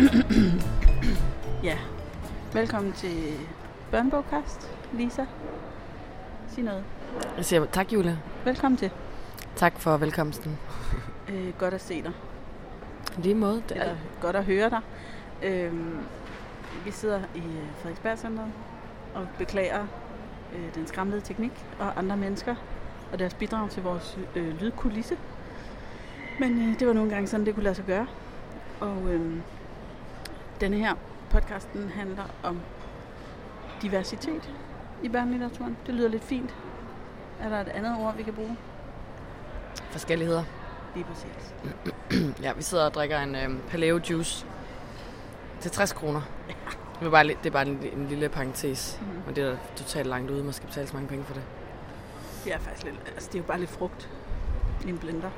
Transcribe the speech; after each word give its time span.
Ja. 1.62 1.78
Velkommen 2.52 2.92
til 2.92 3.38
Børnebogkast, 3.90 4.70
Lisa. 4.92 5.24
Sig 6.48 6.64
noget. 6.64 6.84
Jeg 7.36 7.44
siger 7.44 7.64
tak, 7.64 7.92
Julia. 7.92 8.16
Velkommen 8.44 8.78
til. 8.78 8.90
Tak 9.56 9.78
for 9.78 9.96
velkomsten. 9.96 10.58
Øh, 11.28 11.52
godt 11.58 11.74
at 11.74 11.80
se 11.80 12.02
dig. 12.02 12.12
Lige 13.18 13.34
måde. 13.34 13.62
Det 13.68 13.70
Eller 13.70 13.84
er, 13.84 13.96
godt 14.20 14.36
at 14.36 14.44
høre 14.44 14.70
dig. 14.70 14.80
Øh, 15.42 15.72
vi 16.84 16.90
sidder 16.90 17.20
i 17.34 17.38
øh, 17.38 17.66
Frederiksberg 17.82 18.48
og 19.14 19.26
beklager 19.38 19.86
øh, 20.54 20.74
den 20.74 20.86
skramlede 20.86 21.20
teknik 21.20 21.52
og 21.78 21.98
andre 21.98 22.16
mennesker 22.16 22.54
og 23.12 23.18
deres 23.18 23.34
bidrag 23.34 23.70
til 23.70 23.82
vores 23.82 24.18
øh, 24.36 24.60
lydkulisse. 24.60 25.16
Men 26.38 26.68
øh, 26.68 26.78
det 26.78 26.88
var 26.88 26.94
nogle 26.94 27.10
gange 27.10 27.26
sådan, 27.26 27.46
det 27.46 27.54
kunne 27.54 27.64
lade 27.64 27.74
sig 27.74 27.84
gøre. 27.84 28.06
Og 28.80 28.96
øh, 29.08 29.36
denne 30.60 30.76
her 30.76 30.94
podcasten 31.30 31.88
handler 31.88 32.24
om 32.42 32.60
diversitet 33.82 34.50
i 35.02 35.08
børnelitteraturen. 35.08 35.76
Det 35.86 35.94
lyder 35.94 36.08
lidt 36.08 36.24
fint. 36.24 36.54
Er 37.40 37.48
der 37.48 37.60
et 37.60 37.68
andet 37.68 37.96
ord, 37.98 38.16
vi 38.16 38.22
kan 38.22 38.34
bruge? 38.34 38.56
forskelligheder. 39.90 40.44
Lige 40.94 41.04
præcis. 41.04 41.54
Ja, 42.42 42.52
vi 42.52 42.62
sidder 42.62 42.84
og 42.84 42.94
drikker 42.94 43.18
en 43.20 43.34
øhm, 43.36 43.60
paleo 43.68 44.00
juice 44.10 44.46
til 45.60 45.70
60 45.70 45.92
kroner. 45.92 46.20
Det 47.00 47.06
er 47.06 47.10
bare, 47.10 47.24
det 47.24 47.46
er 47.46 47.50
bare 47.50 47.66
en, 47.66 47.82
en 47.92 48.06
lille 48.08 48.28
parentes. 48.28 48.98
Mhm. 49.00 49.22
Og 49.26 49.36
det 49.36 49.44
er 49.44 49.56
totalt 49.76 50.06
langt 50.06 50.30
ude. 50.30 50.44
Man 50.44 50.52
skal 50.52 50.68
betale 50.68 50.86
så 50.86 50.94
mange 50.94 51.08
penge 51.08 51.24
for 51.24 51.34
det. 51.34 51.42
Det 52.44 52.54
er 52.54 52.58
faktisk 52.58 52.84
lidt, 52.84 52.96
altså 53.14 53.28
det 53.28 53.34
er 53.34 53.38
jo 53.42 53.46
bare 53.46 53.58
lidt 53.58 53.70
frugt 53.70 54.08
i 54.86 54.88
en 54.88 54.98
blender. 54.98 55.30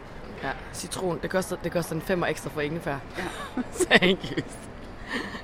Ja, 0.42 0.50
citron. 0.74 1.18
Det 1.22 1.30
koster, 1.30 1.56
det 1.56 1.72
koster 1.72 1.94
en 1.94 2.00
femmer 2.00 2.26
ekstra 2.26 2.50
for 2.50 2.60
ingefær. 2.60 2.98
Ja. 3.18 3.24
Seriøst. 3.72 4.71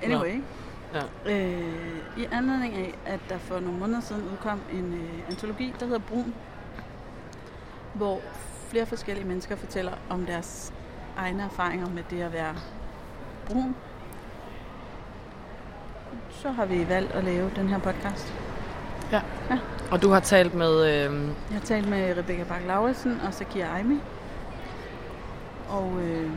Anyway. 0.03 0.43
Ja. 0.95 1.33
Øh, 1.33 1.99
I 2.17 2.27
anledning 2.33 2.75
af, 2.75 2.95
at 3.07 3.21
der 3.29 3.39
for 3.39 3.61
nogle 3.61 3.79
måneder 3.79 4.01
siden 4.01 4.23
udkom 4.33 4.61
en 4.73 4.95
øh, 4.95 5.29
antologi, 5.29 5.75
der 5.81 5.87
hedder 5.87 6.01
Brun, 6.01 6.35
hvor 7.95 8.21
flere 8.69 8.87
forskellige 8.87 9.27
mennesker 9.27 9.57
fortæller 9.57 9.93
om 10.11 10.27
deres 10.27 10.73
egne 11.17 11.43
erfaringer 11.43 11.89
med 11.89 12.03
det 12.11 12.23
at 12.23 12.33
være 12.33 12.55
brun. 13.47 13.75
Så 16.31 16.51
har 16.51 16.65
vi 16.67 16.89
valgt 16.89 17.13
at 17.13 17.25
lave 17.25 17.51
den 17.57 17.69
her 17.69 17.79
podcast. 17.79 18.35
Og 19.91 20.03
du 20.03 20.11
har 20.11 20.21
talt 20.21 20.55
med... 20.55 21.05
Øhm, 21.05 21.27
Jeg 21.27 21.35
har 21.59 21.61
talt 21.61 21.89
med 21.89 22.17
Rebecca 22.19 22.45
bak 22.45 22.61
lauritsen 22.67 23.21
og 23.27 23.35
Sakia 23.35 23.77
Aimi. 23.77 24.01
Og 25.69 25.93
øh, 26.03 26.31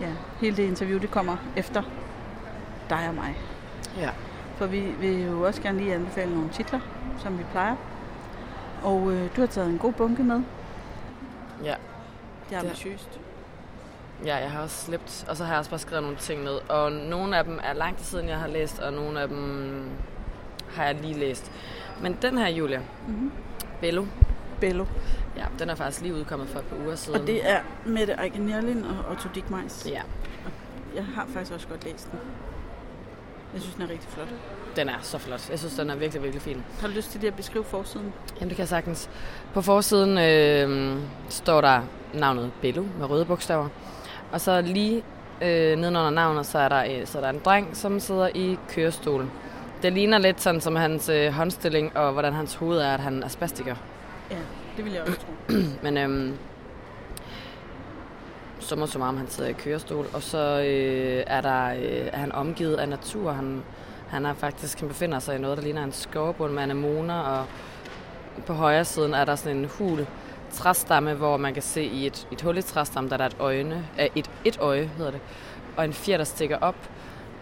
ja, 0.00 0.12
hele 0.40 0.56
det 0.56 0.62
interview, 0.62 0.98
det 0.98 1.10
kommer 1.10 1.36
efter 1.56 1.82
dig 2.90 3.08
og 3.08 3.14
mig. 3.14 3.36
ja. 3.98 4.10
For 4.56 4.66
vi 4.66 4.80
vil 4.80 5.22
jo 5.24 5.42
også 5.46 5.62
gerne 5.62 5.78
lige 5.78 5.94
anbefale 5.94 6.34
nogle 6.34 6.50
titler, 6.50 6.80
som 7.18 7.38
vi 7.38 7.44
plejer. 7.52 7.76
Og 8.82 9.12
øh, 9.12 9.36
du 9.36 9.40
har 9.40 9.46
taget 9.48 9.70
en 9.70 9.78
god 9.78 9.92
bunke 9.92 10.22
med. 10.22 10.42
Ja. 11.64 11.74
Det 12.50 12.56
er 12.56 12.60
ambitiøst. 12.60 13.20
Ja, 14.24 14.36
jeg 14.36 14.50
har 14.50 14.62
også 14.62 14.84
slæbt, 14.84 15.24
og 15.28 15.36
så 15.36 15.44
har 15.44 15.52
jeg 15.52 15.58
også 15.58 15.70
bare 15.70 15.78
skrevet 15.80 16.02
nogle 16.02 16.18
ting 16.18 16.44
ned. 16.44 16.70
Og 16.70 16.92
nogle 16.92 17.36
af 17.38 17.44
dem 17.44 17.60
er 17.64 17.72
lang 17.72 17.96
tid 17.96 18.04
siden, 18.04 18.28
jeg 18.28 18.38
har 18.38 18.46
læst, 18.46 18.78
og 18.78 18.92
nogle 18.92 19.20
af 19.20 19.28
dem 19.28 19.82
har 20.74 20.84
jeg 20.84 20.94
lige 20.94 21.14
læst. 21.14 21.52
Men 22.02 22.18
den 22.22 22.38
her, 22.38 22.48
Julia, 22.48 22.80
Mm-hmm. 23.08 23.32
Bello, 23.80 24.04
Bello. 24.60 24.84
ja, 25.36 25.44
den 25.58 25.70
er 25.70 25.74
faktisk 25.74 26.02
lige 26.02 26.14
udkommet 26.14 26.48
for 26.48 26.58
et 26.58 26.64
par 26.64 26.76
uger 26.76 26.94
siden. 26.94 27.20
Og 27.20 27.26
det 27.26 27.50
er 27.50 27.60
Mette 27.86 28.16
Eiken 28.22 28.52
og 28.84 29.10
Otto 29.10 29.28
Dickmeis. 29.34 29.86
Ja, 29.90 30.02
Jeg 30.94 31.04
har 31.04 31.26
faktisk 31.26 31.52
også 31.52 31.68
godt 31.68 31.84
læst 31.84 32.10
den. 32.10 32.18
Jeg 33.54 33.62
synes, 33.62 33.74
den 33.74 33.82
er 33.82 33.90
rigtig 33.90 34.08
flot. 34.08 34.28
den 34.76 34.88
er 34.88 34.98
så 35.02 35.18
flot. 35.18 35.50
Jeg 35.50 35.58
synes, 35.58 35.74
den 35.74 35.90
er 35.90 35.96
virkelig, 35.96 36.22
virkelig 36.22 36.42
fin. 36.42 36.64
Har 36.80 36.88
du 36.88 36.94
lyst 36.94 37.10
til 37.10 37.20
det 37.20 37.26
at 37.26 37.34
beskrive 37.34 37.64
forsiden? 37.64 38.12
Jamen, 38.36 38.48
det 38.48 38.56
kan 38.56 38.62
jeg 38.62 38.68
sagtens. 38.68 39.10
På 39.54 39.62
forsiden 39.62 40.18
øh, 40.18 40.96
står 41.28 41.60
der 41.60 41.80
navnet 42.14 42.50
Bello 42.60 42.84
med 42.98 43.10
røde 43.10 43.24
bogstaver. 43.24 43.68
Og 44.32 44.40
så 44.40 44.60
lige 44.60 44.96
øh, 45.42 45.76
nedenunder 45.76 46.10
navnet, 46.10 46.46
så 46.46 46.58
er, 46.58 46.68
der, 46.68 46.84
øh, 46.84 47.06
så 47.06 47.18
er 47.18 47.22
der 47.22 47.30
en 47.30 47.40
dreng, 47.44 47.76
som 47.76 48.00
sidder 48.00 48.28
i 48.34 48.58
kørestolen. 48.68 49.30
Det 49.82 49.92
ligner 49.92 50.18
lidt 50.18 50.40
sådan 50.40 50.60
som 50.60 50.76
hans 50.76 51.08
øh, 51.08 51.32
håndstilling, 51.32 51.96
og 51.96 52.12
hvordan 52.12 52.32
hans 52.32 52.54
hoved 52.54 52.78
er, 52.78 52.94
at 52.94 53.00
han 53.00 53.22
er 53.22 53.28
spastiker. 53.28 53.76
Ja, 54.30 54.36
det 54.76 54.84
vil 54.84 54.92
jeg 54.92 55.02
også 55.02 55.18
tro. 55.18 55.54
Men 55.84 55.96
øhm, 55.98 56.36
summer 58.64 58.86
som 58.86 59.02
om 59.02 59.16
han 59.16 59.28
sidder 59.28 59.50
i 59.50 59.52
kørestol, 59.52 60.06
og 60.12 60.22
så 60.22 60.38
øh, 60.38 61.24
er, 61.26 61.40
der, 61.40 61.66
øh, 61.70 62.08
er 62.12 62.18
han 62.18 62.32
omgivet 62.32 62.76
af 62.76 62.88
natur. 62.88 63.32
Han, 63.32 63.62
han 64.08 64.26
er 64.26 64.34
faktisk, 64.34 64.80
han 64.80 64.88
befinder 64.88 65.18
sig 65.18 65.36
i 65.36 65.38
noget, 65.38 65.56
der 65.58 65.64
ligner 65.64 65.84
en 65.84 65.92
skovbund 65.92 66.52
med 66.52 66.62
anemoner, 66.62 67.20
og 67.20 67.46
på 68.46 68.52
højre 68.52 68.84
siden 68.84 69.14
er 69.14 69.24
der 69.24 69.36
sådan 69.36 69.56
en 69.56 69.70
hul 69.78 70.06
træstamme, 70.52 71.14
hvor 71.14 71.36
man 71.36 71.54
kan 71.54 71.62
se 71.62 71.84
i 71.84 72.06
et, 72.06 72.28
et 72.32 72.42
hul 72.42 72.58
i 72.58 72.62
træstammen, 72.62 73.10
der 73.10 73.18
er 73.18 73.26
et 73.26 73.36
øjne, 73.38 73.86
øh, 74.00 74.06
et, 74.14 74.30
et 74.44 74.58
øje 74.60 74.90
hedder 74.96 75.10
det, 75.10 75.20
og 75.76 75.84
en 75.84 75.92
fjer, 75.92 76.16
der 76.16 76.24
stikker 76.24 76.58
op. 76.60 76.76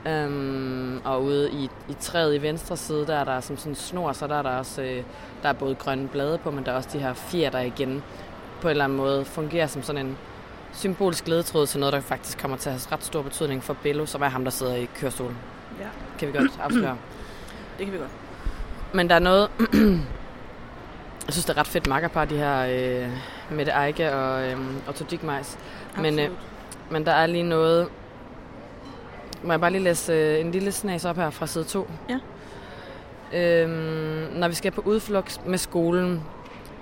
Øhm, 0.07 1.01
og 1.05 1.25
ude 1.25 1.51
i, 1.53 1.65
i 1.89 1.95
træet 2.01 2.35
i 2.35 2.43
venstre 2.43 2.77
side, 2.77 3.07
der 3.07 3.15
er 3.15 3.25
der 3.25 3.41
som 3.41 3.57
sådan 3.57 3.73
en 3.73 3.77
snor, 3.77 4.13
så 4.13 4.27
der 4.27 4.35
er 4.35 4.43
der 4.43 4.51
også, 4.51 4.83
øh, 4.83 5.03
der 5.43 5.49
er 5.49 5.53
både 5.53 5.75
grønne 5.75 6.09
blade 6.09 6.39
på, 6.39 6.51
men 6.51 6.65
der 6.65 6.73
er 6.73 6.77
også 6.77 6.89
de 6.93 6.99
her 6.99 7.15
fjer, 7.15 7.51
der 7.51 7.61
igen 7.61 8.03
på 8.61 8.69
en 8.69 8.71
eller 8.71 8.85
anden 8.85 8.99
måde 8.99 9.25
fungerer 9.25 9.67
som 9.67 9.83
sådan 9.83 10.07
en 10.07 10.19
symbolsk 10.73 11.29
ledetråd 11.29 11.67
til 11.67 11.81
noget, 11.81 11.93
der 11.93 12.01
faktisk 12.01 12.39
kommer 12.39 12.57
til 12.57 12.71
at 12.71 12.75
have 12.75 12.97
ret 12.97 13.05
stor 13.05 13.23
betydning 13.23 13.65
for 13.65 13.77
Bello, 13.83 14.07
som 14.07 14.23
er 14.23 14.29
ham, 14.29 14.45
der 14.45 14.51
sidder 14.51 14.75
i 14.75 14.89
kørestolen. 14.95 15.37
Ja, 15.81 15.87
Kan 16.19 16.29
vi 16.29 16.39
godt 16.39 16.61
afsløre. 16.63 16.97
det 17.79 17.87
kan 17.87 17.93
vi 17.93 17.99
godt. 17.99 18.11
Men 18.93 19.09
der 19.09 19.15
er 19.15 19.19
noget... 19.19 19.49
jeg 21.27 21.33
synes, 21.33 21.45
det 21.45 21.57
er 21.57 21.59
ret 21.61 21.67
fedt 21.67 21.87
makkerpar, 21.87 22.25
de 22.25 22.37
her 22.37 22.59
øh, 23.05 23.11
Mette 23.51 23.73
Eike 23.87 24.13
og 24.15 24.51
øh, 24.51 24.59
Otto 24.89 25.05
Dickmeis. 25.11 25.59
Men, 25.99 26.19
øh. 26.19 26.31
Men 26.91 27.07
der 27.07 27.13
er 27.13 27.27
lige 27.27 27.45
noget... 27.45 27.89
Må 29.45 29.53
jeg 29.53 29.61
bare 29.61 29.71
lige 29.71 29.83
læse 29.83 30.13
øh, 30.13 30.41
en 30.41 30.51
lille 30.53 30.73
snas 30.73 31.05
op 31.05 31.17
her 31.17 31.31
fra 31.31 31.47
side 31.47 31.65
2? 31.65 31.91
Ja. 32.09 32.19
Øhm, 33.35 34.33
når 34.33 34.49
vi 34.49 34.55
skal 34.55 34.73
på 34.73 34.81
udflugt 34.81 35.47
med 35.47 35.59
skolen, 35.59 36.23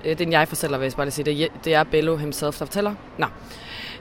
øh, 0.04 0.10
det 0.10 0.20
er 0.20 0.26
en 0.26 0.32
jeg 0.32 0.48
fortæller, 0.48 0.78
vil 0.78 0.84
jeg 0.84 0.92
bare 0.96 1.06
lige 1.06 1.12
sige, 1.12 1.24
det 1.24 1.42
er, 1.44 1.48
det 1.64 1.74
er 1.74 1.84
Bello 1.84 2.16
himself, 2.16 2.58
der 2.58 2.64
fortæller. 2.64 2.94
Nå. 3.18 3.26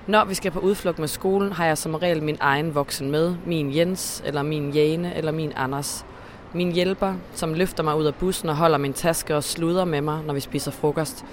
Når 0.09 0.25
vi 0.25 0.33
skal 0.33 0.51
på 0.51 0.59
udflugt 0.59 0.99
med 0.99 1.07
skolen, 1.07 1.51
har 1.51 1.65
jeg 1.65 1.77
som 1.77 1.95
regel 1.95 2.23
min 2.23 2.37
egen 2.39 2.75
voksen 2.75 3.11
med, 3.11 3.35
min 3.45 3.75
Jens, 3.75 4.23
eller 4.25 4.43
min 4.43 4.71
Jane, 4.71 5.15
eller 5.15 5.31
min 5.31 5.53
Anders. 5.55 6.05
Min 6.53 6.71
hjælper, 6.71 7.13
som 7.33 7.53
løfter 7.53 7.83
mig 7.83 7.97
ud 7.97 8.05
af 8.05 8.15
bussen 8.15 8.49
og 8.49 8.55
holder 8.55 8.77
min 8.77 8.93
taske 8.93 9.35
og 9.35 9.43
sluder 9.43 9.85
med 9.85 10.01
mig, 10.01 10.23
når 10.25 10.33
vi 10.33 10.39
spiser 10.39 10.71
frokost. 10.71 11.25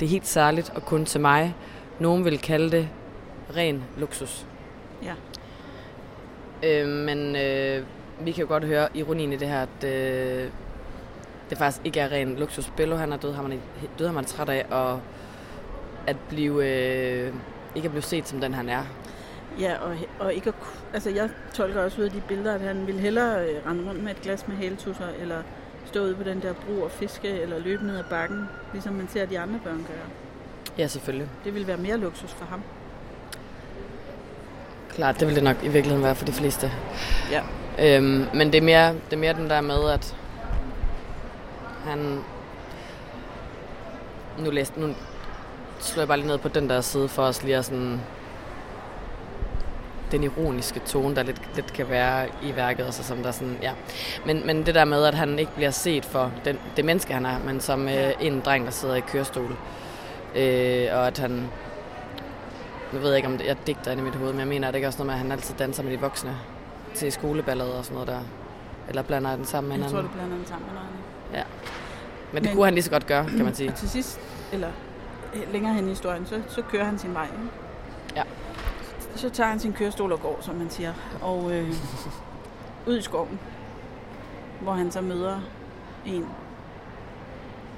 Det 0.00 0.06
er 0.06 0.10
helt 0.10 0.26
særligt 0.26 0.70
og 0.70 0.84
kun 0.84 1.04
til 1.04 1.20
mig. 1.20 1.54
Nogen 1.98 2.24
vil 2.24 2.38
kalde 2.38 2.70
det 2.70 2.88
ren 3.56 3.84
luksus. 3.96 4.46
Ja. 5.02 5.14
Øh, 6.62 6.88
men 6.88 7.36
øh, 7.36 7.82
vi 8.20 8.32
kan 8.32 8.42
jo 8.42 8.48
godt 8.48 8.64
høre 8.64 8.88
ironien 8.94 9.32
i 9.32 9.36
det 9.36 9.48
her, 9.48 9.62
at 9.62 9.84
øh, 9.84 10.50
det 11.50 11.58
faktisk 11.58 11.86
ikke 11.86 12.00
er 12.00 12.12
ren 12.12 12.36
luksus. 12.36 12.72
Bello, 12.76 12.96
han 12.96 13.12
er 13.12 13.16
død, 13.16 13.32
har 13.32 13.42
man, 13.42 13.60
død, 13.98 14.06
har 14.06 14.14
man 14.14 14.24
træt 14.24 14.48
af, 14.48 14.66
og 14.70 15.00
at 16.06 16.16
blive, 16.28 16.68
øh, 16.68 17.34
ikke 17.74 17.86
at 17.86 17.92
blive 17.92 18.02
set 18.02 18.28
som 18.28 18.40
den, 18.40 18.54
han 18.54 18.68
er. 18.68 18.84
Ja, 19.60 19.76
og, 19.78 19.96
og 20.18 20.34
ikke 20.34 20.48
at, 20.48 20.54
altså 20.94 21.10
jeg 21.10 21.30
tolker 21.54 21.84
også 21.84 22.00
ud 22.00 22.04
af 22.06 22.10
de 22.10 22.22
billeder, 22.28 22.54
at 22.54 22.60
han 22.60 22.86
ville 22.86 23.00
hellere 23.00 23.48
øh, 23.48 23.66
rende 23.66 23.88
rundt 23.90 24.02
med 24.02 24.10
et 24.10 24.20
glas 24.20 24.48
med 24.48 24.56
haletusser, 24.56 25.08
eller 25.20 25.42
stå 25.84 26.02
ude 26.02 26.14
på 26.14 26.22
den 26.22 26.42
der 26.42 26.52
bro 26.52 26.82
og 26.82 26.90
fiske, 26.90 27.28
eller 27.28 27.58
løbe 27.58 27.86
ned 27.86 27.98
ad 27.98 28.04
bakken, 28.10 28.48
ligesom 28.72 28.94
man 28.94 29.08
ser 29.08 29.26
de 29.26 29.38
andre 29.38 29.60
børn 29.64 29.84
gøre. 29.88 30.06
Ja, 30.78 30.86
selvfølgelig. 30.86 31.28
Det 31.44 31.54
ville 31.54 31.68
være 31.68 31.76
mere 31.76 31.96
luksus 31.96 32.30
for 32.30 32.44
ham. 32.44 32.62
Klart, 34.90 35.20
det 35.20 35.28
vil 35.28 35.34
det 35.34 35.44
nok 35.44 35.56
i 35.62 35.68
virkeligheden 35.68 36.04
være 36.04 36.14
for 36.14 36.24
de 36.24 36.32
fleste. 36.32 36.72
Ja. 37.30 37.42
Øhm, 37.78 38.26
men 38.34 38.52
det 38.52 38.54
er, 38.54 38.62
mere, 38.62 38.92
det 38.92 39.12
er 39.12 39.16
mere 39.16 39.32
den 39.32 39.50
der 39.50 39.60
med, 39.60 39.90
at 39.90 40.16
han... 41.84 42.20
Nu, 44.38 44.50
læste, 44.50 44.80
nu 44.80 44.94
slår 45.84 46.00
jeg 46.00 46.08
bare 46.08 46.16
lige 46.18 46.26
ned 46.28 46.38
på 46.38 46.48
den 46.48 46.68
der 46.70 46.80
side 46.80 47.08
for 47.08 47.22
os 47.22 47.42
lige 47.42 47.56
at 47.56 47.64
sådan... 47.64 48.00
Den 50.12 50.24
ironiske 50.24 50.80
tone, 50.86 51.16
der 51.16 51.22
lidt, 51.22 51.40
lidt 51.54 51.72
kan 51.72 51.88
være 51.88 52.28
i 52.42 52.56
værket, 52.56 52.84
altså 52.84 53.02
som 53.04 53.22
der 53.22 53.30
sådan, 53.30 53.58
ja. 53.62 53.72
Men, 54.26 54.46
men 54.46 54.66
det 54.66 54.74
der 54.74 54.84
med, 54.84 55.04
at 55.04 55.14
han 55.14 55.38
ikke 55.38 55.52
bliver 55.54 55.70
set 55.70 56.04
for 56.04 56.32
den, 56.44 56.58
det 56.76 56.84
menneske, 56.84 57.12
han 57.14 57.26
er, 57.26 57.38
men 57.44 57.60
som 57.60 57.88
øh, 57.88 58.12
en 58.20 58.40
dreng, 58.44 58.64
der 58.64 58.70
sidder 58.70 58.94
i 58.94 59.00
kørestol. 59.00 59.56
Øh, 60.36 60.86
og 60.92 61.06
at 61.06 61.18
han... 61.18 61.48
Nu 62.92 62.98
ved 62.98 63.08
jeg 63.08 63.16
ikke, 63.16 63.28
om 63.28 63.38
det, 63.38 63.46
jeg 63.46 63.56
digter 63.66 63.90
ind 63.90 64.00
i 64.00 64.04
mit 64.04 64.14
hoved, 64.14 64.30
men 64.32 64.40
jeg 64.40 64.48
mener, 64.48 64.68
at 64.68 64.74
det 64.74 64.78
ikke 64.78 64.88
også 64.88 64.98
noget 64.98 65.06
med, 65.06 65.14
at 65.14 65.18
han 65.20 65.32
altid 65.32 65.54
danser 65.58 65.82
med 65.82 65.92
de 65.92 66.00
voksne 66.00 66.36
til 66.94 67.12
skoleballet 67.12 67.72
og 67.72 67.84
sådan 67.84 67.94
noget 67.94 68.08
der. 68.08 68.20
Eller 68.88 69.02
blander 69.02 69.36
den 69.36 69.44
sammen 69.44 69.68
med 69.72 69.76
Jeg 69.78 69.90
tror, 69.90 69.96
hinanden. 70.00 70.12
du 70.12 70.18
blander 70.18 70.36
den 70.36 70.46
sammen 70.46 70.66
med 70.66 70.74
noget 70.74 70.88
andet. 71.34 71.46
Men 72.32 72.42
det 72.42 72.48
Men- 72.50 72.56
kunne 72.56 72.64
han 72.64 72.74
lige 72.74 72.84
så 72.84 72.90
godt 72.90 73.06
gøre, 73.06 73.26
kan 73.26 73.44
man 73.44 73.54
sige. 73.54 73.68
Og 73.70 73.74
til 73.74 73.90
sidst, 73.90 74.20
eller 74.52 74.68
længere 75.52 75.74
hen 75.74 75.86
i 75.86 75.88
historien, 75.88 76.26
så, 76.26 76.42
så 76.48 76.62
kører 76.62 76.84
han 76.84 76.98
sin 76.98 77.14
vej. 77.14 77.24
Ikke? 77.24 77.50
Ja. 78.16 78.22
så 79.16 79.30
tager 79.30 79.48
han 79.50 79.58
sin 79.60 79.72
kørestol 79.72 80.12
og 80.12 80.20
går, 80.20 80.38
som 80.40 80.54
man 80.54 80.70
siger, 80.70 80.92
og 81.22 81.52
øh, 81.52 81.68
ud 82.86 82.98
i 82.98 83.02
skoven, 83.02 83.38
hvor 84.60 84.72
han 84.72 84.92
så 84.92 85.00
møder 85.00 85.40
en, 86.06 86.26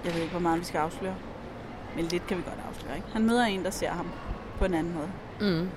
jeg 0.04 0.14
ved 0.14 0.20
ikke, 0.20 0.30
hvor 0.30 0.40
meget 0.40 0.60
vi 0.60 0.64
skal 0.64 0.78
afsløre, 0.78 1.14
men 1.96 2.04
lidt 2.04 2.26
kan 2.26 2.36
vi 2.36 2.42
godt 2.42 2.58
afsløre, 2.70 2.96
ikke? 2.96 3.08
Han 3.12 3.26
møder 3.26 3.44
en, 3.44 3.64
der 3.64 3.70
ser 3.70 3.90
ham 3.90 4.06
på 4.58 4.64
en 4.64 4.74
anden 4.74 4.94
måde. 4.94 5.08
Mm. 5.52 5.68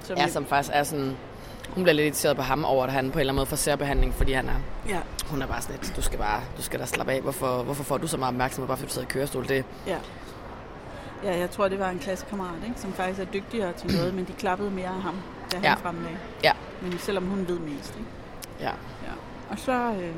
Som 0.00 0.16
Ja, 0.16 0.28
som 0.28 0.46
faktisk 0.46 0.70
er 0.74 0.82
sådan... 0.82 1.16
Hun 1.74 1.82
bliver 1.82 1.94
lidt 1.94 2.04
irriteret 2.04 2.36
på 2.36 2.42
ham 2.42 2.64
over, 2.64 2.84
at 2.84 2.92
han 2.92 3.10
på 3.10 3.16
en 3.16 3.20
eller 3.20 3.32
anden 3.32 3.36
måde 3.36 3.46
får 3.46 3.56
særbehandling, 3.56 4.14
fordi 4.14 4.32
han 4.32 4.48
er, 4.48 4.54
ja, 4.88 5.00
hun 5.26 5.42
er 5.42 5.46
bare 5.46 5.62
sådan 5.62 5.76
lidt, 5.80 5.96
du 5.96 6.02
skal 6.02 6.18
bare, 6.18 6.40
du 6.56 6.62
skal 6.62 6.80
da 6.80 6.86
slappe 6.86 7.12
af. 7.12 7.20
Hvorfor, 7.20 7.62
hvorfor 7.62 7.84
får 7.84 7.98
du 7.98 8.06
så 8.06 8.16
meget 8.16 8.32
opmærksomhed, 8.32 8.66
bare 8.68 8.76
fordi 8.76 8.88
du 8.88 8.92
sidder 8.92 9.08
i 9.08 9.10
kørestol? 9.10 9.48
Det, 9.48 9.64
ja. 9.86 9.96
Ja, 11.24 11.38
jeg 11.38 11.50
tror, 11.50 11.68
det 11.68 11.78
var 11.78 11.88
en 11.90 11.98
klassekammerat, 11.98 12.54
ikke? 12.68 12.80
som 12.80 12.92
faktisk 12.92 13.20
er 13.20 13.24
dygtigere 13.24 13.72
til 13.72 13.96
noget, 13.96 14.14
men 14.14 14.24
de 14.24 14.32
klappede 14.32 14.70
mere 14.70 14.88
af 14.88 15.02
ham, 15.02 15.14
da 15.52 15.56
han 15.56 15.64
Ja. 15.64 15.74
fremlagde. 15.74 16.18
Ja. 16.44 16.52
Men 16.82 16.98
selvom 16.98 17.24
hun 17.26 17.48
ved 17.48 17.58
mest. 17.58 17.94
Ikke? 17.98 18.10
ja. 18.60 18.70
Ja. 19.02 19.12
Og 19.50 19.58
så 19.58 19.72
øh, 19.72 20.14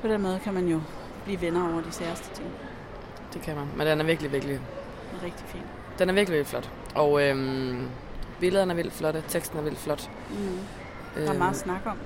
på 0.00 0.08
den 0.08 0.22
måde 0.22 0.40
kan 0.44 0.54
man 0.54 0.68
jo 0.68 0.80
blive 1.24 1.40
venner 1.40 1.72
over 1.72 1.82
de 1.82 1.92
særste 1.92 2.34
ting. 2.34 2.48
det 3.34 3.42
kan 3.42 3.56
man. 3.56 3.66
Men 3.76 3.86
den 3.86 4.00
er 4.00 4.04
virkelig, 4.04 4.32
virkelig, 4.32 4.54
Det 5.12 5.20
er 5.20 5.24
rigtig 5.24 5.46
fint. 5.46 5.64
den 5.98 6.08
er 6.08 6.14
virkelig, 6.14 6.36
virkelig 6.38 6.46
flot. 6.50 6.70
Og 6.94 7.22
øhm, 7.22 7.88
billederne 8.40 8.72
er 8.72 8.76
vildt 8.76 8.92
flotte, 8.92 9.24
teksten 9.28 9.58
er 9.58 9.62
vildt 9.62 9.78
flot. 9.78 10.10
Mm. 10.30 10.58
Der 11.24 11.32
er 11.32 11.38
meget 11.38 11.50
at 11.50 11.56
snakke 11.58 11.90
om. 11.90 11.96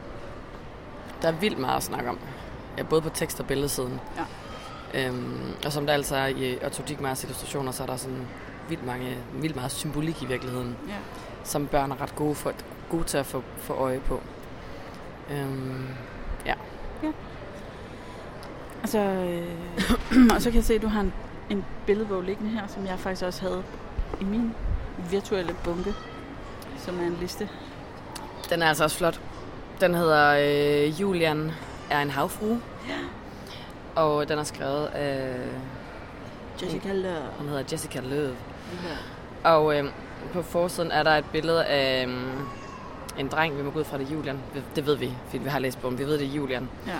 Der 1.23 1.29
er 1.29 1.33
vildt 1.33 1.59
meget 1.59 1.77
at 1.77 1.83
snakke 1.83 2.11
om. 2.11 2.19
Ja, 2.79 2.83
både 2.83 3.03
på 3.03 3.09
tekst- 3.09 3.41
og 3.41 3.47
billedsiden. 3.47 4.01
Ja. 4.17 4.23
Øhm, 4.95 5.53
og 5.65 5.73
som 5.73 5.87
der 5.87 5.93
altså 5.93 6.17
er 6.17 6.27
i 6.27 6.59
Otto 6.65 6.83
Digmars 6.89 7.23
illustrationer, 7.25 7.73
så 7.73 7.83
er 7.83 7.87
der 7.87 7.97
sådan 7.97 8.27
vildt, 8.69 8.87
mange, 8.87 9.17
vildt 9.33 9.57
meget 9.57 9.71
symbolik 9.73 10.23
i 10.23 10.27
virkeligheden, 10.27 10.77
Ja. 10.89 10.93
som 11.45 11.67
børn 11.67 11.91
er 11.91 12.01
ret 12.03 12.17
gode, 12.17 12.35
for, 12.35 12.53
gode 12.91 13.05
til 13.05 13.19
at 13.19 13.27
få, 13.27 13.43
få 13.59 13.73
øje 13.73 14.01
på. 14.01 14.21
Øhm, 15.31 15.87
Altså, 18.83 18.99
øh, 18.99 19.47
og 20.35 20.43
så 20.43 20.51
kan 20.51 20.57
jeg 20.57 20.65
se, 20.65 20.75
at 20.75 20.83
du 20.83 20.89
har 20.89 21.01
en, 21.01 21.13
en 21.51 21.65
billedbog 21.87 22.23
liggende 22.23 22.51
her, 22.51 22.67
som 22.67 22.87
jeg 22.87 22.99
faktisk 22.99 23.23
også 23.25 23.43
havde 23.43 23.63
i 24.21 24.25
min 24.25 24.55
virtuelle 25.11 25.55
bunke, 25.65 25.95
som 26.79 27.01
er 27.01 27.05
en 27.05 27.17
liste. 27.21 27.49
den 28.51 28.63
er 28.63 28.67
altså 28.69 28.85
også 28.85 28.97
flot. 28.97 29.21
Den 29.81 29.95
hedder 29.95 30.37
øh, 30.87 31.01
Julian 31.01 31.53
er 31.91 32.01
en 32.03 32.11
havfrue. 32.11 32.61
Ja. 32.89 32.95
Og 33.99 34.29
den 34.29 34.39
er 34.39 34.45
skrevet 34.45 34.87
af, 34.87 35.35
Jessica 36.63 36.93
Lør. 36.93 37.21
hun 37.39 37.49
hedder 37.49 37.65
Jessica 37.73 38.01
Løv. 38.01 38.35
Og 39.45 39.79
øh, 39.79 39.85
på 40.33 40.43
forsiden 40.43 40.91
er 40.91 41.03
der 41.03 41.11
et 41.11 41.25
billede 41.33 41.65
af 41.65 42.07
øh, 42.07 42.15
en 43.19 43.29
dreng, 43.29 43.59
vi 43.59 43.63
må 43.63 43.71
gå 43.71 43.79
ud 43.79 43.85
fra 43.85 43.99
det 43.99 44.13
Julian. 44.13 44.39
Det 44.77 44.87
ved 44.87 44.97
vi, 44.97 45.13
fordi 45.27 45.39
vi 45.39 45.49
har 45.49 45.59
læst 45.59 45.81
bogen. 45.81 45.99
Vi 45.99 46.05
ved, 46.05 46.19
det 46.19 46.27
er 46.27 46.33
Julian. 46.33 46.69
Ja. 46.87 46.93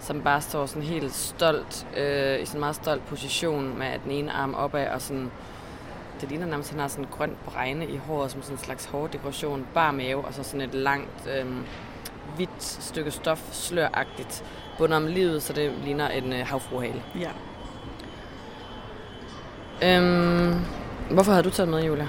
Som 0.00 0.22
bare 0.22 0.40
står 0.40 0.66
sådan 0.66 0.82
helt 0.82 1.14
stolt, 1.14 1.86
øh, 1.96 2.40
i 2.40 2.44
sådan 2.44 2.56
en 2.56 2.60
meget 2.60 2.76
stolt 2.76 3.06
position 3.06 3.78
med 3.78 3.98
den 4.04 4.10
ene 4.10 4.32
arm 4.32 4.54
opad 4.54 4.88
og 4.88 5.02
sådan... 5.02 5.30
Det 6.20 6.28
ligner 6.28 6.46
nærmest, 6.46 6.68
at 6.68 6.72
han 6.72 6.80
har 6.80 6.88
sådan 6.88 7.06
grønt 7.10 7.44
bregne 7.44 7.86
i 7.86 7.96
håret, 7.96 8.30
som 8.30 8.42
sådan 8.42 8.54
en 8.54 8.64
slags 8.64 8.84
hårdekoration, 8.84 9.66
bar 9.74 9.90
mave, 9.90 10.24
og 10.24 10.34
så 10.34 10.42
sådan 10.42 10.60
et 10.60 10.74
langt, 10.74 11.28
øh, 11.38 11.46
hvidt 12.36 12.62
stykke 12.62 13.10
stof, 13.10 13.42
sløragtigt, 13.52 14.44
bundet 14.78 14.96
om 14.96 15.06
livet, 15.06 15.42
så 15.42 15.52
det 15.52 15.72
ligner 15.84 16.08
en 16.08 16.32
øh, 16.32 16.46
havfruhale. 16.46 17.02
ja. 17.20 17.30
Øhm, 19.82 20.54
hvorfor 21.10 21.32
havde 21.32 21.44
du 21.44 21.50
taget 21.50 21.68
med, 21.68 21.84
Julia? 21.84 22.08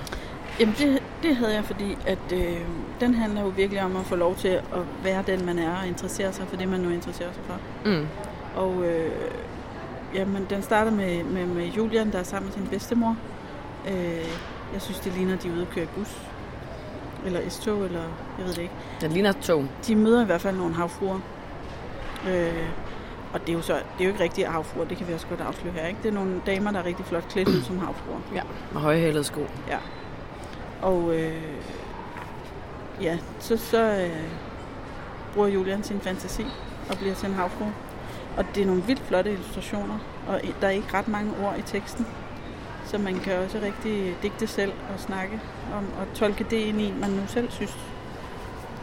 Jamen 0.60 0.76
det, 0.78 1.04
det 1.24 1.36
havde 1.36 1.54
jeg, 1.54 1.66
fordi 1.66 1.98
at 2.08 2.32
øh, 2.34 2.58
den 3.00 3.14
handler 3.14 3.42
jo 3.42 3.48
virkelig 3.48 3.84
om 3.84 3.96
at 3.96 4.06
få 4.06 4.16
lov 4.16 4.36
til 4.36 4.48
at 4.48 4.64
være 5.04 5.24
den, 5.28 5.46
man 5.46 5.60
er, 5.60 5.78
og 5.82 5.88
interessere 5.88 6.34
sig 6.34 6.48
for 6.48 6.56
det, 6.56 6.68
man 6.68 6.80
nu 6.80 6.90
interesserer 6.90 7.34
sig 7.34 7.44
for. 7.46 7.60
Mm. 7.86 8.08
Og 8.56 8.86
øh, 8.86 9.12
jamen, 10.16 10.48
den 10.50 10.62
starter 10.62 10.92
med, 10.92 11.24
med, 11.24 11.46
med 11.46 11.66
Julian, 11.66 12.12
der 12.12 12.20
er 12.20 12.24
sammen 12.24 12.48
med 12.48 12.54
sin 12.54 12.68
bedstemor. 12.68 13.18
Øh, 13.88 14.28
jeg 14.74 14.82
synes, 14.82 15.00
det 15.00 15.14
ligner, 15.14 15.34
at 15.34 15.44
de 15.44 15.48
er 15.48 15.54
ude 15.54 15.62
at 15.62 15.70
køre 15.70 15.84
i 15.84 15.88
bus. 15.98 16.18
Eller 17.26 17.50
S-tog, 17.50 17.86
eller 17.86 18.02
jeg 18.38 18.46
ved 18.46 18.54
det 18.54 18.62
ikke. 18.62 18.74
Den 19.02 19.12
ligner 19.12 19.30
et 19.30 19.38
tog. 19.38 19.66
De 19.88 19.96
møder 19.96 20.22
i 20.22 20.26
hvert 20.26 20.42
fald 20.42 20.58
nogle 20.58 20.74
havfruer. 20.76 21.20
Øh, 22.28 22.70
og 23.34 23.40
det 23.42 23.50
er 23.50 23.54
jo 23.54 23.62
så, 23.62 23.74
det 23.74 23.82
er 24.00 24.04
jo 24.04 24.10
ikke 24.10 24.24
rigtige 24.24 24.48
havfruer, 24.48 24.86
det 24.86 24.98
kan 24.98 25.08
vi 25.08 25.14
også 25.14 25.28
godt 25.28 25.42
afsløre 25.42 25.74
her. 25.74 25.88
Ikke? 25.88 26.00
Det 26.04 26.10
er 26.10 26.14
nogle 26.14 26.42
damer, 26.46 26.72
der 26.72 26.80
er 26.80 26.86
rigtig 26.86 27.06
flot 27.06 27.28
klædt 27.30 27.48
ud 27.48 27.62
som 27.62 27.78
havfruer. 27.80 28.20
Ja. 28.36 28.42
Med 28.74 28.82
højhælede 28.82 29.24
sko. 29.24 29.42
Og 30.82 31.16
øh, 31.16 31.42
ja, 33.02 33.18
så, 33.40 33.58
så 33.58 33.82
øh, 33.82 34.24
bruger 35.34 35.48
Julian 35.48 35.84
sin 35.84 36.00
fantasi 36.00 36.46
og 36.90 36.98
bliver 36.98 37.14
til 37.16 37.30
en 37.30 37.36
havfrue. 37.36 37.74
Og 38.38 38.46
det 38.56 38.62
er 38.64 38.68
nogle 38.68 38.84
vildt 38.84 39.02
flotte 39.08 39.32
illustrationer, 39.32 40.00
og 40.28 40.42
der 40.62 40.68
er 40.68 40.72
ikke 40.72 40.88
ret 40.94 41.08
mange 41.08 41.32
ord 41.44 41.56
i 41.58 41.62
teksten. 41.62 42.08
Så 42.86 42.98
man 42.98 43.16
kan 43.20 43.38
også 43.38 43.60
rigtig 43.64 44.16
digte 44.24 44.48
selv 44.48 44.72
og 44.94 45.00
snakke 45.00 45.40
om, 45.78 45.86
og 46.02 46.14
tolke 46.18 46.44
det 46.44 46.58
ind 46.58 46.82
i, 46.82 46.94
man 47.02 47.10
nu 47.10 47.22
selv 47.28 47.52
synes, 47.52 47.78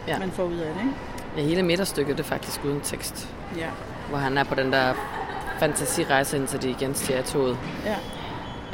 Ja. 0.06 0.12
ja. 0.12 0.18
man 0.18 0.30
får 0.30 0.44
ud 0.44 0.56
af 0.56 0.74
det. 0.74 0.80
Ikke? 0.80 0.94
Ja, 1.36 1.42
hele 1.42 1.62
midterstykket 1.62 2.16
det 2.18 2.24
er 2.24 2.28
faktisk 2.28 2.60
uden 2.64 2.80
tekst. 2.80 3.28
Ja. 3.58 3.66
Hvor 4.08 4.18
han 4.18 4.38
er 4.38 4.44
på 4.44 4.54
den 4.54 4.72
der 4.72 4.94
fantasirejse, 5.58 6.36
indtil 6.36 6.62
de 6.62 6.70
igen 6.70 6.94
stiger 6.94 7.18
af 7.18 7.24
toget. 7.24 7.58
ja. 7.86 7.96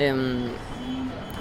Øhm, 0.09 0.43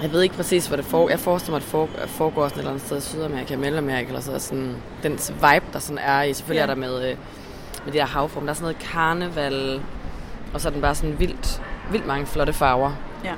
jeg 0.02 0.12
ved 0.12 0.22
ikke 0.22 0.34
præcis, 0.34 0.66
hvor 0.66 0.76
det 0.76 0.84
foregår. 0.84 1.10
Jeg 1.10 1.20
forestiller 1.20 1.58
mig, 1.58 1.90
at 1.92 2.02
det 2.02 2.10
foregår 2.10 2.48
sådan 2.48 2.56
et 2.56 2.58
eller 2.58 2.70
andet 2.70 2.86
sted 2.86 2.98
i 2.98 3.00
Sydamerika, 3.00 3.56
Mellemamerika, 3.56 4.06
eller 4.08 4.20
så 4.20 4.38
sådan, 4.38 4.76
den 5.02 5.12
vibe, 5.12 5.64
der 5.72 5.78
sådan 5.78 5.98
er 5.98 6.22
i. 6.22 6.32
Selvfølgelig 6.34 6.58
Ja. 6.58 6.62
er 6.62 6.74
der 6.74 6.80
med, 6.80 7.10
øh, 7.10 7.16
med 7.84 7.92
de 7.92 7.98
her 7.98 8.06
havform. 8.06 8.42
Der 8.44 8.50
er 8.50 8.54
sådan 8.54 8.64
noget 8.64 8.78
karneval, 8.78 9.80
og 10.54 10.60
så 10.60 10.68
er 10.68 10.72
den 10.72 10.80
bare 10.82 10.94
sådan 10.94 11.18
vildt, 11.18 11.62
vildt 11.90 12.06
mange 12.06 12.26
flotte 12.26 12.52
farver. 12.52 12.92
Ja. 13.24 13.32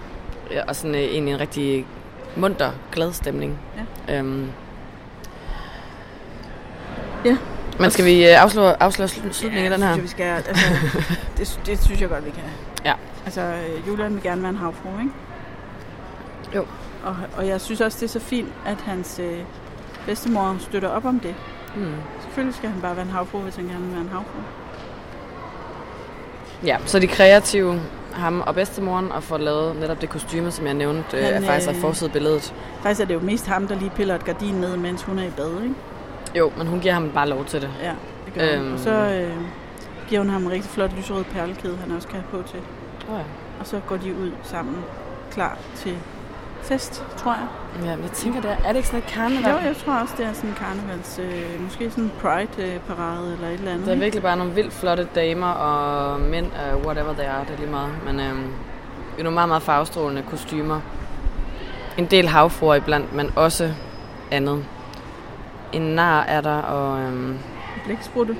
Ja, 0.50 0.62
Og 0.69 0.76
sådan 0.76 0.94
øh, 0.94 1.00
egentlig 1.00 1.34
en 1.34 1.40
rigtig 1.40 1.87
munter, 2.37 2.70
glad 2.93 3.12
stemning. 3.12 3.58
Ja. 4.08 4.19
Øhm. 4.19 4.50
Ja. 7.25 7.37
Men 7.81 7.91
skal 7.91 8.05
vi 8.05 8.27
øh, 8.29 8.43
afsløre, 8.43 8.83
afsløre 8.83 9.09
slut- 9.09 9.33
slutningen 9.35 9.73
af 9.73 9.79
den 9.79 9.87
her? 9.87 9.93
Synes 9.95 10.03
vi 10.03 10.09
skal, 10.09 10.25
altså, 10.25 10.53
det, 11.39 11.61
det, 11.67 11.85
synes 11.85 12.01
jeg 12.01 12.09
godt, 12.09 12.25
vi 12.25 12.31
kan. 12.31 12.43
Ja. 12.85 12.93
Altså, 13.25 13.41
øh, 13.41 13.89
Julian 13.89 14.15
vil 14.15 14.23
gerne 14.23 14.43
være 14.43 14.51
en 14.51 14.56
havfrue, 14.56 15.01
ikke? 15.01 15.13
Jo. 16.55 16.65
Og, 17.05 17.17
og 17.37 17.46
jeg 17.46 17.61
synes 17.61 17.81
også, 17.81 17.99
det 18.01 18.05
er 18.05 18.11
så 18.11 18.20
fint, 18.20 18.49
at 18.67 18.77
hans 18.81 19.19
øh, 19.19 19.39
bedstemor 20.06 20.56
støtter 20.61 20.89
op 20.89 21.05
om 21.05 21.20
det. 21.20 21.35
Hmm. 21.75 21.94
Selvfølgelig 22.23 22.55
skal 22.56 22.69
han 22.70 22.81
bare 22.81 22.96
være 22.96 23.05
en 23.05 23.11
havfrue, 23.11 23.41
hvis 23.43 23.56
han 23.56 23.65
gerne 23.65 23.81
vil 23.85 23.93
være 23.93 24.01
en 24.01 24.08
havfrue. 24.13 24.43
Ja, 26.65 26.77
så 26.87 26.99
de 26.99 27.06
kreative, 27.06 27.81
ham 28.13 28.41
og 28.46 28.55
bedstemoren, 28.55 29.13
og 29.13 29.23
får 29.23 29.39
lavet 29.39 29.77
netop 29.77 30.01
det 30.01 30.08
kostyme, 30.11 30.51
som 30.51 30.67
jeg 30.67 30.75
nævnte, 30.75 31.17
øh, 31.17 31.25
Han, 31.25 31.35
er 31.43 31.46
faktisk 31.46 31.69
af 31.69 31.75
øh, 31.75 31.81
forsidebilledet. 31.81 32.55
Faktisk 32.82 33.01
er 33.01 33.05
det 33.05 33.15
jo 33.15 33.20
mest 33.20 33.46
ham, 33.46 33.69
der 33.69 33.75
lige 33.75 33.91
piller 33.91 34.15
et 34.15 34.25
gardin 34.25 34.55
ned, 34.55 34.77
mens 34.77 35.03
hun 35.03 35.19
er 35.19 35.23
i 35.25 35.31
bad, 35.37 35.63
ikke? 35.63 35.75
Jo, 36.34 36.53
men 36.56 36.67
hun 36.67 36.81
giver 36.81 36.94
ham 36.94 37.10
bare 37.15 37.29
lov 37.29 37.44
til 37.44 37.62
det. 37.62 37.70
Ja, 37.82 37.93
det 38.27 38.34
gør 38.34 38.55
øhm. 38.55 38.65
Hun. 38.65 38.72
Og 38.72 38.79
så 38.79 38.91
øh, 38.91 39.36
giver 40.08 40.20
hun 40.20 40.31
ham 40.31 40.43
en 40.43 40.51
rigtig 40.51 40.70
flot 40.70 40.91
lyserød 40.96 41.24
perlekæde, 41.24 41.77
han 41.77 41.96
også 41.96 42.08
kan 42.08 42.20
have 42.20 42.43
på 42.43 42.48
til. 42.48 42.60
Oh, 43.08 43.19
ja. 43.19 43.24
Og 43.60 43.67
så 43.67 43.81
går 43.89 43.96
de 43.96 44.15
ud 44.15 44.31
sammen, 44.43 44.77
klar 45.31 45.58
til 45.77 45.96
fest, 46.62 47.05
tror 47.17 47.32
jeg. 47.32 47.46
ja, 47.86 47.96
men 47.96 48.05
jeg 48.05 48.10
tænker, 48.10 48.41
det 48.41 48.51
er, 48.51 48.56
er 48.65 48.69
det 48.69 48.77
ikke 48.77 48.89
sådan 48.89 49.01
et 49.01 49.06
karneval? 49.06 49.51
Jo, 49.51 49.58
jeg 49.58 49.77
tror 49.77 49.93
også, 49.93 50.15
det 50.19 50.27
er 50.27 50.32
sådan 50.32 50.51
en 50.51 50.56
karnevals, 50.56 51.19
øh, 51.22 51.62
måske 51.62 51.91
sådan 51.91 52.05
en 52.05 52.12
pride-parade 52.20 53.32
eller 53.32 53.48
et 53.48 53.55
eller 53.55 53.72
andet. 53.72 53.86
Der 53.86 53.93
er 53.93 53.98
virkelig 53.98 54.22
bare 54.22 54.36
nogle 54.36 54.53
vildt 54.53 54.72
flotte 54.72 55.08
damer 55.15 55.46
og 55.46 56.20
mænd, 56.20 56.46
uh, 56.46 56.84
whatever 56.86 57.12
they 57.12 57.24
are, 57.27 57.44
det 57.44 57.55
er 57.55 57.58
lige 57.58 57.70
meget. 57.70 57.91
Men 58.06 58.19
det 58.19 58.27
er 59.19 59.22
nogle 59.22 59.34
meget, 59.34 59.48
meget 59.48 59.62
farvestrålende 59.62 60.22
kostymer. 60.31 60.81
En 61.98 62.06
del 62.06 62.29
havfruer 62.29 62.74
iblandt, 62.74 63.12
men 63.12 63.31
også 63.36 63.74
andet. 64.31 64.65
En 65.72 65.82
nar 65.82 66.22
er 66.22 66.41
der, 66.41 66.56
og 66.56 67.00
øhm, 67.00 67.31
En 67.31 67.38
blæksprutte 67.84 68.36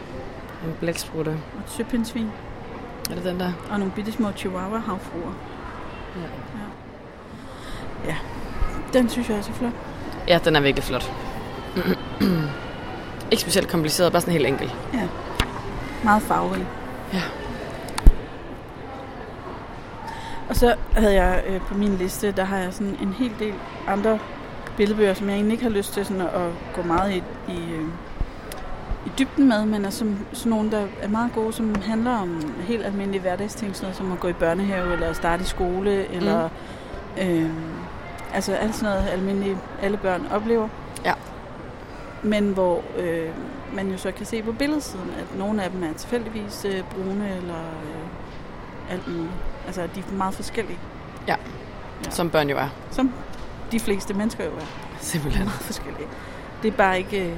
en 0.64 0.74
blæksprutte. 0.80 1.30
og 1.30 1.60
et 1.64 1.70
søpindsvin. 1.70 2.30
Er 3.10 3.14
det 3.14 3.24
den 3.24 3.40
der? 3.40 3.52
Og 3.70 3.78
nogle 3.78 3.92
bitte 3.96 4.12
små 4.12 4.32
chihuahua-havfruer. 4.36 5.32
Ja. 8.06 8.16
Den 8.92 9.08
synes 9.08 9.28
jeg 9.28 9.38
også 9.38 9.50
er 9.50 9.54
flot. 9.54 9.72
Ja, 10.28 10.38
den 10.44 10.56
er 10.56 10.60
virkelig 10.60 10.84
flot. 10.84 11.12
ikke 13.30 13.42
specielt 13.42 13.68
kompliceret, 13.68 14.12
bare 14.12 14.20
sådan 14.20 14.32
helt 14.32 14.46
enkel. 14.46 14.74
Ja. 14.94 15.08
Meget 16.04 16.22
farverig. 16.22 16.66
Ja. 17.12 17.22
Og 20.48 20.56
så 20.56 20.74
havde 20.96 21.14
jeg 21.14 21.42
øh, 21.46 21.60
på 21.60 21.74
min 21.74 21.96
liste, 21.96 22.32
der 22.32 22.44
har 22.44 22.56
jeg 22.56 22.72
sådan 22.72 22.96
en 23.02 23.12
hel 23.12 23.32
del 23.38 23.54
andre 23.88 24.18
billedbøger, 24.76 25.14
som 25.14 25.29
jeg 25.29 25.35
egentlig 25.35 25.52
ikke 25.52 25.64
har 25.64 25.71
lyst 25.71 25.93
til 25.93 26.07
sådan 26.07 26.23
at, 26.23 26.50
gå 26.75 26.83
meget 26.83 27.12
i, 27.12 27.23
i, 27.49 27.73
øh, 27.73 27.88
i 29.07 29.11
dybden 29.19 29.49
med, 29.49 29.67
men 29.67 29.85
er 29.85 29.91
som, 29.91 30.19
sådan 30.33 30.50
nogle, 30.50 30.71
der 30.71 30.87
er 31.00 31.09
meget 31.09 31.33
gode, 31.35 31.52
som 31.52 31.75
handler 31.83 32.11
om 32.11 32.55
helt 32.61 32.87
almindelige 32.87 33.21
hverdagsting, 33.21 33.76
sådan 33.76 33.85
noget 33.85 33.97
som 33.97 34.12
at 34.12 34.21
gå 34.21 34.29
i 34.29 34.33
børnehave, 34.33 34.93
eller 34.93 35.12
starte 35.12 35.43
i 35.43 35.47
skole, 35.47 36.09
eller 36.14 36.49
øh, 37.23 37.50
altså 38.35 38.52
alt 38.52 38.75
sådan 38.75 38.95
noget 38.95 39.11
almindeligt, 39.11 39.59
alle 39.83 39.97
børn 39.97 40.26
oplever. 40.33 40.69
men 42.23 42.52
hvor 42.52 42.83
øh, 42.99 43.29
man 43.75 43.91
jo 43.91 43.99
så 43.99 44.12
kan 44.12 44.26
se 44.26 44.43
på 44.43 44.52
billedsiden, 44.52 45.11
at 45.19 45.38
nogle 45.38 45.62
af 45.62 45.71
dem 45.71 45.83
er 45.83 45.93
tilfældigvis 45.93 46.64
øh, 46.64 46.83
brune 46.95 47.37
eller 47.37 47.59
øh, 47.59 48.93
alt 48.93 49.09
muligt. 49.09 49.33
Altså, 49.67 49.88
de 49.95 50.00
er 50.00 50.12
meget 50.12 50.35
forskellige. 50.35 50.79
Ja, 51.29 51.37
som 52.11 52.31
børn 52.31 52.50
jo 52.50 52.57
er. 52.57 52.69
Som 52.91 53.12
de 53.73 53.81
fleste 53.81 54.14
mennesker 54.14 54.45
jo 54.45 54.50
er. 54.50 54.67
Simpelthen. 55.00 55.45
Meget 55.45 55.61
forskellige. 55.61 56.07
Det 56.62 56.69
er 56.73 56.76
bare 56.76 56.99
ikke... 56.99 57.29
Øh, 57.31 57.37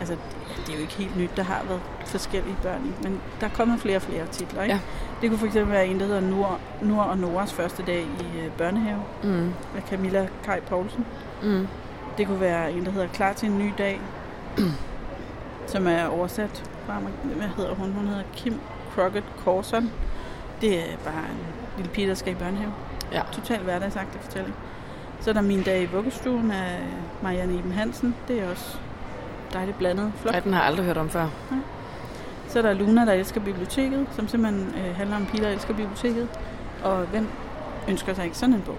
altså, 0.00 0.14
det- 0.14 0.66
det 0.66 0.72
er 0.72 0.76
jo 0.76 0.82
ikke 0.82 0.94
helt 0.94 1.16
nyt. 1.16 1.30
Der 1.36 1.42
har 1.42 1.62
været 1.68 1.80
forskellige 2.06 2.56
børn 2.62 2.80
i, 2.86 3.02
men 3.02 3.20
der 3.40 3.46
er 3.46 3.50
kommet 3.50 3.80
flere 3.80 3.96
og 3.96 4.02
flere 4.02 4.26
titler, 4.26 4.62
ikke? 4.62 4.74
Ja. 4.74 4.80
Det 5.22 5.30
kunne 5.30 5.50
fx 5.50 5.54
være 5.54 5.86
en, 5.86 6.00
der 6.00 6.06
hedder 6.06 6.20
Nur, 6.20 6.58
Nur 6.82 7.02
og 7.02 7.18
Noras 7.18 7.52
første 7.52 7.82
dag 7.86 8.00
i 8.02 8.38
øh, 8.38 8.50
børnehave 8.50 9.02
Mm. 9.24 9.52
af 9.76 9.82
Camilla 9.90 10.28
Kai 10.44 10.60
Poulsen. 10.60 11.06
Mm. 11.42 11.68
Det 12.18 12.26
kunne 12.26 12.40
være 12.40 12.72
en, 12.72 12.84
der 12.86 12.90
hedder 12.90 13.08
Klar 13.08 13.32
til 13.32 13.48
en 13.50 13.58
ny 13.58 13.72
dag, 13.78 14.00
som 15.72 15.86
er 15.86 16.06
oversat 16.06 16.70
fra, 16.86 16.98
hvad 17.24 17.48
hedder 17.56 17.74
hun? 17.74 17.92
Hun 17.92 18.06
hedder 18.06 18.22
Kim 18.36 18.60
Crockett 18.94 19.26
Corson. 19.44 19.90
Det 20.60 20.78
er 20.78 20.96
bare 21.04 21.14
en 21.30 21.46
lille 21.76 21.92
pige, 21.92 22.08
der 22.08 22.14
skal 22.14 22.32
i 22.32 22.36
børnehave. 22.36 22.72
Ja. 23.12 23.22
Totalt 23.32 23.60
hverdagsagtig 23.62 24.20
fortælling. 24.20 24.54
Så 25.20 25.30
er 25.30 25.34
der 25.34 25.40
Min 25.40 25.62
dag 25.62 25.82
i 25.82 25.86
vuggestuen 25.86 26.50
af 26.50 26.78
Marianne 27.22 27.54
Iben 27.58 27.72
Hansen. 27.72 28.14
Det 28.28 28.40
er 28.40 28.50
også 28.50 28.76
dejligt 29.52 29.78
blandet. 29.78 30.12
Flot. 30.16 30.34
Ej, 30.34 30.40
den 30.40 30.52
har 30.52 30.60
jeg 30.60 30.66
aldrig 30.66 30.86
hørt 30.86 30.96
om 30.96 31.08
før. 31.10 31.28
Så 32.48 32.58
er 32.58 32.62
der 32.62 32.72
Luna, 32.72 33.04
der 33.06 33.12
elsker 33.12 33.40
biblioteket, 33.40 34.06
som 34.12 34.28
simpelthen 34.28 34.74
øh, 34.78 34.96
handler 34.96 35.16
om 35.16 35.26
piger, 35.26 35.44
der 35.44 35.52
elsker 35.52 35.74
biblioteket. 35.74 36.28
Og 36.84 37.04
hvem 37.06 37.28
ønsker 37.88 38.14
sig 38.14 38.24
ikke 38.24 38.36
sådan 38.36 38.54
en 38.54 38.62
bog? 38.62 38.78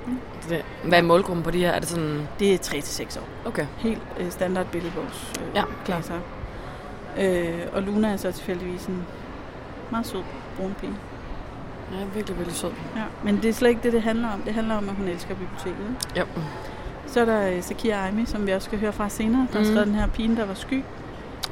Det, 0.49 0.65
hvad 0.83 0.97
er 0.99 1.03
målgruppen 1.03 1.43
på 1.43 1.51
de 1.51 1.57
her? 1.57 1.71
Er 1.71 1.79
det 1.79 1.87
sådan... 1.87 2.27
Det 2.39 2.53
er 2.53 2.57
3-6 2.57 3.19
år. 3.19 3.47
Okay. 3.47 3.65
Helt 3.77 4.01
øh, 4.19 4.31
standard 4.31 4.65
billedbogs 4.65 5.33
øh, 5.41 5.55
Ja, 5.55 5.63
klasser. 5.85 6.19
Øh, 7.19 7.59
og 7.73 7.83
Luna 7.83 8.07
er 8.07 8.17
så 8.17 8.31
tilfældigvis 8.31 8.85
en 8.85 9.05
meget 9.91 10.05
sød 10.05 10.23
brun 10.57 10.75
pige. 10.79 10.93
Ja, 11.91 12.05
virkelig, 12.13 12.37
virkelig 12.37 12.57
sød. 12.57 12.71
Ja. 12.95 13.01
Men 13.23 13.35
det 13.41 13.45
er 13.49 13.53
slet 13.53 13.69
ikke 13.69 13.81
det, 13.83 13.93
det 13.93 14.01
handler 14.01 14.27
om. 14.33 14.41
Det 14.41 14.53
handler 14.53 14.75
om, 14.77 14.89
at 14.89 14.95
hun 14.95 15.07
elsker 15.07 15.35
biblioteket. 15.35 15.95
Ja. 16.15 16.23
Så 17.07 17.21
er 17.21 17.25
der 17.25 17.49
øh, 17.49 17.63
Sakira 17.63 18.05
Aimi, 18.05 18.25
som 18.25 18.47
vi 18.47 18.51
også 18.51 18.65
skal 18.65 18.79
høre 18.79 18.93
fra 18.93 19.09
senere. 19.09 19.47
Der 19.53 19.57
har 19.57 19.59
Mhm. 19.59 19.65
skrevet 19.71 19.87
den 19.87 19.95
her 19.95 20.07
Pigen, 20.07 20.37
der 20.37 20.45
var 20.45 20.53
sky, 20.53 20.83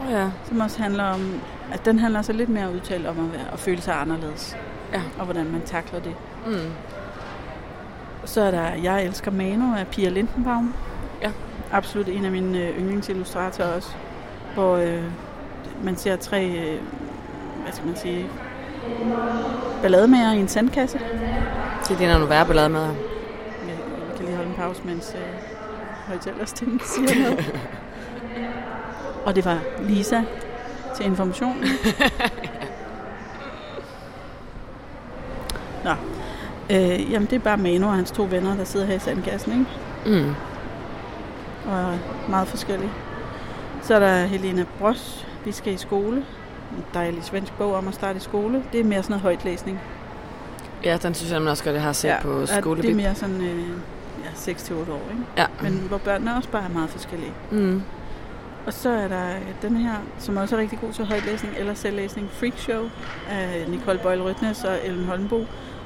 Oh, 0.05 0.11
ja. 0.11 0.29
som 0.45 0.59
også 0.59 0.81
handler 0.81 1.03
om, 1.03 1.41
at 1.71 1.85
den 1.85 1.99
handler 1.99 2.21
så 2.21 2.33
lidt 2.33 2.49
mere 2.49 2.73
udtalt 2.73 3.07
om 3.07 3.19
at, 3.25 3.33
være, 3.33 3.51
at 3.53 3.59
føle 3.59 3.81
sig 3.81 3.95
anderledes. 4.01 4.57
Ja. 4.93 5.01
Og 5.19 5.25
hvordan 5.25 5.51
man 5.51 5.61
takler 5.65 5.99
det. 5.99 6.15
Mm. 6.47 6.71
Så 8.25 8.41
er 8.41 8.51
der 8.51 8.73
Jeg 8.83 9.05
elsker 9.05 9.31
Mano 9.31 9.75
af 9.77 9.87
Pia 9.87 10.09
Lindenbaum. 10.09 10.73
Ja. 11.21 11.31
Absolut 11.71 12.07
en 12.07 12.25
af 12.25 12.31
mine 12.31 12.57
øh, 12.59 12.77
yndlingsillustratorer 12.79 13.67
også. 13.75 13.89
Hvor 14.53 14.75
øh, 14.75 15.03
man 15.83 15.95
ser 15.97 16.15
tre, 16.15 16.45
øh, 16.49 16.79
hvad 17.63 17.73
skal 17.73 17.87
man 17.87 17.95
sige, 17.95 18.25
ballademager 19.81 20.33
i 20.33 20.39
en 20.39 20.47
sandkasse. 20.47 20.99
Det 21.89 22.01
er 22.01 22.13
nogle 22.13 22.29
værre 22.29 22.45
ballade 22.45 22.69
med. 22.69 22.81
Jeg, 22.81 22.93
jeg 23.67 24.15
kan 24.17 24.25
lige 24.25 24.35
holde 24.35 24.49
en 24.49 24.55
pause, 24.55 24.81
mens 24.85 25.15
øh, 25.15 25.21
højtalerstemmen 26.07 26.81
siger 26.85 27.21
noget. 27.21 27.53
Og 29.25 29.35
det 29.35 29.45
var 29.45 29.59
Lisa 29.81 30.21
til 30.95 31.05
information. 31.05 31.55
Nå. 35.85 35.91
Øh, 36.69 37.11
jamen, 37.11 37.27
det 37.29 37.35
er 37.35 37.39
bare 37.39 37.57
Mano 37.57 37.87
og 37.87 37.93
hans 37.93 38.11
to 38.11 38.27
venner, 38.29 38.55
der 38.55 38.63
sidder 38.63 38.85
her 38.85 38.95
i 38.95 38.99
sandkassen, 38.99 39.51
ikke? 39.51 40.19
Mm. 40.21 40.35
og 41.71 41.97
meget 42.29 42.47
forskellige. 42.47 42.91
Så 43.81 43.95
er 43.95 43.99
der 43.99 44.25
Helena 44.25 44.65
Bros, 44.79 45.27
Vi 45.45 45.51
skal 45.51 45.73
i 45.73 45.77
skole. 45.77 46.25
En 46.77 46.83
dejlig 46.93 47.23
svensk 47.23 47.53
bog 47.57 47.73
om 47.73 47.87
at 47.87 47.93
starte 47.93 48.17
i 48.17 48.19
skole. 48.19 48.63
Det 48.71 48.79
er 48.79 48.83
mere 48.83 49.03
sådan 49.03 49.11
noget 49.11 49.21
højtlæsning. 49.21 49.79
Ja, 50.83 50.97
den 51.03 51.13
synes 51.13 51.31
jeg 51.31 51.39
nemlig 51.39 51.51
også 51.51 51.63
godt, 51.63 51.73
jeg 51.75 51.83
har 51.83 51.93
set 51.93 52.07
ja, 52.09 52.21
på 52.21 52.33
ja, 52.33 52.41
det 52.41 52.49
er 52.51 52.61
skolebib. 52.61 52.95
mere 52.95 53.15
sådan 53.15 53.41
øh, 53.41 53.69
ja, 54.23 54.51
6-8 54.53 54.73
år, 54.91 54.95
ikke? 55.11 55.23
Ja. 55.37 55.45
Men 55.61 55.73
hvor 55.73 55.97
børnene 55.97 56.35
også 56.37 56.49
bare 56.49 56.63
er 56.63 56.69
meget 56.69 56.89
forskellige. 56.89 57.31
Mm. 57.51 57.81
Og 58.65 58.73
så 58.73 58.89
er 58.89 59.07
der 59.07 59.27
den 59.61 59.77
her, 59.77 59.93
som 60.19 60.37
også 60.37 60.55
er 60.55 60.59
rigtig 60.59 60.79
god 60.79 60.93
til 60.93 61.05
højtlæsning 61.05 61.53
eller 61.57 61.73
selvlæsning, 61.73 62.29
Freak 62.31 62.53
Show 62.57 62.83
af 63.29 63.65
Nicole 63.67 63.99
Boyle 64.03 64.21
Rytnes 64.23 64.63
og 64.63 64.77
Ellen 64.83 65.05
Holmbo. 65.05 65.45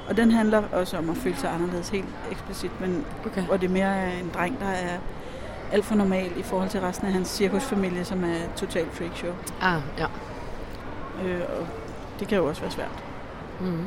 Og 0.10 0.18
den 0.18 0.32
handler 0.32 0.64
også 0.72 0.98
om 0.98 1.10
at 1.10 1.18
føle 1.18 1.36
sig 1.38 1.50
anderledes 1.54 1.90
helt 1.90 2.06
eksplicit, 2.32 2.82
men 2.82 3.06
Okay. 3.26 3.42
hvor 3.42 3.58
det 3.58 3.68
er 3.70 3.74
mere 3.74 4.20
en 4.20 4.32
dreng, 4.34 4.60
der 4.60 4.66
er 4.70 4.98
alt 5.72 5.86
for 5.86 5.96
normal 5.96 6.32
i 6.38 6.44
forhold 6.44 6.70
til 6.70 6.80
resten 6.82 7.08
af 7.08 7.14
hans 7.14 7.28
cirkusfamilie, 7.30 8.06
som 8.06 8.24
er 8.24 8.38
totalt 8.56 8.94
freak 8.94 9.12
show. 9.16 9.32
Ah, 9.62 9.82
ja. 9.98 10.06
Øh, 11.26 11.42
og 11.60 11.68
det 12.20 12.28
kan 12.28 12.38
jo 12.38 12.46
også 12.46 12.62
være 12.62 12.72
svært. 12.72 13.04
Mm. 13.60 13.86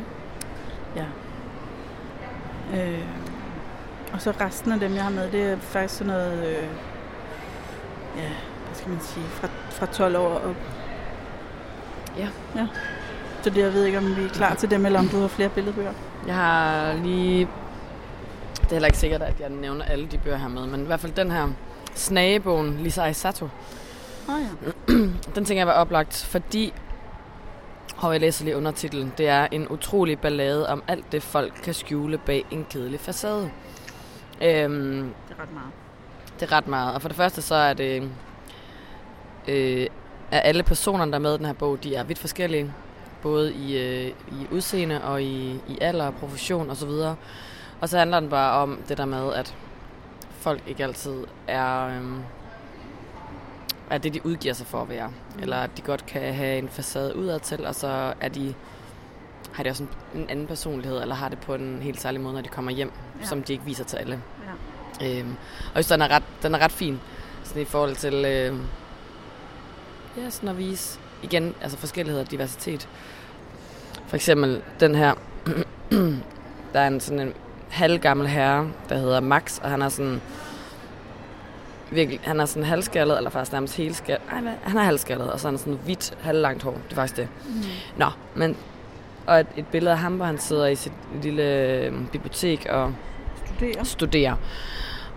Ja. 0.96 1.04
Øh, 2.74 3.04
og 4.12 4.22
så 4.22 4.32
resten 4.40 4.72
af 4.72 4.80
dem, 4.80 4.94
jeg 4.94 5.02
har 5.02 5.10
med, 5.10 5.30
det 5.32 5.42
er 5.42 5.56
faktisk 5.56 5.98
sådan 5.98 6.12
noget, 6.12 6.46
øh, 6.48 6.66
ja, 8.16 8.28
hvad 8.66 8.74
skal 8.74 8.90
man 8.90 9.00
sige, 9.00 9.26
fra, 9.26 9.48
fra 9.70 9.86
12 9.86 10.16
år 10.16 10.34
op. 10.34 10.56
Ja. 12.18 12.28
Ja. 12.56 12.66
Så 13.42 13.50
det, 13.50 13.56
jeg 13.56 13.72
ved 13.72 13.84
ikke, 13.84 13.98
om 13.98 14.16
vi 14.16 14.24
er 14.24 14.28
klar 14.28 14.54
til 14.54 14.70
dem, 14.70 14.86
eller 14.86 14.98
om 14.98 15.08
du 15.08 15.20
har 15.20 15.28
flere 15.28 15.48
billedbøger. 15.48 15.92
Jeg 16.26 16.34
har 16.34 16.92
lige... 16.92 17.48
Det 18.54 18.68
er 18.68 18.74
heller 18.74 18.86
ikke 18.86 18.98
sikkert, 18.98 19.22
at 19.22 19.40
jeg 19.40 19.50
nævner 19.50 19.84
alle 19.84 20.06
de 20.06 20.18
bøger 20.18 20.36
her 20.36 20.48
med, 20.48 20.66
men 20.66 20.82
i 20.82 20.86
hvert 20.86 21.00
fald 21.00 21.12
den 21.12 21.30
her 21.30 21.48
Snagebogen, 21.94 22.78
Lisa 22.78 23.02
Aisato, 23.02 23.48
oh, 24.28 24.34
ja. 24.40 24.72
den 25.34 25.44
tænker 25.44 25.56
jeg 25.56 25.66
var 25.66 25.72
oplagt, 25.72 26.26
fordi, 26.30 26.74
og 27.96 28.12
jeg 28.12 28.20
læser 28.20 28.44
lige 28.44 28.56
undertitlen, 28.56 29.12
det 29.18 29.28
er 29.28 29.46
en 29.52 29.68
utrolig 29.68 30.18
ballade 30.18 30.68
om 30.68 30.82
alt 30.88 31.12
det, 31.12 31.22
folk 31.22 31.52
kan 31.62 31.74
skjule 31.74 32.18
bag 32.18 32.44
en 32.50 32.66
kedelig 32.70 33.00
facade. 33.00 33.50
Øhm, 34.42 35.14
Det 35.28 35.36
er 35.38 35.42
ret 35.42 35.52
meget. 35.52 35.70
Det 36.40 36.52
er 36.52 36.56
ret 36.56 36.68
meget. 36.68 36.94
Og 36.94 37.02
for 37.02 37.08
det 37.08 37.16
første 37.16 37.42
så 37.42 37.54
er 37.54 37.72
det... 37.74 38.10
Øh, 39.48 39.86
er 40.30 40.40
alle 40.40 40.62
personerne, 40.62 41.12
der 41.12 41.18
er 41.18 41.22
med 41.22 41.34
i 41.34 41.38
den 41.38 41.46
her 41.46 41.52
bog, 41.52 41.84
de 41.84 41.94
er 41.94 42.04
vidt 42.04 42.18
forskellige. 42.18 42.72
Både 43.22 43.54
i, 43.54 43.78
øh, 43.78 44.06
i 44.06 44.46
udseende 44.50 45.04
og 45.04 45.22
i, 45.22 45.60
i 45.68 45.78
alder 45.80 46.06
og 46.06 46.14
profession 46.14 46.70
osv. 46.70 46.88
Og, 46.88 47.14
og 47.80 47.88
så 47.88 47.98
handler 47.98 48.20
den 48.20 48.28
bare 48.28 48.52
om 48.62 48.78
det 48.88 48.98
der 48.98 49.04
med, 49.04 49.34
at 49.34 49.54
folk 50.30 50.62
ikke 50.66 50.84
altid 50.84 51.24
er, 51.46 51.86
øh, 51.86 52.02
er 53.94 53.98
det, 53.98 54.14
de 54.14 54.26
udgiver 54.26 54.54
sig 54.54 54.66
for 54.66 54.82
at 54.82 54.88
være. 54.88 55.08
Mm. 55.08 55.42
Eller 55.42 55.56
at 55.56 55.70
de 55.76 55.82
godt 55.82 56.06
kan 56.06 56.34
have 56.34 56.58
en 56.58 56.68
facade 56.68 57.16
udad 57.16 57.40
til, 57.40 57.66
og 57.66 57.74
så 57.74 58.14
er 58.20 58.28
de, 58.28 58.54
har 59.52 59.62
de 59.62 59.70
også 59.70 59.82
en, 59.82 60.20
en 60.20 60.30
anden 60.30 60.46
personlighed, 60.46 61.02
eller 61.02 61.14
har 61.14 61.28
det 61.28 61.38
på 61.38 61.54
en 61.54 61.78
helt 61.82 62.00
særlig 62.00 62.20
måde, 62.20 62.34
når 62.34 62.40
de 62.40 62.48
kommer 62.48 62.70
hjem, 62.70 62.92
Ja. 63.20 63.26
som 63.26 63.42
de 63.42 63.52
ikke 63.52 63.64
viser 63.64 63.84
til 63.84 63.96
alle. 63.96 64.22
Ja. 65.00 65.18
Øhm, 65.18 65.30
og 65.68 65.74
jeg 65.74 65.84
synes, 65.84 65.88
den 65.88 66.02
er 66.02 66.08
ret, 66.08 66.22
den 66.42 66.54
er 66.54 66.58
ret 66.58 66.72
fin. 66.72 67.00
Sådan 67.44 67.62
i 67.62 67.64
forhold 67.64 67.96
til, 67.96 68.14
øh, 68.14 68.56
ja, 70.16 70.30
sådan 70.30 70.48
at 70.48 70.58
vise, 70.58 70.98
igen, 71.22 71.54
altså 71.62 71.78
forskellighed 71.78 72.20
og 72.20 72.30
diversitet. 72.30 72.88
For 74.06 74.16
eksempel 74.16 74.62
den 74.80 74.94
her, 74.94 75.14
der 76.72 76.80
er 76.80 76.86
en 76.86 77.00
sådan 77.00 77.20
en 77.20 77.32
halvgammel 77.68 78.26
herre, 78.28 78.68
der 78.88 78.98
hedder 78.98 79.20
Max, 79.20 79.58
og 79.58 79.70
han 79.70 79.82
er 79.82 79.88
sådan, 79.88 80.20
virkelig, 81.94 82.20
han 82.22 82.40
er 82.40 82.44
sådan 82.44 82.64
halvskaldet, 82.68 83.16
eller 83.16 83.30
faktisk 83.30 83.52
nærmest 83.52 83.76
helskaldet. 83.76 84.22
Ej, 84.32 84.40
hvad? 84.40 84.52
Han 84.62 84.76
er 84.78 84.82
halvskaldet, 84.82 85.32
og 85.32 85.40
så 85.40 85.48
er 85.48 85.52
han 85.52 85.58
sådan 85.58 85.78
hvidt, 85.84 86.14
halvlangt 86.20 86.62
hår. 86.62 86.72
Det 86.72 86.90
er 86.90 86.94
faktisk 86.94 87.16
det. 87.16 87.28
Mm. 87.48 87.62
Nå, 87.96 88.06
men, 88.34 88.56
og 89.26 89.40
et, 89.40 89.46
et 89.56 89.66
billede 89.66 89.92
af 89.92 89.98
ham, 89.98 90.16
hvor 90.16 90.24
han 90.24 90.38
sidder 90.38 90.66
i 90.66 90.74
sit 90.74 90.92
lille 91.22 91.42
øh, 91.42 91.92
bibliotek 92.12 92.66
og 92.70 92.94
Studerer. 93.46 93.84
studere. 93.84 94.36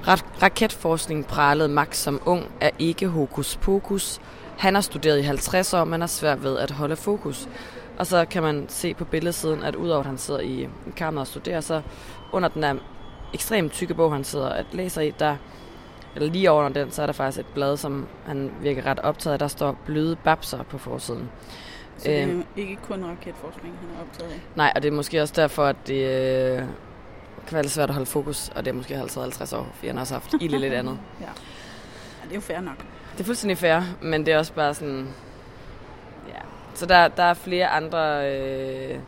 Ra- 0.03 0.41
raketforskning 0.44 1.25
pralede 1.27 1.70
Max 1.70 1.98
som 1.98 2.22
ung 2.25 2.51
er 2.62 2.70
ikke 2.79 3.08
hokus 3.08 3.58
pokus. 3.58 4.20
Han 4.58 4.74
har 4.75 4.82
studeret 4.82 5.20
i 5.20 5.22
50 5.22 5.74
år, 5.74 5.84
men 5.84 6.01
er 6.01 6.08
svært 6.08 6.44
ved 6.44 6.58
at 6.58 6.72
holde 6.72 6.96
fokus. 6.96 7.48
Og 7.98 8.08
så 8.08 8.25
kan 8.25 8.44
man 8.44 8.65
se 8.70 8.94
på 8.94 9.05
billedsiden, 9.05 9.63
at 9.63 9.75
udover 9.75 10.00
at 10.00 10.05
han 10.05 10.17
sidder 10.17 10.39
i 10.39 10.67
kammeret 10.96 11.22
og 11.22 11.27
studerer, 11.27 11.62
så 11.62 11.82
under 12.32 12.50
den 12.50 12.63
der 12.63 12.74
ekstremt 13.34 13.72
tykke 13.72 13.94
bog, 13.94 14.12
han 14.13 14.24
sidder 14.24 14.50
og 14.50 14.63
læser 14.72 15.01
i, 15.01 15.12
der, 15.20 15.36
eller 16.15 16.29
lige 16.31 16.51
over 16.51 16.69
den, 16.69 16.91
så 16.91 17.01
er 17.01 17.05
der 17.05 17.13
faktisk 17.13 17.39
et 17.39 17.53
blad, 17.53 17.77
som 17.77 18.07
han 18.25 18.51
virker 18.62 18.86
ret 18.86 19.00
optaget 19.00 19.34
af. 19.34 19.39
Der 19.39 19.48
står 19.48 19.77
bløde 19.86 20.15
babser 20.15 20.63
på 20.63 20.77
forsiden. 20.77 21.29
Så 21.98 22.03
det 22.10 22.19
er 22.22 22.27
Øhm. 22.27 22.38
jo 22.39 22.43
ikke 22.55 22.75
kun 22.75 23.05
raketforskning, 23.05 23.75
han 23.79 23.89
er 23.98 24.01
optaget 24.01 24.31
af. 24.31 24.39
Nej, 24.55 24.72
og 24.75 24.81
det 24.81 24.88
er 24.88 24.91
måske 24.95 25.22
også 25.22 25.34
derfor, 25.38 25.65
at 25.65 25.75
det 25.88 26.05
øh, 26.05 26.57
kan 27.48 27.53
være 27.53 27.62
lidt 27.63 27.74
svært 27.74 27.89
at 27.89 27.93
holde 27.95 28.05
fokus, 28.05 28.50
og 28.55 28.65
det 28.65 28.72
er 28.72 28.75
måske 28.75 28.95
50 28.95 29.53
år, 29.53 29.67
fordi 29.75 29.88
han 29.88 29.95
har 29.95 30.01
også 30.01 30.13
haft 30.13 30.34
i 30.41 30.48
lidt 30.48 30.74
andet. 30.74 30.98
Ja. 31.22 31.25
ja, 31.25 31.31
det 32.24 32.31
er 32.31 32.36
jo 32.36 32.41
fair 32.41 32.60
nok. 32.62 32.77
Det 33.13 33.19
er 33.22 33.24
fuldstændig 33.25 33.57
fair, 33.57 33.81
men 34.01 34.25
det 34.25 34.34
er 34.34 34.38
også 34.38 34.53
bare 34.53 34.74
sådan... 34.74 35.07
Ja. 36.27 36.39
Så 36.74 36.86
der, 36.86 37.07
der 37.07 37.24
er 37.24 37.34
flere 37.34 37.67
andre... 37.67 38.31
Øh, 38.31 39.00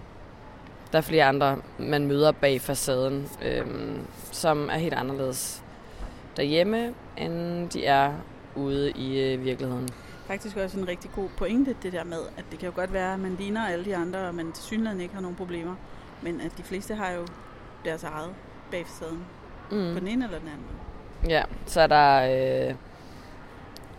der 0.92 0.98
er 0.98 1.02
flere 1.02 1.26
andre, 1.26 1.58
man 1.78 2.06
møder 2.08 2.32
bag 2.32 2.62
facaden, 2.62 3.30
øh, 3.42 3.66
som 4.32 4.70
er 4.70 4.78
helt 4.78 4.94
anderledes 4.94 5.64
derhjemme, 6.38 6.94
end 7.18 7.70
de 7.70 7.86
er 7.86 8.14
ude 8.56 8.92
i 8.92 9.20
øh, 9.22 9.44
virkeligheden. 9.44 9.90
Faktisk 10.28 10.58
også 10.58 10.80
en 10.80 10.88
rigtig 10.88 11.12
god 11.16 11.30
pointe, 11.38 11.76
det 11.84 11.94
der 11.94 12.04
med, 12.04 12.20
at 12.38 12.44
det 12.52 12.60
kan 12.60 12.70
jo 12.70 12.76
godt 12.76 12.94
være, 12.94 13.14
at 13.14 13.20
man 13.20 13.36
ligner 13.40 13.68
alle 13.68 13.86
de 13.86 13.96
andre, 13.96 14.20
og 14.20 14.36
man 14.36 14.52
til 14.52 14.64
synligheden 14.64 15.02
ikke 15.02 15.14
har 15.14 15.22
nogen 15.22 15.36
problemer. 15.36 15.76
Men 16.22 16.42
at 16.42 16.52
de 16.58 16.64
fleste 16.64 16.96
har 16.96 17.12
jo 17.12 17.28
deres 17.86 18.04
eget 18.04 18.34
bag 18.72 18.86
facaden. 18.88 19.26
Mm. 19.72 19.94
På 19.94 20.00
den 20.00 20.08
ene 20.08 20.26
eller 20.26 20.40
den 20.40 20.48
anden. 20.48 21.30
Ja, 21.30 21.44
så 21.66 21.82
er 21.82 21.88
der 21.88 22.68
øh, 22.70 22.76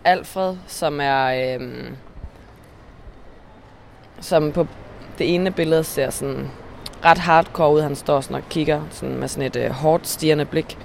Alfred, 0.03 0.57
som 0.67 0.99
er... 1.01 1.57
Øh, 1.59 1.91
som 4.21 4.51
på 4.51 4.67
det 5.17 5.35
ene 5.35 5.51
billede 5.51 5.83
ser 5.83 6.09
sådan 6.09 6.51
ret 7.05 7.17
hardcore 7.17 7.73
ud. 7.73 7.81
Han 7.81 7.95
står 7.95 8.21
sådan 8.21 8.35
og 8.35 8.49
kigger 8.49 8.81
sådan 8.91 9.15
med 9.15 9.27
sådan 9.27 9.47
et 9.47 9.55
øh, 9.55 9.71
hårdt 9.71 10.07
stigende 10.07 10.45
blik. 10.45 10.77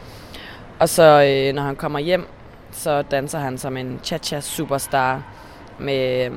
Og 0.81 0.88
så 0.88 1.02
øh, 1.02 1.54
når 1.54 1.62
han 1.62 1.76
kommer 1.76 1.99
hjem, 1.99 2.26
så 2.71 3.02
danser 3.02 3.38
han 3.38 3.59
som 3.59 3.76
en 3.76 4.00
cha-cha 4.04 4.40
superstar 4.40 5.23
med, 5.78 6.26
øh, 6.26 6.33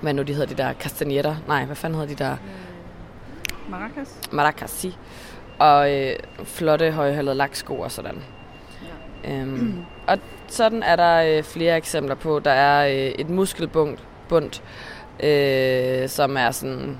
hvad 0.00 0.14
nu 0.14 0.22
de 0.22 0.32
hedder, 0.32 0.46
de 0.46 0.62
der 0.62 0.72
kastanjetter. 0.72 1.36
Nej, 1.48 1.64
hvad 1.64 1.76
fanden 1.76 2.00
hedder 2.00 2.14
de 2.14 2.24
der? 2.24 2.32
Øh, 2.32 3.70
maracas. 3.70 4.20
Maracas, 4.32 4.70
si. 4.70 4.96
Og 5.58 5.92
øh, 5.92 6.16
flotte 6.44 6.90
højhældede 6.90 7.36
laksko 7.36 7.80
og 7.80 7.90
sådan. 7.90 8.22
Ja. 9.24 9.30
Øhm, 9.32 9.84
og 10.06 10.18
sådan 10.48 10.82
er 10.82 10.96
der 10.96 11.38
øh, 11.38 11.42
flere 11.42 11.76
eksempler 11.76 12.14
på. 12.14 12.38
Der 12.38 12.50
er 12.50 12.86
øh, 12.88 13.12
et 13.18 13.30
muskelbund, 13.30 13.98
bund, 14.28 14.60
øh, 15.20 16.08
som 16.08 16.36
er 16.36 16.50
sådan 16.50 16.98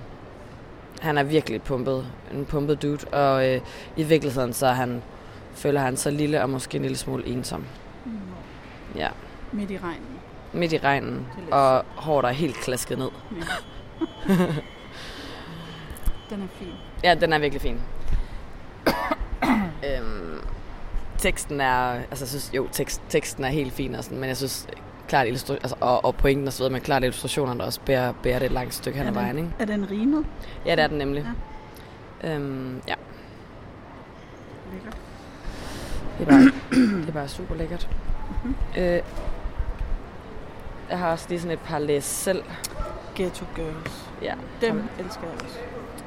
han 1.00 1.18
er 1.18 1.22
virkelig 1.22 1.62
pumpet, 1.62 2.06
en 2.32 2.44
pumpet 2.44 2.82
dude, 2.82 3.06
og 3.12 3.48
øh, 3.48 3.60
i 3.96 4.02
virkeligheden 4.02 4.52
så 4.52 4.66
er 4.66 4.72
han, 4.72 5.02
føler 5.64 5.80
han 5.80 5.96
sig 5.96 6.12
lille 6.12 6.42
og 6.42 6.50
måske 6.50 6.76
en 6.76 6.82
lille 6.82 6.96
smule 6.96 7.26
ensom. 7.26 7.64
Mm. 8.04 8.12
Ja. 8.96 9.08
Midt 9.52 9.70
i 9.70 9.78
regnen. 9.78 10.20
Midt 10.52 10.72
i 10.72 10.78
regnen, 10.78 11.26
og 11.50 11.84
håret 11.96 12.24
er 12.24 12.32
helt 12.32 12.56
klasket 12.56 12.98
ned. 12.98 13.08
Ja. 13.32 14.34
den 16.30 16.42
er 16.42 16.48
fin. 16.58 16.72
Ja, 17.04 17.14
den 17.14 17.32
er 17.32 17.38
virkelig 17.38 17.62
fin. 17.62 17.80
øhm, 19.88 20.40
teksten 21.18 21.60
er, 21.60 21.90
altså 22.10 22.24
jeg 22.24 22.28
synes, 22.28 22.50
jo, 22.54 22.68
tekst, 22.72 23.02
teksten 23.08 23.44
er 23.44 23.48
helt 23.48 23.72
fin, 23.72 23.94
og 23.94 24.04
sådan, 24.04 24.18
men 24.18 24.28
jeg 24.28 24.36
synes 24.36 24.66
klart 25.08 25.26
illustration, 25.26 25.62
altså, 25.62 25.76
og, 25.80 26.04
og 26.04 26.14
pointen 26.14 26.46
og 26.46 26.52
så 26.52 26.58
videre, 26.58 26.72
men 26.72 26.80
klart 26.80 27.02
illustrationerne 27.02 27.64
også 27.64 27.80
bærer, 27.86 28.12
bærer 28.22 28.38
det 28.38 28.46
et 28.46 28.52
langt 28.52 28.74
stykke 28.74 28.98
hen 28.98 29.08
ad 29.08 29.12
vejen. 29.12 29.38
Ikke? 29.38 29.50
Er 29.58 29.64
den 29.64 29.90
rimet? 29.90 30.24
Ja, 30.66 30.76
det 30.76 30.84
er 30.84 30.88
den 30.88 30.98
nemlig. 30.98 31.26
Ja. 32.22 32.34
Øhm, 32.34 32.80
ja. 32.88 32.94
Lækkert. 34.72 34.96
Det 36.18 36.28
er 36.28 36.30
bare, 36.30 36.40
det 37.03 37.03
er 37.14 37.20
bare 37.20 37.28
super 37.28 37.54
lækkert. 37.54 37.88
Mm-hmm. 38.30 38.54
Øh, 38.76 39.00
jeg 40.90 40.98
har 40.98 41.12
også 41.12 41.26
lige 41.28 41.40
sådan 41.40 41.52
et 41.52 41.60
par 41.64 41.78
læs 41.78 42.04
selv. 42.04 42.42
Ghetto 43.14 43.44
Girls. 43.54 44.08
Ja. 44.22 44.34
Dem 44.60 44.88
elsker 44.98 45.22
jeg 45.22 45.44
også. 45.44 45.58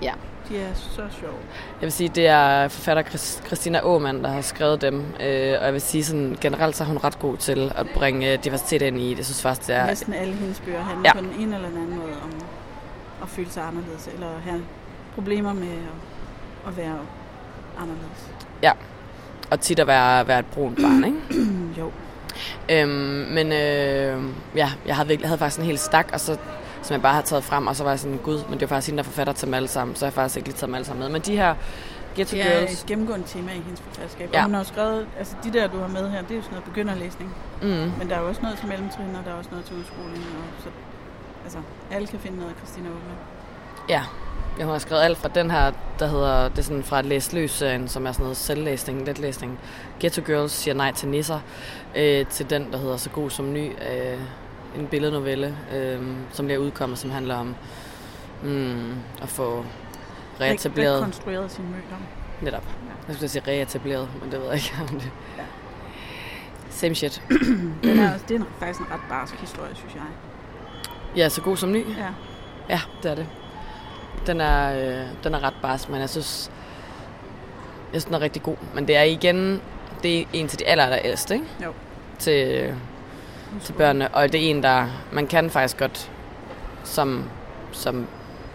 Ja. 0.01 0.13
De 0.49 0.57
er 0.57 0.73
så 0.73 1.01
sjove. 1.11 1.33
Jeg 1.81 1.81
vil 1.81 1.91
sige, 1.91 2.09
det 2.09 2.27
er 2.27 2.67
forfatter 2.67 3.03
Christina 3.45 3.79
Åmand, 3.83 4.23
der 4.23 4.29
har 4.29 4.41
skrevet 4.41 4.81
dem. 4.81 4.99
Øh, 4.99 5.57
og 5.59 5.65
jeg 5.65 5.73
vil 5.73 5.81
sige, 5.81 6.03
sådan, 6.03 6.37
generelt 6.41 6.75
så 6.75 6.83
er 6.83 6.87
hun 6.87 6.97
ret 6.97 7.19
god 7.19 7.37
til 7.37 7.73
at 7.75 7.87
bringe 7.95 8.33
øh, 8.33 8.43
diversitet 8.43 8.81
ind 8.81 8.97
i 8.97 9.09
det. 9.09 9.17
Jeg 9.17 9.25
synes 9.25 9.41
faktisk, 9.41 9.67
det 9.67 9.75
er... 9.75 9.85
Næsten 9.85 10.13
alle 10.13 10.33
hendes 10.33 10.59
bøger 10.59 10.81
handler 10.81 11.09
ja. 11.09 11.13
på 11.13 11.19
den 11.19 11.41
ene 11.41 11.55
eller 11.55 11.69
den 11.69 11.77
anden 11.77 11.97
måde 11.97 12.13
om 12.23 12.31
at 13.23 13.29
føle 13.29 13.49
sig 13.49 13.63
anderledes, 13.63 14.09
eller 14.13 14.27
have 14.45 14.61
problemer 15.15 15.53
med 15.53 15.71
at, 15.71 16.67
at 16.67 16.77
være 16.77 16.99
anderledes. 17.77 18.31
Ja, 18.63 18.71
og 19.51 19.59
tit 19.59 19.79
at 19.79 19.87
være, 19.87 20.27
være 20.27 20.39
et 20.39 20.45
brunt 20.45 20.81
barn, 20.81 21.03
ikke? 21.03 21.17
jo. 21.79 21.91
Øhm, 22.69 22.89
men 23.33 23.47
øh, 23.47 24.23
ja, 24.55 24.69
jeg 24.85 24.95
havde, 24.95 25.07
virkelig, 25.07 25.21
jeg 25.21 25.29
havde 25.29 25.39
faktisk 25.39 25.59
en 25.59 25.65
hel 25.65 25.77
stak, 25.77 26.09
og 26.13 26.19
så 26.19 26.37
som 26.81 26.93
jeg 26.93 27.01
bare 27.01 27.13
har 27.13 27.21
taget 27.21 27.43
frem, 27.43 27.67
og 27.67 27.75
så 27.75 27.83
var 27.83 27.91
jeg 27.91 27.99
sådan, 27.99 28.17
gud, 28.17 28.43
men 28.49 28.53
det 28.53 28.61
var 28.61 28.67
faktisk 28.67 28.87
hende, 28.87 28.97
der 28.97 29.03
forfatter 29.03 29.33
til 29.33 29.45
dem 29.45 29.53
alle 29.53 29.67
sammen, 29.67 29.95
så 29.95 30.05
jeg 30.05 30.11
har 30.11 30.21
faktisk 30.21 30.37
ikke 30.37 30.49
lige 30.49 30.57
taget 30.57 30.67
dem 30.67 30.75
alle 30.75 30.85
sammen 30.85 31.03
med. 31.03 31.09
Men 31.09 31.21
de 31.21 31.35
her 31.35 31.55
Ghetto 32.15 32.35
det 32.35 32.45
er 32.45 32.59
Girls... 32.59 32.81
et 32.81 32.87
gennemgående 32.87 33.27
tema 33.27 33.51
i 33.51 33.61
hendes 33.67 33.81
forfatterskab. 33.81 34.29
Ja. 34.33 34.39
Og 34.39 34.45
hun 34.45 34.53
har 34.53 34.63
skrevet, 34.63 35.07
altså 35.17 35.35
de 35.43 35.53
der, 35.53 35.67
du 35.67 35.77
har 35.79 35.87
med 35.87 36.09
her, 36.11 36.21
det 36.21 36.31
er 36.31 36.35
jo 36.35 36.41
sådan 36.41 36.53
noget 36.55 36.63
begynderlæsning. 36.63 37.35
Mm. 37.61 37.67
Men 37.67 38.09
der 38.09 38.15
er 38.15 38.21
jo 38.21 38.27
også 38.27 38.41
noget 38.41 38.57
til 38.57 38.67
mellemtrin, 38.67 39.15
og 39.15 39.25
der 39.25 39.31
er 39.31 39.35
også 39.35 39.49
noget 39.51 39.65
til 39.65 39.75
udskoling. 39.75 40.17
Og 40.17 40.63
så, 40.63 40.69
altså, 41.43 41.59
alle 41.91 42.07
kan 42.07 42.19
finde 42.19 42.37
noget 42.37 42.51
af 42.51 42.57
Christina 42.57 42.89
Åbne. 42.89 43.15
Ja, 43.89 44.03
jeg 44.57 44.67
har 44.67 44.77
skrevet 44.77 45.01
alt 45.01 45.17
fra 45.17 45.29
den 45.29 45.51
her, 45.51 45.71
der 45.99 46.07
hedder, 46.07 46.49
det 46.49 46.57
er 46.57 46.61
sådan 46.61 46.83
fra 46.83 47.01
Læs 47.01 47.33
Løs-serien, 47.33 47.87
som 47.87 48.07
er 48.07 48.11
sådan 48.11 48.23
noget 48.23 48.37
selvlæsning, 48.37 49.05
letlæsning. 49.05 49.59
Ghetto 49.99 50.21
Girls 50.21 50.51
siger 50.51 50.73
nej 50.75 50.91
til 50.91 51.07
nisser, 51.07 51.39
øh, 51.95 52.25
til 52.25 52.49
den, 52.49 52.71
der 52.71 52.77
hedder 52.77 52.97
Så 52.97 53.09
god 53.09 53.29
som 53.29 53.53
ny, 53.53 53.71
øh, 53.71 54.19
en 54.79 54.87
billednovelle, 54.87 55.57
øh, 55.73 56.01
som 56.31 56.45
bliver 56.45 56.59
udkommet, 56.59 56.99
som 56.99 57.09
handler 57.09 57.35
om 57.35 57.55
mm, 58.43 58.91
at 59.21 59.29
få 59.29 59.65
reetableret... 60.41 60.97
Rekonstrueret 60.97 61.51
sin 61.51 61.65
mødom. 61.65 62.03
Netop. 62.41 62.63
Ja. 62.63 62.93
Jeg 63.07 63.15
skulle 63.15 63.29
sige 63.29 63.43
reetableret, 63.47 64.09
men 64.21 64.31
det 64.31 64.39
ved 64.39 64.47
jeg 64.47 64.55
ikke 64.55 64.75
om 64.81 64.87
det. 64.87 65.11
Ja. 65.37 65.43
Same 66.69 66.95
shit. 66.95 67.21
den 67.83 67.99
er, 67.99 68.13
også, 68.13 68.25
det 68.29 68.41
er 68.41 68.45
faktisk 68.59 68.79
en 68.79 68.85
ret 68.91 69.01
barsk 69.09 69.35
historie, 69.35 69.75
synes 69.75 69.95
jeg. 69.95 70.03
Ja, 71.15 71.29
så 71.29 71.41
god 71.41 71.57
som 71.57 71.71
ny? 71.71 71.85
Ja. 71.97 72.07
Ja, 72.69 72.81
det 73.03 73.11
er 73.11 73.15
det. 73.15 73.27
Den 74.27 74.41
er, 74.41 74.73
øh, 74.73 75.07
den 75.23 75.33
er 75.33 75.43
ret 75.43 75.53
barsk, 75.61 75.89
men 75.89 76.01
jeg 76.01 76.09
synes, 76.09 76.51
jeg 77.93 78.01
synes, 78.01 78.05
den 78.05 78.13
er 78.13 78.19
rigtig 78.19 78.43
god. 78.43 78.55
Men 78.73 78.87
det 78.87 78.97
er 78.97 79.03
igen, 79.03 79.61
det 80.03 80.21
er 80.21 80.25
en 80.33 80.47
til 80.47 80.59
de 80.59 80.67
aller, 80.67 80.83
aller 80.83 80.99
ældste, 81.03 81.33
ikke? 81.33 81.45
Jo. 81.63 81.73
Til 82.19 82.73
til 83.63 83.73
børnene, 83.73 84.07
og 84.07 84.31
det 84.31 84.45
er 84.45 84.49
en, 84.49 84.63
der 84.63 84.87
man 85.11 85.27
kan 85.27 85.49
faktisk 85.49 85.77
godt 85.77 86.11
som, 86.83 87.23
som 87.71 88.07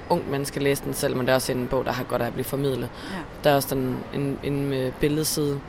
ung 0.09 0.31
menneske 0.31 0.61
læse 0.61 0.85
den 0.85 0.95
selv, 0.95 1.17
men 1.17 1.27
det 1.27 1.31
er 1.31 1.35
også 1.35 1.53
en 1.53 1.69
bog, 1.69 1.85
der 1.85 1.93
har 1.93 2.05
godt 2.05 2.23
af 2.23 2.27
at 2.27 2.33
blive 2.33 2.45
formidlet. 2.45 2.89
Ja. 3.13 3.17
Der 3.45 3.51
er 3.51 3.55
også 3.55 3.75
den, 3.75 3.99
en, 4.15 4.39
en, 4.43 4.73
en 4.73 4.93
billedside 5.01 5.61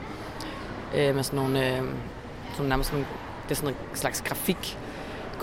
øh, 0.96 1.16
med 1.16 1.24
sådan 1.24 1.40
nogle, 1.40 1.68
øh, 1.68 1.84
sådan 2.54 2.70
nærmest 2.70 2.90
sådan, 2.90 3.06
det 3.44 3.52
er 3.52 3.56
sådan 3.56 3.70
en 3.70 3.96
slags 3.96 4.22
grafik, 4.22 4.78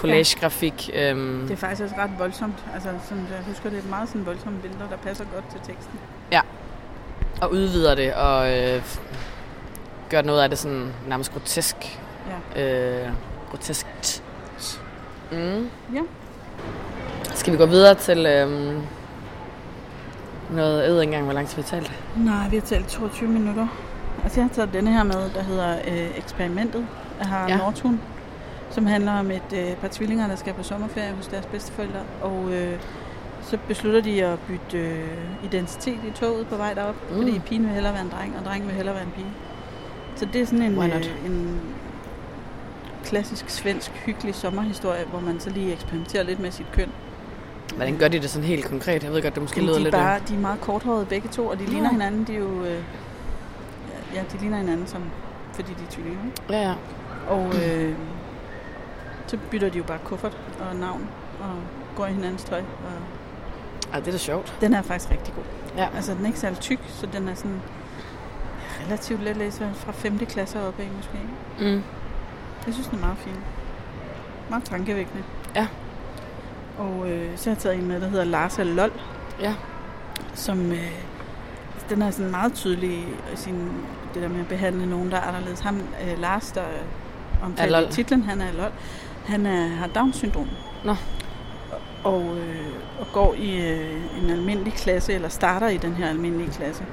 collage-grafik. 0.00 0.88
Ja. 0.88 1.10
Øhm. 1.10 1.42
Det 1.42 1.50
er 1.50 1.56
faktisk 1.56 1.82
også 1.82 1.94
ret 1.98 2.10
voldsomt. 2.18 2.64
Altså, 2.74 2.88
sådan, 3.08 3.26
jeg 3.30 3.38
husker, 3.46 3.70
det 3.70 3.78
er 3.78 3.88
meget 3.90 4.08
sådan 4.08 4.26
voldsomme 4.26 4.58
billeder, 4.58 4.88
der 4.90 4.96
passer 4.96 5.24
godt 5.34 5.44
til 5.50 5.74
teksten. 5.74 5.98
Ja, 6.32 6.40
og 7.40 7.52
udvider 7.52 7.94
det, 7.94 8.14
og 8.14 8.58
øh, 8.58 8.82
gør 10.10 10.22
noget 10.22 10.42
af 10.42 10.48
det 10.48 10.58
sådan 10.58 10.92
nærmest 11.08 11.32
grotesk. 11.32 12.00
Ja. 12.56 13.02
Øh, 13.04 13.12
groteskt. 13.50 14.22
Mm. 15.32 15.70
Ja. 15.94 16.00
Skal 17.34 17.52
vi 17.52 17.58
gå 17.58 17.66
videre 17.66 17.94
til 17.94 18.26
øhm, 18.26 18.82
noget? 20.50 20.82
Jeg 20.82 20.90
ved 20.90 21.00
ikke 21.00 21.10
engang, 21.10 21.24
hvor 21.24 21.34
lang 21.34 21.48
tid 21.48 21.56
vi 21.56 21.62
har 21.62 21.68
talt. 21.68 21.92
Nej, 22.16 22.48
vi 22.48 22.56
har 22.56 22.66
talt 22.66 22.88
22 22.88 23.28
minutter. 23.28 23.66
Altså, 24.24 24.40
jeg 24.40 24.48
har 24.48 24.54
taget 24.54 24.72
denne 24.72 24.92
her 24.92 25.02
med, 25.02 25.30
der 25.34 25.42
hedder 25.42 25.78
øh, 25.88 26.18
Eksperimentet 26.18 26.86
af 27.20 27.26
Harald 27.26 27.50
ja. 27.50 27.58
Nortun, 27.58 28.00
som 28.70 28.86
handler 28.86 29.12
om 29.12 29.30
et 29.30 29.52
øh, 29.54 29.76
par 29.76 29.88
tvillinger, 29.90 30.26
der 30.26 30.36
skal 30.36 30.54
på 30.54 30.62
sommerferie 30.62 31.12
hos 31.12 31.26
deres 31.26 31.46
bedsteforældre, 31.46 32.00
og 32.22 32.52
øh, 32.52 32.78
så 33.42 33.58
beslutter 33.68 34.00
de 34.00 34.24
at 34.24 34.38
bytte 34.38 34.78
øh, 34.78 35.08
identitet 35.44 35.98
i 36.08 36.10
toget 36.10 36.46
på 36.46 36.56
vej 36.56 36.74
derop, 36.74 37.10
mm. 37.10 37.16
fordi 37.16 37.38
pigen 37.38 37.64
vil 37.64 37.72
hellere 37.72 37.92
være 37.92 38.02
en 38.02 38.10
dreng, 38.10 38.34
og 38.38 38.44
drengen 38.44 38.68
vil 38.68 38.76
hellere 38.76 38.94
være 38.94 39.04
en 39.04 39.10
pige. 39.10 39.32
Så 40.16 40.28
det 40.32 40.40
er 40.40 40.46
sådan 40.46 40.62
en, 40.62 40.82
øh, 40.82 41.26
en 41.26 41.60
klassisk 43.04 43.50
svensk 43.50 43.90
hyggelig 43.90 44.34
sommerhistorie, 44.34 45.04
hvor 45.04 45.20
man 45.20 45.40
så 45.40 45.50
lige 45.50 45.72
eksperimenterer 45.72 46.22
lidt 46.22 46.40
med 46.40 46.50
sit 46.50 46.66
køn. 46.72 46.88
Hvordan 47.76 47.98
gør 47.98 48.08
de 48.08 48.20
det 48.20 48.30
sådan 48.30 48.48
helt 48.48 48.64
konkret? 48.64 49.04
Jeg 49.04 49.12
ved 49.12 49.22
godt, 49.22 49.34
det 49.34 49.42
måske 49.42 49.60
lyder 49.60 49.74
de 49.74 49.82
lidt... 49.82 49.94
Bare, 49.94 50.20
de 50.28 50.34
er 50.34 50.38
meget 50.38 50.60
korthårede 50.60 51.06
begge 51.06 51.28
to, 51.28 51.46
og 51.46 51.58
de 51.58 51.64
ja. 51.64 51.70
ligner 51.70 51.90
hinanden. 51.90 52.24
De 52.24 52.34
er 52.34 52.38
jo... 52.38 52.64
Øh, 52.64 52.82
ja, 54.14 54.22
de 54.32 54.38
ligner 54.40 54.56
hinanden, 54.56 54.86
som, 54.86 55.02
fordi 55.52 55.68
de 55.68 55.82
er 55.88 55.90
tvillinger. 55.90 56.20
Ja, 56.50 56.68
ja. 56.68 56.74
Og 57.28 57.52
øh, 57.54 57.94
så 59.30 59.38
bytter 59.50 59.68
de 59.68 59.78
jo 59.78 59.84
bare 59.84 59.98
kuffert 60.04 60.38
og 60.60 60.76
navn 60.76 61.08
og 61.40 61.54
går 61.96 62.06
i 62.06 62.12
hinandens 62.12 62.44
tøj. 62.44 62.60
Og 62.60 62.92
Ej, 63.92 63.98
det 63.98 64.08
er 64.08 64.12
da 64.12 64.18
sjovt. 64.18 64.56
Den 64.60 64.74
er 64.74 64.82
faktisk 64.82 65.10
rigtig 65.10 65.34
god. 65.34 65.44
Ja. 65.76 65.88
Altså, 65.94 66.14
den 66.14 66.22
er 66.22 66.26
ikke 66.26 66.38
særlig 66.38 66.58
tyk, 66.58 66.78
så 66.88 67.06
den 67.06 67.28
er 67.28 67.34
sådan 67.34 67.60
relativt 68.86 69.22
let 69.22 69.36
læse 69.36 69.70
fra 69.74 69.92
5. 69.92 70.18
klasse 70.18 70.60
op 70.60 70.80
af 70.80 70.88
måske. 70.96 71.18
Mm. 71.58 71.82
Jeg 72.66 72.74
synes, 72.74 72.86
den 72.88 72.98
er 72.98 73.00
meget 73.00 73.18
fin. 73.18 73.36
Meget 74.48 74.64
tankevækkende. 74.64 75.22
Ja. 75.56 75.66
Og 76.78 77.10
øh, 77.10 77.36
så 77.36 77.50
har 77.50 77.54
jeg 77.54 77.58
taget 77.58 77.78
en 77.78 77.86
med, 77.86 78.00
der 78.00 78.08
hedder 78.08 78.24
Lars 78.24 78.58
er 78.58 78.64
LOL. 78.64 78.92
Ja. 79.40 79.54
Som, 80.34 80.72
øh, 80.72 80.92
den 81.90 82.02
er 82.02 82.10
sådan 82.10 82.30
meget 82.30 82.54
tydelig 82.54 82.98
i 83.32 83.36
sin, 83.36 83.54
det 84.14 84.22
der 84.22 84.28
med 84.28 84.40
at 84.40 84.48
behandle 84.48 84.86
nogen, 84.86 85.10
der 85.10 85.16
er 85.16 85.20
anderledes. 85.20 85.60
Ham, 85.60 85.76
øh, 85.78 86.18
Lars, 86.18 86.52
der 86.52 86.64
omtaler 87.42 87.80
i 87.88 87.92
titlen, 87.92 88.22
han 88.22 88.40
er 88.40 88.52
LOL. 88.52 88.72
Han 89.30 89.46
er, 89.46 89.66
har 89.68 89.86
Down-syndrom. 89.86 90.48
Nå. 90.84 90.96
Og, 92.04 92.22
øh, 92.22 92.66
og 93.00 93.06
går 93.12 93.34
i 93.34 93.70
øh, 93.70 94.22
en 94.22 94.30
almindelig 94.30 94.72
klasse, 94.72 95.12
eller 95.12 95.28
starter 95.28 95.68
i 95.68 95.76
den 95.76 95.94
her 95.94 96.08
almindelige 96.08 96.50
klasse. 96.50 96.84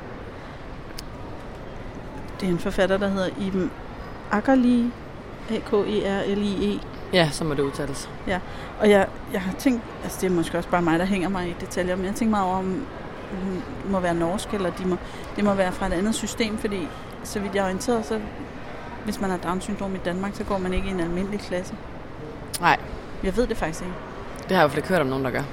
Det 2.40 2.48
er 2.48 2.52
en 2.52 2.60
forfatter, 2.60 2.98
der 2.98 3.08
hedder 3.08 3.30
Iben 3.42 3.72
Akkerli, 4.32 4.92
A-K-E-R-L-I-E. 5.52 6.80
Ja, 7.14 7.30
så 7.30 7.44
må 7.44 7.54
det 7.54 7.64
udtales. 7.64 8.10
Ja, 8.28 8.40
og 8.80 8.90
jeg, 8.90 9.08
jeg 9.34 9.42
har 9.42 9.54
tænkt, 9.54 9.82
altså 10.04 10.18
det 10.22 10.32
er 10.32 10.36
måske 10.36 10.58
også 10.58 10.70
bare 10.70 10.82
mig, 10.82 11.00
der 11.00 11.06
hænger 11.06 11.30
mig 11.30 11.50
i 11.50 11.56
detaljer, 11.62 11.96
men 11.96 12.06
jeg 12.06 12.16
tænker 12.16 12.32
meget 12.32 12.46
over, 12.46 12.58
om 12.58 12.86
hun 13.44 13.64
må 13.92 14.00
være 14.00 14.16
norsk, 14.16 14.54
eller 14.54 14.72
de 14.72 14.86
må, 14.86 14.98
det 15.36 15.44
må 15.44 15.54
være 15.54 15.72
fra 15.72 15.88
et 15.88 15.94
andet 15.94 16.16
system, 16.16 16.58
fordi 16.58 16.88
så 17.24 17.40
vidt 17.40 17.56
jeg 17.56 17.62
er 17.62 17.66
orienteret, 17.66 18.06
så 18.06 18.20
hvis 19.04 19.22
man 19.22 19.30
har 19.30 19.38
Down-syndrom 19.38 19.96
i 19.96 20.00
Danmark, 20.06 20.36
så 20.36 20.44
går 20.44 20.58
man 20.58 20.74
ikke 20.74 20.88
i 20.88 20.92
en 20.92 21.00
almindelig 21.00 21.40
klasse. 21.40 21.76
Nej, 22.62 22.78
Jeg 23.24 23.38
ved 23.38 23.48
det 23.48 23.58
faktisk 23.58 23.82
ikke. 23.84 23.94
det 24.50 24.52
har 24.52 24.56
jeg 24.56 24.60
i 24.60 24.64
hvert 24.64 24.72
fald 24.72 24.78
ikke 24.78 24.90
hørt 24.90 25.02
om 25.02 25.08
nogen, 25.08 25.26
der 25.26 25.32
gør. 25.32 25.44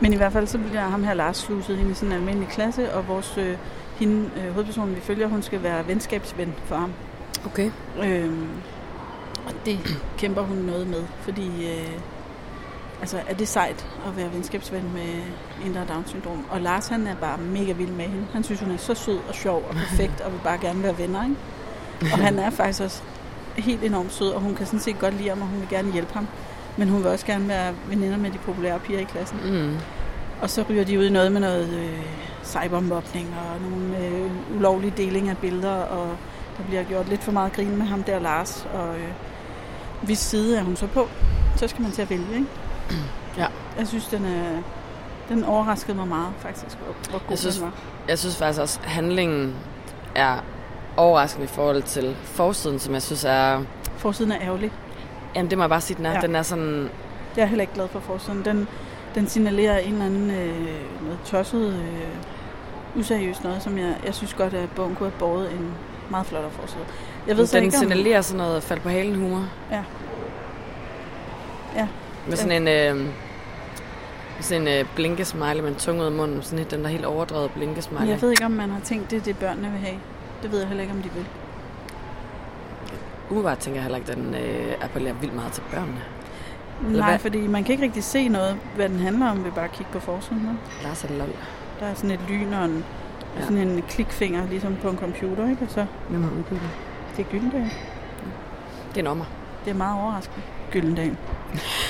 Men 0.00 0.12
i 0.12 0.16
hvert 0.16 0.32
fald 0.32 0.46
så 0.46 0.58
bliver 0.58 0.80
ham 0.80 1.04
her 1.04 1.14
Lars 1.14 1.36
sluset 1.36 1.78
ind 1.78 1.90
i 1.90 1.94
sådan 1.94 2.12
en 2.12 2.18
almindelig 2.18 2.48
klasse, 2.48 2.94
og 2.94 3.08
vores 3.08 3.38
øh, 3.38 3.56
hende, 3.96 4.30
øh, 4.36 4.52
hovedpersonen, 4.52 4.96
vi 4.96 5.00
følger, 5.00 5.26
hun 5.28 5.42
skal 5.42 5.62
være 5.62 5.88
venskabsven 5.88 6.54
for 6.64 6.76
ham. 6.76 6.92
Okay. 7.46 7.70
Øhm, 8.04 8.48
og 9.46 9.52
det 9.66 9.78
kæmper 10.18 10.42
hun 10.42 10.56
noget 10.56 10.86
med, 10.86 11.04
fordi 11.20 11.70
øh, 11.70 11.90
altså, 13.00 13.18
er 13.28 13.34
det 13.34 13.48
sejt 13.48 13.86
at 14.06 14.16
være 14.16 14.32
venskabsven 14.32 14.90
med 14.94 15.22
en, 15.66 15.74
der 15.74 15.78
har 15.78 15.86
Down-syndrom. 15.86 16.44
Og 16.50 16.60
Lars, 16.60 16.88
han 16.88 17.06
er 17.06 17.14
bare 17.14 17.38
mega 17.38 17.72
vild 17.72 17.90
med 17.90 18.04
hende. 18.04 18.26
Han 18.32 18.44
synes, 18.44 18.60
hun 18.60 18.70
er 18.70 18.76
så 18.76 18.94
sød 18.94 19.18
og 19.28 19.34
sjov 19.34 19.62
og 19.68 19.74
perfekt, 19.74 20.20
og 20.20 20.32
vil 20.32 20.40
bare 20.44 20.58
gerne 20.58 20.82
være 20.82 20.98
venner, 20.98 21.24
ikke? 21.24 21.36
Og 22.12 22.18
han 22.18 22.38
er 22.38 22.50
faktisk 22.50 22.82
også 22.82 23.02
helt 23.56 23.82
enormt 23.84 24.12
sød, 24.12 24.28
og 24.30 24.40
hun 24.40 24.54
kan 24.54 24.66
sådan 24.66 24.80
set 24.80 24.98
godt 24.98 25.16
lide 25.16 25.28
ham, 25.28 25.42
og 25.42 25.46
hun 25.48 25.60
vil 25.60 25.68
gerne 25.68 25.92
hjælpe 25.92 26.14
ham. 26.14 26.28
Men 26.76 26.88
hun 26.88 26.98
vil 27.02 27.10
også 27.10 27.26
gerne 27.26 27.48
være 27.48 27.72
veninder 27.88 28.16
med 28.18 28.30
de 28.30 28.38
populære 28.38 28.78
piger 28.78 28.98
i 29.00 29.04
klassen. 29.04 29.38
Mm. 29.44 29.76
Og 30.42 30.50
så 30.50 30.64
ryger 30.70 30.84
de 30.84 30.98
ud 30.98 31.04
i 31.04 31.10
noget 31.10 31.32
med 31.32 31.40
noget 31.40 31.68
øh, 31.68 32.00
cybermobning 32.44 33.34
og 33.38 33.70
nogle 33.70 34.06
øh, 34.06 34.30
ulovlige 34.56 34.92
deling 34.96 35.28
af 35.28 35.38
billeder, 35.38 35.72
og 35.74 36.08
der 36.58 36.64
bliver 36.64 36.82
gjort 36.84 37.08
lidt 37.08 37.22
for 37.24 37.32
meget 37.32 37.52
grin 37.52 37.76
med 37.76 37.86
ham 37.86 38.02
der, 38.02 38.18
Lars. 38.18 38.66
Og 38.74 38.94
øh, 38.96 39.08
hvis 40.02 40.18
side 40.18 40.58
er 40.58 40.62
hun 40.62 40.76
så 40.76 40.86
på, 40.86 41.08
så 41.56 41.68
skal 41.68 41.82
man 41.82 41.90
til 41.92 42.02
at 42.02 42.10
vælge, 42.10 42.34
ikke? 42.34 42.46
Ja. 43.38 43.46
Jeg 43.78 43.88
synes, 43.88 44.06
den 44.06 44.24
er... 44.24 44.62
Den 45.28 45.44
overraskede 45.44 45.96
mig 45.96 46.08
meget, 46.08 46.32
faktisk, 46.38 46.76
hvor, 46.78 47.10
hvor 47.10 47.18
god 47.18 47.30
Jeg 47.30 47.38
synes- 47.38 47.54
den 47.56 47.64
var. 47.64 47.72
Jeg 48.08 48.18
synes 48.18 48.36
faktisk 48.36 48.60
også, 48.60 48.80
at 48.84 48.88
handlingen 48.90 49.54
er 50.14 50.36
overraskende 50.96 51.44
i 51.44 51.48
forhold 51.48 51.82
til 51.82 52.16
forsiden, 52.24 52.78
som 52.78 52.94
jeg 52.94 53.02
synes 53.02 53.24
er... 53.24 53.62
Forsiden 53.96 54.32
er 54.32 54.38
ærgerlig. 54.42 54.72
Jamen, 55.34 55.50
det 55.50 55.58
må 55.58 55.64
jeg 55.64 55.68
bare 55.70 55.80
sige, 55.80 55.96
den 55.96 56.06
er. 56.06 56.10
Ja. 56.10 56.16
Ja. 56.16 56.26
Den 56.26 56.36
er 56.36 56.42
sådan... 56.42 56.90
Jeg 57.36 57.42
er 57.42 57.46
heller 57.46 57.62
ikke 57.62 57.74
glad 57.74 57.88
for 57.88 58.00
forsiden. 58.00 58.44
Den, 58.44 58.68
den 59.14 59.28
signalerer 59.28 59.78
en 59.78 59.92
eller 59.92 60.04
anden 60.04 60.30
øh, 60.30 60.66
noget 61.02 61.18
tosset, 61.24 61.74
øh, 61.74 63.00
useriøst 63.00 63.44
noget, 63.44 63.62
som 63.62 63.78
jeg, 63.78 63.94
jeg 64.06 64.14
synes 64.14 64.34
godt, 64.34 64.54
at 64.54 64.70
bogen 64.76 64.94
kunne 64.94 65.08
have 65.08 65.18
båret 65.18 65.52
en 65.52 65.74
meget 66.10 66.26
flottere 66.26 66.50
forside. 66.50 66.84
Jeg 67.26 67.36
ved 67.36 67.46
så 67.46 67.56
den 67.56 67.64
ikke, 67.64 67.76
om... 67.76 67.80
signalerer 67.80 68.20
sådan 68.20 68.38
noget 68.38 68.62
fald 68.62 68.80
på 68.80 68.88
halen 68.88 69.14
humor. 69.14 69.48
Ja. 69.70 69.82
Ja. 71.76 71.88
Med 72.28 72.36
sådan 72.36 72.68
en... 72.68 72.68
Øh, 72.68 73.06
sådan 74.40 74.68
en 74.68 74.80
øh, 74.80 74.86
blinkesmiley 74.94 75.60
med 75.60 75.68
en 75.68 75.74
tunge 75.74 76.00
ud 76.00 76.06
af 76.06 76.12
munden. 76.12 76.42
Sådan 76.42 76.58
et, 76.58 76.70
den 76.70 76.84
der 76.84 76.88
helt 76.88 77.04
overdrevet 77.04 77.50
blinkesmiley. 77.50 78.08
Jeg 78.08 78.22
ved 78.22 78.30
ikke, 78.30 78.44
om 78.44 78.50
man 78.50 78.70
har 78.70 78.80
tænkt, 78.80 79.10
det 79.10 79.16
er 79.16 79.20
det, 79.20 79.38
børnene 79.38 79.70
vil 79.70 79.80
have. 79.80 79.96
Det 80.44 80.52
ved 80.52 80.58
jeg 80.58 80.68
heller 80.68 80.82
ikke, 80.82 80.94
om 80.94 81.02
de 81.02 81.10
vil. 81.10 81.26
Umiddelbart 83.30 83.58
tænker 83.58 83.76
jeg 83.76 83.82
heller 83.82 83.98
ikke, 83.98 84.10
at 84.12 84.16
den 84.18 84.34
øh, 84.34 84.72
appellerer 84.80 85.14
vildt 85.14 85.34
meget 85.34 85.52
til 85.52 85.62
børnene. 85.72 86.00
Nej, 86.98 87.10
hvad? 87.10 87.18
fordi 87.18 87.46
man 87.46 87.64
kan 87.64 87.72
ikke 87.72 87.84
rigtig 87.84 88.04
se 88.04 88.28
noget, 88.28 88.56
hvad 88.76 88.88
den 88.88 88.98
handler 89.00 89.30
om, 89.30 89.44
ved 89.44 89.52
bare 89.52 89.64
at 89.64 89.72
kigge 89.72 89.92
på 89.92 90.00
forsiden. 90.00 90.58
Lars 90.82 91.04
er 91.04 91.08
lol. 91.08 91.28
Der 91.80 91.86
er 91.86 91.94
sådan 91.94 92.10
et 92.10 92.20
lyn 92.28 92.52
og 92.52 92.64
en, 92.64 92.84
Ja. 93.36 93.42
sådan 93.42 93.58
en 93.58 93.82
klikfinger, 93.88 94.46
ligesom 94.48 94.76
på 94.82 94.88
en 94.88 94.98
computer, 94.98 95.50
ikke? 95.50 95.62
Og 95.64 95.70
så 95.70 95.86
Hvem 96.08 96.22
har 96.22 96.30
udgivet 96.30 96.62
det 97.16 97.24
er 97.26 97.30
Gyldendal. 97.30 97.70
Det 98.88 98.96
er 98.96 99.00
en 99.00 99.06
ommer. 99.06 99.24
Det 99.64 99.70
er 99.70 99.74
meget 99.74 100.02
overraskende. 100.02 100.42
Gyldendal. 100.70 101.16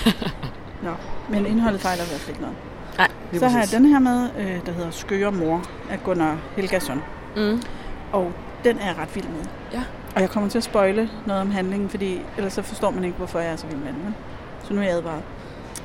Nå, 0.85 0.91
men 1.29 1.47
indholdet 1.47 1.81
fejler 1.81 2.05
i 2.05 2.07
hvert 2.09 2.21
fald 2.21 2.29
ikke 2.37 2.41
noget. 2.41 2.57
Nej, 2.99 3.09
Så 3.33 3.49
har 3.49 3.51
jeg 3.51 3.59
præcis. 3.61 3.75
den 3.75 3.85
her 3.87 3.99
med, 3.99 4.29
øh, 4.39 4.67
der 4.67 4.73
hedder 4.73 4.91
Skøre 4.91 5.33
Mor 5.33 5.63
af 5.91 6.03
Gunnar 6.05 6.37
Helgason. 6.57 7.03
Mm. 7.37 7.63
Og 8.15 8.33
den 8.65 8.79
er 8.79 8.87
jeg 8.87 8.99
ret 8.99 9.15
vild 9.15 9.29
med. 9.29 9.45
Ja. 9.73 9.83
Og 10.17 10.21
jeg 10.21 10.31
kommer 10.31 10.51
til 10.51 10.59
at 10.59 10.65
spoile 10.65 11.11
noget 11.27 11.43
om 11.43 11.51
handlingen, 11.51 11.89
fordi 11.89 12.21
ellers 12.37 12.53
så 12.53 12.63
forstår 12.63 12.91
man 12.91 13.05
ikke, 13.05 13.17
hvorfor 13.17 13.39
jeg 13.39 13.53
er 13.53 13.57
så 13.57 13.67
vild 13.67 13.79
med 13.79 13.93
den. 13.93 14.15
Så 14.65 14.75
nu 14.75 14.81
er 14.81 14.85
jeg 14.85 14.95
advaret. 14.95 15.23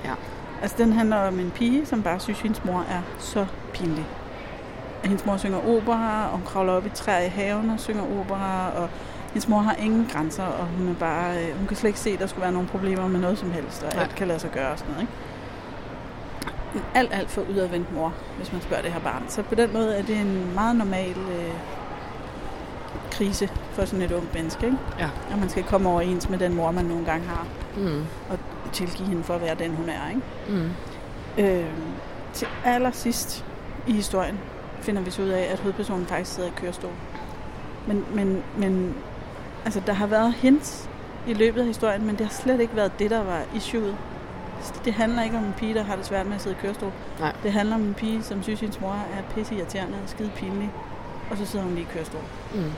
Ja. 0.05 0.13
Altså, 0.61 0.77
den 0.77 0.93
handler 0.93 1.17
om 1.17 1.39
en 1.39 1.51
pige, 1.51 1.85
som 1.85 2.03
bare 2.03 2.19
synes, 2.19 2.39
at 2.39 2.43
hendes 2.43 2.65
mor 2.65 2.79
er 2.79 3.01
så 3.19 3.45
pinlig. 3.73 4.05
At 5.03 5.09
hendes 5.09 5.25
mor 5.25 5.37
synger 5.37 5.57
opera, 5.67 6.25
og 6.25 6.31
hun 6.31 6.41
kravler 6.45 6.73
op 6.73 6.85
i 6.85 6.89
træer 6.89 7.25
i 7.25 7.29
haven 7.29 7.69
og 7.69 7.79
synger 7.79 8.03
opera, 8.19 8.71
og 8.75 8.89
hendes 9.27 9.47
mor 9.47 9.59
har 9.59 9.73
ingen 9.73 10.09
grænser, 10.13 10.43
og 10.43 10.65
hun 10.65 10.89
er 10.89 10.93
bare, 10.93 11.43
øh, 11.43 11.57
hun 11.57 11.67
kan 11.67 11.77
slet 11.77 11.89
ikke 11.89 11.99
se, 11.99 12.09
at 12.09 12.19
der 12.19 12.27
skulle 12.27 12.41
være 12.41 12.51
nogle 12.51 12.67
problemer 12.67 13.07
med 13.07 13.19
noget 13.19 13.37
som 13.37 13.51
helst, 13.51 13.83
og 13.83 13.93
Nej. 13.93 14.03
alt 14.03 14.15
kan 14.15 14.27
lade 14.27 14.39
sig 14.39 14.51
gøre 14.51 14.71
og 14.71 14.79
sådan 14.79 14.93
noget, 14.93 15.01
ikke? 15.01 15.13
En 16.75 16.81
alt, 16.95 17.13
alt 17.13 17.29
for 17.29 17.41
udadvendt 17.41 17.93
mor, 17.95 18.13
hvis 18.37 18.51
man 18.51 18.61
spørger 18.61 18.83
det 18.83 18.91
her 18.91 18.99
barn. 18.99 19.23
Så 19.27 19.43
på 19.43 19.55
den 19.55 19.73
måde 19.73 19.95
er 19.95 20.01
det 20.01 20.17
en 20.17 20.51
meget 20.55 20.75
normal 20.75 21.15
øh, 21.17 21.53
krise 23.19 23.49
for 23.71 23.85
sådan 23.85 24.01
et 24.01 24.11
ungt 24.11 24.33
menneske, 24.33 24.65
ikke? 24.65 24.77
Ja. 24.99 25.09
Og 25.31 25.39
man 25.39 25.49
skal 25.49 25.63
komme 25.63 25.89
overens 25.89 26.29
med 26.29 26.37
den 26.39 26.53
mor, 26.55 26.71
man 26.71 26.85
nogle 26.85 27.05
gange 27.05 27.27
har, 27.27 27.47
Mm. 27.77 28.05
og 28.29 28.39
tilgive 28.73 29.07
hende 29.07 29.23
for 29.23 29.33
at 29.35 29.41
være 29.41 29.55
den, 29.55 29.71
hun 29.75 29.89
er, 29.89 30.09
ikke? 30.09 30.21
Mm. 30.49 30.69
Øh, 31.43 31.65
til 32.33 32.47
allersidst 32.65 33.45
i 33.87 33.91
historien 33.93 34.39
finder 34.81 35.01
vi 35.01 35.11
så 35.11 35.21
ud 35.21 35.27
af, 35.27 35.47
at 35.51 35.59
hovedpersonen 35.59 36.05
faktisk 36.05 36.35
sidder 36.35 36.49
i 36.49 36.53
kørestol. 36.55 36.91
Men, 37.87 38.05
men, 38.13 38.43
men 38.57 38.95
altså, 39.65 39.81
der 39.87 39.93
har 39.93 40.07
været 40.07 40.33
hints 40.33 40.89
i 41.27 41.33
løbet 41.33 41.61
af 41.61 41.67
historien, 41.67 42.05
men 42.05 42.15
det 42.15 42.25
har 42.25 42.33
slet 42.33 42.59
ikke 42.59 42.75
været 42.75 42.99
det, 42.99 43.09
der 43.09 43.23
var 43.23 43.41
issueet. 43.55 43.95
Det 44.85 44.93
handler 44.93 45.23
ikke 45.23 45.37
om 45.37 45.43
en 45.43 45.53
pige, 45.57 45.73
der 45.73 45.83
har 45.83 45.95
det 45.95 46.05
svært 46.05 46.25
med 46.25 46.35
at 46.35 46.41
sidde 46.41 46.55
i 46.59 46.61
kørestol. 46.61 46.91
Nej. 47.19 47.33
Det 47.43 47.51
handler 47.51 47.75
om 47.75 47.81
en 47.81 47.93
pige, 47.93 48.23
som 48.23 48.43
synes, 48.43 48.57
at 48.57 48.61
hendes 48.61 48.81
mor 48.81 48.91
er 48.91 49.33
pisse 49.35 49.55
irriterende 49.55 49.97
og 50.03 50.09
skide 50.09 50.31
pinlig. 50.35 50.71
Og 51.31 51.37
så 51.37 51.45
sidder 51.45 51.65
hun 51.65 51.73
lige 51.75 51.87
i 51.91 51.93
kørestol. 51.93 52.21
Mm. 52.55 52.71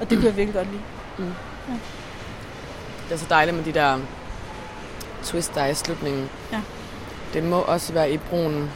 Og 0.00 0.10
det 0.10 0.18
kunne 0.18 0.26
jeg 0.26 0.36
virkelig 0.36 0.54
godt 0.54 0.68
lide. 0.70 0.82
Det 3.08 3.14
er 3.14 3.16
så 3.16 3.26
dejligt 3.30 3.56
med 3.56 3.64
de 3.64 3.72
der 3.72 3.98
twist, 5.22 5.54
der 5.54 5.60
er 5.60 5.66
i 5.66 5.74
slutningen. 5.74 6.30
Ja. 6.52 6.60
Det 7.34 7.42
må 7.42 7.56
også 7.56 7.92
være 7.92 8.12
i 8.12 8.16
brugen 8.18 8.70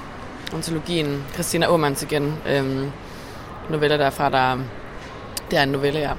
ontologien 0.54 1.24
Christina 1.34 1.66
Aumans 1.66 2.02
igen. 2.02 2.34
Øhm, 2.48 2.90
noveller 3.70 3.96
derfra, 3.96 4.30
der 4.30 4.58
det 5.50 5.58
er 5.58 5.62
en 5.62 5.68
novelle, 5.68 6.00
ja, 6.00 6.12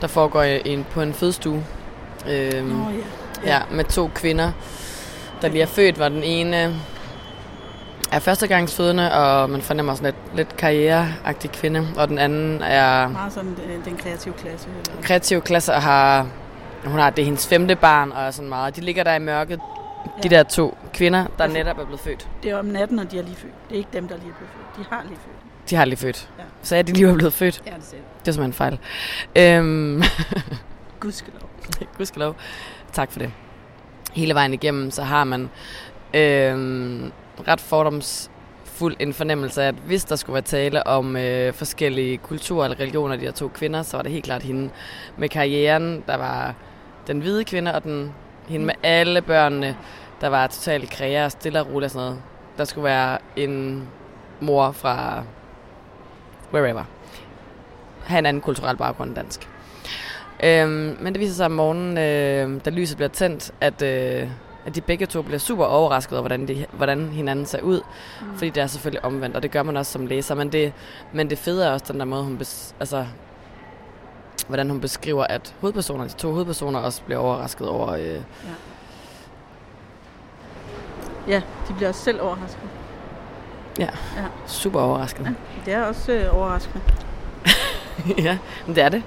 der 0.00 0.06
foregår 0.06 0.42
en, 0.42 0.86
på 0.90 1.00
en 1.00 1.14
fødestue. 1.14 1.64
Øhm, 2.28 2.66
Nå 2.66 2.90
ja. 3.44 3.54
ja. 3.54 3.62
med 3.70 3.84
to 3.84 4.10
kvinder, 4.14 4.52
der 5.42 5.48
lige 5.48 5.62
er 5.62 5.66
født, 5.66 5.98
var 5.98 6.08
den 6.08 6.22
ene 6.22 6.80
er 8.14 8.18
førstegangsfødende, 8.18 9.12
og 9.12 9.50
man 9.50 9.62
fornemmer 9.62 9.94
sådan 9.94 10.14
lidt, 10.14 10.36
lidt 10.36 10.56
karriereagtig 10.56 11.50
kvinde, 11.50 11.88
og 11.96 12.08
den 12.08 12.18
anden 12.18 12.62
er 12.62 13.08
Meget 13.08 13.32
sådan 13.32 13.56
øh, 13.66 13.84
den 13.84 13.96
kreative 13.96 14.34
klasse. 14.34 14.68
Eller? 14.86 15.02
kreativ 15.02 15.40
klasse 15.42 15.74
og 15.74 15.82
har, 15.82 16.26
hun 16.84 16.98
har, 16.98 17.10
det 17.10 17.22
er 17.22 17.26
hendes 17.26 17.46
femte 17.48 17.76
barn, 17.76 18.12
og 18.12 18.34
sådan 18.34 18.48
meget, 18.48 18.76
de 18.76 18.80
ligger 18.80 19.04
der 19.04 19.14
i 19.14 19.18
mørket, 19.18 19.60
de 20.22 20.28
Ja. 20.30 20.36
der 20.36 20.42
to 20.42 20.76
kvinder, 20.94 21.26
der 21.38 21.44
Altså- 21.44 21.58
netop 21.58 21.78
er 21.78 21.84
blevet 21.84 22.00
født. 22.00 22.28
Det 22.42 22.50
er 22.50 22.56
om 22.58 22.64
natten, 22.64 22.98
og 22.98 23.10
de 23.10 23.18
er 23.18 23.22
lige 23.22 23.36
født. 23.36 23.52
Det 23.68 23.74
er 23.74 23.78
ikke 23.78 23.90
dem, 23.92 24.08
der 24.08 24.16
lige 24.16 24.28
er 24.28 24.34
blevet 24.34 24.50
født. 24.76 24.86
De 24.88 24.94
har 24.96 25.02
lige 25.02 25.16
født. 25.16 25.70
De 25.70 25.76
har 25.76 25.84
lige 25.84 25.96
født. 25.96 26.28
Ja. 26.38 26.44
Så 26.62 26.76
er 26.76 26.82
de 26.82 26.92
lige 26.92 27.08
er 27.10 27.14
blevet 27.14 27.32
født. 27.32 27.62
Ja, 27.66 27.70
det 27.76 27.84
ser 27.84 27.96
Det 28.20 28.28
er 28.28 28.32
simpelthen 28.32 28.46
en 28.50 28.52
fejl. 28.52 28.78
Øhm, 29.58 30.02
Gudskelov. 31.00 31.48
Gudskelov. 31.98 32.36
Tak 32.92 33.12
for 33.12 33.18
det. 33.18 33.30
Hele 34.12 34.34
vejen 34.34 34.54
igennem, 34.54 34.90
så 34.90 35.02
har 35.02 35.24
man 35.24 35.50
øhm, 36.14 37.12
ret 37.48 37.60
fordomsfuld 37.60 38.96
en 39.00 39.12
fornemmelse 39.12 39.62
af, 39.62 39.68
at 39.68 39.74
hvis 39.74 40.04
der 40.04 40.16
skulle 40.16 40.34
være 40.34 40.42
tale 40.42 40.86
om 40.86 41.16
øh, 41.16 41.52
forskellige 41.52 42.16
kulturer 42.16 42.64
eller 42.64 42.80
religioner, 42.80 43.16
de 43.16 43.24
her 43.24 43.32
to 43.32 43.48
kvinder, 43.48 43.82
så 43.82 43.96
var 43.96 44.02
det 44.02 44.12
helt 44.12 44.24
klart 44.24 44.42
hende 44.42 44.70
med 45.16 45.28
karrieren. 45.28 46.04
Der 46.06 46.16
var 46.16 46.54
den 47.06 47.20
hvide 47.20 47.44
kvinde 47.44 47.74
og 47.74 47.84
den, 47.84 48.12
hende 48.48 48.66
med 48.66 48.74
alle 48.82 49.22
børnene, 49.22 49.76
der 50.20 50.28
var 50.28 50.46
totalt 50.46 50.90
kræger, 50.90 51.28
stille 51.28 51.60
og 51.60 51.66
roligt 51.66 51.84
og 51.84 51.90
sådan 51.90 52.06
noget. 52.06 52.22
Der 52.58 52.64
skulle 52.64 52.84
være 52.84 53.18
en 53.36 53.88
mor 54.40 54.72
fra 54.72 55.22
wherever. 56.54 56.84
Have 58.04 58.18
en 58.18 58.26
anden 58.26 58.40
kulturel 58.40 58.76
baggrund 58.76 59.08
end 59.08 59.16
dansk. 59.16 59.48
Øhm, 60.44 60.96
men 61.00 61.12
det 61.12 61.20
viser 61.20 61.34
sig 61.34 61.46
om 61.46 61.52
morgenen, 61.52 61.98
øh, 61.98 62.64
da 62.64 62.70
lyset 62.70 62.96
bliver 62.96 63.08
tændt, 63.08 63.52
at, 63.60 63.82
øh, 63.82 64.28
at 64.66 64.74
de 64.74 64.80
begge 64.80 65.06
to 65.06 65.22
bliver 65.22 65.38
super 65.38 65.64
overrasket 65.64 66.12
over, 66.12 66.22
hvordan, 66.22 66.48
de, 66.48 66.66
hvordan 66.72 67.08
hinanden 67.08 67.46
ser 67.46 67.60
ud. 67.60 67.80
Mm. 68.20 68.34
Fordi 68.36 68.50
det 68.50 68.62
er 68.62 68.66
selvfølgelig 68.66 69.04
omvendt, 69.04 69.36
og 69.36 69.42
det 69.42 69.50
gør 69.50 69.62
man 69.62 69.76
også 69.76 69.92
som 69.92 70.06
læser. 70.06 70.34
Men 70.34 70.52
det, 70.52 70.72
men 71.12 71.30
det 71.30 71.38
fede 71.38 71.66
er 71.66 71.70
også 71.70 71.92
den 71.92 72.00
der 72.00 72.06
måde, 72.06 72.22
hun 72.24 72.38
bes, 72.38 72.74
altså, 72.80 73.06
hvordan 74.48 74.70
hun 74.70 74.80
beskriver, 74.80 75.24
at 75.24 75.54
hovedpersonerne, 75.60 76.08
de 76.10 76.14
to 76.14 76.32
hovedpersoner 76.32 76.78
også 76.78 77.02
bliver 77.02 77.18
overrasket 77.18 77.68
over... 77.68 77.88
Øh, 77.92 78.20
Ja, 81.28 81.42
de 81.68 81.74
bliver 81.74 81.88
også 81.88 82.00
selv 82.04 82.22
overrasket. 82.22 82.62
super 84.46 84.80
overrasket. 84.80 85.24
Ja, 85.24 85.32
det 85.64 85.74
er 85.74 85.82
også 85.82 86.12
øh, 86.12 86.36
overraskende. 86.36 86.80
ja, 88.26 88.38
men 88.66 88.76
det 88.76 88.82
er 88.84 88.88
det. 88.88 89.02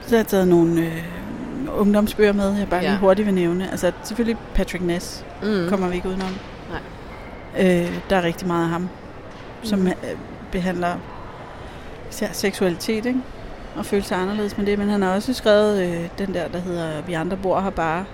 Så 0.00 0.10
har 0.10 0.16
jeg 0.16 0.26
taget 0.26 0.48
nogle 0.48 0.80
øh, 0.80 1.04
ungdomsbøger 1.76 2.32
med, 2.32 2.52
jeg 2.58 2.68
bare 2.68 2.80
Ja. 2.80 2.88
lige 2.88 2.98
hurtigt 2.98 3.26
vil 3.26 3.34
nævne. 3.34 3.70
Altså 3.70 3.92
selvfølgelig 4.02 4.36
Patrick 4.54 4.84
Ness 4.84 5.24
Mm. 5.42 5.66
kommer 5.68 5.88
vi 5.88 5.94
ikke 5.94 6.08
udenom. 6.08 6.28
Nej. 6.70 6.80
Øh, 7.82 8.00
der 8.10 8.16
er 8.16 8.22
rigtig 8.22 8.46
meget 8.46 8.62
af 8.62 8.68
ham, 8.68 8.88
som 9.62 9.78
Mm. 9.78 9.86
øh, 9.86 9.92
behandler 10.52 10.94
især 12.10 12.28
seksualitet, 12.32 13.06
ikke? 13.06 13.20
Og 13.76 13.86
føle 13.86 14.02
sig 14.02 14.18
anderledes 14.18 14.58
med 14.58 14.66
det. 14.66 14.78
Men 14.78 14.88
han 14.88 15.02
har 15.02 15.14
også 15.14 15.34
skrevet 15.34 15.82
øh, 15.82 16.08
den 16.18 16.34
der, 16.34 16.48
der 16.48 16.58
hedder 16.58 17.02
Vi 17.02 17.12
andre 17.12 17.36
bor 17.36 17.60
her 17.60 17.70
bare, 17.70 18.04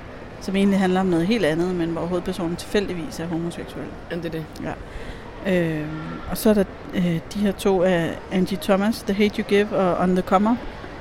som 0.40 0.57
egentlig 0.57 0.79
handler 0.81 1.01
om 1.01 1.07
noget 1.07 1.27
helt 1.27 1.44
andet, 1.44 1.75
men 1.75 1.90
hvor 1.90 2.01
hovedpersonen 2.01 2.57
tilfældigvis 2.57 3.20
er 3.20 3.27
homoseksuel. 3.27 3.85
Ja, 4.11 4.16
det 4.16 4.25
er 4.25 4.31
det. 4.31 4.44
Øh, 5.46 5.87
og 6.31 6.37
så 6.38 6.51
er 6.51 6.55
der 6.55 6.64
øh, 6.94 7.18
de 7.35 7.38
her 7.38 7.53
to 7.53 7.83
af 7.83 8.18
Angie 8.33 8.59
Thomas, 8.62 9.03
The 9.03 9.14
Hate 9.14 9.42
You 9.42 9.48
Give 9.48 9.77
og 9.77 9.96
On 9.98 10.11
The 10.16 10.22
Comer, 10.22 10.57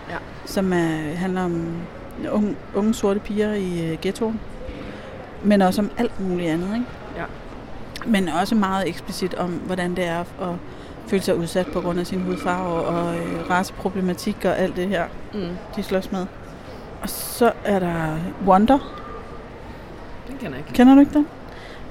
Ja. 0.09 0.15
som 0.45 0.73
er, 0.73 1.15
handler 1.15 1.41
om 1.43 1.71
unge, 2.29 2.55
unge 2.75 2.93
sorte 2.93 3.19
piger 3.19 3.53
i 3.53 3.91
øh, 3.91 3.97
ghettoen, 4.01 4.39
men 5.43 5.61
også 5.61 5.81
om 5.81 5.91
alt 5.97 6.19
muligt 6.19 6.49
andet. 6.49 6.73
Ikke? 6.73 6.85
Ja. 7.17 7.23
Men 8.05 8.29
også 8.29 8.55
meget 8.55 8.87
eksplicit 8.87 9.33
om, 9.33 9.49
hvordan 9.49 9.95
det 9.95 10.05
er 10.05 10.19
at 10.19 10.55
føle 11.07 11.21
sig 11.21 11.35
udsat 11.35 11.67
på 11.73 11.81
grund 11.81 11.99
af 11.99 12.07
sin 12.07 12.21
hudfarve 12.21 12.73
og 12.81 13.15
øh, 13.15 13.49
raceproblematik 13.49 14.37
og 14.45 14.59
alt 14.59 14.75
det 14.75 14.87
her, 14.87 15.05
Mm. 15.33 15.39
de 15.75 15.83
slås 15.83 16.11
med. 16.11 16.25
Og 17.01 17.09
så 17.09 17.51
er 17.65 17.79
der 17.79 18.17
Wonder. 18.47 18.77
Den 20.27 20.37
kender 20.37 20.57
jeg 20.57 20.59
ikke. 20.67 20.73
Kender 20.77 20.93
du 20.95 20.99
ikke 20.99 21.13
den? 21.13 21.27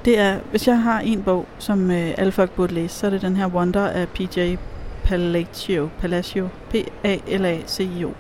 Det 0.05 0.19
er, 0.19 0.37
hvis 0.51 0.69
jeg 0.69 0.83
har 0.83 1.01
en 1.01 1.23
bog, 1.23 1.47
som 1.59 1.91
øh, 1.91 2.11
alle 2.19 2.33
folk 2.33 2.51
burde 2.51 2.75
læse, 2.75 2.95
så 2.99 3.07
er 3.07 3.11
det 3.11 3.23
den 3.23 3.37
her 3.37 3.47
Wonder 3.47 3.87
af 3.87 4.09
PJ 4.09 4.57
Palacio. 5.05 5.89
Palacio. 6.01 6.49
P-A-L-A-C-I-O. 6.71 8.11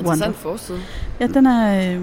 Interessant 0.00 0.22
Wonder. 0.36 0.38
forside. 0.38 0.78
Ja, 1.20 1.26
den 1.26 1.46
er, 1.46 1.92
øh, 1.94 2.02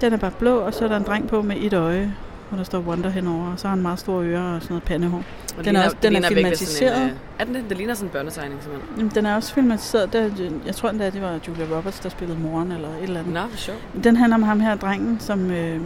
den 0.00 0.12
er 0.12 0.16
bare 0.16 0.30
blå, 0.38 0.56
og 0.58 0.74
så 0.74 0.84
er 0.84 0.88
der 0.88 0.96
en 0.96 1.02
dreng 1.02 1.28
på 1.28 1.42
med 1.42 1.56
et 1.58 1.72
øje, 1.74 2.14
hvor 2.48 2.56
der 2.56 2.64
står 2.64 2.78
Wonder 2.78 3.10
henover, 3.10 3.52
og 3.52 3.58
så 3.58 3.68
har 3.68 3.74
han 3.74 3.82
meget 3.82 3.98
store 3.98 4.24
ører 4.26 4.54
og 4.54 4.62
sådan 4.62 4.72
noget 4.72 4.82
pandehår. 4.82 5.22
Og 5.58 5.64
Den 5.64 5.76
er 5.76 5.84
også- 5.84 5.96
det 6.02 6.12
den 6.12 6.24
er 6.24 6.28
filmatiseret. 6.28 7.02
En, 7.02 7.08
øh, 7.10 7.16
er 7.38 7.44
den 7.44 7.54
det? 7.54 7.64
Det 7.68 7.76
ligner 7.76 7.94
sådan 7.94 8.08
en 8.08 8.12
børnetegning, 8.12 8.62
simpelthen. 8.62 8.96
Jamen, 8.98 9.12
Den 9.14 9.26
er 9.26 9.34
også 9.34 9.54
filmatiseret, 9.54 10.12
der, 10.12 10.30
jeg 10.66 10.74
tror 10.74 10.88
endda, 10.90 11.10
det 11.10 11.22
var 11.22 11.38
Julia 11.48 11.76
Roberts, 11.76 12.00
der 12.00 12.08
spillede 12.08 12.38
moren 12.40 12.72
eller 12.72 12.88
et 12.88 13.02
eller 13.02 13.20
andet. 13.20 13.34
Nå, 13.34 13.40
hvor 13.40 13.56
sjovt. 13.56 13.78
Den 14.04 14.16
handler 14.16 14.36
om 14.36 14.42
ham 14.42 14.60
her, 14.60 14.74
drengen, 14.76 15.16
som 15.20 15.50
øh, 15.50 15.80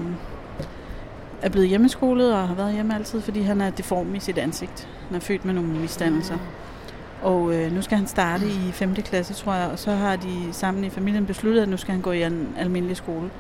er 1.42 1.48
blevet 1.48 1.68
hjemmeskolet 1.68 2.34
og 2.34 2.48
har 2.48 2.54
været 2.54 2.72
hjemme 2.72 2.94
altid, 2.94 3.20
fordi 3.20 3.40
han 3.42 3.60
er 3.60 3.70
deform 3.70 4.14
i 4.14 4.20
sit 4.20 4.38
ansigt. 4.38 4.88
Han 5.08 5.16
er 5.16 5.20
født 5.20 5.44
med 5.44 5.54
nogle 5.54 5.70
misdannelser. 5.70 6.34
Og 7.22 7.54
øh, 7.54 7.72
nu 7.72 7.82
skal 7.82 7.98
han 7.98 8.06
starte 8.06 8.46
i 8.46 8.70
5. 8.72 8.94
klasse, 8.94 9.34
tror 9.34 9.54
jeg, 9.54 9.68
og 9.70 9.78
så 9.78 9.90
har 9.90 10.16
de 10.16 10.48
sammen 10.52 10.84
i 10.84 10.90
familien 10.90 11.26
besluttet, 11.26 11.62
at 11.62 11.68
nu 11.68 11.76
skal 11.76 11.92
han 11.92 12.00
gå 12.02 12.12
i 12.12 12.22
en 12.22 12.48
almindelig 12.58 12.96
skole. 12.96 13.30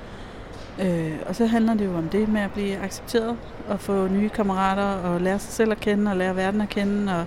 Øh, 0.82 1.12
og 1.26 1.36
så 1.36 1.46
handler 1.46 1.74
det 1.74 1.84
jo 1.84 1.96
om 1.96 2.08
det 2.08 2.28
med 2.28 2.40
at 2.40 2.50
blive 2.52 2.76
accepteret 2.76 3.36
og 3.68 3.80
få 3.80 4.08
nye 4.08 4.28
kammerater 4.28 4.82
og 4.82 5.20
lære 5.20 5.38
sig 5.38 5.52
selv 5.52 5.72
at 5.72 5.80
kende 5.80 6.10
og 6.10 6.16
lære 6.16 6.36
verden 6.36 6.60
at 6.60 6.68
kende 6.68 7.20
og 7.20 7.26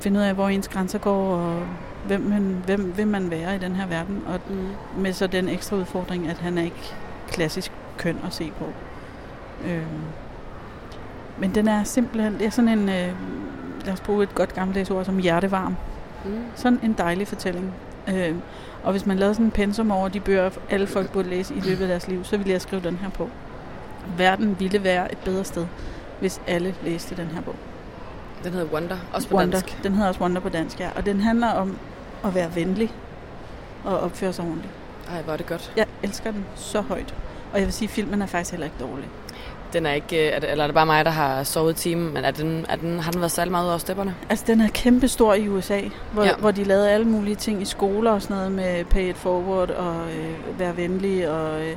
finde 0.00 0.20
ud 0.20 0.24
af, 0.24 0.34
hvor 0.34 0.48
ens 0.48 0.68
grænser 0.68 0.98
går 0.98 1.34
og 1.36 1.62
hvem, 2.06 2.20
man, 2.20 2.62
hvem 2.66 2.94
vil 2.96 3.06
man 3.06 3.30
være 3.30 3.56
i 3.56 3.58
den 3.58 3.72
her 3.76 3.86
verden. 3.86 4.22
Og 4.26 4.40
Mm. 4.48 4.68
med 5.02 5.12
så 5.12 5.26
den 5.26 5.48
ekstra 5.48 5.76
udfordring, 5.76 6.28
at 6.28 6.38
han 6.38 6.58
er 6.58 6.62
ikke 6.62 6.94
klassisk 7.28 7.72
køn 7.98 8.18
at 8.26 8.34
se 8.34 8.52
på. 8.58 8.64
Øh, 9.66 9.82
men 11.38 11.54
den 11.54 11.68
er 11.68 11.84
simpelthen, 11.84 12.34
det 12.38 12.46
er 12.46 12.50
sådan 12.50 12.78
en, 12.78 12.88
øh, 12.88 13.12
lad 13.86 13.92
os 13.92 14.00
bruge 14.00 14.22
et 14.22 14.34
godt 14.34 14.54
gammeldags 14.54 14.90
ord 14.90 15.04
som 15.04 15.18
hjertevarm. 15.18 15.76
Mm. 16.24 16.44
Sådan 16.54 16.80
en 16.82 16.92
dejlig 16.98 17.28
fortælling. 17.28 17.74
Øh, 18.08 18.34
og 18.82 18.90
hvis 18.92 19.06
man 19.06 19.16
lavede 19.18 19.34
sådan 19.34 19.46
en 19.46 19.50
pensum 19.50 19.90
over 19.90 20.08
de 20.08 20.20
bøger, 20.20 20.50
alle 20.70 20.86
folk 20.86 21.12
burde 21.12 21.28
læse 21.28 21.54
i 21.54 21.60
løbet 21.60 21.82
af 21.82 21.88
deres 21.88 22.08
liv, 22.08 22.24
så 22.24 22.36
ville 22.36 22.52
jeg 22.52 22.60
skrive 22.60 22.82
den 22.82 22.96
her 22.96 23.10
på. 23.10 23.30
Verden 24.16 24.56
ville 24.60 24.84
være 24.84 25.12
et 25.12 25.18
bedre 25.18 25.44
sted, 25.44 25.66
hvis 26.20 26.40
alle 26.46 26.74
læste 26.84 27.16
den 27.16 27.26
her 27.26 27.40
bog. 27.40 27.54
Den 28.44 28.52
hedder 28.52 28.66
Wonder, 28.66 28.96
også 29.12 29.28
på 29.28 29.36
Wonder. 29.36 29.60
dansk. 29.60 29.82
Den 29.82 29.92
hedder 29.92 30.08
også 30.08 30.20
Wonder 30.20 30.40
på 30.40 30.48
dansk, 30.48 30.80
ja. 30.80 30.88
Og 30.96 31.06
den 31.06 31.20
handler 31.20 31.48
om 31.48 31.78
at 32.24 32.34
være 32.34 32.54
venlig 32.54 32.92
og 33.84 34.00
opføre 34.00 34.32
sig 34.32 34.44
ordentligt. 34.44 34.72
Ej, 35.10 35.22
hvor 35.22 35.32
er 35.32 35.36
det 35.36 35.46
godt. 35.46 35.72
Jeg 35.76 35.86
elsker 36.02 36.30
den 36.30 36.44
så 36.54 36.80
højt. 36.80 37.14
Og 37.52 37.58
jeg 37.58 37.66
vil 37.66 37.72
sige, 37.72 37.86
at 37.86 37.90
filmen 37.90 38.22
er 38.22 38.26
faktisk 38.26 38.50
heller 38.50 38.64
ikke 38.64 38.76
dårlig. 38.80 39.08
Den 39.72 39.86
er 39.86 39.92
ikke, 39.92 40.26
øh, 40.28 40.32
er 40.36 40.38
det, 40.40 40.50
eller 40.50 40.64
er 40.64 40.68
det 40.68 40.74
bare 40.74 40.86
mig, 40.86 41.04
der 41.04 41.10
har 41.10 41.42
sovet 41.42 41.76
timen, 41.76 42.14
men 42.14 42.24
er 42.24 42.30
den, 42.30 42.66
er 42.68 42.76
den, 42.76 42.98
har 43.00 43.10
den 43.12 43.20
været 43.20 43.30
særlig 43.32 43.50
meget 43.50 43.64
ud 43.64 43.68
over 43.68 43.78
stepperne? 43.78 44.14
Altså, 44.30 44.44
den 44.48 44.60
er 44.60 44.68
kæmpestor 44.68 45.34
i 45.34 45.48
USA, 45.48 45.80
hvor, 46.12 46.24
Ja. 46.24 46.34
hvor 46.38 46.50
de 46.50 46.64
lavede 46.64 46.90
alle 46.90 47.06
mulige 47.06 47.34
ting 47.36 47.62
i 47.62 47.64
skoler 47.64 48.10
og 48.10 48.22
sådan 48.22 48.36
noget 48.36 48.52
med 48.52 48.84
pay 48.84 49.08
it 49.10 49.16
forward 49.16 49.70
og 49.70 49.94
øh, 49.96 50.58
være 50.58 50.76
venlig. 50.76 51.30
Og 51.30 51.60
øh, 51.66 51.76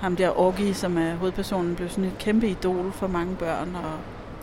ham 0.00 0.16
der 0.16 0.40
Orgi, 0.40 0.72
som 0.72 0.98
er 0.98 1.14
hovedpersonen, 1.14 1.74
blev 1.74 1.88
sådan 1.88 2.04
et 2.04 2.18
kæmpe 2.18 2.48
idol 2.48 2.92
for 2.92 3.06
mange 3.06 3.36
børn. 3.36 3.68
Og 3.76 3.90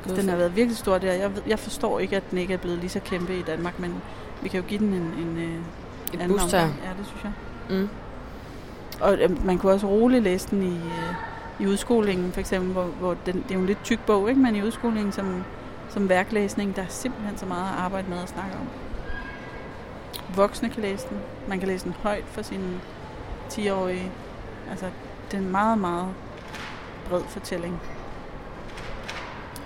Gud, 0.09 0.15
den 0.17 0.29
har 0.29 0.35
været 0.37 0.55
virkelig 0.55 0.77
stor 0.77 0.97
der. 0.97 1.13
Jeg, 1.13 1.35
ved- 1.35 1.43
jeg 1.47 1.59
forstår 1.59 1.99
ikke, 1.99 2.15
at 2.15 2.23
den 2.31 2.37
ikke 2.37 2.53
er 2.53 2.57
blevet 2.57 2.77
lige 2.79 2.89
så 2.89 2.99
kæmpe 2.99 3.37
i 3.37 3.41
Danmark, 3.41 3.79
men 3.79 3.93
vi 4.41 4.49
kan 4.49 4.59
jo 4.59 4.65
give 4.67 4.79
den 4.79 4.87
en, 4.93 5.01
en, 5.01 5.37
øh, 5.37 5.43
Et 6.13 6.21
anden 6.21 6.29
boost 6.37 6.51
her. 6.55 6.61
omgang. 6.63 6.79
Ja, 6.83 6.89
det 6.99 7.05
synes 7.07 7.23
jeg. 7.23 7.31
Mm. 7.77 7.89
Og 9.01 9.17
øh, 9.21 9.45
man 9.45 9.57
kunne 9.57 9.71
også 9.71 9.87
roligt 9.87 10.23
læse 10.23 10.47
den 10.51 10.63
i, 10.63 10.75
øh, 10.75 11.13
i 11.59 11.67
udskolingen, 11.67 12.31
for 12.31 12.39
eksempel, 12.39 12.71
hvor, 12.71 12.83
hvor 12.83 13.13
den, 13.25 13.35
det 13.35 13.51
er 13.51 13.55
jo 13.55 13.59
en 13.59 13.65
lidt 13.65 13.83
tyk 13.83 13.99
bog, 14.05 14.29
ikke? 14.29 14.41
men 14.41 14.55
i 14.55 14.61
udskolingen 14.61 15.11
som, 15.11 15.43
som 15.89 16.09
værklæsning, 16.09 16.75
der 16.75 16.81
er 16.81 16.87
simpelthen 16.87 17.37
så 17.37 17.45
meget 17.45 17.73
at 17.73 17.79
arbejde 17.79 18.09
med 18.09 18.17
at 18.17 18.29
snakke 18.29 18.57
om. 18.57 18.67
Voksne 20.35 20.69
kan 20.69 20.81
læse 20.81 21.07
den. 21.09 21.17
Man 21.47 21.59
kan 21.59 21.67
læse 21.67 21.85
den 21.85 21.93
højt 22.03 22.25
for 22.25 22.41
sine 22.41 22.79
10-årige. 23.49 24.11
Altså, 24.69 24.85
det 25.31 25.37
er 25.37 25.41
en 25.41 25.51
meget, 25.51 25.77
meget 25.77 26.07
bred 27.09 27.23
fortælling. 27.27 27.81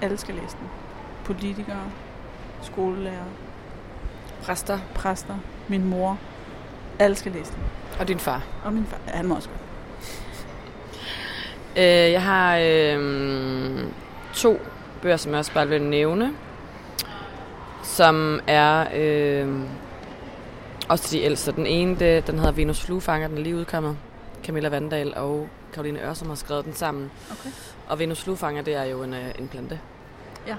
Alle 0.01 0.17
skal 0.17 0.35
læse 0.35 0.57
den. 0.59 0.67
Politikere, 1.25 1.83
skolelærer, 2.61 3.25
Præster 4.41 4.79
præster, 4.95 5.35
min 5.67 5.89
mor. 5.89 6.17
Alle 6.99 7.15
skal 7.15 7.31
læse 7.31 7.53
den. 7.53 7.63
og 7.99 8.07
din 8.07 8.19
far. 8.19 8.43
Og 8.65 8.73
min 8.73 8.85
far. 8.85 8.97
Ja, 9.07 9.11
han 9.17 9.27
må 9.27 9.35
også 9.35 9.49
godt. 9.49 9.68
Øh, 11.79 12.11
jeg 12.11 12.23
har 12.23 12.57
øh, 12.57 13.83
to 14.33 14.59
bøger, 15.01 15.17
som 15.17 15.31
jeg 15.31 15.39
også 15.39 15.53
bare 15.53 15.67
vil 15.67 15.81
nævne, 15.81 16.33
som 17.83 18.39
er 18.47 18.87
øh, 18.95 19.61
også 20.89 21.07
de 21.11 21.21
ældste. 21.21 21.51
Den 21.51 21.67
ene, 21.67 21.95
det, 21.99 22.27
den 22.27 22.37
hedder 22.39 22.51
Venus 22.51 22.81
Fluefanger, 22.81 23.27
den 23.27 23.37
er 23.37 23.41
lige 23.41 23.55
udkommet. 23.55 23.97
Camilla 24.43 24.69
Vandal 24.69 25.13
og 25.15 25.47
Karoline 25.73 26.07
Ørsum 26.07 26.27
har 26.27 26.35
skrevet 26.35 26.65
den 26.65 26.73
sammen. 26.73 27.11
Okay. 27.31 27.49
Og 27.87 27.99
Venus 27.99 28.23
Fluefanger, 28.23 28.61
det 28.61 28.75
er 28.75 28.83
jo 28.83 29.03
en, 29.03 29.13
øh, 29.13 29.31
en 29.39 29.47
plante. 29.47 29.79
Ja. 30.47 30.55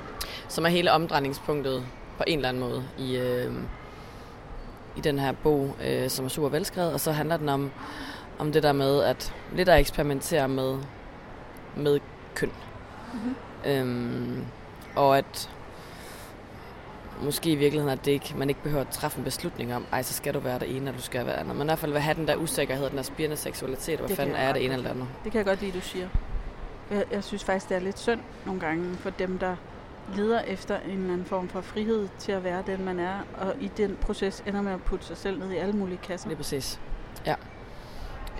Som 0.48 0.64
er 0.64 0.68
hele 0.68 0.92
omdrejningspunktet 0.92 1.82
på 2.18 2.24
en 2.26 2.38
eller 2.38 2.48
anden 2.48 2.62
måde 2.62 2.84
i, 2.98 3.16
øh, 3.16 3.52
i 4.96 5.00
den 5.00 5.18
her 5.18 5.32
bog, 5.32 5.76
øh, 5.84 6.10
som 6.10 6.24
er 6.24 6.28
super 6.28 6.48
velskrevet. 6.48 6.92
Og 6.92 7.00
så 7.00 7.12
handler 7.12 7.36
den 7.36 7.48
om, 7.48 7.70
om 8.38 8.52
det 8.52 8.62
der 8.62 8.72
med 8.72 9.02
at 9.02 9.34
lidt 9.54 9.68
at 9.68 9.80
eksperimentere 9.80 10.48
med, 10.48 10.78
med 11.76 12.00
køn. 12.34 12.52
Mm-hmm. 13.12 13.34
Øhm, 13.64 14.44
og 14.96 15.18
at 15.18 15.50
måske 17.22 17.50
i 17.50 17.54
virkeligheden, 17.54 17.98
at 17.98 18.04
det 18.04 18.10
ikke, 18.10 18.34
man 18.36 18.48
ikke 18.48 18.62
behøver 18.62 18.84
at 18.84 18.88
træffe 18.88 19.18
en 19.18 19.24
beslutning 19.24 19.74
om, 19.74 19.86
ej, 19.92 20.02
så 20.02 20.14
skal 20.14 20.34
du 20.34 20.38
være 20.38 20.58
det 20.58 20.76
ene, 20.76 20.90
og 20.90 20.96
du 20.96 21.02
skal 21.02 21.26
være 21.26 21.34
det 21.34 21.40
andet. 21.40 21.56
Men 21.56 21.62
i 21.62 21.68
hvert 21.68 21.78
fald 21.78 21.92
vil 21.92 22.00
have 22.00 22.14
den 22.14 22.28
der 22.28 22.36
usikkerhed, 22.36 22.88
den 22.88 22.96
der 22.96 23.02
spirende 23.02 23.36
seksualitet, 23.36 23.98
hvad 23.98 24.08
Det 24.08 24.16
fanden 24.16 24.36
er 24.36 24.52
det 24.52 24.64
ene 24.64 24.74
eller 24.74 24.88
det 24.88 24.94
andet. 24.94 25.08
Det 25.24 25.32
kan 25.32 25.38
jeg 25.38 25.46
godt 25.46 25.60
lide, 25.60 25.72
du 25.72 25.80
siger. 25.80 26.08
Jeg, 26.90 27.04
jeg 27.10 27.24
synes 27.24 27.44
faktisk, 27.44 27.68
det 27.68 27.74
er 27.74 27.80
lidt 27.80 27.98
synd 27.98 28.20
nogle 28.46 28.60
gange 28.60 28.94
for 28.96 29.10
dem, 29.10 29.38
der 29.38 29.56
leder 30.16 30.40
efter 30.40 30.78
en 30.78 30.90
eller 30.90 31.12
anden 31.12 31.26
form 31.26 31.48
for 31.48 31.60
frihed 31.60 32.08
til 32.18 32.32
at 32.32 32.44
være 32.44 32.62
den, 32.66 32.84
man 32.84 33.00
er, 33.00 33.18
og 33.38 33.54
i 33.60 33.70
den 33.76 33.96
proces 34.00 34.42
ender 34.46 34.62
med 34.62 34.72
at 34.72 34.82
putte 34.82 35.06
sig 35.06 35.16
selv 35.16 35.38
ned 35.38 35.50
i 35.50 35.56
alle 35.56 35.72
mulige 35.72 35.98
kasser. 36.02 36.28
Lige 36.28 36.36
præcis. 36.36 36.80
Ja. 37.26 37.34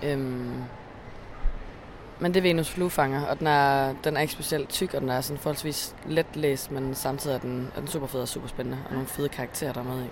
Øhm, 0.03 0.63
men 2.21 2.33
det 2.33 2.39
er 2.39 2.41
Venus 2.41 2.69
fluefanger, 2.69 3.25
og 3.25 3.39
den 3.39 3.47
er, 3.47 3.93
den 4.03 4.17
er 4.17 4.21
ikke 4.21 4.33
specielt 4.33 4.69
tyk, 4.69 4.93
og 4.93 5.01
den 5.01 5.09
er 5.09 5.21
sådan 5.21 5.39
forholdsvis 5.39 5.95
let 6.05 6.25
læst, 6.33 6.71
men 6.71 6.95
samtidig 6.95 7.35
er 7.35 7.39
den, 7.39 7.71
er 7.75 7.79
den 7.79 7.87
super 7.87 8.07
fed 8.07 8.21
og 8.21 8.27
super 8.27 8.47
spændende, 8.47 8.77
og 8.87 8.93
nogle 8.93 9.07
fede 9.07 9.29
karakterer, 9.29 9.73
der 9.73 9.79
er 9.79 9.85
med 9.85 10.03
i. 10.03 10.09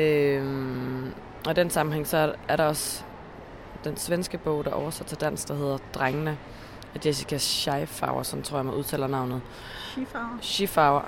Øhm, 0.00 1.12
og 1.44 1.50
i 1.50 1.54
den 1.54 1.70
sammenhæng, 1.70 2.06
så 2.06 2.16
er, 2.16 2.32
er 2.48 2.56
der 2.56 2.64
også 2.64 3.02
den 3.84 3.96
svenske 3.96 4.38
bog, 4.38 4.64
der 4.64 4.70
er 4.70 4.74
oversat 4.74 5.06
til 5.06 5.20
dansk, 5.20 5.48
der 5.48 5.54
hedder 5.54 5.78
Drengene, 5.94 6.38
af 6.94 7.06
Jessica 7.06 7.38
Scheifauer, 7.38 8.22
sådan 8.22 8.42
tror 8.42 8.58
jeg, 8.58 8.64
man 8.64 8.74
udtaler 8.74 9.06
navnet. 9.06 9.40
Skifarver? 9.92 10.38
Scheifauer, 10.40 11.02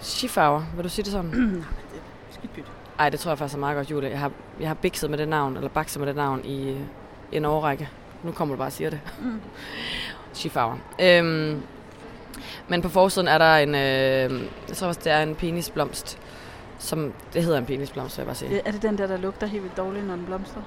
Scheifauer, 0.00 0.62
vil 0.74 0.84
du 0.84 0.88
sige 0.88 1.04
det 1.04 1.12
sådan? 1.12 1.30
Nej, 1.30 1.38
det 1.92 2.00
er 2.42 2.48
skidt. 2.48 2.72
Ej, 2.98 3.10
det 3.10 3.20
tror 3.20 3.30
jeg 3.30 3.38
faktisk 3.38 3.56
er 3.56 3.60
meget 3.60 3.76
godt, 3.76 3.90
Julie. 3.90 4.10
Jeg 4.10 4.18
har, 4.18 4.32
jeg 4.60 4.68
har 4.68 4.74
bikset 4.74 5.10
med 5.10 5.18
det 5.18 5.28
navn, 5.28 5.56
eller 5.56 5.68
bakset 5.68 6.00
med 6.00 6.08
det 6.08 6.16
navn 6.16 6.44
i 6.44 6.70
øh, 6.70 6.80
en 7.32 7.44
årrække. 7.44 7.90
Nu 8.26 8.32
kommer 8.32 8.54
du 8.54 8.58
bare 8.58 8.68
og 8.68 8.72
siger 8.72 8.90
det. 8.90 9.00
Mm. 9.20 9.40
Schifauer. 10.34 10.76
Øhm, 11.02 11.62
men 12.68 12.82
på 12.82 12.88
forsiden 12.88 13.28
er 13.28 13.38
der 13.38 13.56
en, 13.56 13.68
øh, 13.74 14.42
jeg 14.68 14.76
tror 14.76 14.88
også, 14.88 15.00
det 15.04 15.12
er 15.12 15.22
en 15.22 15.34
penisblomst, 15.34 16.18
som, 16.78 17.12
det 17.32 17.44
hedder 17.44 17.58
en 17.58 17.66
penisblomst, 17.66 18.16
vil 18.18 18.22
jeg 18.22 18.26
bare 18.26 18.34
sige. 18.36 18.60
Er 18.64 18.70
det 18.72 18.82
den 18.82 18.98
der, 18.98 19.06
der 19.06 19.16
lugter 19.16 19.46
helt 19.46 19.62
vildt 19.62 19.76
dårligt, 19.76 20.06
når 20.06 20.16
den 20.16 20.24
blomstrer? 20.26 20.62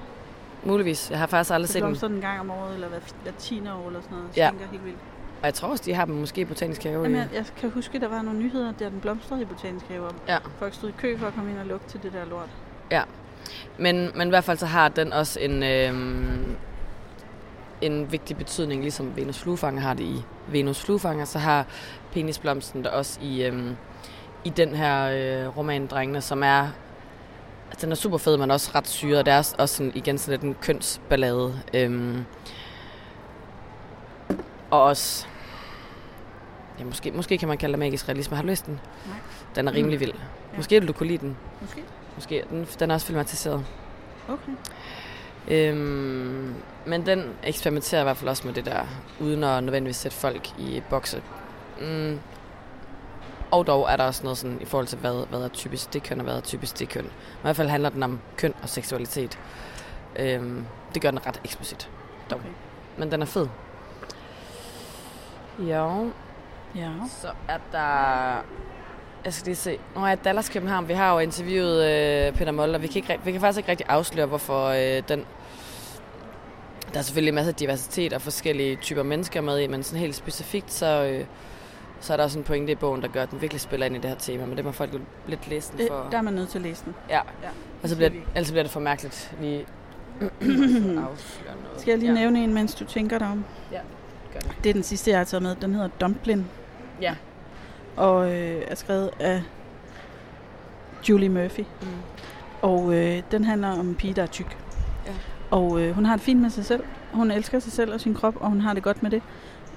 muligvis. 0.64 1.12
Jeg 1.12 1.20
har 1.20 1.28
faktisk 1.28 1.54
aldrig 1.54 1.70
set 1.70 1.76
dem. 1.76 1.84
blomstrer 1.84 2.08
den 2.08 2.18
en 2.18 2.22
gang 2.22 2.40
om 2.40 2.52
året, 2.52 2.74
eller 2.74 2.88
hver, 2.88 3.00
hver 3.24 3.32
10. 3.38 3.60
år 3.60 3.88
eller 3.88 4.02
sådan 4.02 4.18
noget. 4.18 4.38
Ja. 4.38 4.50
Helt 4.72 4.86
vildt. 4.86 4.98
Og 5.42 5.46
jeg 5.46 5.54
tror 5.54 5.68
også, 5.70 5.84
de 5.86 5.94
har 5.94 6.06
dem 6.06 6.16
måske 6.16 6.42
i 6.42 6.46
Botanisk 6.46 6.84
Have. 6.84 7.02
Jamen, 7.04 7.16
i- 7.16 7.18
jeg, 7.20 7.28
jeg 7.34 7.46
kan 7.60 7.70
huske, 7.72 8.00
der 8.00 8.08
var 8.08 8.22
nogle 8.22 8.40
nyheder, 8.40 8.72
der 8.80 8.90
den 8.90 9.00
blomstrede 9.00 9.42
i 9.42 9.46
botanisk 9.46 9.86
have. 9.88 10.10
Ja. 10.28 10.38
Folk 10.60 10.74
stod 10.74 10.90
i 10.90 10.94
kø 10.98 11.18
for 11.18 11.28
at 11.28 11.34
komme 11.34 11.52
ind 11.52 11.60
og 11.60 11.66
lugte 11.66 11.90
til 11.90 12.04
det 12.04 12.14
der 12.14 12.26
lort. 12.26 12.50
Men, 13.78 14.12
men 14.16 14.28
i 14.28 14.30
hvert 14.30 14.44
fald 14.44 14.58
så 14.58 14.66
har 14.66 14.90
den 14.90 15.14
også 15.14 15.40
en, 15.40 15.64
øhm, 15.64 16.56
en 17.82 18.12
vigtig 18.12 18.38
betydning, 18.38 18.82
ligesom 18.82 19.16
Venus 19.16 19.40
fluefanger 19.40 19.82
har 19.82 19.94
det 19.94 20.04
i 20.04 20.24
Venus 20.48 20.80
fluefanger, 20.80 21.26
så 21.26 21.40
har 21.40 21.66
penisblomsten 22.12 22.84
der 22.84 22.90
også 22.90 23.20
i, 23.22 23.44
øhm, 23.44 23.76
i 24.44 24.50
den 24.50 24.76
her 24.76 25.06
øh, 25.06 25.58
roman 25.58 25.88
Drengene, 25.88 26.22
som 26.22 26.44
er 26.44 26.68
altså, 27.72 27.86
den 27.86 27.92
er 27.92 27.96
super 27.96 28.18
fed, 28.18 28.38
men 28.38 28.52
også 28.52 28.72
ret 28.76 28.88
syret, 28.88 29.20
og 29.20 29.26
det 29.26 29.34
er 29.34 29.38
også, 29.38 29.56
også 29.58 29.76
sådan, 29.76 29.92
igen 29.96 30.18
sådan 30.18 30.32
lidt 30.32 30.42
en 30.42 30.56
kønsballade. 30.62 31.62
Øhm, 31.74 32.26
og 34.72 34.84
også, 34.84 35.28
ja, 36.80 36.84
måske, 36.84 37.12
måske 37.12 37.38
kan 37.38 37.48
man 37.48 37.58
kalde 37.58 37.72
det 37.74 37.80
magisk 37.80 38.08
realisme. 38.08 38.36
Har 38.36 38.44
du 38.44 38.48
læst 38.48 38.66
den? 38.66 38.80
Nej. 39.08 39.18
Den 39.56 39.68
er 39.68 39.74
rimelig 39.74 40.00
vild. 40.00 40.14
Måske 40.56 40.80
vil 40.80 40.88
du 40.88 40.94
kunne 40.94 41.08
lide 41.08 41.18
den. 41.18 41.38
Måske. 41.62 41.84
Måske. 42.16 42.44
Den, 42.50 42.68
den 42.80 42.92
er 42.92 42.96
også 42.96 43.08
filmatiseret. 43.08 43.66
Okay. 44.28 44.52
Øhm, 45.48 46.56
men 46.86 47.06
den 47.06 47.34
eksperimenterer 47.44 48.02
i 48.02 48.04
hvert 48.04 48.18
fald 48.18 48.30
også 48.30 48.48
med 48.48 48.54
det 48.54 48.66
der, 48.66 48.86
uden 49.20 49.44
at 49.44 49.64
nødvendigvis 49.64 49.96
sætte 49.96 50.18
folk 50.18 50.60
i 50.60 50.84
bokse. 50.90 51.22
Mm. 51.82 52.20
Og 53.52 53.68
dog 53.68 53.88
er 53.92 53.96
der 53.96 54.04
også 54.04 54.24
noget 54.24 54.38
sådan 54.38 54.62
i 54.62 54.66
forhold 54.66 54.88
til, 54.88 54.98
hvad, 54.98 55.26
hvad 55.30 55.40
er 55.40 55.48
typisk 55.48 55.94
det 55.94 56.04
køn, 56.04 56.20
og 56.20 56.24
hvad 56.24 56.36
er 56.36 56.42
typisk 56.42 56.80
det 56.80 56.90
køn. 56.90 57.06
I 57.06 57.42
hvert 57.42 57.56
fald 57.56 57.70
handler 57.70 57.90
den 57.90 58.04
om 58.04 58.20
køn 58.38 58.54
og 58.64 58.70
seksualitet. 58.70 59.40
Øhm, 60.16 60.66
det 60.94 61.02
gør 61.02 61.12
den 61.12 61.26
ret 61.26 61.42
eksplicit. 61.44 61.90
Dog. 62.30 62.40
Okay. 62.40 62.50
Men 62.98 63.12
den 63.12 63.22
er 63.22 63.26
fed. 63.26 63.48
Ja, 65.60 66.04
Ja. 66.76 66.92
så 67.22 67.28
er 67.48 67.58
der... 67.72 68.44
Jeg 69.26 69.34
skal 69.34 69.46
lige 69.46 69.56
se. 69.56 69.78
Nu 69.96 70.02
er 70.04 70.08
jeg 70.08 70.24
Dallas 70.24 70.50
København. 70.50 70.88
Vi 70.88 70.94
har 70.94 71.14
jo 71.14 71.20
interviewet 71.20 71.84
øh, 71.86 72.34
Peter 72.34 72.52
Moll, 72.52 72.76
og 72.76 72.82
vi 72.82 72.88
kan, 72.88 72.96
ikke, 72.96 73.20
vi 73.26 73.32
kan 73.32 73.42
faktisk 73.42 73.58
ikke 73.58 73.70
rigtig 73.72 73.86
afsløre, 73.90 74.26
hvorfor 74.26 74.66
øh, 74.68 75.04
den... 75.08 75.26
Der 76.94 77.00
er 77.00 77.02
selvfølgelig 77.04 77.34
masser 77.34 77.52
af 77.52 77.56
diversitet 77.56 78.14
og 78.14 78.22
forskellige 78.22 78.76
typer 78.76 79.04
mennesker 79.04 79.42
med 79.42 79.60
i, 79.60 79.68
men 79.68 79.84
sådan 79.84 80.00
helt 80.00 80.16
specifikt, 80.16 80.72
så, 80.74 81.04
øh, 81.04 81.26
så 82.00 82.14
er 82.14 82.18
der 82.18 82.24
også 82.24 82.38
en 82.40 82.44
pointe 82.46 82.72
i 82.72 82.76
bogen, 82.76 83.02
der 83.02 83.08
gør, 83.08 83.24
at 83.24 83.32
den 83.32 83.42
virkelig 83.42 83.62
spiller 83.62 83.86
ind 83.86 83.96
i 83.96 84.00
det 84.00 84.10
her 84.10 84.18
tema, 84.18 84.46
men 84.46 84.58
det 84.58 84.66
må 84.66 84.72
folk 84.72 84.94
jo 84.94 85.00
lidt 85.28 85.48
læse 85.48 85.72
den 85.72 85.82
Øh, 85.82 85.88
for. 85.88 86.08
der 86.12 86.18
er 86.18 86.22
man 86.22 86.34
nødt 86.34 86.50
til 86.50 86.58
at 86.58 86.62
læse 86.62 86.86
den. 86.86 86.96
Ja, 87.10 87.16
Ja. 87.44 87.50
og 87.84 87.90
så 87.90 87.96
bliver, 87.96 88.10
det, 88.10 88.22
ellers 88.36 88.52
bliver 88.52 88.64
det 88.64 88.72
for 88.72 88.80
mærkeligt 88.80 89.32
lige 89.42 89.66
noget. 90.96 91.40
Skal 91.78 91.92
jeg 91.92 91.98
lige 92.00 92.14
ja. 92.14 92.20
nævne 92.20 92.44
en, 92.44 92.54
mens 92.54 92.76
du 92.76 92.86
tænker 92.86 93.18
dig 93.18 93.28
om? 93.28 93.46
Gør 94.34 94.40
det. 94.40 94.52
Det 94.64 94.70
er 94.70 94.74
den 94.74 94.84
sidste, 94.84 95.12
jeg 95.12 95.20
har 95.20 95.26
taget 95.26 95.44
med. 95.44 95.56
Den 95.62 95.74
hedder 95.74 95.90
Dumplin. 96.02 96.46
Ja. 97.02 97.16
Og 98.00 98.32
øh, 98.32 98.62
er 98.68 98.76
skrevet 98.76 99.10
af 99.20 99.42
Julie 101.10 101.30
Murphy. 101.30 101.62
Mm. 101.82 101.88
Og 102.62 102.94
øh, 102.94 103.22
den 103.32 103.44
handler 103.44 103.68
om 103.68 103.88
en 103.88 103.96
pige, 103.96 104.14
der 104.14 104.22
er 104.22 104.28
tyk. 104.28 104.58
Ja. 105.06 105.12
Og 105.52 105.82
øh, 105.82 105.92
hun 105.92 106.06
har 106.06 106.16
det 106.16 106.22
fint 106.22 106.42
med 106.42 106.50
sig 106.50 106.66
selv. 106.66 106.84
Hun 107.14 107.32
elsker 107.32 107.60
sig 107.60 107.72
selv 107.72 107.94
og 107.94 108.02
sin 108.02 108.14
krop, 108.14 108.36
og 108.40 108.50
hun 108.50 108.62
har 108.62 108.74
det 108.74 108.84
godt 108.84 109.04
med 109.04 109.12
det. 109.12 109.22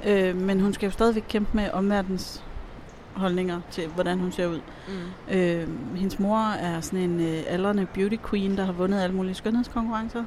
Øh, 0.06 0.36
men 0.36 0.60
hun 0.60 0.72
skal 0.72 0.86
jo 0.86 0.90
stadigvæk 0.90 1.24
kæmpe 1.28 1.50
med 1.56 1.70
omverdens 1.70 2.44
holdninger 3.14 3.60
til, 3.70 3.88
hvordan 3.88 4.18
hun 4.18 4.32
ser 4.32 4.46
ud. 4.46 4.60
Mm. 4.88 5.34
Øh, 5.34 5.68
hendes 5.96 6.18
mor 6.18 6.38
er 6.38 6.80
sådan 6.80 7.10
en 7.10 7.20
øh, 7.20 7.42
aldrende 7.46 7.86
beauty 7.94 8.16
queen, 8.30 8.56
der 8.56 8.64
har 8.64 8.72
vundet 8.72 9.00
alle 9.00 9.16
mulige 9.16 9.34
skønhedskonkurrencer. 9.34 10.24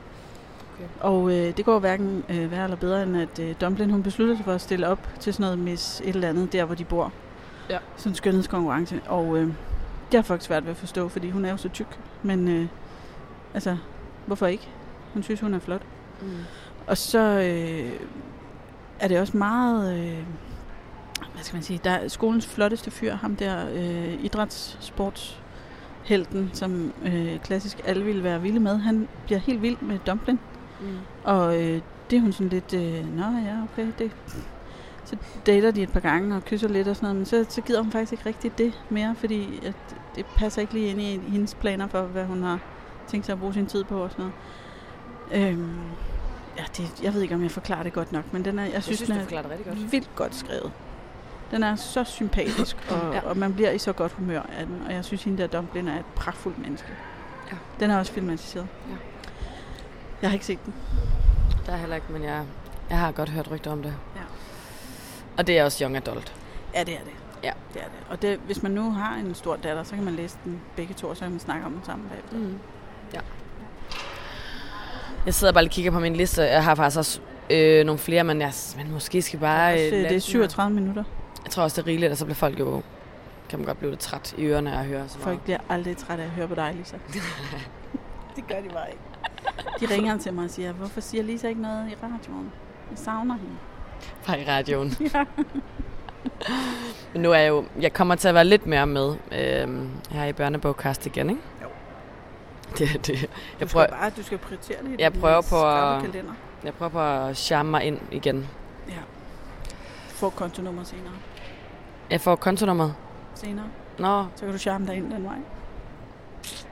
Okay. 0.76 0.88
Og 1.00 1.32
øh, 1.32 1.58
det 1.58 1.66
går 1.66 1.80
hverken 1.80 2.24
øh, 2.30 2.52
værre 2.52 2.64
eller 2.64 2.78
bedre, 2.78 3.04
end 3.04 3.18
at 3.18 3.40
øh, 3.40 3.56
Dumplin 3.62 3.90
hun 3.90 4.04
beslutter 4.04 4.36
sig 4.36 4.46
for 4.46 4.54
at 4.54 4.62
stille 4.62 4.88
op 4.88 5.10
til 5.20 5.34
sådan 5.34 5.44
noget 5.44 5.60
Miss 5.60 6.02
et 6.02 6.16
eller 6.16 6.30
andet, 6.30 6.54
der 6.54 6.66
hvor 6.66 6.76
de 6.76 6.84
bor. 6.84 7.12
Ja. 7.70 7.78
Sådan 7.98 8.12
en 8.12 8.16
skønhedskonkurrence. 8.16 9.02
Og 9.08 9.38
øh, 9.38 9.48
det 10.12 10.18
har 10.18 10.22
folk 10.22 10.42
svært 10.42 10.64
ved 10.64 10.72
at 10.72 10.78
forstå, 10.78 11.10
fordi 11.10 11.30
hun 11.30 11.46
er 11.46 11.52
jo 11.52 11.58
så 11.58 11.70
tyk. 11.70 12.00
Men 12.24 12.48
øh, 12.48 12.68
altså, 13.54 13.78
hvorfor 14.26 14.48
ikke? 14.48 14.70
Hun 15.14 15.24
synes, 15.24 15.40
hun 15.42 15.54
er 15.54 15.60
flot. 15.60 15.82
Mm. 16.22 16.28
Og 16.88 16.98
så 16.98 17.20
øh, 17.20 17.92
er 19.00 19.08
det 19.08 19.20
også 19.20 19.38
meget, 19.38 20.00
øh, 20.00 20.24
hvad 21.34 21.44
skal 21.44 21.56
man 21.56 21.64
sige, 21.64 21.80
der 21.84 21.92
er 21.92 22.08
skolens 22.08 22.48
flotteste 22.48 22.92
fyr, 22.92 23.16
ham 23.16 23.36
der 23.36 23.66
øh, 23.74 24.24
idrætssportshelten, 24.24 26.50
som 26.54 26.94
øh, 27.06 27.40
klassisk 27.40 27.82
alle 27.86 28.06
ville 28.06 28.24
være 28.24 28.42
vilde 28.42 28.60
med. 28.60 28.78
Han 28.78 29.08
bliver 29.26 29.40
helt 29.40 29.62
vild 29.62 29.78
med 29.82 30.00
Dumplin, 30.08 30.40
Mm. 30.82 30.88
og 31.24 31.62
øh, 31.64 31.82
det 32.10 32.18
er 32.18 32.22
hun 32.22 32.34
sådan 32.34 32.50
lidt, 32.50 32.74
øh, 32.74 33.18
nå 33.18 33.24
ja, 33.24 33.64
okay, 33.64 33.88
det. 34.00 34.12
Så 35.06 35.16
dater 35.46 35.72
de 35.72 35.84
et 35.84 35.92
par 35.92 36.00
gange 36.00 36.36
og 36.36 36.46
kysser 36.46 36.68
lidt 36.68 36.88
og 36.88 36.96
sådan 36.96 37.06
noget, 37.06 37.16
men 37.16 37.26
så, 37.26 37.46
så 37.50 37.62
gider 37.62 37.82
hun 37.82 37.92
faktisk 37.92 38.12
ikke 38.12 38.26
rigtig 38.26 38.58
det 38.58 38.82
mere, 38.90 39.16
fordi 39.18 39.60
at 39.66 39.74
det 40.16 40.26
passer 40.26 40.62
ikke 40.62 40.74
lige 40.74 40.88
ind 40.88 41.02
i 41.02 41.32
hendes 41.32 41.56
planer 41.56 41.88
for, 41.88 42.02
hvad 42.02 42.26
hun 42.26 42.44
har 42.44 42.60
tænkt 43.08 43.26
sig 43.26 43.34
at 43.34 43.40
bruge 43.40 43.54
sin 43.54 43.66
tid 43.68 43.84
på 43.84 44.04
og 44.04 44.12
sådan 44.12 44.26
noget. 45.32 45.52
Øhm, 45.52 45.78
ja, 46.58 46.64
det, 46.78 47.04
jeg 47.04 47.14
ved 47.14 47.22
ikke, 47.22 47.36
om 47.36 47.44
jeg 47.44 47.52
forklarer 47.52 47.84
det 47.84 47.94
godt 47.94 48.12
nok, 48.12 48.34
men 48.34 48.46
den 48.46 48.60
er, 48.60 48.64
jeg, 48.64 48.74
Jeg 48.74 48.84
synes, 48.84 48.98
synes, 49.00 49.10
den 49.28 49.38
er 49.38 49.42
det 49.42 49.66
godt. 49.66 49.92
vildt 49.92 50.16
godt 50.16 50.36
skrevet. 50.36 50.72
Den 51.52 51.64
er 51.64 51.76
så 51.76 52.04
sympatisk, 52.04 52.78
og, 52.90 53.14
ja. 53.14 53.22
og 53.22 53.38
man 53.38 53.54
bliver 53.54 53.72
i 53.72 53.78
så 53.78 53.94
godt 53.94 54.12
humør 54.12 54.42
af 54.60 54.66
den. 54.66 54.82
Og 54.88 54.94
jeg 54.94 55.06
synes, 55.06 55.24
hende 55.24 55.38
der 55.42 55.48
Dumplin 55.48 55.88
er 55.88 56.00
et 56.00 56.06
pragtfuldt 56.16 56.60
menneske. 56.60 56.88
Ja. 57.52 57.58
Den 57.80 57.92
er 57.92 57.98
også 57.98 58.12
filmatiseret. 58.12 58.68
Ja. 58.90 58.96
Jeg 60.22 60.30
har 60.30 60.34
ikke 60.34 60.46
set 60.46 60.66
den. 60.66 60.74
Der 61.66 61.72
er 61.72 61.78
heller 61.78 61.96
ikke, 61.96 62.12
men 62.12 62.24
jeg, 62.24 62.44
jeg 62.90 62.98
har 62.98 63.12
godt 63.12 63.30
hørt 63.30 63.52
rygter 63.52 63.72
om 63.72 63.84
det. 63.84 63.94
Ja. 64.16 64.22
Og 65.38 65.48
det 65.48 65.58
er 65.58 65.64
også 65.64 65.84
young 65.84 65.98
adult. 65.98 66.34
Ja, 66.74 66.84
det 66.84 66.94
er 66.94 67.04
det. 67.04 67.14
Ja. 67.44 67.52
Det 67.74 67.82
er 67.82 67.86
det. 67.86 68.00
Og 68.10 68.22
det, 68.22 68.40
hvis 68.46 68.64
man 68.64 68.72
nu 68.72 68.92
har 68.92 69.16
en 69.16 69.36
stor 69.36 69.56
datter, 69.56 69.84
så 69.84 69.96
kan 69.96 70.04
man 70.04 70.16
læse 70.16 70.38
den 70.44 70.62
begge 70.76 70.94
to, 70.94 71.08
og 71.08 71.18
så 71.18 71.22
kan 71.22 71.32
man 71.32 71.40
snakke 71.40 71.66
om 71.66 71.72
den 71.72 71.82
sammen 71.86 72.10
bagefter. 72.10 72.38
Mm. 72.38 72.60
Ja. 73.14 73.20
Jeg 75.26 75.34
sidder 75.34 75.54
bare 75.54 75.64
og 75.64 75.70
kigger 75.70 75.92
på 75.92 76.00
min 76.00 76.16
liste. 76.16 76.42
Jeg 76.44 76.64
har 76.64 76.76
faktisk 76.76 76.98
også 76.98 77.20
øh, 77.50 77.86
nogle 77.86 78.00
flere, 78.00 78.24
men, 78.24 78.42
jeg, 78.42 78.54
men 78.78 78.92
måske 78.92 79.22
skal 79.22 79.40
bare... 79.40 79.74
Øh, 79.74 79.80
det 79.80 79.94
er 79.94 80.02
den 80.02 80.12
her. 80.12 80.20
37 80.20 80.76
minutter. 80.76 81.04
Jeg 81.44 81.52
tror 81.52 81.64
også, 81.64 81.82
det 81.82 81.88
er 81.88 81.92
rigeligt, 81.92 82.12
og 82.12 82.18
så 82.18 82.26
bliver 82.26 82.36
folk 82.36 82.60
jo... 82.60 82.82
Kan 83.50 83.60
man 83.60 83.66
godt 83.66 83.78
blive 83.78 83.92
lidt 83.92 84.02
træt 84.02 84.36
i 84.38 84.46
ørerne 84.46 84.74
af 84.74 84.80
at 84.80 84.86
høre 84.86 85.10
så 85.10 85.18
meget. 85.18 85.24
Folk 85.24 85.42
bliver 85.42 85.58
aldrig 85.70 85.98
trætte 85.98 86.24
af 86.24 86.28
at 86.28 86.34
høre 86.34 86.48
på 86.48 86.56
dig, 86.56 86.74
Lisa. 86.78 86.98
det 88.36 88.48
gør 88.48 88.56
de 88.56 88.70
bare 88.74 88.88
ikke. 88.92 89.02
De 89.80 89.96
ringer 89.96 90.18
til 90.18 90.34
mig 90.34 90.44
og 90.44 90.50
siger, 90.50 90.72
hvorfor 90.72 91.02
siger 91.02 91.24
Lisa 91.24 91.48
ikke 91.48 91.62
noget 91.62 91.92
i 91.92 91.96
radioen? 92.04 92.52
Jeg 92.92 92.98
savner 92.98 93.36
hende. 93.36 93.56
Bare 94.28 94.42
i 94.42 94.46
radioen. 94.48 94.94
Ja. 95.14 95.26
Men 97.14 97.22
nu 97.22 97.32
er 97.32 97.38
jeg 97.38 97.50
jo... 97.50 97.66
Jeg 97.82 97.94
kommer 97.94 98.16
til 98.16 98.28
at 98.28 98.34
være 98.34 98.46
lidt 98.46 98.66
mere 98.66 98.88
med 98.88 99.16
øh, 99.32 99.86
her 100.12 100.26
i 100.26 100.34
børnebogkast 100.34 101.06
igen, 101.06 101.30
ikke? 101.30 101.42
Jo. 101.62 101.68
Det, 102.78 102.90
det, 102.94 103.08
Du 103.08 103.12
jeg, 103.12 103.28
skal 103.56 103.68
prøver, 103.68 103.88
bare, 103.88 104.10
du 104.18 104.24
skal 104.24 104.38
prioritere 104.38 104.78
det 104.84 105.00
i 105.00 105.02
Jeg 105.02 105.14
prøver 105.14 105.42
på 105.50 105.70
at- 105.70 106.02
kalender. 106.02 106.34
jeg 106.64 106.74
prøver 106.74 106.90
på 106.90 107.00
at 107.02 107.38
charme 107.38 107.72
mig 107.72 107.84
ind 107.84 108.00
igen. 108.12 108.48
Ja. 108.88 108.94
Få 110.08 110.30
kontonummer 110.30 110.84
senere. 110.84 111.14
Jeg 112.10 112.22
får 112.22 112.36
kontonummeret. 112.36 112.94
Senere. 113.36 113.66
Nå, 114.00 114.26
Så 114.36 114.42
kan 114.46 114.52
du 114.52 114.58
charme 114.58 114.88
dig 114.88 114.96
ind 114.96 115.12
den 115.12 115.24
vej. 115.24 115.38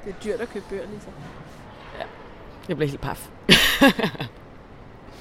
Det 0.05 0.09
er 0.09 0.13
dyrt 0.23 0.41
at 0.41 0.49
købe 0.49 0.65
bøger, 0.69 0.83
Lisa. 0.93 1.09
jeg 2.69 2.77
bliver 2.77 2.89
helt 2.89 3.01
paf. 3.01 3.29
Det 3.47 3.55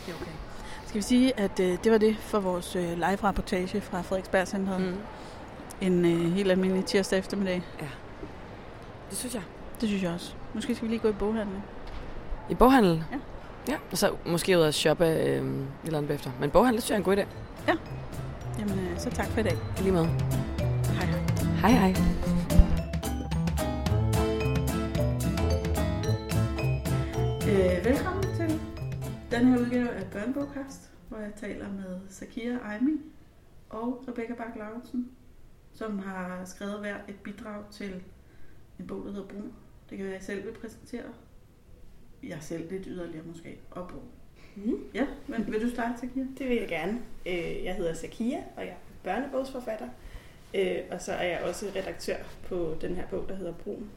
er 0.08 0.14
okay. 0.20 0.32
Skal 0.92 0.98
vi 0.98 1.02
sige, 1.02 1.40
at 1.40 1.60
øh, 1.60 1.78
det 1.84 1.92
var 1.92 1.98
det 1.98 2.16
for 2.16 2.40
vores 2.40 2.76
øh, 2.76 2.92
live-rapportage 2.94 3.80
fra 3.80 4.02
Frederiksberg 4.02 4.48
Center. 4.48 4.78
Mm. 4.78 4.94
En 5.80 6.04
øh, 6.04 6.32
helt 6.32 6.50
almindelig 6.50 6.84
tirsdag 6.84 7.18
eftermiddag. 7.18 7.62
Det 9.10 9.18
synes 9.18 9.34
jeg. 9.34 9.42
Det 9.80 9.88
synes 9.88 10.02
jeg 10.02 10.12
også. 10.12 10.34
Måske 10.54 10.74
skal 10.74 10.88
vi 10.88 10.92
lige 10.92 11.00
gå 11.00 11.08
i 11.08 11.12
boghandlen. 11.12 11.62
I 12.50 12.54
boghandel? 12.54 13.04
Ja. 13.12 13.18
Ja, 13.72 13.76
og 13.90 13.98
så 13.98 14.10
måske 14.26 14.58
ud 14.58 14.62
og 14.62 14.74
shoppe 14.74 15.06
øh, 15.06 15.16
et 15.16 15.42
eller 15.84 15.98
andet 15.98 16.08
bagefter. 16.08 16.30
Men 16.40 16.50
boghandel, 16.50 16.76
det 16.76 16.84
synes 16.84 16.90
jeg 16.90 16.94
er 16.94 17.10
en 17.10 17.16
god 17.16 17.16
idé. 17.16 17.26
Jamen, 18.58 18.78
øh, 18.78 18.98
så 18.98 19.10
tak 19.10 19.26
for 19.26 19.40
i 19.40 19.42
dag. 19.42 19.56
I 19.78 19.82
Lige 19.82 19.92
med. 19.92 20.04
Hej 20.04 21.06
hej. 21.06 21.20
Hej 21.60 21.70
hej. 21.70 21.94
Øh, 27.48 27.84
velkommen 27.84 28.22
til 28.22 28.60
den 29.32 29.46
her 29.46 29.58
udgave 29.60 29.88
af 29.90 30.10
Børnebogkast, 30.10 30.90
hvor 31.08 31.18
jeg 31.18 31.32
taler 31.36 31.72
med 31.72 32.00
Sakia 32.08 32.58
Aimi 32.64 33.00
og 33.70 34.04
Rebecca 34.08 34.34
Bak 34.34 34.56
Lauritsen, 34.56 35.10
som 35.74 35.98
har 35.98 36.44
skrevet 36.44 36.80
hver 36.80 36.96
et 37.08 37.16
bidrag 37.24 37.62
til 37.70 38.02
en 38.80 38.86
bog, 38.86 39.04
der 39.04 39.12
hedder 39.12 39.26
Brun. 39.28 39.52
Det 39.90 39.98
kan 39.98 40.06
jeg 40.06 40.22
selv 40.22 40.44
vil 40.46 40.52
præsentere. 40.52 41.04
Jeg 42.22 42.38
selv 42.40 42.70
lidt 42.70 42.82
yderligere 42.86 43.24
måske. 43.26 43.58
Og 43.70 43.88
Brun. 43.88 44.02
Mm. 44.56 44.84
Ja, 44.94 45.06
men 45.26 45.52
vil 45.52 45.62
du 45.62 45.70
starte, 45.70 46.00
Sakia? 46.00 46.26
Det 46.38 46.48
vil 46.48 46.56
jeg 46.56 46.68
gerne. 46.68 47.00
Øh, 47.26 47.64
Jeg 47.64 47.74
hedder 47.74 47.94
Sakia, 47.94 48.38
og 48.56 48.62
jeg 48.62 48.70
er 48.70 48.74
børnebogsforfatter. 49.04 49.88
Øh, 50.54 50.78
Og 50.90 51.00
så 51.02 51.12
er 51.12 51.26
jeg 51.26 51.42
også 51.42 51.66
redaktør 51.76 52.16
på 52.48 52.74
den 52.80 52.94
her 52.96 53.06
bog, 53.06 53.28
der 53.28 53.34
hedder 53.34 53.52
Brun 53.54 53.90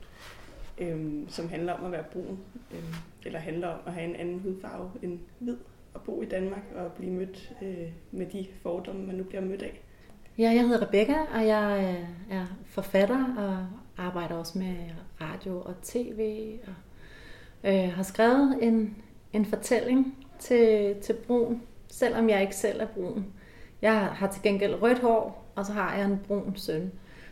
øhm, 0.77 1.25
som 1.29 1.49
handler 1.49 1.73
om 1.73 1.85
at 1.85 1.91
være 1.91 2.03
brun, 2.13 2.39
øhm, 2.71 2.93
eller 3.25 3.39
handler 3.39 3.67
om 3.67 3.79
at 3.85 3.93
have 3.93 4.09
en 4.09 4.15
anden 4.15 4.39
hudfarve 4.39 4.91
end 5.01 5.19
hvid, 5.39 5.57
og 5.93 6.01
bo 6.01 6.21
i 6.21 6.25
Danmark 6.25 6.63
og 6.75 6.91
blive 6.91 7.11
mødt 7.11 7.53
øh, 7.61 7.91
med 8.11 8.25
de 8.25 8.47
fordomme, 8.61 9.05
man 9.05 9.15
nu 9.15 9.23
bliver 9.23 9.41
mødt 9.41 9.61
af. 9.61 9.81
Ja, 10.37 10.51
jeg 10.51 10.61
hedder 10.61 10.87
Rebecca, 10.87 11.15
og 11.33 11.47
jeg 11.47 11.95
øh, 12.29 12.37
er 12.37 12.45
forfatter 12.65 13.35
og 13.37 13.67
arbejder 14.05 14.35
også 14.35 14.59
med 14.59 14.75
radio 15.21 15.61
og 15.61 15.73
tv. 15.83 16.51
Og 16.67 16.73
øh, 17.73 17.93
har 17.93 18.03
skrevet 18.03 18.57
en, 18.61 18.95
en 19.33 19.45
fortælling 19.45 20.27
til, 20.39 20.95
til 21.01 21.13
brun, 21.13 21.61
selvom 21.87 22.29
jeg 22.29 22.41
ikke 22.41 22.55
selv 22.55 22.81
er 22.81 22.85
brun. 22.85 23.25
Jeg 23.81 23.93
har 23.93 24.31
til 24.31 24.41
gengæld 24.41 24.81
rødt 24.81 24.99
hår, 24.99 25.51
og 25.55 25.65
så 25.65 25.73
har 25.73 25.97
jeg 25.97 26.05
en 26.05 26.19
brun 26.27 26.53
søn. 26.55 26.91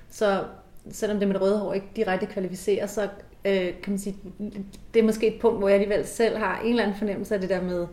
Så 0.09 0.45
selvom 0.89 1.19
det 1.19 1.27
med 1.27 1.33
det 1.33 1.41
røde 1.41 1.59
hår 1.59 1.73
ikke 1.73 1.87
direkte 1.95 2.25
kvalificerer, 2.25 2.87
så 2.87 3.09
øh, 3.45 3.81
kan 3.81 3.91
man 3.91 3.97
sige, 3.97 4.15
det 4.93 4.99
er 4.99 5.03
måske 5.03 5.35
et 5.35 5.41
punkt, 5.41 5.59
hvor 5.59 5.67
jeg 5.67 5.79
alligevel 5.79 6.05
selv 6.05 6.37
har 6.37 6.61
en 6.61 6.69
eller 6.69 6.83
anden 6.83 6.97
fornemmelse 6.97 7.33
af 7.33 7.41
det 7.41 7.49
der 7.49 7.61
med 7.61 7.87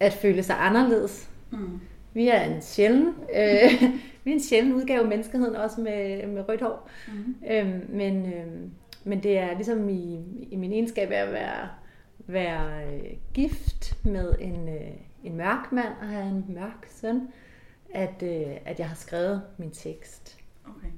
at 0.00 0.12
føle 0.12 0.42
sig 0.42 0.56
anderledes. 0.58 1.30
Mm. 1.50 1.80
Vi 2.14 2.28
er 2.28 2.40
en 2.40 2.62
sjælden, 2.62 3.14
øh, 3.34 3.82
vi 4.24 4.30
er 4.30 4.34
en 4.34 4.42
sjælden 4.42 4.74
udgave 4.74 5.00
af 5.00 5.08
menneskeheden, 5.08 5.56
også 5.56 5.80
med, 5.80 6.26
med 6.26 6.48
rødt 6.48 6.60
hår. 6.60 6.90
Mm. 7.08 7.34
Øhm, 7.50 7.86
men, 7.88 8.26
øh, 8.26 8.46
men 9.04 9.22
det 9.22 9.38
er 9.38 9.54
ligesom 9.54 9.88
i, 9.88 10.18
i 10.50 10.56
min 10.56 10.72
egenskab 10.72 11.10
af 11.10 11.22
at 11.22 11.32
være, 11.32 11.68
være 12.26 12.86
øh, 12.86 13.16
gift 13.34 14.04
med 14.04 14.34
en, 14.40 14.68
øh, 14.68 14.90
en 15.24 15.36
mørk 15.36 15.72
mand 15.72 15.92
og 16.00 16.08
have 16.08 16.28
en 16.28 16.44
mørk 16.48 16.86
søn, 16.90 17.28
at, 17.94 18.22
øh, 18.22 18.56
at 18.64 18.78
jeg 18.78 18.88
har 18.88 18.96
skrevet 18.96 19.42
min 19.58 19.70
tekst. 19.70 20.38
Okay. 20.64 20.88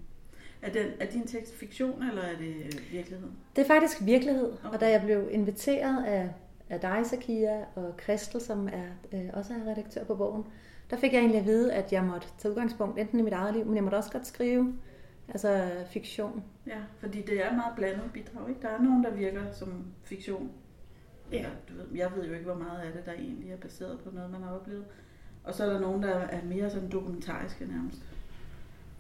Er, 0.62 0.72
den, 0.72 0.86
er 1.00 1.06
din 1.06 1.26
tekst 1.26 1.54
fiktion, 1.54 2.02
eller 2.02 2.22
er 2.22 2.36
det 2.38 2.54
øh, 2.64 2.92
virkelighed? 2.92 3.28
Det 3.56 3.62
er 3.62 3.66
faktisk 3.66 4.04
virkelighed, 4.04 4.52
okay. 4.52 4.74
og 4.74 4.80
da 4.80 4.90
jeg 4.90 5.02
blev 5.02 5.28
inviteret 5.30 6.04
af, 6.04 6.30
af 6.70 6.80
dig, 6.80 7.00
Sakia, 7.04 7.64
og 7.74 7.96
Kristel, 7.96 8.40
som 8.40 8.68
er, 8.68 8.86
øh, 9.12 9.30
også 9.32 9.54
er 9.54 9.70
redaktør 9.70 10.04
på 10.04 10.14
bogen, 10.14 10.44
der 10.90 10.96
fik 10.96 11.12
jeg 11.12 11.18
egentlig 11.18 11.40
at 11.40 11.46
vide, 11.46 11.72
at 11.72 11.92
jeg 11.92 12.04
måtte 12.04 12.26
tage 12.38 12.52
udgangspunkt 12.52 12.98
enten 12.98 13.18
i 13.18 13.22
mit 13.22 13.32
eget 13.32 13.54
liv, 13.54 13.66
men 13.66 13.74
jeg 13.74 13.84
måtte 13.84 13.96
også 13.96 14.12
godt 14.12 14.26
skrive 14.26 14.74
altså 15.28 15.70
fiktion. 15.86 16.44
Ja, 16.66 16.78
fordi 16.98 17.22
det 17.22 17.46
er 17.46 17.52
meget 17.56 17.76
blandet 17.76 18.10
bidrag, 18.12 18.48
ikke? 18.48 18.62
Der 18.62 18.68
er 18.68 18.82
nogen, 18.82 19.04
der 19.04 19.10
virker 19.10 19.52
som 19.52 19.84
fiktion. 20.02 20.50
Ja. 21.32 21.46
du 21.68 21.74
ved, 21.74 21.86
jeg 21.94 22.10
ved 22.16 22.26
jo 22.26 22.32
ikke, 22.32 22.44
hvor 22.44 22.54
meget 22.54 22.80
af 22.80 22.92
det, 22.92 23.06
der 23.06 23.12
egentlig 23.12 23.52
er 23.52 23.56
baseret 23.56 24.00
på 24.00 24.10
noget, 24.14 24.30
man 24.30 24.42
har 24.42 24.54
oplevet. 24.54 24.84
Og 25.44 25.54
så 25.54 25.64
er 25.64 25.72
der 25.72 25.80
nogen, 25.80 26.02
der 26.02 26.14
er 26.14 26.44
mere 26.44 26.70
sådan 26.70 26.90
dokumentariske 26.90 27.66
nærmest. 27.66 28.02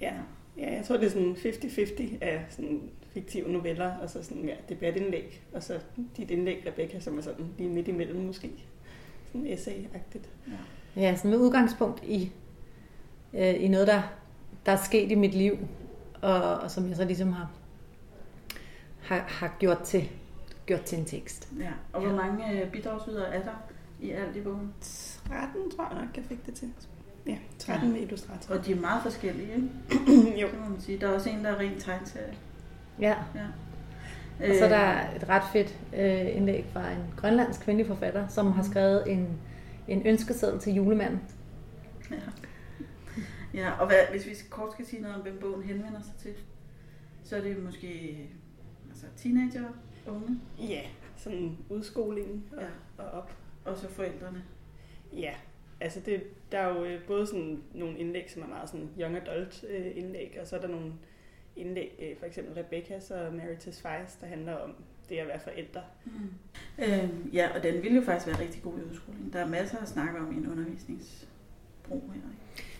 Ja, 0.00 0.14
ja 0.56 0.74
jeg 0.74 0.84
tror, 0.84 0.96
det 0.96 1.06
er 1.06 1.10
sådan 1.10 1.32
50-50 1.32 2.24
af 2.24 2.46
sådan 2.48 2.90
fiktive 3.12 3.52
noveller, 3.52 3.96
og 3.96 4.10
så 4.10 4.22
sådan, 4.22 4.44
ja, 4.44 4.54
debatindlæg, 4.68 5.42
og 5.52 5.62
så 5.62 5.80
dit 6.16 6.30
indlæg, 6.30 6.62
Rebecca, 6.66 7.00
som 7.00 7.18
er 7.18 7.22
sådan 7.22 7.46
lige 7.58 7.70
midt 7.70 7.88
imellem 7.88 8.24
måske. 8.24 8.50
Sådan 9.26 9.46
essay-agtigt. 9.46 10.28
Ja. 10.46 11.00
ja, 11.00 11.16
sådan 11.16 11.30
med 11.30 11.38
udgangspunkt 11.38 12.04
i, 12.04 12.32
øh, 13.34 13.64
i 13.64 13.68
noget, 13.68 13.86
der, 13.86 14.02
der 14.66 14.72
er 14.72 14.76
sket 14.76 15.10
i 15.10 15.14
mit 15.14 15.34
liv, 15.34 15.58
og, 16.22 16.42
og 16.42 16.70
som 16.70 16.88
jeg 16.88 16.96
så 16.96 17.04
ligesom 17.04 17.32
har, 17.32 17.50
har, 19.02 19.18
har 19.18 19.56
gjort, 19.58 19.80
til, 19.80 20.08
gjort 20.66 20.82
til 20.82 20.98
en 20.98 21.04
tekst. 21.04 21.48
Ja, 21.58 21.72
og 21.92 22.00
hvor 22.00 22.16
mange 22.16 22.62
øh, 22.62 22.72
bidragsydere 22.72 23.34
er 23.34 23.42
der 23.42 23.70
i 24.00 24.10
alt 24.10 24.36
i 24.36 24.40
bogen? 24.40 24.74
13, 24.80 25.70
tror 25.70 25.88
jeg 25.94 26.04
nok, 26.04 26.16
jeg 26.16 26.24
fik 26.24 26.46
det 26.46 26.54
til. 26.54 26.72
Ja, 27.26 27.38
13 27.58 27.88
ja. 27.88 27.92
med 27.92 28.02
illustratorer. 28.02 28.58
Og 28.58 28.66
de 28.66 28.72
er 28.72 28.80
meget 28.80 29.02
forskellige, 29.02 29.54
ikke? 29.54 30.40
jo. 30.42 30.48
Må 30.62 30.68
man 30.68 30.80
sige. 30.80 31.00
Der 31.00 31.08
er 31.08 31.14
også 31.14 31.30
en, 31.30 31.44
der 31.44 31.50
er 31.50 31.58
rent 31.58 31.82
tegneserie. 31.82 32.34
Ja. 33.00 33.16
ja. 33.34 33.46
Og 34.48 34.54
så 34.58 34.64
er 34.64 34.68
der 34.68 35.16
et 35.16 35.28
ret 35.28 35.42
fedt 35.52 35.78
øh, 35.96 36.36
indlæg 36.36 36.66
fra 36.72 36.90
en 36.90 37.14
grønlandsk 37.16 37.60
kvindelig 37.60 37.86
forfatter, 37.86 38.28
som 38.28 38.52
har 38.52 38.62
skrevet 38.62 39.12
en, 39.12 39.38
en 39.88 40.06
ønskeseddel 40.06 40.60
til 40.60 40.74
julemanden. 40.74 41.20
Ja. 42.10 42.16
Ja, 43.54 43.70
og 43.70 43.86
hvad, 43.86 43.98
hvis 44.10 44.26
vi 44.26 44.34
kort 44.50 44.72
skal 44.72 44.86
sige 44.86 45.02
noget 45.02 45.16
om, 45.16 45.22
hvem 45.22 45.38
bogen 45.40 45.62
henvender 45.62 46.00
sig 46.00 46.14
til, 46.18 46.34
så 47.24 47.36
er 47.36 47.40
det 47.40 47.62
måske 47.62 48.18
altså 48.88 49.06
teenager, 49.16 49.68
unge. 50.06 50.40
Ja, 50.58 50.82
sådan 51.16 51.58
udskolingen 51.68 52.44
og, 52.52 52.62
ja. 52.62 53.04
og 53.04 53.10
op. 53.10 53.36
Og 53.64 53.78
så 53.78 53.88
forældrene. 53.88 54.42
Ja, 55.12 55.34
altså 55.80 56.00
det, 56.00 56.22
der 56.52 56.58
er 56.58 56.68
jo 56.68 56.84
øh, 56.84 57.02
både 57.06 57.26
sådan 57.26 57.62
nogle 57.74 57.98
indlæg, 57.98 58.30
som 58.30 58.42
er 58.42 58.46
meget 58.46 58.68
sådan 58.68 58.88
young 59.00 59.16
adult 59.16 59.64
øh, 59.70 59.92
indlæg, 59.94 60.38
og 60.40 60.46
så 60.46 60.56
er 60.56 60.60
der 60.60 60.68
nogle 60.68 60.92
indlæg, 61.60 61.98
øh, 62.02 62.18
for 62.18 62.26
eksempel 62.26 62.62
Rebecca's 62.62 63.14
og 63.14 63.34
Meritus 63.34 63.80
Feist, 63.80 64.20
der 64.20 64.26
handler 64.26 64.54
om 64.56 64.74
det 65.08 65.16
at 65.16 65.26
være 65.26 65.40
forældre. 65.40 65.80
Mm. 66.04 66.12
Øh, 66.78 67.34
ja, 67.34 67.48
og 67.56 67.62
den 67.62 67.82
ville 67.82 67.96
jo 67.96 68.02
faktisk 68.02 68.26
være 68.26 68.40
rigtig 68.40 68.62
god 68.62 68.72
i 68.78 68.90
udskoling. 68.90 69.32
Der 69.32 69.38
er 69.38 69.48
masser 69.48 69.78
at 69.78 69.88
snakke 69.88 70.18
om 70.18 70.32
i 70.32 70.36
en 70.36 70.48
undervisningsbrug 70.52 72.12
her. 72.14 72.20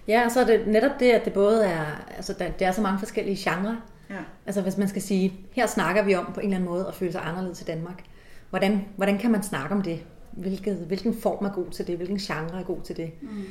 Ja, 0.08 0.24
og 0.24 0.30
så 0.30 0.40
er 0.40 0.44
det 0.44 0.66
netop 0.66 1.00
det, 1.00 1.10
at 1.10 1.24
det 1.24 1.32
både 1.32 1.66
er, 1.66 2.12
altså 2.16 2.32
der, 2.32 2.50
det 2.50 2.66
er 2.66 2.72
så 2.72 2.82
mange 2.82 2.98
forskellige 2.98 3.50
genrer. 3.50 3.76
Ja. 4.10 4.20
Altså 4.46 4.62
hvis 4.62 4.76
man 4.76 4.88
skal 4.88 5.02
sige, 5.02 5.32
her 5.52 5.66
snakker 5.66 6.02
vi 6.02 6.14
om 6.14 6.32
på 6.34 6.40
en 6.40 6.46
eller 6.46 6.56
anden 6.56 6.70
måde 6.70 6.86
at 6.86 6.94
føle 6.94 7.12
sig 7.12 7.20
anderledes 7.24 7.62
i 7.62 7.64
Danmark. 7.64 8.04
Hvordan, 8.50 8.84
hvordan 8.96 9.18
kan 9.18 9.30
man 9.30 9.42
snakke 9.42 9.74
om 9.74 9.82
det? 9.82 10.04
Hvilket, 10.30 10.76
hvilken 10.76 11.14
form 11.14 11.44
er 11.44 11.52
god 11.52 11.70
til 11.70 11.86
det? 11.86 11.96
Hvilken 11.96 12.18
genre 12.18 12.60
er 12.60 12.64
god 12.64 12.80
til 12.80 12.96
det? 12.96 13.12
Mm. 13.22 13.44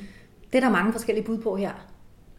Det 0.52 0.58
er 0.58 0.60
der 0.60 0.70
mange 0.70 0.92
forskellige 0.92 1.26
bud 1.26 1.38
på 1.38 1.56
her. 1.56 1.90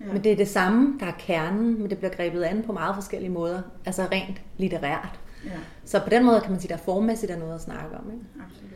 Ja. 0.01 0.13
Men 0.13 0.25
det 0.25 0.33
er 0.33 0.37
det 0.37 0.49
samme, 0.49 0.99
der 1.01 1.07
er 1.07 1.17
kernen, 1.19 1.81
men 1.81 1.91
det 1.91 1.99
bliver 1.99 2.13
grebet 2.13 2.43
an 2.43 2.63
på 2.63 2.73
meget 2.73 2.95
forskellige 2.95 3.31
måder. 3.31 3.63
Altså 3.87 4.03
rent 4.13 4.41
litterært. 4.59 5.21
Ja. 5.45 5.59
Så 5.85 6.01
på 6.03 6.11
den 6.11 6.25
måde 6.25 6.41
kan 6.41 6.51
man 6.51 6.61
sige, 6.61 6.73
at 6.73 6.79
der 6.79 6.85
formmæssigt 6.85 7.33
er 7.33 7.39
noget 7.39 7.55
at 7.55 7.61
snakke 7.61 7.97
om. 7.97 8.13
Ikke? 8.13 8.25
Absolut. 8.47 8.71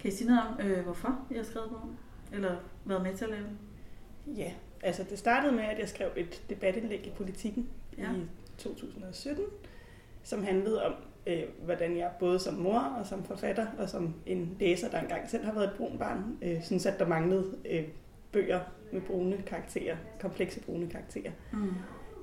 Kan 0.00 0.10
I 0.10 0.14
sige 0.14 0.28
noget 0.28 0.42
om, 0.48 0.66
øh, 0.66 0.84
hvorfor 0.84 1.18
jeg 1.30 1.38
har 1.38 1.44
skrevet 1.44 1.70
bogen? 1.70 1.98
Eller 2.32 2.56
været 2.84 3.02
med 3.02 3.14
til 3.14 3.24
at 3.24 3.30
lave 3.30 3.42
den? 3.42 3.58
Ja, 4.36 4.52
altså 4.82 5.04
det 5.10 5.18
startede 5.18 5.52
med, 5.52 5.64
at 5.64 5.78
jeg 5.78 5.88
skrev 5.88 6.08
et 6.16 6.42
debatindlæg 6.50 7.06
i 7.06 7.12
politikken 7.16 7.68
ja. 7.98 8.12
i 8.12 8.26
2017, 8.58 9.44
som 10.22 10.44
handlede 10.44 10.84
om, 10.84 10.92
øh, 11.26 11.42
hvordan 11.64 11.96
jeg 11.96 12.10
både 12.20 12.38
som 12.38 12.54
mor 12.54 12.78
og 12.78 13.06
som 13.06 13.24
forfatter 13.24 13.66
og 13.78 13.88
som 13.88 14.14
en 14.26 14.56
læser, 14.60 14.90
der 14.90 15.00
engang 15.00 15.30
selv 15.30 15.44
har 15.44 15.52
været 15.52 15.64
et 15.64 15.74
brun 15.76 15.98
barn, 15.98 16.38
øh, 16.42 16.62
synes, 16.62 16.86
at 16.86 16.98
der 16.98 17.06
manglede 17.06 17.56
øh, 17.70 17.84
bøger 18.32 18.60
med 18.92 19.00
brune 19.00 19.36
karakterer, 19.46 19.96
komplekse 20.20 20.60
brune 20.60 20.88
karakterer. 20.88 21.30
Mm. 21.52 21.74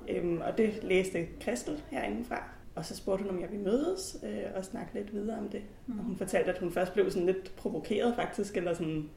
Øhm, 0.08 0.40
og 0.40 0.58
det 0.58 0.78
læste 0.82 1.26
Kristel 1.40 1.82
herindefra, 1.90 2.42
og 2.74 2.84
så 2.84 2.96
spurgte 2.96 3.22
hun, 3.22 3.34
om 3.34 3.40
jeg 3.40 3.50
ville 3.50 3.64
mødes 3.64 4.16
øh, 4.24 4.42
og 4.54 4.64
snakke 4.64 4.94
lidt 4.94 5.12
videre 5.12 5.38
om 5.38 5.48
det. 5.48 5.62
Mm. 5.86 5.98
Og 5.98 6.04
hun 6.04 6.16
fortalte, 6.16 6.52
at 6.52 6.58
hun 6.58 6.72
først 6.72 6.92
blev 6.92 7.10
sådan 7.10 7.26
lidt 7.26 7.56
provokeret 7.56 8.14
faktisk, 8.16 8.56
eller 8.56 8.74
sådan... 8.74 9.10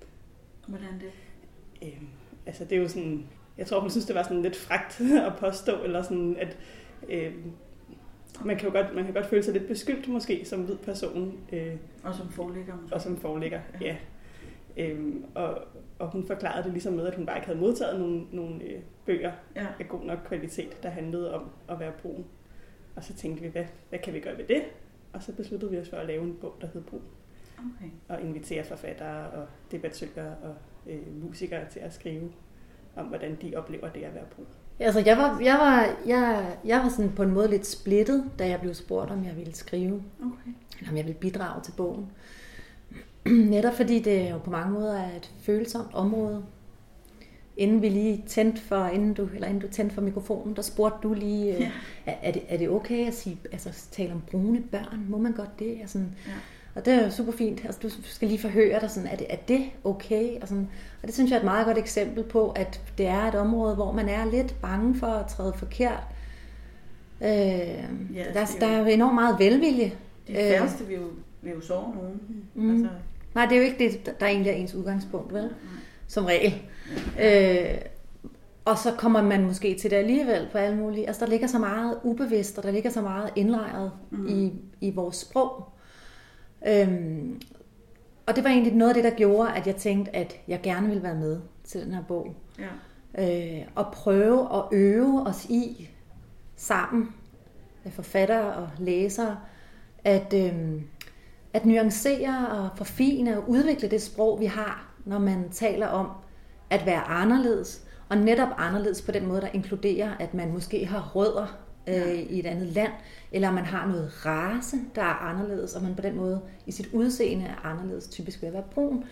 Hvordan 0.67 0.99
det? 0.99 1.11
Øhm, 1.81 2.07
altså 2.45 2.63
det 2.63 2.77
er 2.77 2.81
jo 2.81 2.87
sådan... 2.87 3.27
Jeg 3.57 3.67
tror, 3.67 3.79
hun 3.79 3.89
synes, 3.89 4.05
det 4.05 4.15
var 4.15 4.23
sådan 4.23 4.41
lidt 4.41 4.55
fragt 4.55 5.01
at 5.27 5.33
påstå, 5.39 5.83
eller 5.83 6.01
sådan, 6.01 6.37
at... 6.39 6.57
Øh, 7.09 7.33
man 8.45 8.57
kan 8.57 8.67
jo 8.67 8.73
godt, 8.73 8.95
man 8.95 9.05
kan 9.05 9.13
godt 9.13 9.25
føle 9.25 9.43
sig 9.43 9.53
lidt 9.53 9.67
beskyldt 9.67 10.07
måske 10.07 10.45
som 10.45 10.61
hvid 10.61 10.77
person. 10.77 11.37
Øh, 11.53 11.75
og 12.03 12.15
som 12.15 12.29
foreligger 12.29 12.75
måske. 12.81 12.95
Og 12.95 13.01
som 13.01 13.17
foreligger, 13.17 13.61
ja. 13.81 13.85
ja. 13.85 13.95
Øhm, 14.77 15.25
og, 15.35 15.57
og 15.99 16.09
hun 16.09 16.27
forklarede 16.27 16.63
det 16.63 16.71
ligesom 16.71 16.93
med, 16.93 17.07
at 17.07 17.15
hun 17.15 17.25
bare 17.25 17.37
ikke 17.37 17.47
havde 17.47 17.59
modtaget 17.59 17.99
nogle, 17.99 18.25
nogle 18.31 18.63
øh, 18.63 18.81
bøger 19.05 19.31
ja. 19.55 19.67
af 19.79 19.87
god 19.87 20.05
nok 20.05 20.19
kvalitet, 20.27 20.83
der 20.83 20.89
handlede 20.89 21.33
om 21.35 21.49
at 21.69 21.79
være 21.79 21.91
brun. 22.01 22.25
Og 22.95 23.03
så 23.03 23.13
tænkte 23.13 23.43
vi, 23.43 23.49
hvad, 23.49 23.65
hvad 23.89 23.99
kan 23.99 24.13
vi 24.13 24.19
gøre 24.19 24.37
ved 24.37 24.45
det? 24.47 24.63
Og 25.13 25.23
så 25.23 25.35
besluttede 25.35 25.71
vi 25.71 25.77
os 25.79 25.89
for 25.89 25.97
at 25.97 26.07
lave 26.07 26.23
en 26.23 26.37
bog, 26.41 26.55
der 26.61 26.67
hed 26.73 26.81
Brun. 26.81 27.01
Okay. 27.57 27.89
Og 28.07 28.21
invitere 28.21 28.63
forfattere 28.63 29.29
og 29.29 29.47
debattører 29.71 30.35
og 30.43 30.55
øh, 30.87 31.23
musikere 31.23 31.69
til 31.69 31.79
at 31.79 31.93
skrive 31.93 32.31
om, 32.95 33.05
hvordan 33.05 33.37
de 33.41 33.55
oplever 33.55 33.89
det 33.89 34.03
at 34.03 34.13
være 34.13 34.25
brun. 34.35 34.45
Altså, 34.79 35.03
jeg 35.05 35.17
var, 35.17 35.39
jeg 35.39 35.53
var, 35.53 35.97
jeg, 36.07 36.57
jeg 36.65 36.79
var 36.79 36.89
sådan 36.89 37.11
på 37.11 37.23
en 37.23 37.31
måde 37.31 37.49
lidt 37.49 37.65
splittet, 37.65 38.31
da 38.39 38.49
jeg 38.49 38.61
blev 38.61 38.73
spurgt, 38.73 39.11
om 39.11 39.25
jeg 39.25 39.35
ville 39.37 39.55
skrive. 39.55 40.03
Okay. 40.19 40.51
Eller 40.79 40.91
om 40.91 40.97
jeg 40.97 41.05
ville 41.05 41.19
bidrage 41.19 41.63
til 41.63 41.73
bogen. 41.77 42.11
Netop 43.55 43.73
fordi 43.73 43.99
det 43.99 44.31
jo 44.31 44.37
på 44.37 44.51
mange 44.51 44.73
måder 44.73 44.97
er 44.97 45.15
et 45.15 45.31
følsomt 45.41 45.93
område. 45.93 46.43
Inden 47.57 47.81
vi 47.81 47.89
lige 47.89 48.23
tændte 48.27 48.61
for, 48.61 48.85
inden 48.85 49.13
du, 49.13 49.29
eller 49.33 49.47
inden 49.47 49.61
du 49.61 49.67
tændte 49.67 49.95
for 49.95 50.01
mikrofonen, 50.01 50.55
der 50.55 50.61
spurgte 50.61 51.07
du 51.07 51.13
lige, 51.13 51.55
øh, 51.55 51.61
ja. 51.61 51.71
er, 52.05 52.13
er, 52.21 52.31
det, 52.31 52.41
er 52.49 52.57
det 52.57 52.69
okay 52.69 53.07
at 53.07 53.13
sige, 53.13 53.37
altså, 53.51 53.69
tale 53.91 54.13
om 54.13 54.21
brune 54.31 54.61
børn? 54.71 55.05
Må 55.09 55.17
man 55.17 55.31
godt 55.31 55.59
det? 55.59 55.77
Og, 55.83 55.89
sådan, 55.89 56.15
ja. 56.27 56.31
og 56.75 56.85
det 56.85 56.93
er 56.93 57.03
jo 57.03 57.11
super 57.11 57.31
fint. 57.31 57.65
Altså, 57.65 57.79
du 57.83 57.89
skal 57.89 58.27
lige 58.27 58.39
forhøre 58.39 58.79
dig, 58.79 58.91
sådan, 58.91 59.09
er, 59.09 59.15
det, 59.15 59.27
er 59.29 59.35
det 59.35 59.65
okay? 59.83 60.41
Og, 60.41 60.47
sådan, 60.47 60.69
og 61.01 61.07
det 61.07 61.13
synes 61.13 61.31
jeg 61.31 61.35
er 61.35 61.39
et 61.41 61.45
meget 61.45 61.65
godt 61.65 61.77
eksempel 61.77 62.23
på, 62.23 62.49
at 62.49 62.81
det 62.97 63.07
er 63.07 63.23
et 63.23 63.35
område, 63.35 63.75
hvor 63.75 63.91
man 63.91 64.09
er 64.09 64.25
lidt 64.25 64.55
bange 64.61 64.95
for 64.95 65.07
at 65.07 65.27
træde 65.27 65.53
forkert. 65.53 66.03
Øh, 67.21 67.27
ja, 67.27 68.25
der, 68.33 68.45
der 68.59 68.67
er 68.67 68.79
jo 68.79 68.85
enormt 68.85 69.15
meget 69.15 69.39
velvilje. 69.39 69.91
De 70.27 70.33
færreste 70.33 70.83
øh, 70.83 70.89
vil 70.89 70.97
jo, 70.97 71.07
vil 71.41 71.51
jo 71.53 71.61
sove 71.61 71.95
nogen. 71.95 72.21
Mm. 72.53 72.71
Altså, 72.71 72.89
Nej, 73.37 73.45
det 73.45 73.57
er 73.57 73.57
jo 73.57 73.63
ikke 73.63 73.89
det, 73.89 74.19
der 74.19 74.25
egentlig 74.25 74.49
er 74.49 74.55
ens 74.55 74.73
udgangspunkt, 74.73 75.33
vel? 75.33 75.49
Som 76.07 76.25
regel. 76.25 76.53
Øh, 77.21 77.81
og 78.65 78.77
så 78.77 78.91
kommer 78.97 79.21
man 79.21 79.45
måske 79.45 79.77
til 79.77 79.91
det 79.91 79.97
alligevel 79.97 80.47
på 80.51 80.57
alle 80.57 80.77
mulige. 80.77 81.07
Altså 81.07 81.25
der 81.25 81.31
ligger 81.31 81.47
så 81.47 81.59
meget 81.59 81.99
ubevidst, 82.03 82.57
og 82.57 82.63
der 82.63 82.71
ligger 82.71 82.89
så 82.89 83.01
meget 83.01 83.29
indlejret 83.35 83.91
mm. 84.11 84.27
i, 84.27 84.53
i 84.81 84.91
vores 84.91 85.15
sprog. 85.15 85.69
Øhm, 86.67 87.41
og 88.25 88.35
det 88.35 88.43
var 88.43 88.49
egentlig 88.49 88.73
noget 88.73 88.89
af 88.89 88.95
det, 88.95 89.03
der 89.03 89.17
gjorde, 89.17 89.53
at 89.53 89.67
jeg 89.67 89.75
tænkte, 89.75 90.15
at 90.15 90.35
jeg 90.47 90.59
gerne 90.63 90.87
ville 90.87 91.03
være 91.03 91.15
med 91.15 91.39
til 91.63 91.85
den 91.85 91.93
her 91.93 92.03
bog. 92.03 92.35
Ja. 92.59 93.59
Øh, 93.59 93.67
og 93.75 93.85
prøve 93.93 94.55
at 94.55 94.63
øve 94.71 95.27
os 95.27 95.45
i 95.45 95.89
sammen, 96.55 97.13
forfattere 97.89 98.53
og 98.53 98.69
læsere, 98.79 99.37
at, 100.03 100.33
øh, 100.33 100.81
at 101.57 101.65
nuancere 101.65 102.47
og 102.47 102.69
forfine 102.75 103.37
og 103.37 103.49
udvikle 103.49 103.89
det 103.89 104.01
sprog, 104.01 104.39
vi 104.39 104.45
har, 104.45 104.91
når 105.05 105.19
man 105.19 105.49
taler 105.51 105.87
om 105.87 106.07
at 106.69 106.85
være 106.85 107.01
anderledes, 107.01 107.81
og 108.09 108.17
netop 108.17 108.49
anderledes 108.57 109.01
på 109.01 109.11
den 109.11 109.27
måde, 109.27 109.41
der 109.41 109.47
inkluderer, 109.53 110.11
at 110.19 110.33
man 110.33 110.53
måske 110.53 110.85
har 110.85 111.11
rødder 111.15 111.57
øh, 111.87 112.13
i 112.13 112.39
et 112.39 112.45
andet 112.45 112.67
land, 112.67 112.91
eller 113.31 113.51
man 113.51 113.65
har 113.65 113.87
noget 113.87 114.25
race, 114.25 114.77
der 114.95 115.01
er 115.01 115.29
anderledes, 115.29 115.75
og 115.75 115.83
man 115.83 115.95
på 115.95 116.01
den 116.01 116.15
måde 116.15 116.41
i 116.65 116.71
sit 116.71 116.89
udseende 116.93 117.45
er 117.45 117.65
anderledes, 117.65 118.07
typisk 118.07 118.41
ved 118.41 118.47
at 118.47 118.53
være 118.53 118.63
brun. 118.71 119.03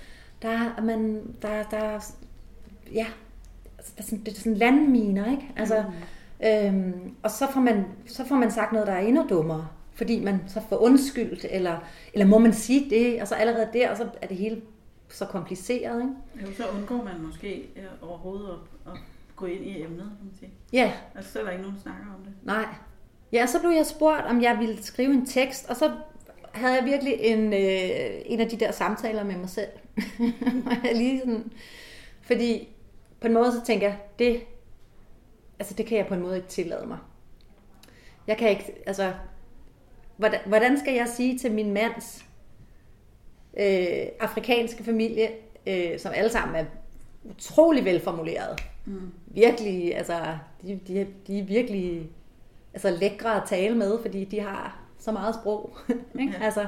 Der 0.41 0.49
er 0.49 0.81
man, 0.81 1.21
der, 1.41 1.63
der, 1.63 2.13
ja, 2.93 3.05
altså, 3.77 3.93
der 3.95 4.01
er 4.01 4.03
sådan, 4.03 4.19
det 4.19 4.31
er 4.31 4.35
sådan 4.35 4.57
landminer, 4.57 5.31
ikke? 5.31 5.51
Altså, 5.57 5.83
mm. 6.39 6.47
øhm, 6.47 7.13
og 7.23 7.31
så 7.31 7.47
får, 7.53 7.61
man, 7.61 7.85
så 8.07 8.25
får 8.25 8.35
man 8.35 8.51
sagt 8.51 8.71
noget, 8.71 8.87
der 8.87 8.93
er 8.93 8.99
endnu 8.99 9.25
dummere, 9.29 9.67
fordi 9.95 10.19
man 10.19 10.39
så 10.47 10.61
får 10.69 10.77
undskyldt, 10.77 11.45
eller, 11.49 11.77
eller 12.13 12.25
må 12.25 12.37
man 12.37 12.53
sige 12.53 12.89
det, 12.89 13.21
og 13.21 13.27
så 13.27 13.35
allerede 13.35 13.69
der, 13.73 13.91
og 13.91 13.97
så 13.97 14.09
er 14.21 14.27
det 14.27 14.37
hele 14.37 14.61
så 15.09 15.25
kompliceret. 15.25 16.01
Ikke? 16.01 16.47
Jo, 16.49 16.55
så 16.57 16.63
undgår 16.77 17.03
man 17.03 17.21
måske 17.21 17.69
overhovedet 18.01 18.49
at, 18.49 18.91
at 18.91 18.99
gå 19.35 19.45
ind 19.45 19.65
i 19.65 19.81
emnet, 19.81 20.11
kan 20.17 20.25
man 20.25 20.33
sige. 20.39 20.51
Ja. 20.73 20.93
Altså, 21.15 21.31
så 21.31 21.39
er 21.39 21.43
der 21.43 21.51
ikke 21.51 21.61
nogen, 21.61 21.75
der 21.75 21.81
snakker 21.81 22.05
om 22.17 22.23
det. 22.23 22.33
Nej. 22.43 22.65
Ja, 23.31 23.45
så 23.45 23.59
blev 23.59 23.71
jeg 23.71 23.85
spurgt, 23.85 24.25
om 24.25 24.41
jeg 24.41 24.57
ville 24.59 24.83
skrive 24.83 25.13
en 25.13 25.25
tekst, 25.25 25.69
og 25.69 25.75
så 25.75 25.91
havde 26.51 26.73
jeg 26.75 26.85
virkelig 26.85 27.13
en, 27.19 27.53
øh, 27.53 28.21
en 28.25 28.39
af 28.39 28.49
de 28.49 28.59
der 28.59 28.71
samtaler 28.71 29.23
med 29.23 29.35
mig 29.35 29.49
selv. 29.49 29.69
lige 30.99 31.19
sådan, 31.19 31.51
fordi 32.21 32.67
på 33.21 33.27
en 33.27 33.33
måde 33.33 33.51
så 33.51 33.65
tænker 33.65 33.87
jeg, 33.87 33.97
det, 34.19 34.41
altså 35.59 35.73
det 35.73 35.85
kan 35.85 35.97
jeg 35.97 36.07
på 36.07 36.13
en 36.13 36.21
måde 36.21 36.35
ikke 36.35 36.47
tillade 36.47 36.87
mig. 36.87 36.97
Jeg 38.27 38.37
kan 38.37 38.49
ikke, 38.49 38.73
altså, 38.85 39.13
hvordan, 40.17 40.39
hvordan 40.45 40.79
skal 40.79 40.93
jeg 40.93 41.07
sige 41.07 41.39
til 41.39 41.51
min 41.51 41.73
mands 41.73 42.25
øh, 43.57 44.07
afrikanske 44.19 44.83
familie, 44.83 45.29
øh, 45.67 45.99
som 45.99 46.11
alle 46.15 46.29
sammen 46.29 46.55
er 46.55 46.65
utrolig 47.23 47.85
velformuleret. 47.85 48.63
Mm. 48.85 49.11
Virkelig, 49.27 49.97
altså, 49.97 50.37
de, 50.61 50.79
de, 50.87 51.07
de 51.27 51.39
er 51.39 51.43
virkelig 51.43 52.09
altså, 52.73 52.89
lækre 52.89 53.41
at 53.41 53.49
tale 53.49 53.75
med, 53.75 54.01
fordi 54.01 54.25
de 54.25 54.39
har 54.39 54.79
så 54.99 55.11
meget 55.11 55.35
sprog. 55.35 55.77
ikke? 56.19 56.33
Ja. 56.39 56.45
Altså, 56.45 56.67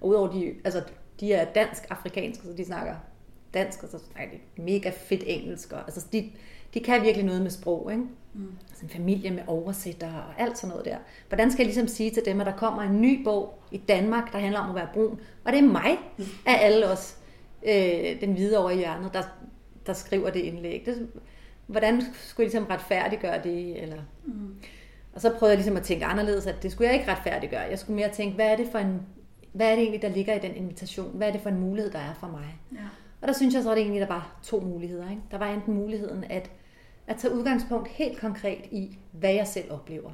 og 0.00 0.08
udover 0.08 0.32
de, 0.32 0.54
altså, 0.64 0.82
de 1.20 1.32
er 1.32 1.44
dansk-afrikanske, 1.44 2.44
så 2.44 2.52
de 2.56 2.64
snakker 2.64 2.94
dansk, 3.54 3.82
og 3.82 3.88
så 3.88 3.98
snakker 4.12 4.36
de 4.36 4.62
mega 4.62 4.90
fedt 4.90 5.22
engelsk. 5.26 5.72
Og, 5.72 5.80
altså, 5.80 6.06
de, 6.12 6.30
de 6.74 6.80
kan 6.80 7.02
virkelig 7.02 7.26
noget 7.26 7.42
med 7.42 7.50
sprog. 7.50 7.92
Ikke? 7.92 8.04
Mm. 8.34 8.48
Altså 8.68 8.84
en 8.84 8.90
familie 8.90 9.30
med 9.30 9.42
oversætter 9.46 10.12
og 10.12 10.40
alt 10.40 10.58
sådan 10.58 10.70
noget 10.70 10.84
der. 10.84 10.96
Hvordan 11.28 11.50
skal 11.50 11.62
jeg 11.62 11.66
ligesom 11.66 11.88
sige 11.88 12.10
til 12.10 12.22
dem, 12.24 12.40
at 12.40 12.46
der 12.46 12.56
kommer 12.56 12.82
en 12.82 13.00
ny 13.00 13.24
bog 13.24 13.62
i 13.70 13.76
Danmark, 13.76 14.32
der 14.32 14.38
handler 14.38 14.60
om 14.60 14.68
at 14.68 14.74
være 14.74 14.88
brun? 14.94 15.20
Og 15.44 15.52
det 15.52 15.58
er 15.58 15.62
mig 15.62 15.98
mm. 16.18 16.24
af 16.46 16.66
alle 16.66 16.86
os, 16.86 17.16
øh, 17.62 18.20
den 18.20 18.32
hvide 18.32 18.58
over 18.58 18.70
i 18.70 18.76
hjørnet, 18.76 19.14
der, 19.14 19.22
der 19.86 19.92
skriver 19.92 20.30
det 20.30 20.40
indlæg. 20.40 20.82
Det, 20.86 21.08
hvordan 21.66 22.02
skulle 22.02 22.44
jeg 22.44 22.52
ligesom 22.52 22.66
retfærdiggøre 22.70 23.42
det? 23.42 23.82
Eller... 23.82 24.02
Mm. 24.24 24.54
Og 25.14 25.20
så 25.20 25.30
prøvede 25.30 25.50
jeg 25.50 25.58
ligesom 25.58 25.76
at 25.76 25.82
tænke 25.82 26.04
anderledes, 26.04 26.46
at 26.46 26.62
det 26.62 26.72
skulle 26.72 26.88
jeg 26.88 26.98
ikke 26.98 27.12
retfærdiggøre. 27.12 27.60
Jeg 27.60 27.78
skulle 27.78 27.96
mere 27.96 28.10
tænke, 28.10 28.34
hvad 28.34 28.46
er 28.46 28.56
det 28.56 28.68
for 28.72 28.78
en, 28.78 29.02
hvad 29.52 29.70
er 29.70 29.74
det 29.74 29.82
egentlig, 29.82 30.02
der 30.02 30.08
ligger 30.08 30.34
i 30.34 30.38
den 30.38 30.54
invitation? 30.54 31.16
Hvad 31.16 31.28
er 31.28 31.32
det 31.32 31.40
for 31.40 31.48
en 31.48 31.60
mulighed, 31.60 31.92
der 31.92 31.98
er 31.98 32.14
for 32.20 32.26
mig? 32.26 32.58
Ja. 32.72 32.78
Og 33.20 33.28
der 33.28 33.34
synes 33.34 33.54
jeg 33.54 33.62
så, 33.62 33.70
at 33.70 33.76
det 33.76 33.82
egentlig, 33.82 34.00
der 34.00 34.06
var 34.06 34.40
to 34.42 34.60
muligheder. 34.60 35.10
Ikke? 35.10 35.22
Der 35.30 35.38
var 35.38 35.54
enten 35.54 35.74
muligheden, 35.74 36.24
at 36.30 36.50
at 37.06 37.16
tage 37.16 37.34
udgangspunkt 37.34 37.88
helt 37.88 38.20
konkret 38.20 38.64
i, 38.70 38.98
hvad 39.12 39.32
jeg 39.32 39.46
selv 39.46 39.72
oplever. 39.72 40.10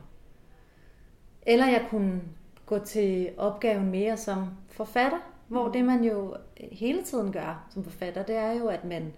Eller 1.43 1.67
jeg 1.67 1.87
kunne 1.91 2.21
gå 2.67 2.79
til 2.79 3.31
opgaven 3.37 3.91
mere 3.91 4.17
som 4.17 4.47
forfatter, 4.69 5.19
hvor 5.49 5.67
mm. 5.67 5.73
det 5.73 5.85
man 5.85 6.05
jo 6.05 6.37
hele 6.73 7.03
tiden 7.03 7.33
gør 7.33 7.69
som 7.71 7.85
forfatter, 7.85 8.23
det 8.23 8.37
er 8.37 8.53
jo, 8.53 8.67
at 8.67 8.85
man, 8.85 9.13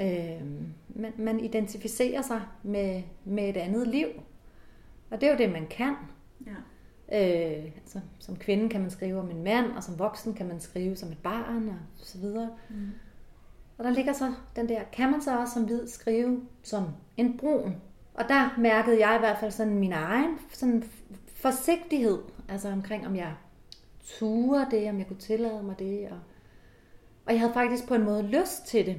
øh, 0.00 0.42
man, 0.88 1.12
man 1.18 1.40
identificerer 1.40 2.22
sig 2.22 2.42
med, 2.62 3.02
med 3.24 3.48
et 3.48 3.56
andet 3.56 3.88
liv. 3.88 4.06
Og 5.10 5.20
det 5.20 5.26
er 5.26 5.32
jo 5.32 5.38
det, 5.38 5.52
man 5.52 5.66
kan. 5.66 5.94
Ja. 6.46 6.56
Øh, 7.12 7.64
altså, 7.64 8.00
som 8.18 8.36
kvinde 8.36 8.68
kan 8.68 8.80
man 8.80 8.90
skrive 8.90 9.20
om 9.20 9.30
en 9.30 9.44
mand, 9.44 9.72
og 9.72 9.82
som 9.82 9.98
voksen 9.98 10.34
kan 10.34 10.46
man 10.46 10.60
skrive 10.60 10.96
som 10.96 11.12
et 11.12 11.18
barn, 11.22 11.68
og 11.68 11.76
så 11.96 12.18
videre. 12.18 12.50
Mm. 12.70 12.90
Og 13.78 13.84
der 13.84 13.90
ligger 13.90 14.12
så 14.12 14.34
den 14.56 14.68
der, 14.68 14.82
kan 14.92 15.10
man 15.10 15.22
så 15.22 15.38
også 15.38 15.54
som 15.54 15.64
hvid 15.64 15.88
skrive 15.88 16.40
som 16.62 16.84
en 17.16 17.38
brun? 17.38 17.76
Og 18.14 18.24
der 18.28 18.58
mærkede 18.58 19.06
jeg 19.06 19.16
i 19.16 19.18
hvert 19.18 19.38
fald 19.38 19.50
sådan 19.50 19.74
min 19.74 19.92
egen 19.92 20.38
sådan 20.52 20.84
forsigtighed, 21.26 22.18
altså 22.48 22.68
omkring 22.68 23.06
om 23.06 23.16
jeg 23.16 23.34
turde 24.04 24.66
det, 24.70 24.90
om 24.90 24.98
jeg 24.98 25.06
kunne 25.06 25.18
tillade 25.18 25.62
mig 25.62 25.78
det. 25.78 26.08
Og, 26.10 26.18
og 27.26 27.32
jeg 27.32 27.40
havde 27.40 27.52
faktisk 27.52 27.88
på 27.88 27.94
en 27.94 28.04
måde 28.04 28.22
lyst 28.22 28.66
til 28.66 28.86
det. 28.86 28.96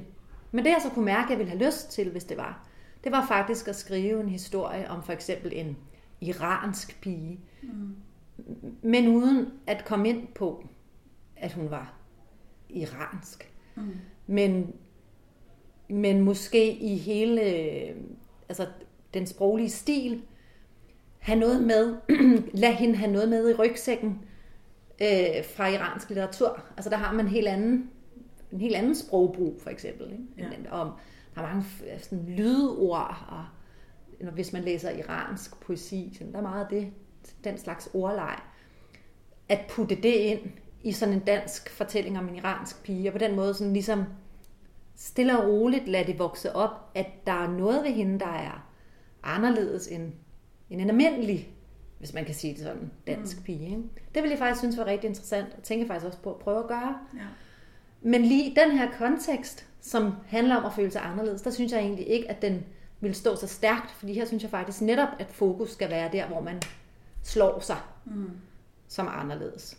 Men 0.52 0.64
det 0.64 0.70
jeg 0.70 0.80
så 0.82 0.90
kunne 0.90 1.04
mærke, 1.04 1.24
at 1.24 1.30
jeg 1.30 1.38
ville 1.38 1.50
have 1.50 1.64
lyst 1.66 1.90
til, 1.90 2.10
hvis 2.10 2.24
det 2.24 2.36
var, 2.36 2.66
det 3.04 3.12
var 3.12 3.26
faktisk 3.26 3.68
at 3.68 3.76
skrive 3.76 4.20
en 4.20 4.28
historie 4.28 4.90
om 4.90 5.02
for 5.02 5.12
eksempel 5.12 5.52
en 5.54 5.76
iransk 6.20 7.00
pige. 7.00 7.40
Mm. 7.62 7.96
Men 8.82 9.08
uden 9.08 9.46
at 9.66 9.84
komme 9.84 10.08
ind 10.08 10.26
på, 10.26 10.64
at 11.36 11.52
hun 11.52 11.70
var 11.70 11.94
iransk. 12.68 13.52
Mm 13.74 13.96
men, 14.28 14.74
men 15.88 16.20
måske 16.20 16.72
i 16.72 16.96
hele 16.96 17.40
altså 18.48 18.66
den 19.14 19.26
sproglige 19.26 19.70
stil, 19.70 20.22
have 21.18 21.38
noget 21.38 21.62
med, 21.62 21.96
lad 22.62 22.72
hende 22.72 22.96
have 22.96 23.12
noget 23.12 23.28
med 23.28 23.50
i 23.50 23.54
rygsækken 23.54 24.20
øh, 25.02 25.44
fra 25.44 25.68
iransk 25.68 26.08
litteratur. 26.08 26.62
Altså 26.76 26.90
der 26.90 26.96
har 26.96 27.12
man 27.12 27.24
en 27.24 27.30
helt 27.30 27.48
anden, 27.48 27.90
en 28.52 28.60
helt 28.60 28.76
anden 28.76 28.94
sprogbrug, 28.94 29.60
for 29.60 29.70
eksempel. 29.70 30.12
Ikke? 30.12 30.24
Ja. 30.38 30.70
Og 30.70 30.92
der 31.34 31.42
er 31.42 31.46
mange 31.46 31.64
sådan, 31.98 32.24
lydord, 32.28 33.24
og 33.30 33.44
hvis 34.32 34.52
man 34.52 34.62
læser 34.62 34.90
iransk 34.90 35.60
poesi, 35.60 36.16
så 36.18 36.24
der 36.32 36.38
er 36.38 36.42
meget 36.42 36.64
af 36.64 36.70
det, 36.70 36.92
den 37.44 37.58
slags 37.58 37.90
ordleg. 37.94 38.38
At 39.48 39.60
putte 39.68 39.94
det 39.94 40.14
ind 40.14 40.40
i 40.82 40.92
sådan 40.92 41.14
en 41.14 41.20
dansk 41.20 41.70
fortælling 41.70 42.18
om 42.18 42.28
en 42.28 42.36
iransk 42.36 42.82
pige, 42.82 43.08
og 43.08 43.12
på 43.12 43.18
den 43.18 43.36
måde 43.36 43.54
sådan 43.54 43.72
ligesom 43.72 44.04
stille 44.96 45.38
og 45.38 45.48
roligt 45.48 45.88
lade 45.88 46.06
det 46.06 46.18
vokse 46.18 46.56
op, 46.56 46.90
at 46.94 47.06
der 47.26 47.32
er 47.32 47.50
noget 47.50 47.84
ved 47.84 47.90
hende, 47.90 48.20
der 48.20 48.26
er 48.26 48.68
anderledes 49.22 49.86
end, 49.86 50.12
end 50.70 50.80
en 50.80 50.90
almindelig, 50.90 51.48
hvis 51.98 52.14
man 52.14 52.24
kan 52.24 52.34
sige 52.34 52.54
det 52.54 52.62
sådan, 52.62 52.90
dansk 53.06 53.36
mm. 53.36 53.42
pige. 53.42 53.66
Ikke? 53.66 53.82
Det 54.14 54.22
vil 54.22 54.28
jeg 54.28 54.38
faktisk 54.38 54.58
synes 54.60 54.78
var 54.78 54.86
rigtig 54.86 55.08
interessant, 55.08 55.54
og 55.56 55.62
tænker 55.62 55.86
faktisk 55.86 56.06
også 56.06 56.18
på 56.18 56.30
at 56.30 56.38
prøve 56.38 56.58
at 56.58 56.68
gøre. 56.68 56.98
Ja. 57.14 57.26
Men 58.02 58.22
lige 58.22 58.56
den 58.64 58.70
her 58.70 58.90
kontekst, 58.98 59.66
som 59.80 60.12
handler 60.26 60.56
om 60.56 60.64
at 60.64 60.72
føle 60.72 60.90
sig 60.90 61.02
anderledes, 61.04 61.42
der 61.42 61.50
synes 61.50 61.72
jeg 61.72 61.80
egentlig 61.80 62.08
ikke, 62.08 62.30
at 62.30 62.42
den 62.42 62.64
vil 63.00 63.14
stå 63.14 63.36
så 63.36 63.46
stærkt, 63.46 63.90
fordi 63.90 64.12
her 64.12 64.24
synes 64.24 64.42
jeg 64.42 64.50
faktisk 64.50 64.80
netop, 64.80 65.08
at 65.18 65.26
fokus 65.30 65.70
skal 65.70 65.90
være 65.90 66.12
der, 66.12 66.26
hvor 66.26 66.40
man 66.40 66.62
slår 67.22 67.60
sig 67.60 67.76
mm. 68.04 68.30
som 68.88 69.08
anderledes. 69.10 69.78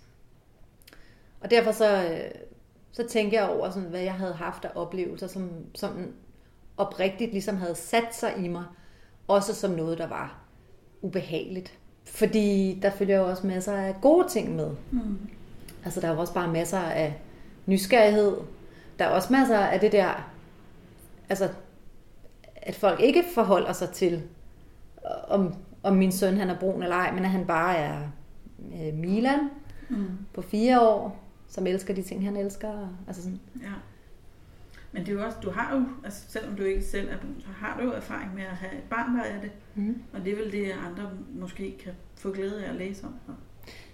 Og 1.42 1.52
derfor 1.52 1.72
så, 1.72 2.04
øh, 2.04 2.32
så 2.92 3.08
tænker 3.08 3.42
jeg 3.42 3.50
over, 3.50 3.70
sådan, 3.70 3.90
hvad 3.90 4.02
jeg 4.02 4.14
havde 4.14 4.34
haft 4.34 4.66
af 4.66 4.72
oplevelser, 4.76 5.28
som, 5.28 5.50
som 5.76 6.14
oprigtigt 6.78 7.32
ligesom 7.32 7.58
havde 7.58 7.76
sat 7.76 8.16
sig 8.16 8.34
i 8.38 8.48
mig, 8.48 8.64
også 9.28 9.56
som 9.56 9.72
noget, 9.72 9.98
der 9.98 10.08
var 10.08 10.40
ubehageligt. 11.02 11.78
Fordi 12.06 12.80
der 12.82 12.90
følger 12.90 13.18
jo 13.18 13.30
også 13.30 13.48
masser 13.48 13.74
af 13.74 13.96
gode 14.02 14.28
ting 14.28 14.56
med. 14.56 14.72
Mm. 14.92 15.18
Altså 15.86 16.02
der 16.02 16.08
er 16.08 16.14
jo 16.14 16.20
også 16.20 16.34
bare 16.34 16.52
masser 16.52 16.80
af 16.80 17.22
nysgerrighed. 17.66 18.38
Der 19.00 19.06
er 19.06 19.10
også 19.10 19.34
masser 19.34 19.58
af 19.58 19.80
det 19.80 19.92
der, 19.92 20.30
altså 21.30 21.50
at 22.56 22.76
folk 22.76 23.00
ikke 23.00 23.24
forholder 23.34 23.74
sig 23.74 23.90
til, 23.90 24.24
om, 25.28 25.56
om 25.84 25.96
min 25.96 26.12
søn 26.12 26.38
han 26.38 26.50
er 26.50 26.60
brun 26.60 26.84
eller 26.84 26.96
ej, 26.96 27.12
men 27.12 27.24
at 27.24 27.30
han 27.30 27.46
bare 27.46 27.78
er 27.78 28.00
øh, 28.74 28.94
Milan 28.94 29.40
mm. 29.90 30.08
på 30.34 30.42
fire 30.42 30.82
år, 30.82 31.29
som 31.50 31.68
elsker 31.68 31.94
de 31.94 32.02
ting, 32.02 32.24
han 32.24 32.38
elsker. 32.38 32.88
Altså 33.08 33.24
sådan. 33.24 33.40
Ja. 33.62 33.72
Men 34.92 35.06
det 35.06 35.10
er 35.10 35.14
jo 35.14 35.26
også, 35.26 35.38
du 35.44 35.52
har 35.52 35.76
jo, 35.76 35.86
altså 36.04 36.22
selvom 36.28 36.56
du 36.56 36.64
ikke 36.64 36.84
selv 36.84 37.10
er 37.10 37.16
så 37.40 37.48
har 37.58 37.80
du 37.80 37.84
jo 37.84 37.92
erfaring 37.92 38.36
med 38.36 38.44
at 38.44 38.56
have 38.56 38.74
et 38.74 38.84
barn, 38.90 39.18
der 39.18 39.24
er 39.24 39.42
det. 39.42 39.52
Mm. 39.76 40.04
Og 40.14 40.26
det 40.26 40.34
er 40.34 40.38
vel 40.38 40.52
det, 40.52 40.72
andre 40.72 41.12
måske 41.34 41.78
kan 41.84 41.94
få 42.16 42.32
glæde 42.32 42.66
af 42.66 42.70
at 42.70 42.76
læse 42.76 43.06
om. 43.06 43.14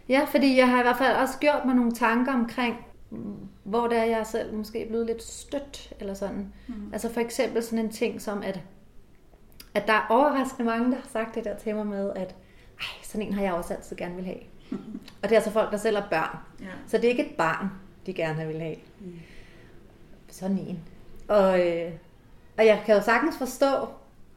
Ja, 0.09 0.25
fordi 0.31 0.57
jeg 0.57 0.69
har 0.69 0.79
i 0.79 0.83
hvert 0.83 0.97
fald 0.97 1.17
også 1.17 1.37
gjort 1.39 1.65
mig 1.65 1.75
nogle 1.75 1.91
tanker 1.91 2.33
omkring, 2.33 2.75
hvor 3.63 3.87
der 3.87 4.03
jeg 4.03 4.27
selv 4.27 4.53
måske 4.53 4.83
er 4.83 4.87
blevet 4.87 5.05
lidt 5.05 5.23
stødt, 5.23 5.93
eller 5.99 6.13
sådan. 6.13 6.53
Mm. 6.67 6.93
Altså 6.93 7.13
for 7.13 7.21
eksempel 7.21 7.63
sådan 7.63 7.85
en 7.85 7.91
ting 7.91 8.21
som, 8.21 8.41
at 8.41 8.61
at 9.75 9.87
der 9.87 9.93
er 9.93 10.07
overraskende 10.09 10.65
mange, 10.65 10.91
der 10.91 10.97
har 10.97 11.07
sagt 11.07 11.35
det 11.35 11.43
der 11.43 11.57
til 11.57 11.75
mig 11.75 11.87
med, 11.87 12.11
at 12.15 12.35
ej, 12.79 13.03
sådan 13.03 13.27
en 13.27 13.33
har 13.33 13.41
jeg 13.41 13.53
også 13.53 13.73
altid 13.73 13.95
gerne 13.95 14.15
vil 14.15 14.25
have. 14.25 14.39
og 15.22 15.30
det 15.30 15.32
er 15.32 15.36
altså 15.36 15.51
folk, 15.51 15.72
der 15.72 15.78
selv 15.78 15.95
er 15.95 16.03
børn. 16.09 16.38
Ja. 16.59 16.66
Så 16.88 16.97
det 16.97 17.05
er 17.05 17.09
ikke 17.09 17.26
et 17.26 17.36
barn, 17.38 17.70
de 18.05 18.13
gerne 18.13 18.47
vil 18.47 18.59
have. 18.59 18.76
Mm. 18.99 19.20
Sådan 20.32 20.57
en. 20.57 20.80
Og, 21.28 21.68
øh, 21.68 21.91
og 22.57 22.66
jeg 22.66 22.82
kan 22.86 22.95
jo 22.95 23.01
sagtens 23.01 23.38
forstå, 23.38 23.88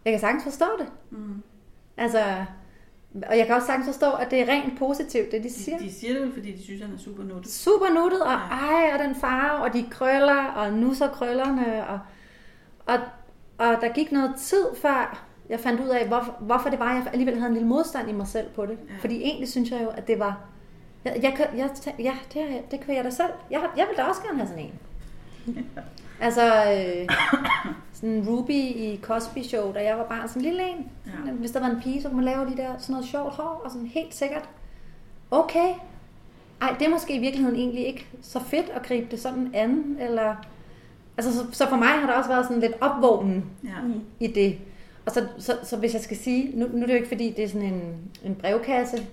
jeg 0.04 0.12
kan 0.12 0.20
sagtens 0.20 0.44
forstå 0.44 0.66
det. 0.78 0.86
Mm. 1.10 1.42
Altså, 1.96 2.44
og 3.14 3.38
jeg 3.38 3.46
kan 3.46 3.54
også 3.54 3.66
sagtens 3.66 3.86
forstå, 3.86 4.12
at 4.12 4.30
det 4.30 4.40
er 4.40 4.48
rent 4.48 4.78
positivt, 4.78 5.32
det 5.32 5.44
de 5.44 5.52
siger. 5.52 5.78
De, 5.78 5.84
de 5.84 5.92
siger 5.92 6.12
det 6.12 6.22
vel, 6.22 6.32
fordi 6.32 6.52
de 6.52 6.62
synes, 6.62 6.82
han 6.82 6.92
er 6.94 6.98
super 6.98 7.24
nuttet. 7.24 7.52
Super 7.52 7.94
nuttet, 7.94 8.22
og 8.22 8.32
ej, 8.32 8.90
og 8.94 8.98
den 8.98 9.14
farve, 9.14 9.62
og 9.62 9.72
de 9.72 9.86
krøller, 9.90 10.44
og 10.44 10.72
nu 10.72 10.94
så 10.94 11.08
krøllerne, 11.08 11.86
og, 11.86 11.98
og, 12.86 12.98
og 13.58 13.80
der 13.80 13.92
gik 13.92 14.12
noget 14.12 14.34
tid 14.36 14.66
før, 14.82 15.27
jeg 15.48 15.60
fandt 15.60 15.80
ud 15.80 15.88
af, 15.88 16.06
hvorfor, 16.08 16.36
hvorfor 16.40 16.70
det 16.70 16.78
var, 16.78 16.94
jeg 16.94 17.06
alligevel 17.12 17.34
havde 17.38 17.48
en 17.48 17.54
lille 17.54 17.68
modstand 17.68 18.08
i 18.08 18.12
mig 18.12 18.26
selv 18.26 18.48
på 18.54 18.66
det. 18.66 18.78
Ja. 18.88 18.94
Fordi 19.00 19.22
egentlig 19.22 19.48
synes 19.48 19.70
jeg 19.70 19.80
jo, 19.82 19.88
at 19.88 20.08
det 20.08 20.18
var, 20.18 20.40
jeg, 21.04 21.16
jeg, 21.22 21.48
jeg, 21.56 21.70
ja, 21.98 22.12
det, 22.34 22.42
er- 22.42 22.62
det 22.70 22.80
kan 22.80 22.94
jeg 22.96 23.04
da 23.04 23.10
selv. 23.10 23.30
Jeg, 23.50 23.60
jeg 23.76 23.86
vil 23.88 23.96
da 23.96 24.02
også 24.02 24.22
gerne 24.22 24.36
have 24.38 24.48
sådan 24.48 24.64
en. 24.64 24.72
Altså, 26.20 26.42
øh, 26.46 27.08
sådan 27.92 28.10
en 28.10 28.28
Ruby 28.28 28.50
i 28.50 29.00
Cosby 29.02 29.38
Show, 29.42 29.72
da 29.72 29.84
jeg 29.84 29.98
var 29.98 30.04
barn, 30.04 30.28
sådan 30.28 30.42
en 30.42 30.48
lille 30.48 30.68
en. 30.68 30.90
Ja. 31.26 31.32
Hvis 31.32 31.50
der 31.50 31.60
var 31.60 31.66
en 31.68 31.80
pige, 31.82 32.02
så 32.02 32.08
kunne 32.08 32.16
man 32.16 32.24
lave 32.24 32.46
de 32.50 32.56
der, 32.56 32.72
sådan 32.78 32.92
noget 32.92 33.06
sjovt 33.08 33.34
hår, 33.34 33.62
og 33.64 33.70
sådan 33.70 33.86
helt 33.86 34.14
sikkert, 34.14 34.48
okay, 35.30 35.74
ej, 36.62 36.76
det 36.78 36.86
er 36.86 36.90
måske 36.90 37.14
i 37.14 37.18
virkeligheden 37.18 37.56
egentlig 37.58 37.86
ikke 37.86 38.06
så 38.22 38.40
fedt 38.40 38.68
at 38.68 38.82
gribe 38.82 39.06
det 39.10 39.20
sådan 39.20 39.50
an, 39.54 39.96
eller... 40.00 40.34
Altså, 41.16 41.32
så, 41.38 41.46
så 41.52 41.68
for 41.68 41.76
mig 41.76 41.88
har 41.88 42.06
der 42.06 42.12
også 42.18 42.30
været 42.30 42.46
sådan 42.46 42.60
lidt 42.60 42.72
opvågnen 42.80 43.44
Ja. 43.64 43.70
i 44.20 44.26
det. 44.26 44.58
Og 45.08 45.14
så, 45.14 45.28
så, 45.38 45.58
så 45.62 45.76
hvis 45.76 45.94
jeg 45.94 46.02
skal 46.02 46.16
sige, 46.16 46.58
nu, 46.58 46.66
nu 46.72 46.82
er 46.82 46.86
det 46.86 46.92
jo 46.92 46.96
ikke 46.96 47.08
fordi, 47.08 47.32
det 47.36 47.44
er 47.44 47.48
sådan 47.48 47.72
en, 47.74 48.10
en 48.22 48.34
brevkasse 48.34 49.06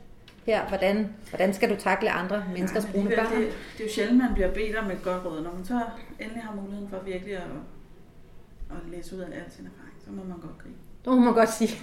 her, 0.45 0.67
hvordan, 0.67 1.13
hvordan 1.29 1.53
skal 1.53 1.69
du 1.69 1.75
takle 1.75 2.11
andre 2.11 2.45
menneskers 2.53 2.85
brune 2.85 3.09
børn? 3.09 3.25
Det, 3.25 3.53
det 3.77 3.79
er 3.79 3.83
jo 3.83 3.93
sjældent, 3.93 4.17
man 4.17 4.33
bliver 4.33 4.53
bedt 4.53 4.75
om 4.75 4.91
et 4.91 5.03
godt 5.03 5.25
råd. 5.25 5.43
Når 5.43 5.53
man 5.53 5.65
så 5.65 5.79
endelig 6.19 6.43
har 6.43 6.55
muligheden 6.55 6.89
for 6.89 6.99
virkelig 7.05 7.35
at, 7.35 7.43
at 8.69 8.77
læse 8.91 9.15
ud 9.15 9.21
af 9.21 9.25
al 9.27 9.51
sin 9.51 9.65
erfaring, 9.65 9.95
så 10.05 10.11
må 10.11 10.23
man 10.23 10.37
godt 10.39 10.57
gribe. 10.57 10.75
Det 11.05 11.13
må 11.13 11.19
man 11.19 11.33
godt 11.33 11.49
sige. 11.49 11.79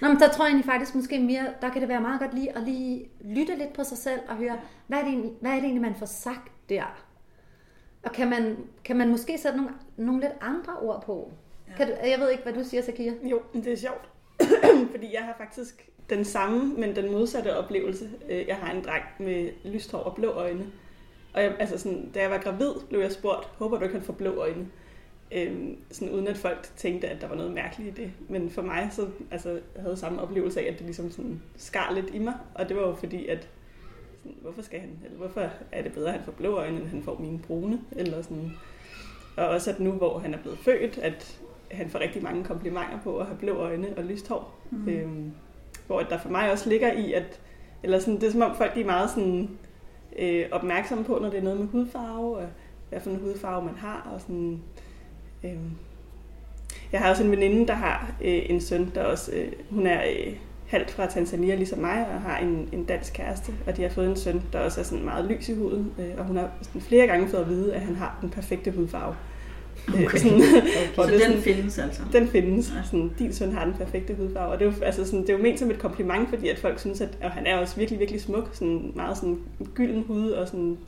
Nå, 0.00 0.08
men 0.08 0.18
der 0.18 0.28
tror 0.28 0.44
jeg 0.44 0.50
egentlig 0.50 0.72
faktisk 0.72 0.94
måske 0.94 1.18
mere, 1.18 1.46
der 1.60 1.68
kan 1.68 1.80
det 1.80 1.88
være 1.88 2.00
meget 2.00 2.20
godt 2.20 2.34
lige 2.34 2.56
at 2.56 2.62
lige 2.62 3.06
lytte 3.24 3.56
lidt 3.56 3.72
på 3.72 3.84
sig 3.84 3.98
selv 3.98 4.20
og 4.28 4.36
høre, 4.36 4.58
hvad 4.86 4.98
er 4.98 5.02
det 5.02 5.12
egentlig, 5.12 5.32
hvad 5.40 5.50
er 5.50 5.54
det 5.54 5.64
egentlig 5.64 5.82
man 5.82 5.94
får 5.94 6.06
sagt 6.06 6.52
der? 6.68 7.04
Og 8.02 8.12
kan 8.12 8.30
man, 8.30 8.56
kan 8.84 8.96
man 8.96 9.08
måske 9.08 9.38
sætte 9.38 9.56
nogle, 9.58 9.72
nogle 9.96 10.20
lidt 10.20 10.32
andre 10.40 10.72
ord 10.76 11.02
på? 11.06 11.32
Kan 11.76 11.86
du, 11.88 11.92
jeg 12.04 12.20
ved 12.20 12.30
ikke, 12.30 12.42
hvad 12.42 12.52
du 12.52 12.64
siger, 12.64 12.82
Sakia. 12.82 13.12
Jo, 13.22 13.42
men 13.52 13.64
det 13.64 13.72
er 13.72 13.76
sjovt. 13.76 14.08
Fordi 14.94 15.14
jeg 15.14 15.22
har 15.22 15.34
faktisk 15.38 15.90
den 16.10 16.24
samme, 16.24 16.74
men 16.74 16.96
den 16.96 17.12
modsatte 17.12 17.56
oplevelse. 17.56 18.10
Øh, 18.30 18.48
Jeg 18.48 18.56
har 18.56 18.72
en 18.72 18.84
dreng 18.84 19.04
med 19.18 19.50
lyst 19.64 19.92
hår 19.92 19.98
og 19.98 20.14
blå 20.14 20.28
øjne. 20.30 20.66
Og 21.34 21.42
jeg, 21.42 21.56
altså 21.58 21.78
sådan, 21.78 22.10
da 22.14 22.22
jeg 22.22 22.30
var 22.30 22.38
gravid, 22.38 22.70
blev 22.88 23.00
jeg 23.00 23.12
spurgt, 23.12 23.48
håber 23.58 23.76
du 23.78 23.82
ikke, 23.82 23.94
han 23.94 24.04
får 24.04 24.12
blå 24.12 24.34
øjne? 24.36 24.66
Øhm, 25.32 25.76
sådan 25.90 26.14
uden 26.14 26.28
at 26.28 26.36
folk 26.36 26.68
tænkte, 26.76 27.08
at 27.08 27.20
der 27.20 27.28
var 27.28 27.36
noget 27.36 27.52
mærkeligt 27.52 27.98
i 27.98 28.02
det. 28.02 28.12
Men 28.28 28.50
for 28.50 28.62
mig, 28.62 28.88
så 28.92 29.08
altså, 29.30 29.50
jeg 29.50 29.82
havde 29.82 29.96
samme 29.96 30.22
oplevelse 30.22 30.60
af, 30.60 30.64
at 30.64 30.72
det 30.78 30.82
ligesom 30.82 31.10
sådan 31.10 31.42
skar 31.56 31.92
lidt 31.94 32.14
i 32.14 32.18
mig. 32.18 32.34
Og 32.54 32.68
det 32.68 32.76
var 32.76 32.82
jo 32.82 32.94
fordi, 32.94 33.26
at 33.26 33.48
sådan, 34.22 34.36
hvorfor 34.42 34.62
skal 34.62 34.80
han, 34.80 34.90
eller 35.04 35.18
hvorfor 35.18 35.50
er 35.72 35.82
det 35.82 35.92
bedre, 35.92 36.08
at 36.08 36.14
han 36.14 36.24
får 36.24 36.32
blå 36.32 36.54
øjne, 36.56 36.76
end 36.80 36.86
han 36.86 37.02
får 37.02 37.18
mine 37.18 37.38
brune? 37.38 37.80
Eller 37.92 38.22
sådan. 38.22 38.52
Og 39.36 39.48
også 39.48 39.70
at 39.70 39.80
nu, 39.80 39.92
hvor 39.92 40.18
han 40.18 40.34
er 40.34 40.38
blevet 40.38 40.58
født, 40.58 40.98
at 40.98 41.40
han 41.74 41.90
får 41.90 41.98
rigtig 41.98 42.22
mange 42.22 42.44
komplimenter 42.44 42.98
på 43.04 43.18
at 43.18 43.26
have 43.26 43.38
blå 43.38 43.54
øjne 43.54 43.86
og 43.96 44.04
lyst 44.04 44.28
hår. 44.28 44.60
Mm. 44.70 44.88
Øhm, 44.88 45.32
hvor 45.86 46.00
der 46.00 46.18
for 46.18 46.28
mig 46.28 46.52
også 46.52 46.68
ligger 46.68 46.92
i, 46.92 47.12
at 47.12 47.40
eller 47.82 47.98
sådan, 47.98 48.14
det 48.14 48.24
er 48.24 48.30
som 48.32 48.42
om 48.42 48.56
folk 48.56 48.74
de 48.74 48.80
er 48.80 48.84
meget 48.84 49.10
sådan, 49.10 49.50
øh, 50.18 50.44
opmærksomme 50.50 51.04
på, 51.04 51.18
når 51.22 51.30
det 51.30 51.38
er 51.38 51.42
noget 51.42 51.60
med 51.60 51.66
hudfarve, 51.66 52.36
og 52.36 52.46
hvad 52.88 53.00
for 53.00 53.10
en 53.10 53.20
hudfarve 53.20 53.64
man 53.64 53.74
har. 53.74 54.10
Og 54.14 54.20
sådan, 54.20 54.60
øh, 55.44 55.56
jeg 56.92 57.00
har 57.00 57.10
også 57.10 57.24
en 57.24 57.30
veninde, 57.30 57.66
der 57.66 57.74
har 57.74 58.14
øh, 58.20 58.42
en 58.50 58.60
søn, 58.60 58.92
der 58.94 59.04
også, 59.04 59.32
øh, 59.32 59.52
hun 59.70 59.86
er 59.86 60.02
øh, 60.02 60.36
halvt 60.66 60.90
fra 60.90 61.06
Tanzania, 61.06 61.54
ligesom 61.54 61.78
mig, 61.78 62.06
og 62.14 62.20
har 62.20 62.38
en, 62.38 62.68
en 62.72 62.84
dansk 62.84 63.12
kæreste, 63.12 63.52
og 63.66 63.76
de 63.76 63.82
har 63.82 63.88
fået 63.88 64.08
en 64.08 64.16
søn, 64.16 64.42
der 64.52 64.58
også 64.58 64.80
er 64.80 64.84
sådan 64.84 65.04
meget 65.04 65.24
lys 65.24 65.48
i 65.48 65.54
huden, 65.54 65.92
øh, 65.98 66.18
og 66.18 66.24
hun 66.24 66.36
har 66.36 66.50
sådan 66.62 66.80
flere 66.80 67.06
gange 67.06 67.28
fået 67.28 67.40
at 67.40 67.48
vide, 67.48 67.74
at 67.74 67.80
han 67.80 67.94
har 67.94 68.18
den 68.20 68.30
perfekte 68.30 68.70
hudfarve. 68.70 69.14
Okay. 69.88 70.18
sådan, 70.18 70.40
Så 70.94 71.02
og 71.02 71.06
det 71.08 71.12
den 71.12 71.20
sådan- 71.20 71.42
findes 71.42 71.78
altså. 71.78 72.02
den 72.12 72.28
findes. 72.28 72.72
Ja. 72.76 72.82
Sådan, 72.84 73.10
din 73.18 73.32
søn 73.32 73.52
har 73.52 73.64
den 73.64 73.74
perfekte 73.74 74.14
hudfarve. 74.14 74.52
Og 74.52 74.58
det 74.58 74.66
er, 74.66 74.72
jo, 74.72 74.82
altså 74.84 75.04
sådan, 75.04 75.20
det 75.20 75.30
er 75.30 75.36
jo 75.36 75.42
ment 75.42 75.58
som 75.58 75.70
et 75.70 75.78
kompliment, 75.78 76.28
fordi 76.28 76.48
at 76.48 76.58
folk 76.58 76.78
synes, 76.78 77.00
at 77.00 77.18
og 77.22 77.30
han 77.30 77.46
er 77.46 77.58
også 77.58 77.76
virkelig, 77.76 78.00
virkelig 78.00 78.20
smuk. 78.20 78.50
Sådan, 78.52 78.92
meget 78.94 79.16
sådan 79.16 79.38
gylden 79.74 80.02
hud 80.02 80.30
og 80.30 80.48
sådan, 80.48 80.78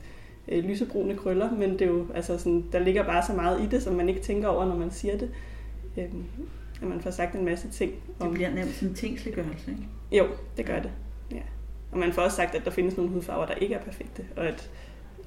øh, 0.47 0.63
lysebrune 0.63 1.15
krøller. 1.15 1.51
Men 1.51 1.71
det 1.73 1.81
er 1.81 1.85
jo, 1.87 2.05
altså 2.15 2.37
sådan, 2.37 2.65
der 2.71 2.79
ligger 2.79 3.03
bare 3.03 3.25
så 3.25 3.33
meget 3.33 3.61
i 3.63 3.65
det, 3.71 3.83
som 3.83 3.93
man 3.95 4.09
ikke 4.09 4.21
tænker 4.21 4.47
over, 4.47 4.65
når 4.65 4.75
man 4.77 4.91
siger 4.91 5.17
det. 5.17 5.29
Øhm, 5.97 6.23
at 6.81 6.87
man 6.87 7.01
får 7.01 7.09
sagt 7.11 7.35
en 7.35 7.45
masse 7.45 7.69
ting. 7.69 7.91
Det 8.21 8.31
bliver 8.33 8.49
nemt 8.53 8.71
sådan 8.73 8.89
en 8.89 8.95
tingsliggørelse, 8.95 9.71
ikke? 9.71 9.83
Jo, 10.11 10.25
det 10.57 10.65
gør 10.65 10.79
det. 10.79 10.91
Ja. 11.31 11.41
Og 11.91 11.97
man 11.97 12.13
får 12.13 12.21
også 12.21 12.35
sagt, 12.35 12.55
at 12.55 12.65
der 12.65 12.71
findes 12.71 12.97
nogle 12.97 13.11
hudfarver, 13.11 13.45
der 13.45 13.53
ikke 13.53 13.75
er 13.75 13.79
perfekte. 13.83 14.23
Og 14.37 14.47
at, 14.47 14.69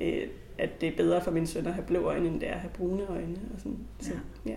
øh, 0.01 0.23
at 0.61 0.80
det 0.80 0.88
er 0.88 0.96
bedre 0.96 1.20
for 1.20 1.30
min 1.30 1.46
søn 1.46 1.66
at 1.66 1.72
have 1.74 1.84
blå 1.86 2.00
øjne, 2.00 2.28
end 2.28 2.40
det 2.40 2.48
er 2.48 2.54
at 2.54 2.61
have 2.61 2.70
brune 2.70 3.02
øjne. 3.08 3.36
Og 3.54 3.58
sådan. 3.58 3.78
Så, 4.00 4.11
ja. 4.46 4.54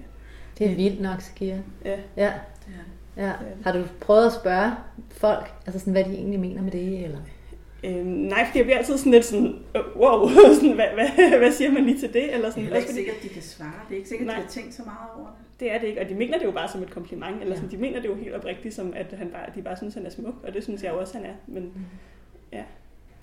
Det 0.58 0.72
er 0.72 0.76
vildt 0.76 1.02
nok, 1.02 1.22
Sakia. 1.22 1.62
Ja. 1.86 1.98
Ja, 2.18 2.34
Det 2.66 2.74
er 3.18 3.24
det. 3.24 3.24
ja. 3.24 3.32
Har 3.64 3.72
du 3.72 3.84
prøvet 4.02 4.26
at 4.26 4.34
spørge 4.34 4.72
folk, 5.12 5.52
altså 5.66 5.80
sådan, 5.80 5.94
hvad 5.94 6.04
de 6.04 6.10
egentlig 6.14 6.40
mener 6.40 6.62
med 6.62 6.72
det? 6.72 7.04
Eller? 7.04 7.20
Øhm, 7.84 8.06
nej, 8.06 8.46
fordi 8.46 8.58
jeg 8.58 8.66
bliver 8.66 8.78
altid 8.78 8.98
sådan 8.98 9.12
lidt 9.12 9.26
sådan, 9.26 9.56
øh, 9.76 9.82
wow, 9.96 10.30
sådan, 10.60 10.72
hvad, 10.76 10.86
hvad, 10.94 11.38
hvad 11.40 11.52
siger 11.52 11.72
man 11.72 11.86
lige 11.86 12.00
til 12.00 12.14
det? 12.14 12.34
Eller 12.34 12.46
Det 12.46 12.54
sådan, 12.54 12.62
er 12.64 12.66
heller 12.66 12.78
ikke 12.78 12.90
fordi, 12.90 12.98
sikkert, 13.00 13.16
de 13.24 13.30
kan 13.30 13.42
svare. 13.42 13.72
Det 13.90 13.94
er 13.94 13.98
ikke 13.98 14.10
sikkert, 14.10 14.28
Nej. 14.28 14.36
de 14.36 14.42
har 14.42 14.50
tænkt 14.50 14.74
så 14.74 14.82
meget 14.86 15.10
over 15.18 15.28
det. 15.28 15.60
det 15.60 15.72
er 15.72 15.80
det 15.80 15.88
ikke, 15.88 16.02
og 16.02 16.10
de 16.10 16.16
mener 16.16 16.38
det 16.38 16.46
jo 16.46 16.52
bare 16.52 16.68
som 16.70 16.84
et 16.84 16.90
kompliment, 16.92 17.42
eller 17.42 17.56
sådan, 17.56 17.70
Ja. 17.70 17.76
de 17.78 17.82
mener 17.82 18.02
det 18.02 18.08
jo 18.10 18.16
helt 18.16 18.34
oprigtigt, 18.34 18.76
som 18.76 18.94
at 18.96 19.14
han 19.18 19.28
bare, 19.30 19.46
de 19.56 19.62
bare 19.62 19.78
synes, 19.78 19.94
han 19.94 20.06
er 20.06 20.10
smuk, 20.10 20.36
og 20.48 20.54
det 20.54 20.64
synes 20.64 20.84
jeg 20.84 20.92
også, 20.92 21.18
han 21.18 21.26
er. 21.26 21.34
Men 21.48 21.72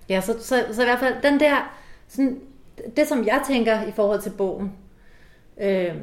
Ja, 0.08 0.20
så, 0.20 0.32
så, 0.40 0.64
så 0.72 0.82
i 0.82 0.84
hvert 0.84 0.98
fald 0.98 1.14
den 1.22 1.40
der, 1.40 1.76
sådan, 2.08 2.40
det 2.96 3.06
som 3.08 3.26
jeg 3.26 3.42
tænker 3.46 3.82
i 3.82 3.90
forhold 3.92 4.20
til 4.20 4.30
bogen, 4.30 4.72
øh, 5.60 5.94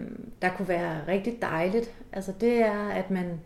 der 0.41 0.49
kunne 0.57 0.67
være 0.67 0.99
rigtig 1.07 1.41
dejligt, 1.41 1.91
altså 2.13 2.31
det 2.41 2.61
er, 2.61 2.87
at 2.89 3.11
man, 3.11 3.39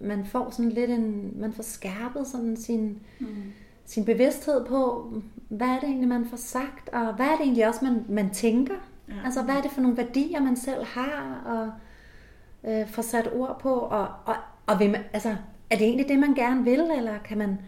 man 0.00 0.24
får 0.26 0.50
sådan 0.50 0.70
lidt 0.70 0.90
en, 0.90 1.32
man 1.40 1.52
får 1.52 1.62
skærpet 1.62 2.26
sådan 2.26 2.56
sin, 2.56 2.98
Mm. 3.20 3.26
sin 3.86 4.04
bevidsthed 4.04 4.64
på, 4.66 5.12
hvad 5.48 5.66
er 5.66 5.80
det 5.80 5.88
egentlig, 5.88 6.08
man 6.08 6.26
får 6.30 6.36
sagt, 6.36 6.88
og 6.88 7.14
hvad 7.14 7.26
er 7.26 7.36
det 7.36 7.40
egentlig 7.40 7.68
også, 7.68 7.84
man, 7.84 8.04
man 8.08 8.30
tænker? 8.30 8.74
Ja. 9.08 9.14
Altså, 9.24 9.42
hvad 9.42 9.54
er 9.54 9.62
det 9.62 9.70
for 9.70 9.80
nogle 9.80 9.96
værdier, 9.96 10.40
man 10.40 10.56
selv 10.56 10.84
har, 10.84 11.42
og 11.46 11.70
øh, 12.72 12.88
får 12.88 13.02
sat 13.02 13.30
ord 13.34 13.60
på, 13.60 13.74
og, 13.74 14.06
og, 14.24 14.34
og 14.66 14.80
vil 14.80 14.90
man, 14.90 15.00
altså, 15.12 15.36
er 15.70 15.76
det 15.76 15.86
egentlig 15.86 16.08
det, 16.08 16.18
man 16.18 16.34
gerne 16.34 16.64
vil, 16.64 16.80
eller 16.96 17.18
kan 17.24 17.38
man, 17.38 17.58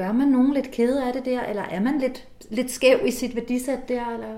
gør 0.00 0.12
man 0.12 0.28
nogen 0.28 0.54
lidt 0.54 0.70
kede 0.70 1.04
af 1.06 1.12
det 1.12 1.24
der, 1.24 1.42
eller 1.44 1.62
er 1.62 1.80
man 1.80 1.98
lidt, 1.98 2.28
lidt 2.50 2.70
skæv 2.70 2.98
i 3.06 3.10
sit 3.10 3.34
værdisæt 3.36 3.88
der, 3.88 4.06
eller, 4.06 4.34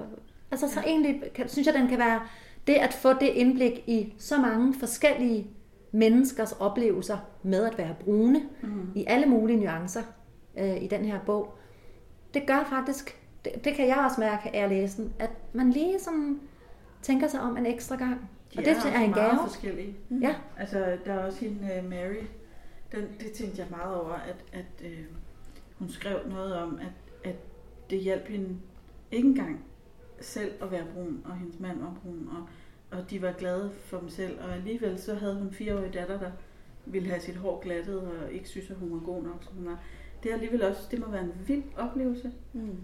altså, 0.51 0.69
så 0.69 0.81
egentlig 0.87 1.23
kan, 1.35 1.49
synes 1.49 1.67
jeg, 1.67 1.75
den 1.75 1.89
kan 1.89 1.99
være, 1.99 2.21
det 2.67 2.75
at 2.75 2.93
få 2.93 3.13
det 3.13 3.27
indblik 3.35 3.73
i 3.87 4.15
så 4.19 4.37
mange 4.39 4.75
forskellige 4.75 5.47
menneskers 5.93 6.53
oplevelser 6.53 7.19
med 7.43 7.65
at 7.65 7.79
være 7.79 7.95
brune, 8.01 8.43
Mm. 8.63 8.91
i 8.95 9.05
alle 9.09 9.27
mulige 9.27 9.61
nuancer 9.61 10.03
øh, 10.59 10.83
i 10.83 10.87
den 10.87 11.05
her 11.05 11.19
bog, 11.27 11.55
det 12.35 12.47
gør 12.47 12.67
faktisk, 12.71 13.21
det, 13.45 13.65
det 13.65 13.75
kan 13.75 13.89
jeg 13.89 13.97
også 14.07 14.21
mærke 14.21 14.57
af 14.57 14.65
at 14.65 14.71
læse 14.71 15.03
den, 15.03 15.13
at 15.19 15.31
man 15.53 15.71
lige 15.71 16.01
sådan 16.01 16.41
tænker 17.03 17.29
sig 17.29 17.41
om 17.41 17.57
en 17.57 17.67
ekstra 17.67 17.97
gang. 17.97 18.31
De 18.55 18.59
og 18.59 18.65
det 18.65 18.77
også 18.77 18.89
er 18.89 18.99
en 19.01 19.11
meget 19.11 19.31
gave. 19.31 19.49
forskellige. 19.49 19.97
Ja, 20.21 20.35
Altså, 20.59 20.97
der 21.07 21.13
er 21.13 21.27
også 21.27 21.39
hende 21.41 21.59
uh, 21.85 21.91
Mary. 21.91 22.23
Den, 22.93 23.01
det 23.21 23.33
tænkte 23.33 23.59
jeg 23.61 23.67
meget 23.71 23.95
over, 23.97 24.13
at, 24.15 24.37
at 24.53 24.85
uh, 24.85 24.89
hun 25.83 25.91
skrev 25.91 26.29
noget 26.29 26.55
om, 26.55 26.79
at, 26.79 27.31
at 27.31 27.37
det 27.91 27.99
hjalp 27.99 28.27
hende 28.27 28.57
ikke 29.13 29.29
engang 29.29 29.65
selv 30.21 30.53
at 30.63 30.71
være 30.71 30.87
brun, 30.95 31.23
og 31.25 31.37
hendes 31.37 31.61
mand 31.61 31.81
var 31.81 31.95
brun, 32.03 32.29
og, 32.29 32.49
og 32.99 33.11
de 33.11 33.23
var 33.23 33.33
glade 33.33 33.73
for 33.85 33.99
dem 33.99 34.09
selv. 34.09 34.41
Og 34.41 34.55
alligevel 34.55 34.99
så 34.99 35.15
havde 35.15 35.35
hun 35.35 35.43
en 35.43 35.53
fireårig 35.53 35.95
datter, 35.95 36.19
der 36.19 36.31
ville 36.87 37.09
have 37.09 37.21
sit 37.21 37.37
hår 37.37 37.61
glattet, 37.61 38.01
og 38.01 38.33
ikke 38.33 38.49
synes, 38.49 38.71
at 38.71 38.77
hun 38.77 38.93
var 38.93 38.99
god 38.99 39.23
nok, 39.23 39.45
som 39.45 39.55
hun 39.57 39.67
var. 39.67 39.83
Det 40.23 40.31
er 40.31 40.35
alligevel 40.35 40.63
også, 40.63 40.81
det 40.91 40.99
må 40.99 41.11
være 41.11 41.25
en 41.25 41.33
vild 41.47 41.63
oplevelse. 41.77 42.33
mm, 42.53 42.77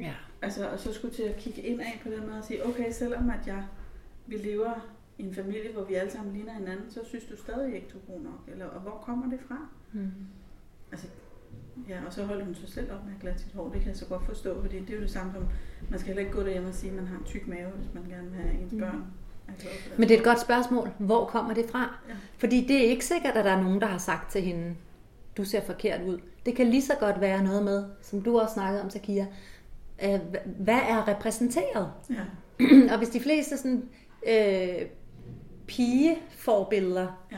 ja. 0.00 0.14
Altså, 0.42 0.70
og 0.70 0.78
så 0.78 0.92
skulle 0.92 1.14
til 1.14 1.22
at 1.22 1.36
kigge 1.36 1.62
ind 1.62 1.80
af 1.80 2.00
på 2.02 2.10
den 2.10 2.20
måde 2.20 2.38
og 2.38 2.44
sige, 2.44 2.66
okay, 2.66 2.92
selvom 2.92 3.30
at 3.30 3.46
jeg, 3.46 3.64
vi 4.26 4.36
lever 4.36 4.92
i 5.18 5.22
en 5.22 5.34
familie, 5.34 5.72
hvor 5.72 5.84
vi 5.84 5.94
alle 5.94 6.10
sammen 6.10 6.34
ligner 6.34 6.52
hinanden, 6.52 6.90
så 6.90 7.00
synes 7.04 7.24
du 7.24 7.36
stadig 7.36 7.74
ikke, 7.74 7.86
du 7.92 7.98
er 7.98 8.14
god 8.14 8.20
nok. 8.24 8.48
Eller, 8.48 8.66
og 8.66 8.80
hvor 8.80 9.02
kommer 9.04 9.30
det 9.30 9.40
fra? 9.48 9.68
Mm. 9.92 10.10
Altså, 10.92 11.06
ja, 11.88 11.98
og 12.06 12.12
så 12.12 12.24
holder 12.24 12.44
hun 12.44 12.54
sig 12.54 12.68
selv 12.68 12.92
op 12.92 13.04
med 13.06 13.14
at 13.14 13.20
glatte 13.20 13.42
sit 13.42 13.52
hår. 13.52 13.68
Det 13.68 13.80
kan 13.80 13.88
jeg 13.88 13.96
så 13.96 14.06
godt 14.06 14.24
forstå, 14.26 14.60
fordi 14.60 14.78
det 14.80 14.90
er 14.90 14.94
jo 14.94 15.02
det 15.02 15.10
samme 15.10 15.32
som, 15.34 15.48
man 15.90 15.98
skal 15.98 16.06
heller 16.06 16.20
ikke 16.22 16.32
gå 16.36 16.42
derhjemme 16.42 16.68
og 16.68 16.74
sige, 16.74 16.90
at 16.90 16.96
man 16.96 17.06
har 17.06 17.18
en 17.18 17.24
tyk 17.24 17.46
mave, 17.48 17.70
hvis 17.70 17.94
man 17.94 18.02
gerne 18.08 18.30
vil 18.30 18.40
have 18.40 18.54
ens 18.62 18.72
Mm. 18.72 18.78
børn 18.78 19.04
Men 19.98 20.08
det 20.08 20.14
er 20.14 20.18
et 20.18 20.24
godt 20.24 20.40
spørgsmål. 20.40 20.90
Hvor 20.98 21.24
kommer 21.24 21.54
det 21.54 21.64
fra? 21.70 21.98
Ja. 22.08 22.14
Fordi 22.38 22.66
det 22.66 22.76
er 22.86 22.90
ikke 22.90 23.04
sikkert, 23.04 23.36
at 23.36 23.44
der 23.44 23.50
er 23.50 23.62
nogen, 23.62 23.80
der 23.80 23.86
har 23.86 23.98
sagt 23.98 24.32
til 24.32 24.42
hende, 24.42 24.74
du 25.36 25.44
ser 25.44 25.60
forkert 25.60 26.02
ud. 26.02 26.18
Det 26.46 26.56
kan 26.56 26.66
lige 26.66 26.82
så 26.82 26.92
godt 27.00 27.20
være 27.20 27.44
noget 27.44 27.64
med, 27.64 27.84
som 28.02 28.22
du 28.22 28.38
også 28.40 28.54
snakkede 28.54 28.82
om, 28.82 28.90
Sakia. 28.90 29.26
Øh, 30.04 30.20
hvad 30.44 30.78
er 30.88 31.08
repræsenteret? 31.08 31.90
Ja. 32.10 32.22
og 32.92 32.98
hvis 32.98 33.08
de 33.08 33.20
fleste 33.20 33.56
sådan, 33.56 33.88
øh, 34.28 34.86
pigeforbilleder 35.66 37.26
Ja. 37.32 37.36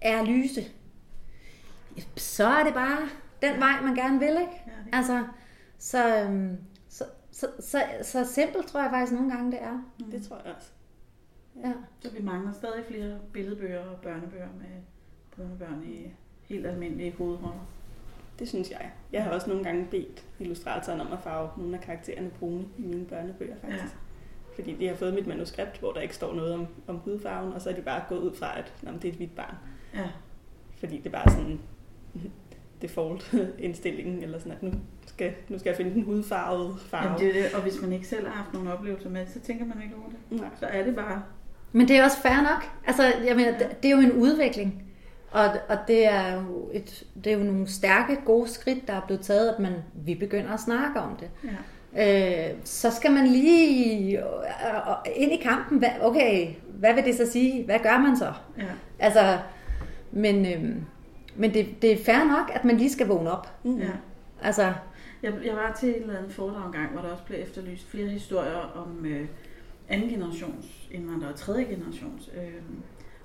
er 0.00 0.24
lyse, 0.24 0.64
så 2.16 2.46
er 2.46 2.64
det 2.64 2.74
bare 2.74 3.08
den 3.42 3.60
vej, 3.60 3.80
man 3.82 3.94
gerne 3.94 4.18
vil, 4.18 4.28
ikke? 4.28 4.62
Ja, 4.66 4.96
Altså, 4.96 5.24
så, 5.78 6.22
øhm, 6.22 6.58
så, 6.88 7.04
så, 7.30 7.46
så, 7.60 7.82
så 8.02 8.24
simpelt 8.24 8.66
tror 8.66 8.80
jeg 8.82 8.90
faktisk 8.90 9.12
nogle 9.12 9.30
gange, 9.30 9.52
det 9.52 9.62
er. 9.62 9.82
Det 10.10 10.26
tror 10.26 10.40
jeg 10.44 10.54
også. 10.54 10.70
Ja. 11.64 11.72
Så 12.00 12.10
vi 12.12 12.22
mangler 12.22 12.52
stadig 12.52 12.84
flere 12.88 13.18
billedbøger 13.32 13.80
og 13.80 14.00
børnebøger 14.00 14.48
med 14.58 14.82
brune 15.36 15.58
børn 15.58 15.82
i 15.84 16.12
helt 16.42 16.66
almindelige 16.66 17.14
hovedroller. 17.18 17.66
Det 18.38 18.48
synes 18.48 18.70
jeg. 18.70 18.90
Jeg 19.12 19.24
har 19.24 19.30
også 19.30 19.48
nogle 19.48 19.64
gange 19.64 19.86
bedt 19.90 20.24
illustratoren 20.38 21.00
om 21.00 21.12
at 21.12 21.18
farve 21.22 21.50
nogle 21.56 21.76
af 21.76 21.80
karaktererne 21.82 22.30
brune 22.30 22.64
i 22.78 22.82
mine 22.82 23.06
børnebøger, 23.06 23.56
faktisk. 23.60 23.84
Ja. 23.84 23.88
Fordi 24.54 24.76
de 24.76 24.88
har 24.88 24.94
fået 24.94 25.14
mit 25.14 25.26
manuskript, 25.26 25.80
hvor 25.80 25.92
der 25.92 26.00
ikke 26.00 26.14
står 26.14 26.34
noget 26.34 26.54
om, 26.54 26.66
om 26.86 26.96
hudfarven, 26.96 27.52
og 27.52 27.60
så 27.60 27.70
er 27.70 27.74
de 27.74 27.82
bare 27.82 28.02
gået 28.08 28.18
ud 28.18 28.34
fra, 28.34 28.58
at 28.58 28.72
det 28.82 29.04
er 29.04 29.08
et 29.08 29.16
hvidt 29.16 29.36
barn. 29.36 29.54
Ja. 29.94 30.08
Fordi 30.78 30.96
det 30.96 31.06
er 31.06 31.10
bare 31.10 31.30
sådan 31.30 31.60
default 32.82 33.34
indstillingen, 33.58 34.22
eller 34.22 34.38
sådan, 34.38 34.52
at 34.52 34.62
nu 34.62 34.72
skal, 35.06 35.32
nu 35.48 35.58
skal 35.58 35.70
jeg 35.70 35.76
finde 35.76 35.94
den 35.94 36.02
hudfarvede 36.02 36.74
farve. 36.86 37.04
Jamen, 37.04 37.20
det 37.20 37.28
er 37.28 37.42
det. 37.42 37.54
Og 37.54 37.62
hvis 37.62 37.82
man 37.82 37.92
ikke 37.92 38.06
selv 38.06 38.26
har 38.26 38.34
haft 38.34 38.54
nogle 38.54 38.72
oplevelser 38.72 39.10
med, 39.10 39.26
så 39.26 39.40
tænker 39.40 39.64
man 39.64 39.82
ikke 39.82 39.94
over 39.96 40.08
det. 40.08 40.40
Nej. 40.40 40.48
Så 40.60 40.66
er 40.66 40.84
det 40.84 40.94
bare... 40.96 41.22
Men 41.72 41.88
det 41.88 41.96
er 41.96 42.04
også 42.04 42.20
fair 42.22 42.42
nok. 42.42 42.70
Altså, 42.86 43.02
jeg 43.26 43.36
mener, 43.36 43.58
det, 43.58 43.82
det 43.82 43.90
er 43.90 43.96
jo 43.96 44.02
en 44.02 44.12
udvikling. 44.12 44.82
Og, 45.30 45.44
og 45.68 45.78
det, 45.88 46.06
er 46.06 46.34
jo 46.34 46.70
et, 46.72 47.04
det 47.24 47.32
er 47.32 47.36
jo 47.36 47.44
nogle 47.44 47.66
stærke, 47.66 48.18
gode 48.24 48.48
skridt, 48.48 48.88
der 48.88 48.94
er 48.94 49.00
blevet 49.06 49.22
taget, 49.22 49.48
at 49.48 49.58
man, 49.58 49.72
vi 49.94 50.14
begynder 50.14 50.52
at 50.52 50.60
snakke 50.60 51.00
om 51.00 51.16
det. 51.16 51.30
Ja. 51.94 52.48
Øh, 52.50 52.54
så 52.64 52.90
skal 52.90 53.12
man 53.12 53.26
lige 53.26 54.18
øh, 54.18 54.24
ind 55.16 55.32
i 55.32 55.36
kampen. 55.36 55.78
Hvad, 55.78 55.88
okay, 56.00 56.48
hvad 56.66 56.94
vil 56.94 57.04
det 57.04 57.14
så 57.14 57.32
sige? 57.32 57.64
Hvad 57.64 57.78
gør 57.78 57.98
man 57.98 58.16
så? 58.16 58.32
Ja. 58.58 58.64
Altså, 58.98 59.38
men, 60.12 60.46
øh, 60.46 60.76
men 61.38 61.54
det, 61.54 61.82
det 61.82 61.92
er 61.92 62.04
fair 62.04 62.24
nok, 62.24 62.50
at 62.54 62.64
man 62.64 62.76
lige 62.76 62.90
skal 62.90 63.06
vågne 63.06 63.30
op. 63.30 63.64
Mm. 63.64 63.78
ja. 63.78 63.90
Altså, 64.42 64.72
Jeg, 65.22 65.34
jeg 65.44 65.56
var 65.56 65.76
til 65.80 65.88
et 65.88 66.00
eller 66.00 66.18
andet 66.18 66.32
foredrag 66.32 66.66
engang, 66.66 66.92
hvor 66.92 67.00
der 67.02 67.08
også 67.08 67.24
blev 67.24 67.38
efterlyst 67.42 67.86
flere 67.86 68.08
historier 68.08 68.56
om 68.56 69.06
øh, 69.06 69.28
anden 69.88 70.08
generations 70.08 70.88
indvandrere 70.90 71.30
og 71.32 71.36
tredje 71.38 71.64
generations, 71.64 72.30
øh, 72.36 72.62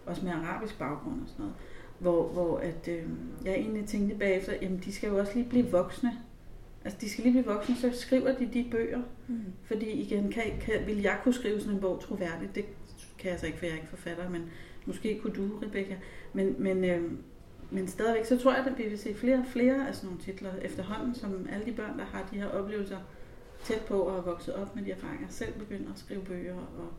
også 0.05 0.26
med 0.26 0.32
arabisk 0.32 0.80
baggrund 0.80 1.22
og 1.22 1.28
sådan 1.28 1.43
noget. 1.43 1.55
Hvor, 1.99 2.28
hvor 2.28 2.57
at, 2.57 2.88
øh, 2.88 3.03
jeg 3.45 3.53
egentlig 3.53 3.86
tænkte 3.86 4.16
bagefter, 4.16 4.53
jamen 4.62 4.82
de 4.86 4.93
skal 4.93 5.09
jo 5.09 5.18
også 5.18 5.32
lige 5.36 5.49
blive 5.49 5.72
voksne. 5.72 6.12
Altså 6.86 6.97
de 7.01 7.09
skal 7.09 7.24
lige 7.24 7.34
blive 7.34 7.53
voksne, 7.53 7.76
så 7.76 7.89
skriver 7.93 8.36
de 8.36 8.49
de 8.53 8.68
bøger. 8.72 9.01
Mm. 9.28 9.41
Fordi 9.64 9.89
igen, 9.91 10.32
kan, 10.32 10.43
kan, 10.62 10.74
vil 10.86 11.01
jeg 11.01 11.18
kunne 11.24 11.34
skrive 11.34 11.59
sådan 11.59 11.76
en 11.76 11.82
bog 11.82 11.99
troværdigt? 12.01 12.55
Det 12.55 12.66
kan 13.20 13.32
jeg 13.32 13.39
så 13.39 13.45
ikke, 13.45 13.57
for 13.57 13.66
jeg 13.66 13.72
er 13.72 13.76
ikke 13.78 13.89
forfatter, 13.89 14.30
men 14.30 14.41
måske 14.86 15.20
kunne 15.20 15.34
du, 15.34 15.49
Rebecca. 15.64 15.95
Men, 16.34 16.55
men, 16.57 16.84
øh, 16.84 17.12
men 17.72 17.88
stadigvæk, 17.88 18.26
så 18.26 18.38
tror 18.38 18.51
jeg, 18.51 18.65
at 18.65 18.78
vi 18.78 18.84
vil 18.84 18.99
se 18.99 19.15
flere 19.15 19.38
og 19.38 19.45
flere 19.45 19.88
af 19.88 19.95
sådan 19.95 20.07
nogle 20.07 20.24
titler 20.24 20.49
efterhånden, 20.61 21.15
som 21.15 21.47
alle 21.53 21.65
de 21.65 21.72
børn, 21.72 21.99
der 21.99 22.05
har 22.05 22.28
de 22.32 22.39
her 22.39 22.47
oplevelser 22.47 22.97
tæt 23.63 23.82
på 23.82 24.01
og 24.01 24.17
er 24.17 24.22
vokset 24.22 24.53
op 24.53 24.76
med 24.76 24.84
de 24.84 24.91
erfaringer, 24.91 25.28
selv 25.30 25.53
begynder 25.53 25.93
at 25.93 25.99
skrive 25.99 26.22
bøger. 26.22 26.53
Og 26.53 26.93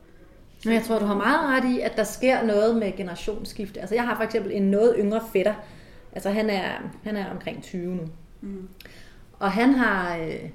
Men 0.64 0.74
jeg 0.74 0.82
tror, 0.82 0.98
du 0.98 1.04
har 1.04 1.16
meget 1.16 1.40
ret 1.48 1.70
i, 1.70 1.80
at 1.80 1.92
der 1.96 2.04
sker 2.04 2.42
noget 2.42 2.76
med 2.76 2.96
generationsskifte. 2.96 3.80
Altså, 3.80 3.94
jeg 3.94 4.04
har 4.04 4.16
for 4.16 4.22
eksempel 4.22 4.52
en 4.52 4.62
noget 4.62 4.94
yngre 4.98 5.20
fætter. 5.32 5.54
Altså, 6.12 6.30
han 6.30 6.50
er, 6.50 6.68
han 7.04 7.16
er 7.16 7.30
omkring 7.30 7.62
20 7.62 7.96
nu. 7.96 8.08
Mm. 8.40 8.68
Og 9.38 9.50
han 9.50 9.74
har, 9.74 10.16
øh, 10.16 10.50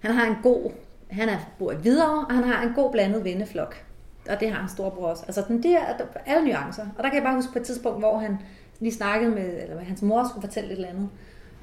han 0.00 0.10
har 0.14 0.26
en 0.26 0.36
god, 0.42 0.70
han 1.10 1.28
er, 1.28 1.38
bor 1.58 1.72
i 1.72 1.76
Hvidovre, 1.76 2.26
og 2.26 2.34
han 2.34 2.44
har 2.44 2.62
en 2.62 2.74
god 2.74 2.92
blandet 2.92 3.24
venneflok. 3.24 3.84
Og 4.30 4.40
det 4.40 4.50
har 4.50 4.60
hans 4.60 4.72
storebror 4.72 5.06
også. 5.06 5.24
Altså, 5.26 5.44
den 5.48 5.62
der, 5.62 5.80
alle 6.26 6.48
nuancer. 6.48 6.86
Og 6.96 7.04
der 7.04 7.08
kan 7.08 7.14
jeg 7.14 7.22
bare 7.22 7.34
huske 7.34 7.52
på 7.52 7.58
et 7.58 7.64
tidspunkt, 7.64 7.98
hvor 7.98 8.18
han 8.18 8.38
lige 8.82 8.94
snakkede 8.94 9.30
med, 9.30 9.62
eller 9.62 9.76
med 9.76 9.84
hans 9.84 10.02
mor 10.02 10.28
skulle 10.28 10.46
fortælle 10.46 10.70
et 10.70 10.76
eller 10.76 10.88
andet. 10.88 11.08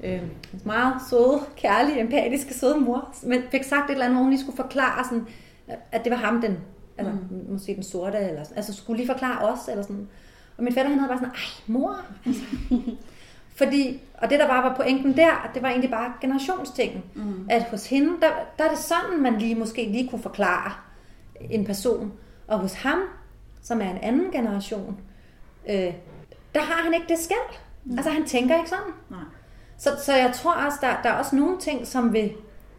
Øh, 0.04 0.22
hans 0.50 0.64
meget 0.64 0.94
søde, 1.10 1.40
kærlige, 1.56 2.00
empatiske, 2.00 2.54
søde 2.54 2.80
mor, 2.80 3.14
men 3.22 3.42
fik 3.50 3.62
sagt 3.62 3.90
et 3.90 3.92
eller 3.92 4.04
andet, 4.04 4.16
hvor 4.16 4.22
hun 4.22 4.30
lige 4.30 4.40
skulle 4.40 4.56
forklare, 4.56 5.04
sådan, 5.04 5.26
at 5.92 6.04
det 6.04 6.10
var 6.10 6.16
ham, 6.16 6.40
den, 6.40 6.58
altså 6.98 7.12
mm. 7.12 7.52
måske 7.52 7.74
den 7.74 7.82
sorte, 7.82 8.18
eller 8.18 8.44
sådan, 8.44 8.56
altså 8.56 8.74
skulle 8.74 8.96
lige 8.96 9.12
forklare 9.12 9.52
os, 9.52 9.68
eller 9.68 9.82
sådan. 9.82 10.08
Og 10.56 10.64
min 10.64 10.72
fætter, 10.74 10.90
han 10.90 10.98
havde 10.98 11.08
bare 11.08 11.18
sådan, 11.18 11.32
ej, 11.32 11.64
mor, 11.66 11.96
altså. 12.26 12.42
Fordi, 13.60 14.00
og 14.14 14.30
det 14.30 14.38
der 14.38 14.46
bare 14.46 14.62
var 14.70 14.76
pointen 14.76 15.16
der, 15.16 15.50
det 15.54 15.62
var 15.62 15.68
egentlig 15.68 15.90
bare 15.90 16.12
generationstingen. 16.20 17.02
Mm. 17.14 17.46
At 17.50 17.62
hos 17.62 17.86
hende, 17.86 18.08
der, 18.20 18.30
der 18.58 18.64
er 18.64 18.68
det 18.68 18.78
sådan, 18.78 19.22
man 19.22 19.38
lige 19.38 19.54
måske 19.54 19.88
lige 19.92 20.08
kunne 20.08 20.22
forklare 20.22 20.72
en 21.40 21.64
person. 21.64 22.12
Og 22.46 22.58
hos 22.58 22.74
ham, 22.74 22.98
som 23.62 23.80
er 23.80 23.90
en 23.90 23.98
anden 24.02 24.30
generation, 24.32 25.00
øh, 25.70 25.94
der 26.54 26.60
har 26.60 26.82
han 26.82 26.94
ikke 26.94 27.06
det 27.08 27.18
skæld. 27.18 27.58
Mm. 27.84 27.98
Altså 27.98 28.10
han 28.10 28.26
tænker 28.26 28.56
ikke 28.56 28.70
sådan. 28.70 28.92
Nej. 29.10 29.20
Så, 29.78 29.90
så 30.04 30.16
jeg 30.16 30.32
tror 30.34 30.54
også, 30.54 30.78
der, 30.80 31.02
der 31.02 31.08
er 31.08 31.18
også 31.18 31.36
nogle 31.36 31.58
ting, 31.58 31.86
som 31.86 32.12
vil, 32.12 32.32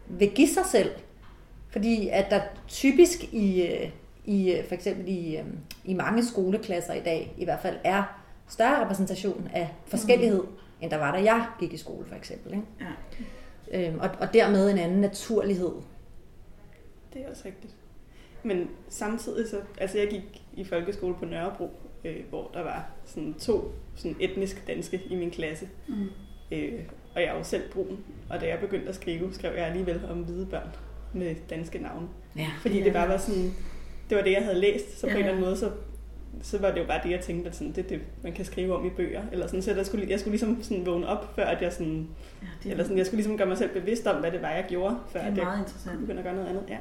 vil 0.06 0.30
give 0.30 0.48
sig 0.48 0.64
selv. 0.66 0.90
Fordi 1.68 2.08
at 2.08 2.30
der 2.30 2.40
typisk 2.68 3.24
i, 3.32 3.62
øh, 3.62 3.90
i 4.24 4.52
øh, 4.52 4.68
for 4.68 4.74
eksempel 4.74 5.08
i, 5.08 5.36
øh, 5.36 5.44
i 5.84 5.94
mange 5.94 6.24
skoleklasser 6.24 6.94
i 6.94 7.00
dag, 7.00 7.34
i 7.38 7.44
hvert 7.44 7.60
fald 7.60 7.76
er 7.84 8.02
større 8.48 8.84
repræsentation 8.84 9.50
af 9.54 9.74
forskellighed, 9.86 10.42
mm. 10.42 10.56
end 10.80 10.90
der 10.90 10.96
var, 10.96 11.16
da 11.16 11.22
jeg 11.22 11.46
gik 11.60 11.72
i 11.72 11.76
skole 11.76 12.06
for 12.06 12.14
eksempel. 12.14 12.52
Ikke? 12.52 12.64
Ja. 12.80 13.88
Øhm, 13.88 13.98
og, 13.98 14.10
og 14.20 14.34
dermed 14.34 14.70
en 14.70 14.78
anden 14.78 15.00
naturlighed. 15.00 15.72
Det 17.12 17.22
er 17.22 17.30
også 17.30 17.42
rigtigt. 17.44 17.74
Men 18.42 18.70
samtidig 18.88 19.48
så, 19.48 19.60
altså 19.78 19.98
jeg 19.98 20.08
gik 20.08 20.42
i 20.52 20.64
folkeskole 20.64 21.14
på 21.14 21.24
Nørrebro, 21.24 21.70
øh, 22.04 22.16
hvor 22.30 22.50
der 22.54 22.62
var 22.62 22.86
sådan 23.04 23.34
to 23.34 23.72
sådan 23.96 24.16
etnisk 24.20 24.66
danske 24.66 25.02
i 25.10 25.14
min 25.16 25.30
klasse. 25.30 25.68
Mm. 25.88 25.94
Øh, 26.52 26.72
og 27.14 27.20
jeg 27.20 27.28
er 27.28 27.36
jo 27.38 27.44
selv 27.44 27.62
brun, 27.72 27.98
og 28.30 28.40
da 28.40 28.46
jeg 28.48 28.58
begyndte 28.58 28.88
at 28.88 28.94
skrive, 28.94 29.32
skrev 29.34 29.52
jeg 29.56 29.66
alligevel 29.66 30.00
om 30.10 30.18
hvide 30.18 30.46
børn 30.46 30.68
med 31.12 31.34
danske 31.50 31.78
navne. 31.78 32.08
Ja. 32.36 32.46
Fordi 32.60 32.82
det 32.82 32.92
bare 32.92 33.08
var 33.08 33.16
sådan, 33.16 33.50
det 34.10 34.16
var 34.16 34.22
det, 34.24 34.32
jeg 34.32 34.42
havde 34.44 34.60
læst, 34.60 35.00
så 35.00 35.06
på 35.06 35.10
Ja. 35.10 35.12
en 35.14 35.18
eller 35.18 35.30
anden 35.32 35.44
måde, 35.44 35.56
så, 35.56 35.70
så 36.42 36.58
var 36.58 36.70
det 36.70 36.80
jo 36.80 36.86
bare 36.86 37.00
det, 37.04 37.10
jeg 37.10 37.20
tænkte, 37.20 37.48
at 37.50 37.56
sådan, 37.56 37.72
det 37.72 37.84
er 37.84 37.88
det, 37.88 38.00
man 38.22 38.32
kan 38.32 38.44
skrive 38.44 38.76
om 38.76 38.86
i 38.86 38.90
bøger. 38.90 39.22
Eller 39.32 39.46
sådan, 39.46 39.62
så 39.62 39.74
der 39.74 39.82
skulle, 39.82 40.06
jeg 40.10 40.20
skulle 40.20 40.32
ligesom 40.32 40.62
sådan 40.62 40.86
vågne 40.86 41.06
op, 41.06 41.34
før 41.36 41.44
at 41.44 41.62
jeg 41.62 41.72
sådan, 41.72 42.08
Ja, 42.42 42.46
det, 42.62 42.70
eller 42.70 42.84
sådan, 42.84 42.98
jeg 42.98 43.06
skulle 43.06 43.16
ligesom 43.18 43.36
gøre 43.38 43.48
mig 43.48 43.58
selv 43.58 43.72
bevidst 43.72 44.06
om, 44.06 44.20
hvad 44.20 44.30
det 44.30 44.42
var, 44.42 44.48
jeg 44.50 44.64
gjorde, 44.68 44.96
før 45.08 45.20
det 45.20 45.26
er 45.26 45.30
at 45.32 45.36
jeg 45.38 45.44
meget 45.44 45.58
interessant. 45.58 46.00
begyndte 46.00 46.18
at 46.20 46.24
gøre 46.24 46.34
noget 46.34 46.48
andet. 46.48 46.62
Ja. 46.68 46.78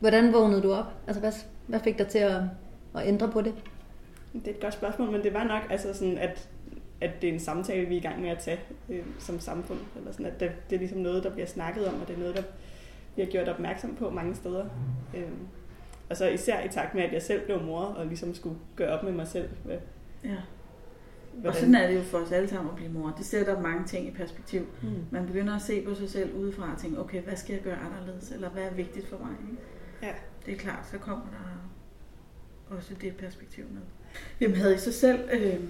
Hvordan 0.00 0.32
vågnede 0.32 0.62
du 0.62 0.72
op? 0.72 0.86
Altså, 1.06 1.20
hvad, 1.20 1.32
hvad 1.66 1.80
fik 1.80 1.98
dig 1.98 2.06
til 2.06 2.18
at, 2.18 2.40
at 2.96 3.06
ændre 3.08 3.28
på 3.30 3.40
det? 3.40 3.54
Det 4.32 4.48
er 4.48 4.50
et 4.54 4.60
godt 4.60 4.74
spørgsmål, 4.74 5.10
men 5.10 5.22
det 5.22 5.34
var 5.34 5.44
nok 5.44 5.62
altså 5.70 5.94
sådan, 5.94 6.18
at, 6.18 6.48
at 7.00 7.10
det 7.22 7.28
er 7.28 7.32
en 7.34 7.40
samtale, 7.40 7.86
vi 7.86 7.94
er 7.94 7.98
i 7.98 8.02
gang 8.02 8.20
med 8.22 8.30
at 8.30 8.38
tage 8.38 8.60
øh, 8.88 9.02
som 9.18 9.40
samfund. 9.40 9.78
Eller 9.96 10.12
sådan, 10.12 10.26
at 10.26 10.40
det, 10.40 10.52
det 10.70 10.76
er 10.76 10.80
ligesom 10.80 10.98
noget, 10.98 11.24
der 11.24 11.30
bliver 11.30 11.46
snakket 11.46 11.86
om, 11.88 12.00
og 12.00 12.08
det 12.08 12.14
er 12.14 12.18
noget, 12.18 12.36
der 12.36 12.42
bliver 13.14 13.30
gjort 13.30 13.48
opmærksom 13.48 13.94
på 13.96 14.10
mange 14.10 14.34
steder. 14.34 14.64
Øh, 15.16 15.22
og 16.10 16.16
så 16.16 16.28
især 16.28 16.64
i 16.64 16.68
takt 16.68 16.94
med, 16.94 17.02
at 17.02 17.12
jeg 17.12 17.22
selv 17.22 17.44
blev 17.44 17.62
mor, 17.62 17.80
og 17.80 18.06
ligesom 18.06 18.34
skulle 18.34 18.56
gøre 18.76 18.98
op 18.98 19.04
med 19.04 19.12
mig 19.12 19.26
selv. 19.26 19.48
Hvad, 19.64 19.76
Ja. 20.24 20.28
Og 21.34 21.40
hvordan- 21.40 21.60
sådan 21.60 21.74
er 21.74 21.86
det 21.86 21.96
jo 21.96 22.02
for 22.02 22.18
os 22.18 22.32
alle 22.32 22.48
sammen 22.48 22.70
at 22.70 22.76
blive 22.76 22.90
mor. 22.92 23.14
Det 23.18 23.26
sætter 23.26 23.60
mange 23.60 23.86
ting 23.86 24.08
i 24.08 24.10
perspektiv. 24.10 24.66
Mm. 24.82 24.88
Man 25.10 25.26
begynder 25.26 25.56
at 25.56 25.62
se 25.62 25.82
på 25.84 25.94
sig 25.94 26.10
selv 26.10 26.34
udefra 26.34 26.72
og 26.74 26.78
tænke, 26.80 27.00
okay, 27.00 27.22
hvad 27.22 27.36
skal 27.36 27.52
jeg 27.54 27.62
gøre 27.62 27.76
anderledes? 27.76 28.30
Eller 28.30 28.48
hvad 28.50 28.62
er 28.62 28.70
vigtigt 28.74 29.08
for 29.08 29.18
mig? 29.18 29.30
Ikke? 29.50 29.62
Ja. 30.02 30.12
Det 30.46 30.54
er 30.54 30.58
klart, 30.58 30.86
så 30.90 30.98
kommer 30.98 31.24
der 31.30 32.76
også 32.76 32.94
det 33.00 33.16
perspektiv 33.16 33.64
med. 33.70 33.80
Jamen 34.40 34.56
havde 34.56 34.74
I 34.74 34.78
så 34.78 34.92
selv, 34.92 35.20
øh, 35.32 35.60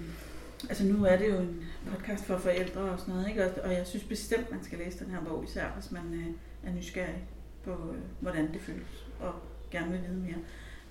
altså 0.69 0.85
nu 0.85 1.05
er 1.05 1.17
det 1.17 1.29
jo 1.29 1.37
en 1.37 1.65
podcast 1.87 2.25
for 2.25 2.37
forældre 2.37 2.81
og 2.81 2.99
sådan 2.99 3.13
noget, 3.13 3.29
ikke? 3.29 3.45
Og, 3.45 3.51
og 3.63 3.73
jeg 3.73 3.87
synes 3.87 4.03
bestemt, 4.03 4.51
man 4.51 4.63
skal 4.63 4.77
læse 4.77 5.05
den 5.05 5.11
her 5.11 5.23
bog, 5.23 5.43
især 5.43 5.69
hvis 5.69 5.91
man 5.91 6.13
øh, 6.13 6.27
er 6.69 6.75
nysgerrig 6.75 7.23
på, 7.63 7.71
øh, 7.71 8.01
hvordan 8.19 8.53
det 8.53 8.61
føles, 8.61 9.07
og 9.19 9.33
gerne 9.71 9.91
vil 9.91 10.01
vide 10.07 10.19
mere. 10.19 10.37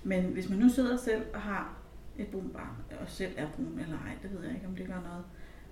Men 0.03 0.23
hvis 0.25 0.49
man 0.49 0.59
nu 0.59 0.69
sidder 0.69 0.97
selv 0.97 1.23
og 1.33 1.41
har 1.41 1.77
et 2.17 2.27
brun 2.27 2.49
barn, 2.49 2.97
og 3.01 3.09
selv 3.09 3.31
er 3.37 3.47
brun 3.55 3.79
eller 3.79 3.97
ej, 3.97 4.17
det 4.23 4.31
ved 4.33 4.43
jeg 4.43 4.55
ikke, 4.55 4.67
om 4.67 4.75
det 4.75 4.87
gør 4.87 5.01
noget. 5.09 5.23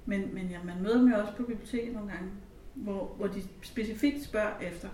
Men, 0.06 0.34
men 0.34 0.48
ja, 0.48 0.64
man 0.64 0.84
møder 0.84 0.98
dem 0.98 1.08
jo 1.08 1.16
også 1.16 1.34
på 1.38 1.44
biblioteket 1.44 1.94
nogle 1.94 2.12
gange, 2.12 2.30
hvor, 2.74 3.14
hvor 3.18 3.28
de 3.28 3.42
specifikt 3.62 4.24
spørger 4.24 4.60
efter 4.60 4.90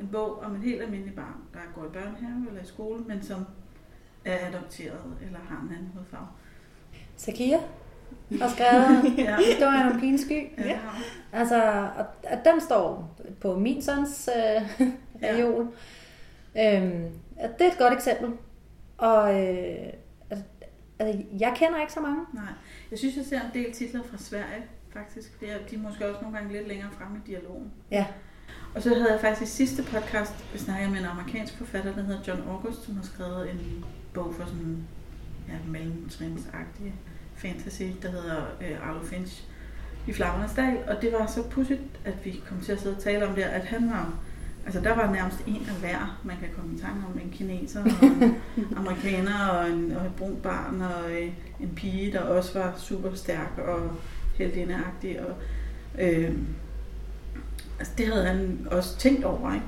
en 0.00 0.08
bog 0.08 0.38
om 0.38 0.54
et 0.54 0.60
helt 0.60 0.82
almindeligt 0.82 1.16
barn, 1.16 1.34
der 1.52 1.60
går 1.74 1.84
i 1.84 1.88
børnehave 1.88 2.48
eller 2.48 2.62
i 2.62 2.66
skole, 2.66 3.04
men 3.04 3.22
som 3.22 3.44
er 4.24 4.46
adopteret 4.48 5.00
eller 5.26 5.38
har 5.48 5.60
en 5.68 5.74
anden 5.76 5.90
hudfarve. 5.96 6.26
Sakia 7.16 7.58
har 8.40 8.48
skrevet 8.48 9.18
Ja. 9.28 9.36
historien 9.36 9.92
om 9.92 10.00
pigens 10.00 10.20
sky. 10.20 10.48
Ja. 10.58 10.78
Altså, 11.32 11.62
og, 11.98 12.04
og 12.30 12.38
den 12.44 12.60
står 12.60 13.16
på 13.40 13.58
min 13.58 13.82
sons 13.82 14.28
øh, 14.36 14.86
Ja. 15.22 15.32
reol. 15.34 15.62
Øhm, 16.58 17.04
og 17.36 17.48
det 17.58 17.66
er 17.66 17.70
et 17.72 17.78
godt 17.78 17.92
eksempel. 17.92 18.30
Og 18.98 19.30
øh, 19.40 19.86
altså, 20.30 20.44
altså, 20.98 21.24
jeg 21.40 21.52
kender 21.56 21.80
ikke 21.80 21.92
så 21.92 22.00
mange. 22.00 22.24
Nej. 22.34 22.44
Jeg 22.90 22.98
synes, 22.98 23.16
jeg 23.16 23.24
ser 23.24 23.40
en 23.40 23.50
del 23.64 23.72
titler 23.72 24.02
fra 24.02 24.16
Sverige, 24.18 24.62
faktisk. 24.92 25.40
Det 25.40 25.50
er, 25.52 25.56
de 25.70 25.74
er 25.76 25.80
måske 25.80 26.08
også 26.08 26.20
nogle 26.22 26.36
gange 26.38 26.52
lidt 26.52 26.68
længere 26.68 26.90
fremme 26.92 27.20
i 27.26 27.30
dialogen. 27.30 27.72
Ja. 27.90 28.06
Og 28.74 28.82
så 28.82 28.88
havde 28.88 29.12
jeg 29.12 29.20
faktisk 29.20 29.42
i 29.42 29.56
sidste 29.56 29.82
podcast 29.82 30.32
snakket 30.56 30.90
med 30.90 30.98
en 30.98 31.04
amerikansk 31.04 31.58
forfatter, 31.58 31.94
der 31.94 32.02
hedder 32.02 32.20
John 32.28 32.42
August, 32.48 32.84
som 32.84 32.96
har 32.96 33.02
skrevet 33.02 33.50
en 33.50 33.84
bog 34.14 34.34
for 34.34 34.44
sådan 34.46 34.84
ja, 35.48 35.54
mellemtrinsagtig 35.68 36.94
fantasy, 37.36 37.82
der 38.02 38.10
hedder 38.10 38.36
øh, 38.60 38.88
Arlo 38.88 39.04
Finch 39.04 39.44
i 40.06 40.12
Flammernes 40.12 40.52
Dal. 40.56 40.78
Og 40.88 41.02
det 41.02 41.12
var 41.12 41.26
så 41.26 41.42
pudsigt, 41.50 41.80
at 42.04 42.14
vi 42.24 42.40
kom 42.48 42.60
til 42.60 42.72
at 42.72 42.80
sidde 42.80 42.96
og 42.96 43.02
tale 43.02 43.26
om 43.26 43.34
det, 43.34 43.42
at 43.42 43.64
han 43.64 43.90
var 43.90 44.14
Altså 44.64 44.80
der 44.80 44.94
var 44.94 45.12
nærmest 45.12 45.38
en 45.46 45.66
af 45.68 45.74
hver, 45.80 46.20
man 46.24 46.36
kan 46.36 46.48
komme 46.56 46.74
i 46.76 46.78
tanke 46.78 47.06
om. 47.06 47.20
En 47.24 47.30
kineser, 47.30 47.84
og 47.84 48.06
en 48.06 48.36
amerikaner, 48.80 49.46
og 49.48 49.70
en, 49.70 49.92
og 49.92 50.06
et 50.06 50.14
brunt 50.16 50.42
barn, 50.42 50.82
og 50.82 51.12
øh, 51.12 51.32
en 51.60 51.72
pige, 51.76 52.12
der 52.12 52.20
også 52.20 52.58
var 52.58 52.74
super 52.78 53.14
stærk 53.14 53.58
og 53.58 53.90
heldindeagtig. 54.34 55.20
Og, 55.20 55.34
øh, 55.98 56.32
altså 57.80 57.92
det 57.98 58.06
havde 58.06 58.24
han 58.24 58.68
også 58.70 58.96
tænkt 58.96 59.24
over, 59.24 59.54
ikke? 59.54 59.66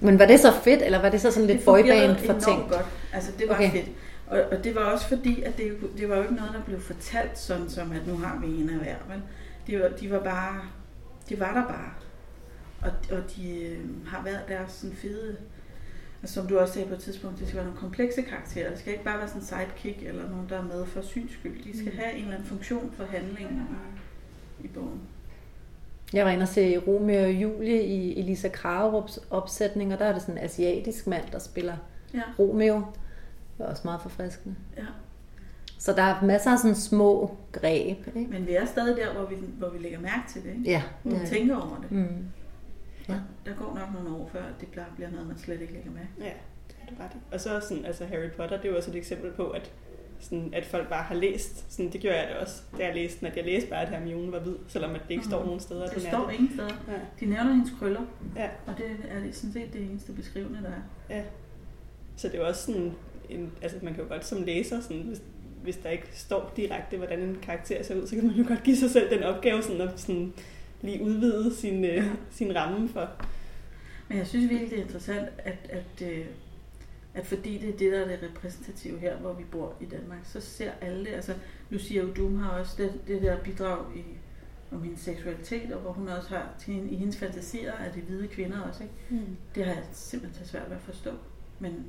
Men 0.00 0.18
var 0.18 0.26
det 0.26 0.40
så 0.40 0.52
fedt, 0.64 0.82
eller 0.82 1.02
var 1.02 1.08
det 1.08 1.20
så 1.20 1.30
sådan 1.30 1.46
lidt 1.46 1.64
boyband 1.64 2.16
for 2.16 2.40
ting? 2.40 2.68
godt. 2.68 2.86
Altså 3.12 3.32
det 3.38 3.48
var 3.48 3.54
okay. 3.54 3.70
fedt. 3.70 3.88
Og, 4.26 4.40
og 4.52 4.64
det 4.64 4.74
var 4.74 4.80
også 4.80 5.08
fordi, 5.08 5.42
at 5.42 5.56
det, 5.56 5.72
det 5.98 6.08
var 6.08 6.16
jo 6.16 6.22
ikke 6.22 6.34
noget, 6.34 6.52
der 6.52 6.62
blev 6.62 6.80
fortalt 6.80 7.38
sådan 7.38 7.70
som, 7.70 7.92
at 7.92 8.06
nu 8.06 8.16
har 8.16 8.38
vi 8.38 8.46
en 8.46 8.70
af 8.70 8.76
hver. 8.76 8.96
Men 9.08 9.22
de 9.66 9.82
var, 9.82 9.88
de 9.88 10.10
var 10.10 10.20
bare, 10.20 10.60
de 11.28 11.40
var 11.40 11.54
der 11.54 11.64
bare. 11.64 11.92
Og, 12.82 13.16
og 13.16 13.22
de 13.36 13.60
øh, 13.60 14.06
har 14.06 14.22
været 14.24 14.40
deres 14.48 14.72
sådan 14.72 14.96
fede, 14.96 15.36
altså, 16.22 16.34
som 16.34 16.46
du 16.46 16.58
også 16.58 16.74
sagde 16.74 16.88
på 16.88 16.94
et 16.94 17.00
tidspunkt, 17.00 17.38
det 17.38 17.46
skal 17.48 17.56
være 17.56 17.66
nogle 17.66 17.80
komplekse 17.80 18.22
karakterer. 18.22 18.70
Det 18.70 18.78
skal 18.78 18.92
ikke 18.92 19.04
bare 19.04 19.18
være 19.18 19.28
sådan 19.28 19.42
en 19.42 19.46
sidekick 19.46 20.08
eller 20.08 20.30
nogen, 20.30 20.48
der 20.48 20.58
er 20.58 20.64
med 20.64 20.86
for 20.86 21.02
syns 21.02 21.32
skyld. 21.32 21.64
De 21.64 21.78
skal 21.78 21.92
mm. 21.92 21.98
have 21.98 22.12
en 22.12 22.22
eller 22.22 22.34
anden 22.34 22.48
funktion 22.48 22.92
for 22.96 23.04
handlingen 23.04 23.68
i, 24.60 24.64
i 24.64 24.68
bogen. 24.68 25.00
Jeg 26.12 26.24
var 26.24 26.30
inde 26.30 26.42
og 26.42 26.48
se 26.48 26.78
Romeo 26.78 27.22
og 27.22 27.30
Julie 27.32 27.82
i 27.82 28.18
Elisa 28.18 28.48
Kragerups 28.48 29.18
opsætning, 29.30 29.92
og 29.92 29.98
der 29.98 30.04
er 30.04 30.12
det 30.12 30.22
sådan 30.22 30.38
en 30.38 30.44
asiatisk 30.44 31.06
mand, 31.06 31.24
der 31.32 31.38
spiller 31.38 31.76
ja. 32.14 32.22
Romeo. 32.38 32.74
Det 32.74 32.84
var 33.58 33.66
også 33.66 33.82
meget 33.84 34.02
forfriskende. 34.02 34.56
Ja. 34.76 34.84
Så 35.78 35.92
der 35.92 36.02
er 36.02 36.24
masser 36.24 36.50
af 36.50 36.58
sådan 36.58 36.74
små 36.74 37.36
greb. 37.52 38.16
Ikke? 38.16 38.30
Men 38.30 38.46
vi 38.46 38.54
er 38.54 38.64
stadig 38.64 38.96
der, 38.96 39.12
hvor 39.12 39.26
vi, 39.26 39.36
hvor 39.58 39.68
vi 39.68 39.78
lægger 39.78 40.00
mærke 40.00 40.22
til 40.28 40.42
det. 40.42 40.50
Ikke? 40.50 40.70
Ja. 40.70 40.82
Det 41.04 41.20
vi 41.20 41.26
tænker 41.26 41.56
over 41.56 41.76
det. 41.82 41.92
Mm. 41.92 42.26
Ja. 43.08 43.14
Der 43.46 43.54
går 43.54 43.74
nok 43.74 43.94
nogle 43.94 44.22
år 44.22 44.28
før, 44.32 44.42
det 44.60 44.68
bliver 44.96 45.10
noget, 45.10 45.26
man 45.26 45.38
slet 45.38 45.60
ikke 45.60 45.72
lægger 45.72 45.90
med. 45.90 46.26
Ja, 46.26 46.32
det 46.68 46.76
er 46.82 46.86
du 46.86 47.02
ret. 47.02 47.10
Og 47.32 47.40
så 47.40 47.60
sådan, 47.68 47.84
altså 47.84 48.04
Harry 48.04 48.30
Potter, 48.36 48.56
det 48.56 48.64
er 48.64 48.70
jo 48.70 48.76
også 48.76 48.90
et 48.90 48.96
eksempel 48.96 49.30
på, 49.30 49.48
at 49.48 49.72
sådan, 50.20 50.50
at 50.52 50.64
folk 50.64 50.88
bare 50.88 51.02
har 51.02 51.14
læst. 51.14 51.72
Sådan, 51.72 51.92
det 51.92 52.00
gjorde 52.00 52.16
jeg 52.16 52.28
det 52.28 52.36
også, 52.36 52.62
da 52.78 52.84
jeg 52.86 52.94
læste 52.94 53.20
den, 53.20 53.26
at 53.26 53.36
jeg 53.36 53.44
læste 53.44 53.70
bare, 53.70 53.82
at 53.82 53.88
Hermione 53.88 54.32
var 54.32 54.38
hvid, 54.38 54.54
selvom 54.68 54.94
at 54.94 55.00
det 55.02 55.10
ikke 55.10 55.22
mm. 55.22 55.30
står 55.30 55.44
nogen 55.44 55.60
steder. 55.60 55.86
Det 55.88 56.02
står 56.02 56.30
ingen 56.30 56.50
steder. 56.54 56.74
Ja. 56.88 56.98
De 57.20 57.26
nævner 57.26 57.52
hendes 57.52 57.72
krøller, 57.78 58.02
ja. 58.36 58.48
og 58.66 58.74
det 58.78 58.86
er 59.08 59.32
sådan 59.32 59.52
set 59.52 59.72
det 59.72 59.80
eneste 59.80 60.12
beskrivende, 60.12 60.58
der 60.62 60.68
er. 60.68 61.16
Ja. 61.16 61.22
Så 62.16 62.28
det 62.28 62.40
er 62.40 62.44
også 62.44 62.66
sådan, 62.66 62.92
en, 63.30 63.52
altså 63.62 63.78
man 63.82 63.94
kan 63.94 64.02
jo 64.02 64.08
godt 64.08 64.26
som 64.26 64.42
læser, 64.42 64.80
sådan, 64.80 65.02
hvis, 65.02 65.22
hvis 65.62 65.76
der 65.76 65.90
ikke 65.90 66.08
står 66.12 66.52
direkte, 66.56 66.96
hvordan 66.96 67.20
en 67.20 67.38
karakter 67.42 67.82
ser 67.82 67.94
ud, 67.94 68.06
så 68.06 68.14
kan 68.14 68.26
man 68.26 68.36
jo 68.36 68.44
godt 68.48 68.62
give 68.62 68.76
sig 68.76 68.90
selv 68.90 69.10
den 69.10 69.22
opgave, 69.22 69.62
sådan 69.62 69.80
at 69.80 70.00
sådan, 70.00 70.32
lige 70.82 71.02
udvide 71.02 71.54
sin, 71.56 71.84
øh, 71.84 72.04
sin 72.30 72.56
ramme 72.56 72.88
for. 72.88 73.10
Men 74.08 74.18
jeg 74.18 74.26
synes 74.26 74.50
virkelig, 74.50 74.70
det 74.70 74.78
er 74.78 74.82
interessant, 74.82 75.28
at, 75.38 75.58
at, 75.68 76.08
øh, 76.08 76.24
at 77.14 77.26
fordi 77.26 77.58
det 77.58 77.68
er 77.68 77.76
det, 77.78 77.92
der 77.92 77.98
er 78.00 78.08
det 78.08 78.30
repræsentative 78.30 78.98
her, 78.98 79.16
hvor 79.16 79.32
vi 79.32 79.44
bor 79.44 79.74
i 79.80 79.84
Danmark, 79.84 80.18
så 80.24 80.40
ser 80.40 80.70
alle 80.80 81.04
det. 81.04 81.12
Altså, 81.12 81.34
Lucia 81.70 82.02
Udum 82.02 82.36
har 82.36 82.50
også 82.50 82.74
det, 82.78 83.00
det 83.06 83.22
der 83.22 83.38
bidrag 83.38 83.96
i, 83.96 84.04
om 84.72 84.82
hendes 84.82 85.00
seksualitet, 85.00 85.72
og 85.72 85.80
hvor 85.80 85.92
hun 85.92 86.08
også 86.08 86.28
har 86.28 86.48
til, 86.58 86.92
i 86.92 86.96
hendes 86.96 87.16
fantasier 87.16 87.72
af 87.72 87.92
de 87.92 88.00
hvide 88.00 88.28
kvinder 88.28 88.60
også. 88.60 88.82
Ikke? 88.82 88.94
Mm. 89.10 89.36
Det 89.54 89.64
har 89.64 89.72
jeg 89.72 89.82
simpelthen 89.92 90.46
svært 90.46 90.68
ved 90.68 90.76
at 90.76 90.82
forstå. 90.82 91.10
Men, 91.58 91.84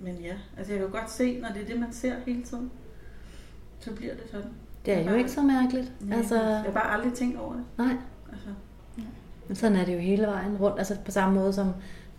men 0.00 0.16
ja, 0.16 0.34
altså 0.56 0.72
jeg 0.72 0.80
kan 0.80 0.88
jo 0.90 0.98
godt 0.98 1.10
se, 1.10 1.40
når 1.40 1.48
det 1.48 1.62
er 1.62 1.66
det, 1.66 1.80
man 1.80 1.92
ser 1.92 2.14
hele 2.26 2.42
tiden, 2.42 2.70
så 3.80 3.94
bliver 3.94 4.14
det 4.14 4.24
sådan. 4.30 4.50
Det 4.86 4.94
er 4.94 5.10
jo 5.10 5.16
ikke 5.16 5.30
så 5.30 5.42
mærkeligt. 5.42 5.92
Nej, 6.00 6.18
altså, 6.18 6.42
jeg 6.42 6.62
har 6.62 6.72
bare 6.72 6.90
aldrig 6.90 7.12
tænkt 7.12 7.38
over 7.38 7.54
det. 7.54 7.64
Nej. 7.78 7.96
Altså, 8.32 8.48
ja. 8.98 9.02
Men 9.48 9.56
sådan 9.56 9.76
er 9.76 9.84
det 9.84 9.94
jo 9.94 9.98
hele 9.98 10.26
vejen 10.26 10.56
rundt. 10.56 10.78
Altså 10.78 10.96
på 11.04 11.10
samme 11.10 11.34
måde 11.34 11.52
som, 11.52 11.72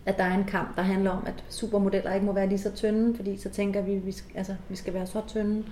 at 0.06 0.18
der 0.18 0.24
er 0.24 0.34
en 0.34 0.44
kamp, 0.44 0.76
der 0.76 0.82
handler 0.82 1.12
om, 1.12 1.24
at 1.26 1.44
supermodeller 1.50 2.14
ikke 2.14 2.26
må 2.26 2.32
være 2.32 2.48
lige 2.48 2.60
så 2.60 2.72
tynde, 2.72 3.16
fordi 3.16 3.38
så 3.38 3.50
tænker 3.50 3.82
vi, 3.82 3.96
vi, 3.96 4.12
skal, 4.12 4.38
altså, 4.38 4.56
vi 4.70 4.76
skal 4.76 4.94
være 4.94 5.08
så 5.08 5.22
tynde. 5.28 5.64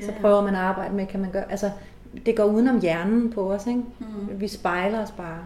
Ja, 0.00 0.04
så 0.04 0.12
prøver 0.20 0.42
man 0.42 0.54
at 0.54 0.60
arbejde 0.60 0.94
med, 0.94 1.06
kan 1.06 1.20
man 1.20 1.30
gøre... 1.30 1.50
Altså, 1.50 1.70
det 2.26 2.36
går 2.36 2.44
udenom 2.44 2.80
hjernen 2.80 3.32
på 3.32 3.52
os, 3.52 3.66
ikke? 3.66 3.82
Mm. 3.98 4.40
Vi 4.40 4.48
spejler 4.48 5.02
os 5.02 5.10
bare. 5.10 5.38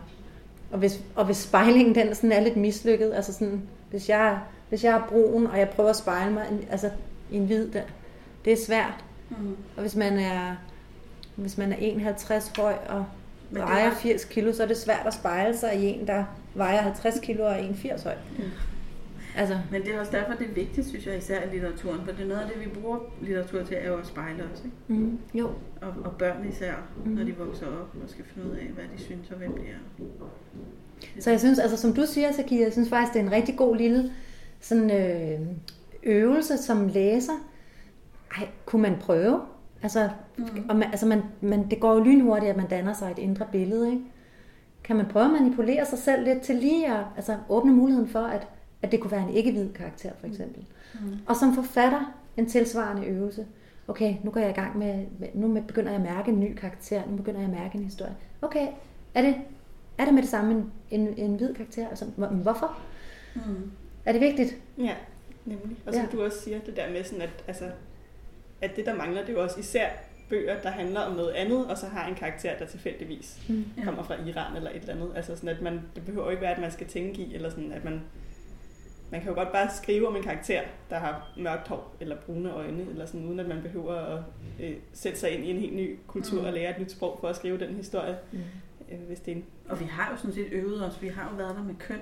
Og 0.72 0.78
hvis, 0.78 1.01
og 1.16 1.24
hvis 1.24 1.37
spejlingen 1.37 1.95
den 1.95 2.14
sådan 2.14 2.33
er 2.33 2.41
lidt 2.41 2.57
mislykket, 2.57 3.12
altså 3.14 3.33
sådan, 3.33 3.62
hvis 3.91 4.09
jeg, 4.09 4.39
hvis 4.68 4.85
jeg 4.85 4.97
er 4.97 5.07
brun, 5.09 5.47
og 5.47 5.59
jeg 5.59 5.68
prøver 5.68 5.91
at 5.91 5.97
spejle 5.97 6.33
mig 6.33 6.45
altså, 6.70 6.91
i 7.30 7.37
en 7.37 7.47
hvid, 7.47 7.68
det, 7.68 7.83
det 8.45 8.53
er 8.53 8.64
svært. 8.66 9.05
Mm. 9.30 9.57
Og 9.76 9.80
hvis 9.80 9.97
man 9.97 10.18
er 10.18 10.57
hvis 11.35 11.59
man 11.59 11.72
er 11.72 11.76
51 11.76 12.53
høj 12.57 12.74
og 12.89 13.05
vejer 13.51 13.91
er... 13.91 13.95
80 13.95 14.24
kilo, 14.24 14.53
så 14.53 14.62
er 14.62 14.66
det 14.66 14.76
svært 14.76 15.07
at 15.07 15.14
spejle 15.14 15.57
sig 15.57 15.76
i 15.76 15.85
en, 15.87 16.07
der 16.07 16.24
vejer 16.55 16.83
50 16.83 17.21
kilo 17.21 17.45
og 17.45 17.53
er 17.53 17.57
81 17.57 18.03
høj. 18.03 18.15
Mm. 18.39 18.45
Altså. 19.37 19.59
Men 19.71 19.83
det 19.83 19.95
er 19.95 20.01
også 20.01 20.13
derfor, 20.13 20.33
det 20.33 20.47
er 20.51 20.55
vigtigt, 20.55 20.87
synes 20.87 21.07
jeg, 21.07 21.19
især 21.19 21.43
i 21.43 21.51
litteraturen. 21.53 22.01
For 22.05 22.13
det 22.13 22.23
er 22.23 22.29
noget 22.29 22.41
af 22.41 22.49
det, 22.49 22.61
vi 22.65 22.81
bruger 22.81 22.99
litteratur 23.21 23.63
til, 23.63 23.77
er 23.81 23.89
jo 23.89 23.99
at 23.99 24.07
spejle 24.07 24.45
os. 24.53 24.63
Ikke? 24.65 24.77
Mm. 25.03 25.19
Jo. 25.35 25.47
Og, 25.81 25.95
og 26.05 26.13
børn 26.19 26.49
især, 26.49 26.75
mm. 27.05 27.11
når 27.11 27.25
de 27.25 27.37
vokser 27.37 27.67
op 27.67 27.95
og 28.03 28.11
skal 28.11 28.25
finde 28.25 28.51
ud 28.51 28.57
af, 28.57 28.67
hvad 28.67 28.85
de 28.97 29.03
synes 29.03 29.31
og 29.31 29.37
hvem 29.37 29.53
de 29.53 29.61
er. 29.61 30.07
Så 31.21 31.31
jeg 31.31 31.41
synes, 31.41 31.59
altså 31.59 31.77
som 31.77 31.95
du 31.95 32.03
siger, 32.07 32.33
Sakia, 32.33 32.65
jeg 32.65 32.73
synes 32.73 32.89
faktisk, 32.89 33.15
det 33.15 33.21
er 33.21 33.25
en 33.25 33.33
rigtig 33.33 33.57
god 33.57 33.77
lille 33.77 34.13
sådan, 34.61 34.91
øh, 34.91 35.41
øvelse 36.03 36.59
som 36.59 36.89
læser. 36.89 37.33
Ej, 38.39 38.49
kunne 38.67 38.83
man 38.83 38.97
prøve? 39.01 39.41
Altså, 39.83 40.11
mm. 40.39 40.45
og 40.69 40.77
man, 40.77 40.89
altså 40.91 41.07
man, 41.07 41.23
man, 41.41 41.71
det 41.71 41.81
går 41.81 41.95
jo 41.95 42.01
lynhurtigt, 42.01 42.51
at 42.51 42.57
man 42.57 42.69
danner 42.69 42.93
sig 42.93 43.11
et 43.11 43.19
indre 43.19 43.47
billede. 43.53 43.91
Ikke? 43.91 44.03
Kan 44.85 44.97
man 44.97 45.07
prøve 45.07 45.24
at 45.24 45.30
manipulere 45.30 45.87
sig 45.87 45.99
selv 45.99 46.24
lidt 46.24 46.41
til 46.41 46.57
lige 46.57 46.95
at 46.95 47.05
altså, 47.16 47.37
åbne 47.49 47.72
muligheden 47.72 48.09
for, 48.09 48.22
at, 48.22 48.49
at 48.83 48.93
det 48.93 49.01
kunne 49.01 49.11
være 49.11 49.22
en 49.22 49.35
ikke-hvid 49.35 49.72
karakter, 49.72 50.11
for 50.20 50.26
eksempel. 50.26 50.64
Mm. 50.95 51.18
Og 51.26 51.37
som 51.37 51.55
forfatter, 51.55 52.14
en 52.37 52.47
tilsvarende 52.47 53.07
øvelse. 53.07 53.47
Okay, 53.89 54.16
nu 54.22 54.30
går 54.30 54.41
jeg 54.41 54.51
i 54.51 54.53
gang 54.53 54.78
med, 54.78 55.05
nu 55.35 55.62
begynder 55.66 55.91
jeg 55.91 56.01
at 56.01 56.14
mærke 56.14 56.30
en 56.30 56.41
ny 56.41 56.55
karakter, 56.55 57.03
nu 57.11 57.16
begynder 57.16 57.41
jeg 57.41 57.49
at 57.49 57.55
mærke 57.55 57.78
en 57.78 57.85
historie. 57.85 58.16
Okay, 58.43 58.68
er 59.14 59.22
det, 59.22 59.35
er 59.99 60.05
det 60.05 60.14
med 60.14 60.22
det 60.22 60.30
samme 60.30 60.53
en, 60.53 60.70
en, 60.91 61.14
en 61.16 61.37
hvid 61.37 61.55
karakter? 61.55 61.89
Altså, 61.89 62.05
hvorfor? 62.43 62.78
Mm. 63.35 63.70
Er 64.05 64.12
det 64.12 64.20
vigtigt? 64.20 64.57
Ja, 64.78 64.95
nemlig. 65.45 65.76
Og 65.87 65.95
som 65.95 66.03
ja. 66.03 66.09
du 66.12 66.24
også 66.24 66.41
siger, 66.41 66.61
det 66.61 66.76
der 66.76 66.91
med 66.91 67.05
sådan, 67.05 67.22
at 67.22 67.45
altså, 67.47 67.64
at 68.62 68.76
det, 68.76 68.87
der 68.87 68.95
mangler, 68.95 69.20
det 69.20 69.28
er 69.28 69.33
jo 69.33 69.43
også 69.43 69.61
især 69.61 69.89
bøger, 70.33 70.61
der 70.61 70.70
handler 70.70 71.01
om 71.01 71.16
noget 71.16 71.30
andet, 71.30 71.66
og 71.66 71.78
så 71.78 71.87
har 71.87 72.09
en 72.09 72.14
karakter, 72.14 72.59
der 72.59 72.66
tilfældigvis 72.66 73.43
mm. 73.49 73.64
kommer 73.85 74.03
fra 74.03 74.14
Iran 74.14 74.57
eller 74.57 74.70
et 74.70 74.76
eller 74.76 74.95
andet. 74.95 75.11
Altså 75.14 75.37
sådan, 75.37 75.49
at 75.49 75.62
man, 75.62 75.80
det 75.95 76.05
behøver 76.05 76.30
ikke 76.30 76.43
være, 76.43 76.55
at 76.55 76.61
man 76.61 76.70
skal 76.70 76.87
tænke 76.87 77.22
i, 77.22 77.35
eller 77.35 77.51
sådan, 77.51 77.72
at 77.72 77.85
man, 77.85 78.01
man 79.11 79.20
kan 79.20 79.28
jo 79.28 79.35
godt 79.35 79.53
bare 79.53 79.70
skrive 79.70 80.09
om 80.09 80.16
en 80.16 80.22
karakter, 80.22 80.61
der 80.91 80.99
har 80.99 81.33
mørkt 81.37 81.68
hår 81.68 81.97
eller 82.01 82.16
brune 82.16 82.53
øjne, 82.53 82.87
eller 82.91 83.07
sådan, 83.07 83.26
uden 83.26 83.41
at 83.41 83.49
man 83.49 83.62
behøver 83.62 83.95
at 83.95 84.22
øh, 84.61 84.76
sætte 84.93 85.18
sig 85.18 85.30
ind 85.30 85.45
i 85.45 85.51
en 85.51 85.59
helt 85.59 85.76
ny 85.76 85.99
kultur 86.07 86.41
mm. 86.41 86.47
og 86.47 86.53
lære 86.53 86.70
et 86.70 86.80
nyt 86.80 86.93
sprog 86.93 87.18
for 87.20 87.28
at 87.28 87.37
skrive 87.37 87.59
den 87.59 87.74
historie. 87.74 88.16
Mm. 88.33 88.39
Øh, 88.91 89.01
hvis 89.07 89.20
det 89.20 89.33
er 89.33 89.37
en... 89.37 89.45
Og 89.68 89.80
vi 89.80 89.85
har 89.85 90.11
jo 90.11 90.16
sådan 90.16 90.35
set 90.35 90.49
øvet 90.53 90.87
os, 90.87 91.03
vi 91.03 91.09
har 91.09 91.30
jo 91.30 91.37
været 91.37 91.57
der 91.57 91.62
med 91.62 91.74
køn 91.74 92.01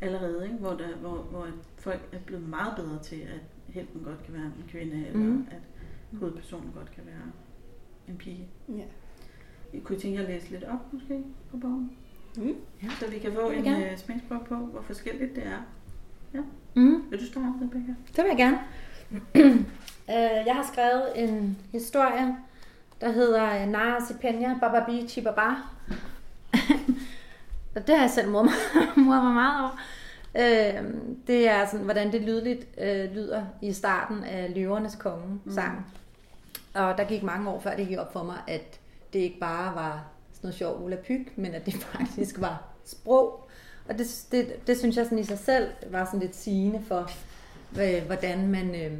allerede, 0.00 0.44
ikke? 0.44 0.56
Hvor, 0.56 0.70
der, 0.70 0.96
hvor, 1.00 1.16
hvor 1.16 1.46
folk 1.78 2.00
er 2.12 2.18
blevet 2.26 2.48
meget 2.48 2.72
bedre 2.76 2.98
til, 3.02 3.16
at 3.20 3.40
helten 3.74 4.00
godt 4.04 4.22
kan 4.24 4.34
være 4.34 4.44
en 4.44 4.64
kvinde, 4.68 5.06
eller 5.06 5.20
mm. 5.20 5.46
at 5.50 5.62
hovedpersonen 6.18 6.72
godt 6.74 6.90
kan 6.90 7.02
være 7.06 7.32
en 8.08 8.16
pige. 8.16 8.48
Ja. 8.68 8.84
Jeg 9.74 9.82
kunne 9.82 9.98
tænke 9.98 10.16
jer 10.18 10.26
at 10.26 10.32
læse 10.32 10.50
lidt 10.50 10.64
op 10.64 10.92
måske 10.92 11.22
på 11.50 11.56
bogen. 11.56 11.92
Mm. 12.36 12.56
Ja. 12.82 12.88
Så 13.00 13.10
vi 13.10 13.18
kan 13.18 13.32
få 13.32 13.50
en 13.50 13.66
uh, 13.66 13.82
smagsprøve 13.96 14.40
på, 14.48 14.54
hvor 14.54 14.82
forskelligt 14.82 15.36
det 15.36 15.46
er. 15.46 15.58
Ja. 16.34 16.40
Mm. 16.74 17.10
Vil 17.10 17.20
du 17.20 17.26
starte, 17.26 17.46
Rebecca? 17.62 17.94
Det 18.16 18.24
vil 18.24 18.28
jeg 18.28 18.36
gerne. 18.36 18.58
uh, 20.08 20.46
jeg 20.48 20.54
har 20.54 20.70
skrevet 20.72 21.24
en 21.24 21.58
historie, 21.72 22.36
der 23.00 23.12
hedder 23.12 23.66
Nara 23.66 24.04
Sipenya 24.04 24.58
Bababi 24.60 25.08
Chibaba. 25.08 25.48
det 27.86 27.88
har 27.88 28.00
jeg 28.00 28.10
selv 28.10 28.30
mor 28.30 28.42
mig 28.96 29.34
meget 29.34 29.60
over. 29.60 29.80
Øh, 30.34 30.84
det 31.26 31.48
er 31.48 31.66
sådan, 31.66 31.84
hvordan 31.84 32.12
det 32.12 32.22
lydligt 32.22 32.68
øh, 32.78 33.14
lyder 33.14 33.44
i 33.62 33.72
starten 33.72 34.24
af 34.24 34.54
Løvernes 34.54 34.96
Konge 34.96 35.40
sang. 35.50 35.76
Mm. 35.76 36.80
Og 36.80 36.98
der 36.98 37.04
gik 37.04 37.22
mange 37.22 37.50
år 37.50 37.60
før 37.60 37.76
det 37.76 37.88
gik 37.88 37.98
op 37.98 38.12
for 38.12 38.22
mig, 38.22 38.38
at 38.48 38.80
det 39.12 39.18
ikke 39.18 39.38
bare 39.40 39.74
var 39.74 40.04
sådan 40.32 40.48
noget 40.48 40.54
sjov 40.54 40.84
Ulla 40.84 40.96
Pyg, 40.96 41.26
men 41.36 41.54
at 41.54 41.66
det 41.66 41.74
faktisk 41.92 42.40
var 42.40 42.62
sprog. 42.84 43.48
Og 43.88 43.98
det, 43.98 44.26
det, 44.32 44.66
det 44.66 44.78
synes 44.78 44.96
jeg 44.96 45.04
sådan 45.04 45.18
i 45.18 45.24
sig 45.24 45.38
selv 45.38 45.68
var 45.90 46.04
sådan 46.04 46.20
lidt 46.20 46.36
sigende 46.36 46.82
for, 46.88 47.10
øh, 47.80 48.06
hvordan 48.06 48.48
man, 48.48 48.74
øh, 48.74 48.98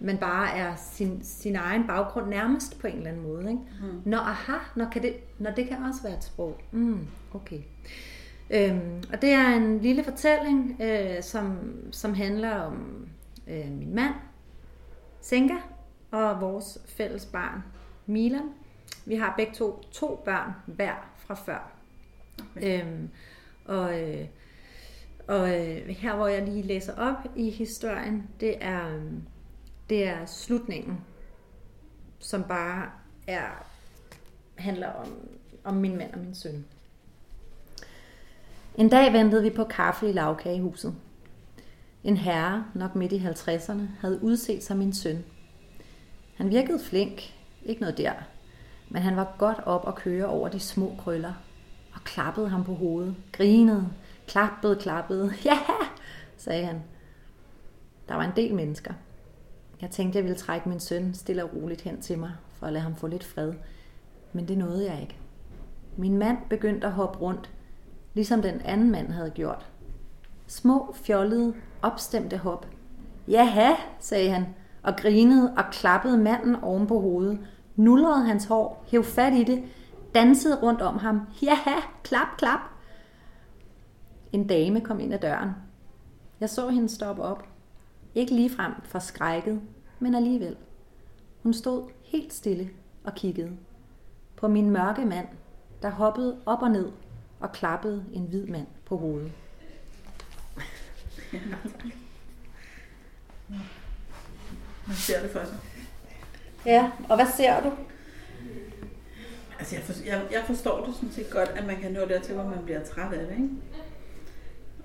man 0.00 0.18
bare 0.18 0.56
er 0.56 0.74
sin, 0.76 1.20
sin 1.24 1.56
egen 1.56 1.86
baggrund 1.86 2.28
nærmest 2.28 2.78
på 2.78 2.86
en 2.86 2.96
eller 2.96 3.10
anden 3.10 3.22
måde. 3.22 3.50
Ikke? 3.50 3.62
Mm. 3.82 4.02
Nå, 4.04 4.16
aha, 4.16 4.58
når, 4.76 4.88
kan 4.92 5.02
det, 5.02 5.14
når 5.38 5.50
det 5.50 5.68
kan 5.68 5.76
også 5.82 6.02
være 6.02 6.16
et 6.16 6.24
sprog. 6.24 6.60
Mm, 6.72 7.06
okay. 7.34 7.58
Øhm, 8.50 9.02
og 9.12 9.22
det 9.22 9.30
er 9.30 9.48
en 9.48 9.78
lille 9.78 10.04
fortælling, 10.04 10.80
øh, 10.82 11.22
som, 11.22 11.58
som 11.92 12.14
handler 12.14 12.54
om 12.54 13.08
øh, 13.46 13.70
min 13.70 13.94
mand, 13.94 14.14
Senka, 15.20 15.54
og 16.10 16.40
vores 16.40 16.78
fælles 16.86 17.26
barn, 17.26 17.62
Milan. 18.06 18.50
Vi 19.06 19.14
har 19.14 19.34
begge 19.36 19.54
to 19.54 19.82
to 19.92 20.22
børn 20.24 20.52
hver 20.66 21.12
fra 21.16 21.34
før. 21.34 21.72
Okay. 22.56 22.82
Øhm, 22.82 23.08
og 23.64 24.02
øh, 24.02 24.26
og 25.26 25.48
øh, 25.48 25.88
her 25.88 26.16
hvor 26.16 26.26
jeg 26.26 26.42
lige 26.42 26.62
læser 26.62 26.94
op 26.96 27.16
i 27.36 27.50
historien, 27.50 28.28
det 28.40 28.64
er, 28.64 29.00
det 29.90 30.08
er 30.08 30.26
slutningen, 30.26 31.00
som 32.18 32.44
bare 32.44 32.90
er 33.26 33.66
handler 34.54 34.88
om, 34.88 35.08
om 35.64 35.74
min 35.74 35.96
mand 35.96 36.14
og 36.14 36.18
min 36.18 36.34
søn. 36.34 36.64
En 38.74 38.88
dag 38.88 39.12
ventede 39.12 39.42
vi 39.42 39.50
på 39.50 39.64
kaffe 39.64 40.08
i 40.08 40.12
lavkagehuset. 40.12 40.94
En 42.04 42.16
herre, 42.16 42.64
nok 42.74 42.94
midt 42.94 43.12
i 43.12 43.18
50'erne, 43.18 43.82
havde 44.00 44.22
udset 44.22 44.62
sig 44.62 44.76
min 44.76 44.92
søn. 44.92 45.24
Han 46.36 46.50
virkede 46.50 46.78
flink, 46.78 47.34
ikke 47.64 47.80
noget 47.80 47.98
der, 47.98 48.12
men 48.88 49.02
han 49.02 49.16
var 49.16 49.34
godt 49.38 49.58
op 49.66 49.84
og 49.84 49.94
køre 49.94 50.26
over 50.26 50.48
de 50.48 50.60
små 50.60 50.94
krøller 50.98 51.32
og 51.94 52.00
klappede 52.04 52.48
ham 52.48 52.64
på 52.64 52.74
hovedet, 52.74 53.16
grinede, 53.32 53.88
klappede, 54.26 54.76
klappede. 54.76 55.32
Ja, 55.44 55.58
sagde 56.36 56.64
han. 56.64 56.82
Der 58.08 58.14
var 58.14 58.24
en 58.24 58.36
del 58.36 58.54
mennesker. 58.54 58.94
Jeg 59.80 59.90
tænkte, 59.90 60.16
jeg 60.16 60.24
ville 60.24 60.38
trække 60.38 60.68
min 60.68 60.80
søn 60.80 61.14
stille 61.14 61.44
og 61.44 61.50
roligt 61.54 61.80
hen 61.80 62.00
til 62.00 62.18
mig, 62.18 62.32
for 62.52 62.66
at 62.66 62.72
lade 62.72 62.82
ham 62.82 62.96
få 62.96 63.06
lidt 63.06 63.24
fred. 63.24 63.52
Men 64.32 64.48
det 64.48 64.58
nåede 64.58 64.92
jeg 64.92 65.00
ikke. 65.00 65.16
Min 65.96 66.18
mand 66.18 66.38
begyndte 66.50 66.86
at 66.86 66.92
hoppe 66.92 67.18
rundt, 67.18 67.50
ligesom 68.14 68.42
den 68.42 68.60
anden 68.60 68.90
mand 68.90 69.08
havde 69.08 69.30
gjort. 69.30 69.70
Små, 70.46 70.94
fjollede, 70.94 71.54
opstemte 71.82 72.36
hop. 72.36 72.66
Jaha, 73.28 73.72
sagde 74.00 74.30
han, 74.30 74.46
og 74.82 74.96
grinede 74.96 75.54
og 75.56 75.64
klappede 75.72 76.18
manden 76.18 76.56
oven 76.56 76.86
på 76.86 77.00
hovedet, 77.00 77.38
nulrede 77.76 78.26
hans 78.26 78.44
hår, 78.44 78.84
hæv 78.88 79.04
fat 79.04 79.32
i 79.32 79.44
det, 79.44 79.64
dansede 80.14 80.60
rundt 80.62 80.82
om 80.82 80.98
ham. 80.98 81.20
Jaha, 81.42 81.80
klap, 82.02 82.26
klap. 82.38 82.60
En 84.32 84.46
dame 84.46 84.80
kom 84.80 85.00
ind 85.00 85.14
ad 85.14 85.18
døren. 85.18 85.50
Jeg 86.40 86.50
så 86.50 86.68
hende 86.68 86.88
stoppe 86.88 87.22
op. 87.22 87.48
Ikke 88.14 88.34
ligefrem 88.34 88.72
forskrækket, 88.84 89.60
men 89.98 90.14
alligevel. 90.14 90.56
Hun 91.42 91.52
stod 91.52 91.90
helt 92.02 92.32
stille 92.32 92.70
og 93.04 93.14
kiggede. 93.14 93.50
På 94.36 94.48
min 94.48 94.70
mørke 94.70 95.04
mand, 95.04 95.26
der 95.82 95.90
hoppede 95.90 96.36
op 96.46 96.62
og 96.62 96.70
ned 96.70 96.92
og 97.44 97.52
klappede 97.52 98.04
en 98.12 98.22
hvid 98.22 98.46
mand 98.46 98.66
på 98.84 98.96
hovedet. 98.96 99.32
Man 104.86 104.96
ser 104.96 105.22
det 105.22 105.30
for 105.30 105.44
sig. 105.44 105.58
Ja, 106.66 106.90
og 107.08 107.16
hvad 107.16 107.26
ser 107.36 107.62
du? 107.62 107.72
Altså, 109.58 109.76
jeg, 109.76 109.84
for, 109.84 110.04
jeg, 110.06 110.22
jeg 110.32 110.42
forstår 110.46 110.84
det 110.86 110.94
sådan 110.94 111.12
set 111.12 111.30
godt, 111.30 111.48
at 111.48 111.66
man 111.66 111.80
kan 111.80 111.92
nå 111.92 112.00
dertil, 112.00 112.34
hvor 112.34 112.44
man 112.44 112.64
bliver 112.64 112.84
træt 112.84 113.12
af 113.12 113.26
det, 113.26 113.36
ikke? 113.36 113.48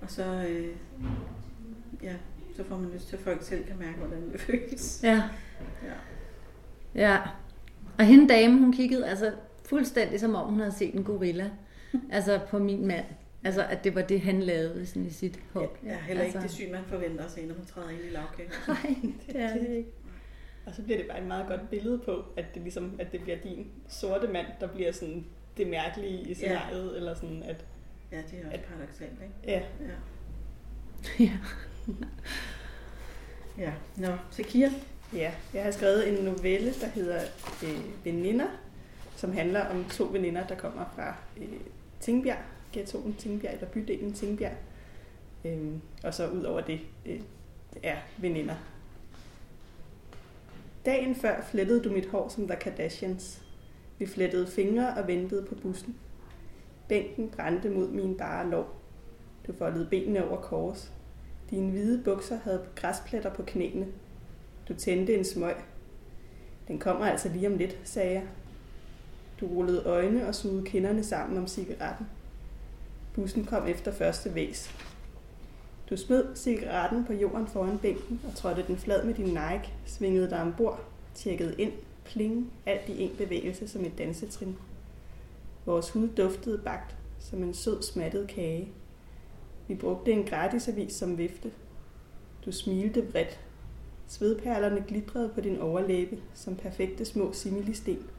Og 0.01 0.12
så, 0.12 0.24
øh, 0.24 0.76
ja, 2.03 2.14
så 2.55 2.64
får 2.64 2.78
man 2.78 2.89
lyst 2.89 3.07
til, 3.07 3.16
at 3.16 3.22
folk 3.22 3.43
selv 3.43 3.66
kan 3.68 3.78
mærke, 3.80 3.97
hvordan 3.97 4.32
det 4.32 4.41
føles. 4.41 4.99
Ja. 5.03 5.24
Ja. 5.84 5.93
Ja. 6.95 7.18
Og 7.97 8.05
hende 8.05 8.28
dame, 8.34 8.60
hun 8.60 8.74
kiggede 8.74 9.07
altså 9.07 9.34
fuldstændig 9.66 10.20
som 10.20 10.36
om 10.36 10.49
hun 10.49 10.60
havde 10.60 10.74
set 10.74 10.95
en 10.95 11.03
gorilla. 11.03 11.49
altså 12.12 12.40
på 12.50 12.60
min 12.60 12.88
mand. 12.88 13.06
Altså 13.44 13.66
at 13.66 13.84
det 13.84 13.96
var 13.96 14.02
det, 14.02 14.22
han 14.22 14.44
lavede 14.44 14.86
sådan 14.86 15.06
i 15.06 15.10
sit 15.10 15.40
hop. 15.54 15.78
Ja, 15.86 15.98
heller 15.98 16.24
ikke 16.24 16.38
altså, 16.38 16.48
det 16.48 16.52
syn, 16.52 16.72
man 16.72 16.84
forventer 16.88 17.26
at 17.26 17.32
se, 17.32 17.46
når 17.46 17.56
man 17.56 17.66
træder 17.66 17.90
ind 17.90 18.00
i 18.00 18.10
lavkage. 18.10 18.50
Nej, 18.68 18.96
det 19.28 19.42
er 19.42 19.54
det 19.60 19.70
ikke. 19.70 19.90
Og 20.66 20.76
så 20.76 20.84
bliver 20.84 20.98
det 20.98 21.08
bare 21.08 21.20
et 21.22 21.28
meget 21.28 21.48
godt 21.48 21.70
billede 21.70 22.00
på, 22.00 22.24
at 22.38 22.46
det, 22.54 22.62
ligesom, 22.62 22.96
at 23.00 23.12
det 23.12 23.22
bliver 23.22 23.38
din 23.38 23.68
sorte 23.88 24.28
mand, 24.28 24.48
der 24.60 24.68
bliver 24.68 24.92
sådan 24.92 25.26
det 25.58 25.68
mærkelige 25.68 26.22
i 26.22 26.34
scenariet, 26.34 26.92
ja. 26.92 26.98
eller 26.98 27.14
sådan 27.14 27.44
at... 27.44 27.66
Ja, 28.12 28.18
det 28.18 28.40
er 28.42 28.46
også 28.46 28.60
paradoxalt, 28.68 29.12
ikke? 29.12 29.34
Ja. 29.44 29.62
Ja. 31.20 31.26
Ja. 31.26 31.38
Ja. 33.58 33.74
Nå, 33.98 34.18
Sekir. 34.32 34.70
Ja, 35.14 35.32
jeg 35.54 35.64
har 35.64 35.72
skrevet 35.72 36.10
en 36.10 36.26
novelle, 36.26 36.74
der 36.82 36.88
hedder 36.88 37.22
øh, 37.64 38.06
Veninder, 38.06 38.48
som 39.16 39.34
handler 39.34 39.66
om 39.66 39.86
to 39.86 40.10
veninder, 40.12 40.48
der 40.48 40.56
kommer 40.56 40.86
fra 40.96 41.16
øh, 41.38 41.60
Tingbjerg, 42.00 42.39
ghettoen 42.74 43.14
Tingbjerg, 43.14 43.54
eller 43.54 43.68
bydelen 43.68 44.14
Tingbjerg. 44.14 44.56
Øhm, 45.45 45.82
og 46.04 46.14
så 46.14 46.28
ud 46.28 46.43
over 46.43 46.62
det 46.62 46.80
øh, 47.06 47.22
er 47.84 47.97
veninder. 48.18 48.56
Dagen 50.86 51.16
før 51.16 51.41
flettede 51.41 51.84
du 51.84 51.91
mit 51.91 52.06
hår 52.06 52.30
som 52.30 52.47
The 52.47 52.56
Kardashians. 52.56 53.41
Vi 53.97 54.06
flettede 54.06 54.47
fingre 54.47 54.93
og 54.97 55.08
ventede 55.08 55.45
på 55.45 55.56
bussen. 55.56 55.97
Bænken 56.88 57.30
brændte 57.30 57.70
mod 57.70 57.89
min 57.89 58.18
bare 58.18 58.50
lov. 58.50 58.76
Du 59.47 59.54
foldede 59.54 59.88
benene 59.89 60.30
over 60.30 60.41
kors. 60.41 60.93
Dine 61.50 61.72
hvide 61.72 62.04
bukser 62.04 62.39
havde 62.39 62.66
græspletter 62.76 63.34
på 63.34 63.43
knæene. 63.43 63.88
Du 64.68 64.74
tændte 64.74 65.18
en 65.18 65.26
smøg. 65.26 65.56
Den 66.68 66.80
kommer 66.80 67.06
altså 67.06 67.30
lige 67.30 67.47
om 67.47 67.58
lidt, 67.58 67.80
sagde 67.84 68.14
jeg. 68.14 68.28
Du 69.40 69.48
rullede 69.48 69.84
øjne 69.84 70.28
og 70.28 70.36
sugede 70.36 70.66
kinderne 70.66 71.04
sammen 71.04 71.38
om 71.38 71.48
cigaretten. 71.48 72.06
Bussen 73.14 73.46
kom 73.46 73.68
efter 73.68 73.92
første 73.92 74.36
væs. 74.36 74.76
Du 75.90 75.98
smed 75.98 76.36
cigaretten 76.36 77.06
på 77.06 77.14
jorden 77.14 77.48
foran 77.48 77.78
bænken 77.78 78.22
og 78.28 78.36
trådte 78.36 78.64
den 78.68 78.78
flad 78.78 79.06
med 79.06 79.14
din 79.14 79.26
Nike, 79.26 79.74
svingede 79.86 80.30
dig 80.30 80.42
ombord, 80.42 80.80
tjekkede 81.16 81.56
ind, 81.58 81.72
pling, 82.06 82.54
alt 82.66 82.90
i 82.90 83.02
en 83.02 83.12
bevægelse 83.18 83.68
som 83.68 83.86
et 83.86 83.98
dansetrin. 83.98 84.58
Vores 85.66 85.90
hud 85.90 86.08
duftede 86.08 86.58
bagt 86.58 86.96
som 87.20 87.44
en 87.44 87.54
sød 87.54 87.82
smattet 87.82 88.28
kage. 88.28 88.72
Vi 89.68 89.76
brugte 89.76 90.12
en 90.12 90.24
gratisavis 90.24 90.94
som 90.94 91.18
vifte. 91.18 91.52
Du 92.46 92.52
smilte 92.52 93.02
bredt. 93.02 93.40
Svedperlerne 94.08 94.84
glitrede 94.88 95.30
på 95.30 95.42
din 95.42 95.60
overlæbe 95.60 96.18
som 96.34 96.56
perfekte 96.56 97.06
små 97.06 97.34
similisten, 97.34 98.10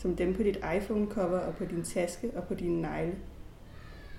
som 0.00 0.16
dem 0.16 0.34
på 0.34 0.42
dit 0.42 0.56
iPhone-cover 0.56 1.38
og 1.38 1.54
på 1.54 1.64
din 1.64 1.82
taske 1.82 2.30
og 2.36 2.44
på 2.44 2.54
dine 2.54 2.80
negle. 2.80 3.14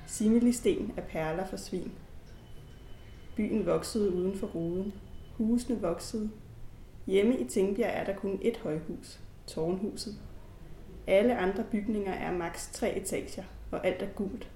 Similisten 0.08 0.94
er 0.98 1.02
perler 1.02 1.46
for 1.46 1.58
svin. 1.58 1.92
Byen 3.36 3.66
voksede 3.66 4.14
uden 4.14 4.38
for 4.38 4.48
ruden. 4.48 4.94
Husene 5.38 5.82
voksede. 5.82 6.30
Hjemme 7.08 7.40
i 7.40 7.48
Tingbjerg 7.48 7.92
er 7.94 8.04
der 8.04 8.16
kun 8.16 8.40
et 8.42 8.58
højhus, 8.58 9.20
tårnhuset. 9.48 10.14
Alle 11.08 11.38
andre 11.38 11.64
bygninger 11.72 12.12
er 12.12 12.34
maks 12.38 12.70
tre 12.74 12.98
etager, 12.98 13.44
og 13.72 13.88
alt 13.88 14.02
er 14.02 14.08
gult. 14.16 14.52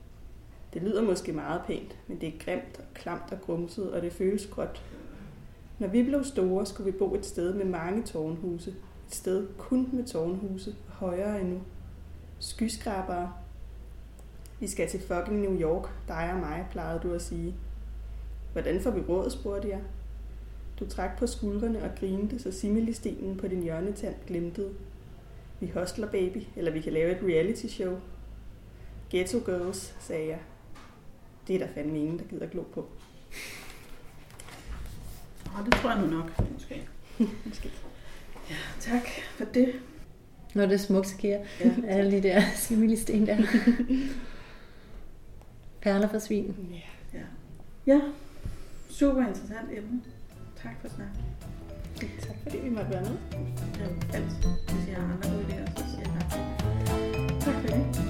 Det 0.73 0.82
lyder 0.82 1.03
måske 1.03 1.34
meget 1.34 1.61
pænt, 1.67 1.97
men 2.07 2.21
det 2.21 2.30
er 2.30 2.39
grimt 2.39 2.80
og 2.80 2.84
klamt 2.93 3.32
og 3.32 3.41
grumset, 3.41 3.91
og 3.91 4.01
det 4.01 4.13
føles 4.13 4.47
gråt. 4.47 4.84
Når 5.80 5.88
vi 5.88 6.03
blev 6.03 6.23
store, 6.23 6.65
skulle 6.65 6.91
vi 6.91 6.97
bo 6.97 7.15
et 7.15 7.26
sted 7.26 7.53
med 7.53 7.65
mange 7.65 8.03
tårnhuse. 8.03 8.76
Et 9.07 9.15
sted 9.15 9.47
kun 9.57 9.89
med 9.93 10.05
tårnhuse, 10.05 10.75
højere 10.87 11.41
endnu. 11.41 11.61
Skyskrabere. 12.39 13.33
Vi 14.59 14.67
skal 14.67 14.89
til 14.89 14.99
fucking 14.99 15.41
New 15.41 15.59
York, 15.59 15.89
dig 16.07 16.31
og 16.33 16.39
mig, 16.39 16.67
plejede 16.71 16.99
du 17.03 17.13
at 17.13 17.21
sige. 17.21 17.55
Hvordan 18.51 18.81
får 18.81 18.91
vi 18.91 19.01
råd, 19.01 19.29
spurgte 19.29 19.69
jeg. 19.69 19.81
Du 20.79 20.89
trak 20.89 21.19
på 21.19 21.27
skuldrene 21.27 21.83
og 21.83 21.89
grinte, 21.99 22.39
så 22.39 22.51
similistenen 22.51 23.37
på 23.37 23.47
din 23.47 23.63
hjørnetand 23.63 24.15
glimtede. 24.27 24.73
Vi 25.59 25.67
hostler, 25.67 26.07
baby, 26.07 26.43
eller 26.55 26.71
vi 26.71 26.81
kan 26.81 26.93
lave 26.93 27.11
et 27.11 27.23
reality 27.23 27.65
show. 27.67 27.97
Ghetto 29.09 29.39
Girls, 29.45 29.95
sagde 29.99 30.27
jeg. 30.27 30.39
Det 31.47 31.55
er 31.55 31.59
der 31.59 31.73
fandme 31.73 31.99
ingen, 31.99 32.19
der 32.19 32.25
gider 32.25 32.47
glo 32.47 32.61
på. 32.61 32.87
Åh, 35.45 35.65
det 35.65 35.73
tror 35.73 35.91
jeg 35.91 36.01
nu 36.01 36.07
nok, 36.07 36.31
måske. 36.53 36.87
Måske. 37.45 37.71
Ja, 38.49 38.55
tak 38.79 39.07
for 39.37 39.45
det. 39.45 39.73
Når 40.53 40.65
det 40.65 40.73
er 40.73 40.77
smukt, 40.77 41.15
giver 41.19 41.39
Ja. 41.59 41.71
alle 41.97 42.11
de 42.11 42.23
der 42.23 42.41
similisten 42.55 43.27
der. 43.27 43.37
Perler 45.81 46.09
for 46.09 46.19
svin. 46.19 46.55
Ja. 46.71 47.19
Ja. 47.19 47.25
ja, 47.93 47.99
super 48.89 49.21
interessant 49.27 49.71
emne. 49.77 50.01
Tak 50.63 50.71
for 50.81 50.87
snakken. 50.95 51.15
Tak 52.19 52.35
fordi 52.43 52.57
vi 52.57 52.69
måtte 52.69 52.89
være 52.89 53.01
med. 53.01 53.17
Ja, 53.79 54.17
alt. 54.17 54.25
Hvis 54.71 54.87
jeg 54.89 54.95
har 54.97 55.03
andre 55.03 55.29
gode 55.29 55.43
idéer, 55.43 55.79
så 55.79 55.83
siger 55.91 56.11
jeg 56.13 56.21
tak. 56.29 56.39
Tak 57.39 57.53
for 57.53 57.67
det. 57.67 58.04